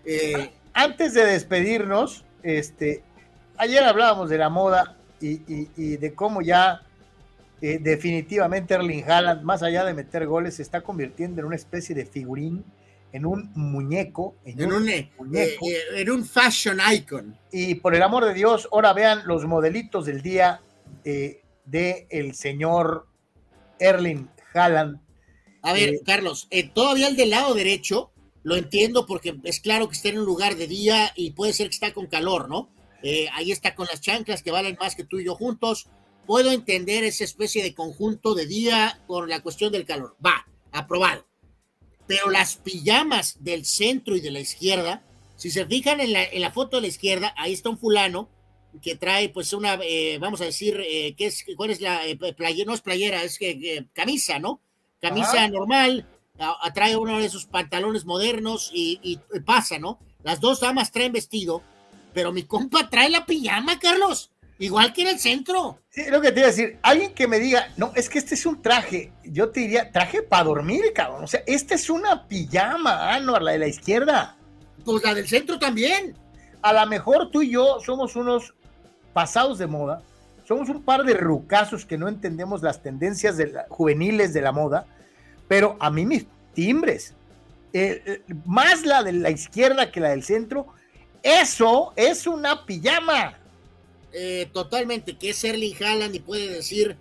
[0.05, 3.03] Eh, antes de despedirnos, este,
[3.57, 6.83] ayer hablábamos de la moda y, de cómo ya
[7.61, 11.95] eh, definitivamente Erling Haaland, más allá de meter goles, se está convirtiendo en una especie
[11.95, 12.65] de figurín,
[13.13, 15.67] en un muñeco, en, un, eh, muñeco.
[15.67, 17.39] Eh, en un fashion icon.
[17.53, 20.61] Y por el amor de Dios, ahora vean los modelitos del día
[21.05, 23.07] de el señor
[23.79, 25.01] Erling Haaland.
[25.63, 28.12] A ver, Carlos, todavía el del lado derecho
[28.43, 31.69] lo entiendo porque es claro que está en un lugar de día y puede ser
[31.69, 32.71] que está con calor, ¿no?
[33.03, 35.89] Eh, ahí está con las chanclas que valen más que tú y yo juntos.
[36.27, 40.17] Puedo entender esa especie de conjunto de día por la cuestión del calor.
[40.25, 41.27] Va, aprobado.
[42.07, 45.05] Pero las pijamas del centro y de la izquierda,
[45.37, 48.29] si se fijan en la, foto de la izquierda, ahí está un fulano
[48.81, 52.01] que trae pues una, eh, vamos a decir, eh, ¿qué es, ¿cuál es la
[52.37, 52.67] playera?
[52.67, 54.61] No es playera, es que, camisa, ¿no?
[55.01, 56.07] Camisa normal,
[56.39, 59.99] atrae uno de esos pantalones modernos y, pasa, ¿no?
[60.23, 61.63] Las dos damas traen vestido,
[62.15, 64.31] pero mi compa trae la pijama, Carlos.
[64.59, 65.79] Igual que en el centro.
[65.91, 68.35] Sí, lo que te iba a decir, alguien que me diga, no, es que este
[68.35, 71.25] es un traje, yo te diría, traje para dormir, cabrón.
[71.25, 74.37] O sea, esta es una pijama, ah, no, la de la izquierda.
[74.85, 76.15] Pues la del centro también.
[76.61, 78.55] A lo mejor tú y yo somos unos
[79.13, 80.03] pasados de moda,
[80.45, 83.37] somos un par de rucazos que no entendemos las tendencias
[83.69, 84.87] juveniles de la moda,
[85.53, 86.25] pero a mí mis
[86.55, 87.13] timbres,
[87.75, 90.69] eh, eh, más la de la izquierda que la del centro,
[91.23, 93.39] eso es una pijama.
[94.15, 96.97] Eh, totalmente, que es Erling Haaland y puede decir,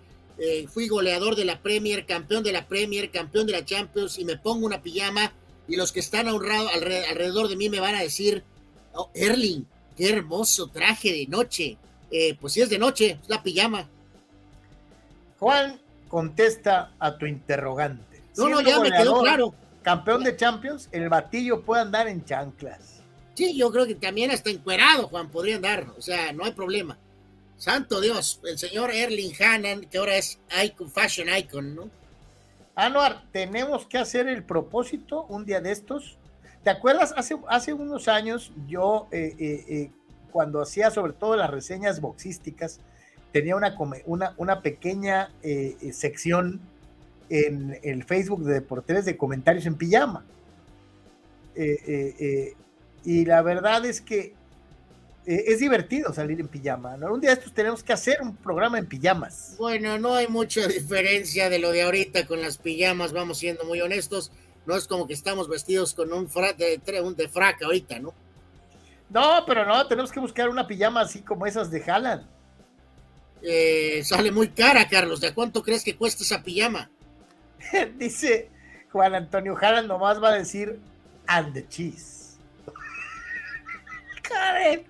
[0.70, 4.36] fui goleador de la Premier, campeón de la Premier, campeón de la Champions y me
[4.36, 5.32] pongo una pijama
[5.66, 8.44] y los que están honrados alrededor de mí me van a decir,
[8.92, 9.64] oh, Erling,
[9.96, 11.78] qué hermoso traje de noche.
[12.38, 13.88] pues si es de noche, es la pijama.
[15.38, 18.11] Juan, contesta a tu interrogante.
[18.36, 19.54] No, no, ya me quedó claro.
[19.82, 23.00] Campeón de Champions, el batillo puede andar en chanclas.
[23.34, 26.98] Sí, yo creo que también hasta encuerado, Juan, podría andar, o sea, no hay problema.
[27.56, 31.90] Santo Dios, el señor Erling Hannan, que ahora es icon, fashion icon, ¿no?
[32.74, 36.16] Anuar, tenemos que hacer el propósito un día de estos.
[36.64, 37.14] ¿Te acuerdas?
[37.16, 39.90] Hace, hace unos años yo, eh, eh, eh,
[40.30, 42.80] cuando hacía sobre todo las reseñas boxísticas,
[43.32, 45.30] tenía una, una, una pequeña
[45.92, 46.60] sección
[47.32, 50.24] en el Facebook de Deportes de comentarios en pijama.
[53.04, 54.34] y la verdad es que
[55.24, 56.96] es divertido salir en pijama.
[56.96, 57.12] ¿no?
[57.14, 59.54] Un día estos tenemos que hacer un programa en pijamas.
[59.58, 63.80] Bueno, no hay mucha diferencia de lo de ahorita con las pijamas, vamos siendo muy
[63.80, 64.30] honestos.
[64.66, 68.14] No es como que estamos vestidos con un, fra de, un de frac ahorita, ¿no?
[69.08, 72.26] No, pero no, tenemos que buscar una pijama así como esas de Haaland.
[73.42, 75.20] Eh, sale muy cara, Carlos.
[75.20, 76.90] ¿De cuánto crees que cuesta esa pijama?
[77.98, 78.50] Dice
[78.90, 80.78] Juan Antonio Haaland, nomás va a decir
[81.26, 82.38] and the cheese.
[84.22, 84.84] Karen,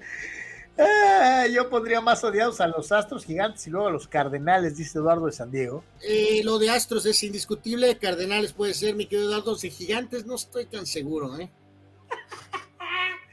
[0.78, 4.98] Ah, yo pondría más odiados a los Astros gigantes y luego a los Cardenales, dice
[4.98, 5.84] Eduardo de San Diego.
[6.02, 10.36] Eh, lo de Astros es indiscutible, Cardenales puede ser, mi querido Eduardo, de gigantes no
[10.36, 11.50] estoy tan seguro, ¿eh?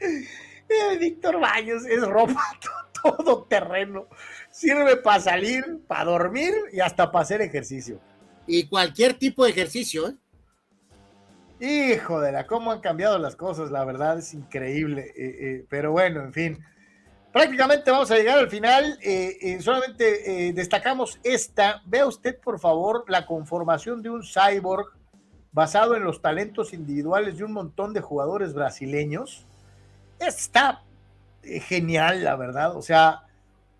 [0.00, 2.42] eh Víctor Baños es ropa
[3.02, 4.06] todo terreno.
[4.50, 8.00] Sirve para salir, para dormir y hasta para hacer ejercicio.
[8.52, 11.92] Y cualquier tipo de ejercicio, ¿eh?
[11.94, 15.12] Hijo de la, cómo han cambiado las cosas, la verdad es increíble.
[15.16, 16.64] Eh, pero bueno, en fin.
[17.32, 18.98] Prácticamente vamos a llegar al final.
[19.02, 21.80] Eh, eh, solamente eh, destacamos esta.
[21.86, 24.88] Vea usted, por favor, la conformación de un cyborg
[25.52, 29.46] basado en los talentos individuales de un montón de jugadores brasileños.
[30.18, 30.82] Está
[31.44, 32.76] genial, la verdad.
[32.76, 33.28] O sea,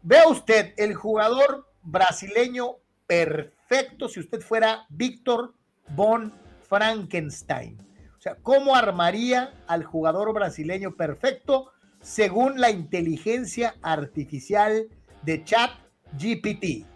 [0.02, 2.76] vea usted el jugador brasileño
[3.08, 3.59] perfecto
[4.08, 5.54] si usted fuera Víctor
[5.94, 6.32] von
[6.68, 7.78] Frankenstein.
[8.18, 11.72] O sea, ¿cómo armaría al jugador brasileño perfecto?
[12.02, 14.88] según la inteligencia artificial
[15.22, 15.70] de Chat
[16.18, 16.86] GPT?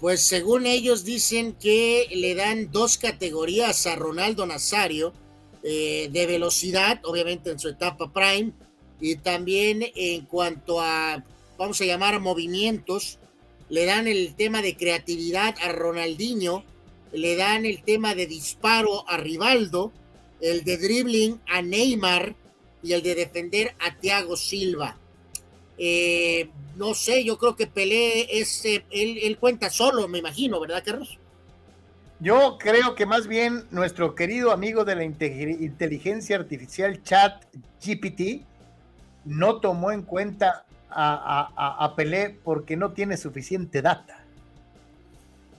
[0.00, 5.12] Pues según ellos dicen que le dan dos categorías a Ronaldo Nazario
[5.62, 8.52] eh, de velocidad, obviamente en su etapa prime,
[9.00, 11.22] y también en cuanto a,
[11.56, 13.18] vamos a llamar, movimientos,
[13.72, 16.62] le dan el tema de creatividad a Ronaldinho,
[17.10, 19.92] le dan el tema de disparo a Rivaldo,
[20.42, 22.34] el de dribbling a Neymar,
[22.82, 24.98] y el de defender a Thiago Silva.
[25.78, 30.82] Eh, no sé, yo creo que Pelé es, eh, él, cuenta solo, me imagino, ¿verdad,
[30.84, 31.18] Carlos?
[32.20, 37.46] Yo creo que más bien nuestro querido amigo de la inteligencia artificial Chat
[37.82, 38.44] GPT
[39.24, 44.24] no tomó en cuenta a, Pelé porque no tiene suficiente data.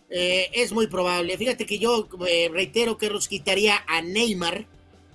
[0.10, 1.38] Eh, es muy probable.
[1.38, 2.08] Fíjate que yo
[2.52, 4.68] reitero que los quitaría a Neymar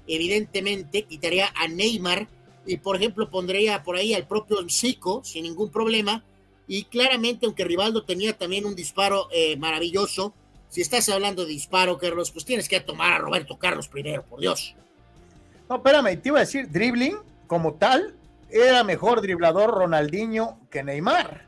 [0.08, 2.26] evidentemente quitaría a Neymar
[2.66, 6.24] y por ejemplo pondría por ahí al propio Zico sin ningún problema
[6.66, 10.34] y claramente aunque Rivaldo tenía también un disparo eh, maravilloso,
[10.68, 14.40] si estás hablando de disparo, Carlos, pues tienes que tomar a Roberto Carlos primero, por
[14.40, 14.74] Dios.
[15.66, 17.16] No, espérame, te iba a decir, dribbling
[17.46, 18.14] como tal,
[18.50, 21.46] era mejor driblador Ronaldinho que Neymar.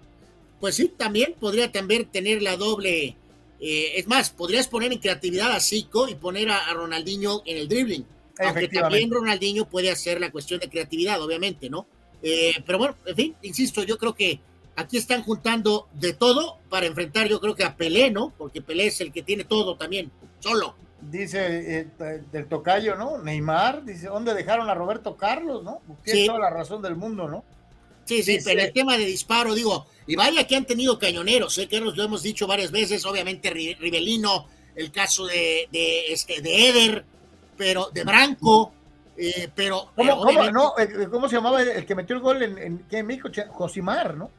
[0.60, 3.16] Pues sí, también podría también tener la doble,
[3.60, 7.56] eh, es más, podrías poner en creatividad a Zico y poner a, a Ronaldinho en
[7.56, 8.04] el dribbling
[8.46, 11.86] aunque también Ronaldinho puede hacer la cuestión de creatividad, obviamente, ¿no?
[12.22, 14.40] Eh, pero bueno, en fin, insisto, yo creo que
[14.76, 18.32] aquí están juntando de todo para enfrentar, yo creo que a Pelé, ¿no?
[18.36, 20.74] Porque Pelé es el que tiene todo también, solo.
[21.02, 23.18] Dice eh, del tocayo, ¿no?
[23.18, 25.80] Neymar, dice, ¿dónde dejaron a Roberto Carlos, no?
[26.04, 27.44] Tiene toda la razón del mundo, ¿no?
[28.04, 31.68] Sí, sí, pero el tema de disparo, digo, y vaya que han tenido cañoneros, ¿eh?
[31.68, 36.68] que nos lo hemos dicho varias veces, obviamente Rivelino, el caso de, de, este, de
[36.68, 37.04] Eder,
[37.56, 38.72] pero de Branco,
[39.16, 39.92] eh, pero...
[39.94, 40.74] ¿Cómo, no?
[40.78, 43.28] Eh, ¿Cómo, se llamaba el que metió el gol en, en, México?
[43.50, 44.30] Josimar, ¿no?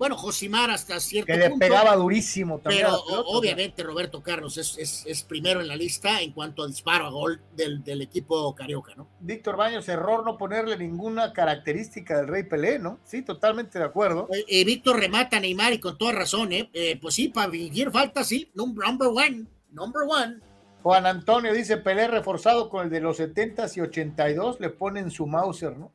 [0.00, 2.86] Bueno, Josimar hasta cierto que le pegaba durísimo también.
[2.86, 7.10] Pero obviamente Roberto Carlos es, es, primero en la lista en cuanto a disparo a
[7.10, 9.10] gol del, del, equipo carioca, ¿no?
[9.20, 12.98] Víctor Baños, error no ponerle ninguna característica del Rey Pelé, ¿no?
[13.04, 14.26] Sí, totalmente de acuerdo.
[14.48, 16.70] Eh, Víctor remata a Neymar y con toda razón, ¿eh?
[17.02, 20.38] pues sí, para vivir falta, sí, number one, number one.
[20.82, 25.26] Juan Antonio dice Pelé reforzado con el de los 70 y 82, le ponen su
[25.26, 25.92] Mauser, ¿no?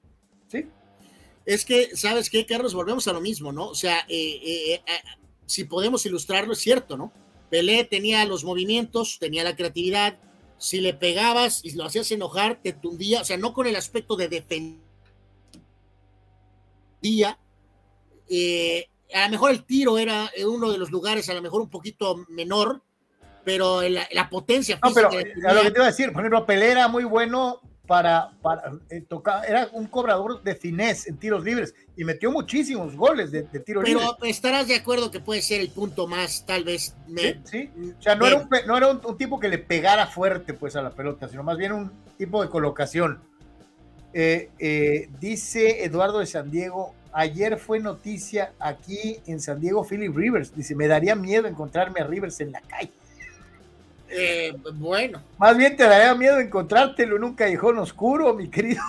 [1.45, 2.74] Es que, ¿sabes qué, Carlos?
[2.74, 3.67] Volvemos a lo mismo, ¿no?
[3.67, 4.82] O sea, eh, eh, eh,
[5.45, 7.11] si podemos ilustrarlo, es cierto, ¿no?
[7.49, 10.17] Pelé tenía los movimientos, tenía la creatividad.
[10.57, 14.15] Si le pegabas y lo hacías enojar, te tundía, o sea, no con el aspecto
[14.15, 14.82] de defendía.
[19.14, 22.25] a lo mejor el tiro era uno de los lugares, a lo mejor un poquito
[22.30, 22.82] menor,
[23.43, 26.72] pero la, potencia No, pero a lo que te iba a decir, por ejemplo, Pelé
[26.72, 31.73] era muy bueno para, para eh, tocar, era un cobrador de finés en tiros libres
[31.95, 34.03] y metió muchísimos goles de, de tiro libre.
[34.19, 36.95] Pero estarás de acuerdo que puede ser el punto más, tal vez.
[37.07, 37.93] me- Sí, sí.
[37.99, 40.75] O sea, no era, un, no era un, un tipo que le pegara fuerte pues
[40.75, 43.19] a la pelota, sino más bien un tipo de colocación.
[44.14, 50.15] Eh, eh, dice Eduardo de San Diego, ayer fue noticia aquí en San Diego Philip
[50.15, 50.55] Rivers.
[50.55, 52.91] Dice, me daría miedo encontrarme a Rivers en la calle.
[54.09, 58.82] Eh, bueno, Más bien te daría miedo encontrártelo en un callejón oscuro, mi querido.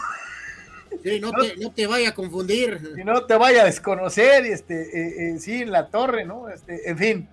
[1.02, 2.80] sí, no, te, no te vaya a confundir.
[2.98, 6.48] Y no te vaya a desconocer, y este, eh, eh, sí, en la torre, ¿no?
[6.48, 7.28] Este, en fin.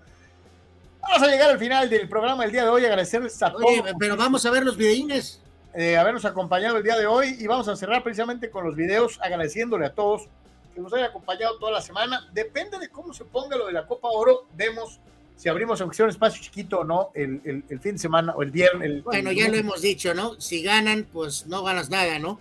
[1.01, 3.93] Vamos a llegar al final del programa del día de hoy, agradecerles a Oye, todos.
[3.99, 5.41] pero vamos a ver los videínes.
[5.73, 9.19] eh, habernos acompañado el día de hoy y vamos a cerrar precisamente con los videos
[9.21, 10.29] agradeciéndole a todos
[10.73, 12.27] que nos haya acompañado toda la semana.
[12.31, 14.99] Depende de cómo se ponga lo de la Copa Oro, vemos
[15.35, 18.33] si abrimos aunque sea un espacio chiquito o no el, el- el fin de semana
[18.35, 18.89] o el viernes.
[18.89, 20.39] el- Bueno, el- ya lo hemos dicho, ¿no?
[20.39, 22.39] Si ganan, pues no ganas nada, ¿no?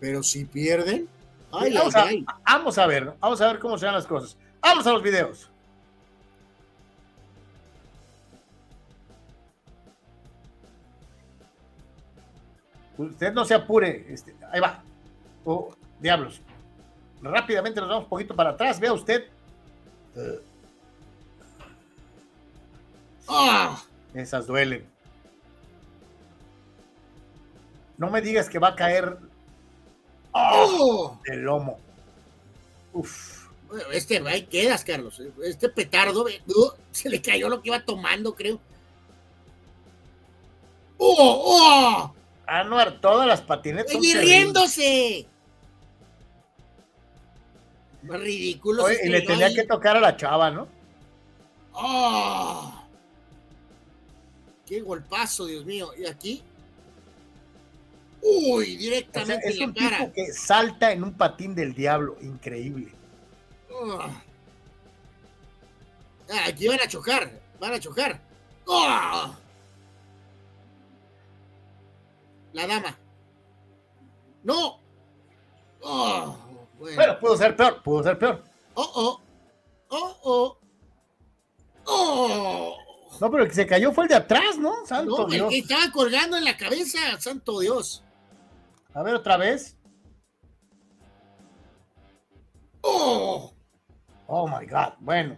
[0.00, 1.08] Pero si pierden,
[1.52, 2.26] ay, ay, vamos, a, ay.
[2.44, 3.16] vamos a ver, ¿no?
[3.20, 4.36] vamos a ver cómo se dan las cosas.
[4.60, 5.48] Vamos a los videos.
[12.96, 14.82] Usted no se apure, este, ahí va.
[15.44, 16.40] Oh, diablos.
[17.20, 18.78] Rápidamente nos vamos un poquito para atrás.
[18.78, 19.24] Vea usted.
[20.16, 20.40] Eh,
[23.28, 23.82] ¡Ah!
[24.14, 24.86] esas duelen.
[27.96, 29.16] No me digas que va a caer
[30.32, 31.18] ¡Oh!
[31.24, 31.78] el lomo.
[32.92, 33.48] Uf.
[33.68, 35.20] Bueno, Este, ahí quedas, Carlos.
[35.42, 38.60] Este petardo, uh, se le cayó lo que iba tomando, creo.
[40.98, 41.42] ¡Oh!
[41.46, 42.14] ¡Oh!
[42.46, 44.36] Anuar, todas las patinetas son ¡Y terribles.
[44.36, 45.26] riéndose!
[48.02, 48.84] Ridículo.
[48.84, 50.68] Oye, y le tenía que tocar a la chava, ¿no?
[51.72, 52.73] ¡Oh!
[54.74, 55.92] ¡Qué golpazo, Dios mío!
[55.96, 56.42] ¿Y aquí?
[58.20, 58.64] ¡Uy!
[58.64, 59.98] O sea, Directamente es en la un cara.
[59.98, 62.16] tipo que salta en un patín del diablo.
[62.22, 62.92] Increíble.
[63.88, 64.20] Ah,
[66.48, 67.30] aquí van a chocar,
[67.60, 68.20] van a chocar.
[68.68, 69.38] ¡Ah!
[72.52, 72.98] La dama.
[74.42, 74.80] ¡No!
[75.82, 76.36] ¡Oh!
[76.80, 76.96] Bueno.
[76.96, 78.42] Pero pudo ser peor, pudo ser peor.
[78.74, 79.20] ¡Oh, oh!
[79.90, 80.58] ¡Oh, oh!
[81.84, 82.83] ¡Oh!
[83.20, 84.86] No, pero el que se cayó fue el de atrás, ¿no?
[84.86, 85.50] Santo No, el Dios.
[85.50, 88.04] que estaba colgando en la cabeza, santo Dios.
[88.92, 89.76] A ver otra vez.
[92.80, 93.52] ¡Oh!
[94.26, 94.94] Oh my God.
[95.00, 95.36] Bueno.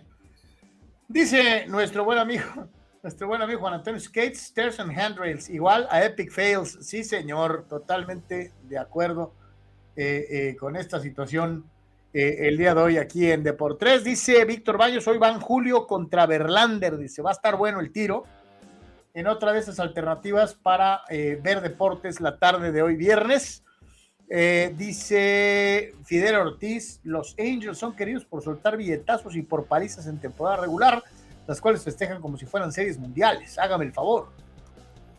[1.08, 2.44] Dice nuestro buen amigo,
[3.02, 6.78] nuestro buen amigo Juan Antonio Skates, Stairs and Handrails, igual a Epic Fails.
[6.80, 9.32] Sí, señor, totalmente de acuerdo
[9.94, 11.70] eh, eh, con esta situación
[12.18, 14.02] eh, el día de hoy aquí en Deportes.
[14.04, 16.96] Dice Víctor Baños, hoy van Julio contra Verlander.
[16.96, 18.24] Dice, va a estar bueno el tiro.
[19.12, 23.62] En otra de esas alternativas para eh, ver deportes la tarde de hoy viernes.
[24.28, 30.18] Eh, dice Fidel Ortiz, los Angels son queridos por soltar billetazos y por palizas en
[30.20, 31.02] temporada regular,
[31.46, 33.58] las cuales festejan como si fueran series mundiales.
[33.58, 34.28] Hágame el favor.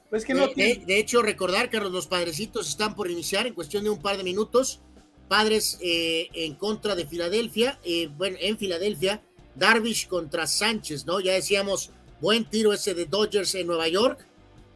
[0.10, 3.46] Pues que no de, de- tiene- de hecho, recordar, Carlos, los padrecitos están por iniciar
[3.48, 4.82] en cuestión de un par de minutos.
[5.28, 7.80] Padres eh, en contra de Filadelfia.
[7.84, 9.22] eh, bueno, en Filadelfia,
[9.56, 11.20] Darvish contra Sánchez, ¿no?
[11.20, 11.92] Ya decíamos,
[12.22, 14.26] buen tiro ese de Dodgers en Nueva York,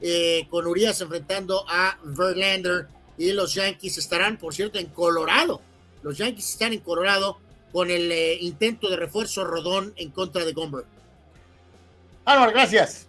[0.01, 2.87] eh, con Urias enfrentando a Verlander.
[3.17, 5.61] Y los Yankees estarán, por cierto, en Colorado.
[6.01, 7.37] Los Yankees están en Colorado
[7.71, 10.85] con el intento de refuerzo rodón en contra de Gomber.
[12.25, 13.07] Álvaro, gracias.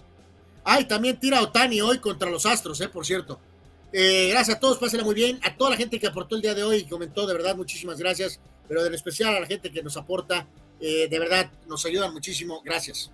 [0.64, 3.40] Ay, también tira Otani hoy contra los Astros, eh, por cierto.
[3.92, 5.38] Eh, gracias a todos, pásenla muy bien.
[5.42, 7.98] A toda la gente que aportó el día de hoy y comentó, de verdad, muchísimas
[7.98, 8.40] gracias.
[8.68, 10.46] Pero en especial a la gente que nos aporta,
[10.80, 12.62] eh, de verdad, nos ayudan muchísimo.
[12.64, 13.10] Gracias.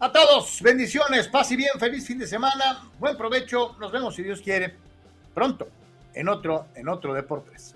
[0.00, 4.22] A todos, bendiciones, paz y bien, feliz fin de semana, buen provecho, nos vemos si
[4.22, 4.74] Dios quiere
[5.32, 5.68] pronto
[6.12, 7.74] en otro, en otro Deportes.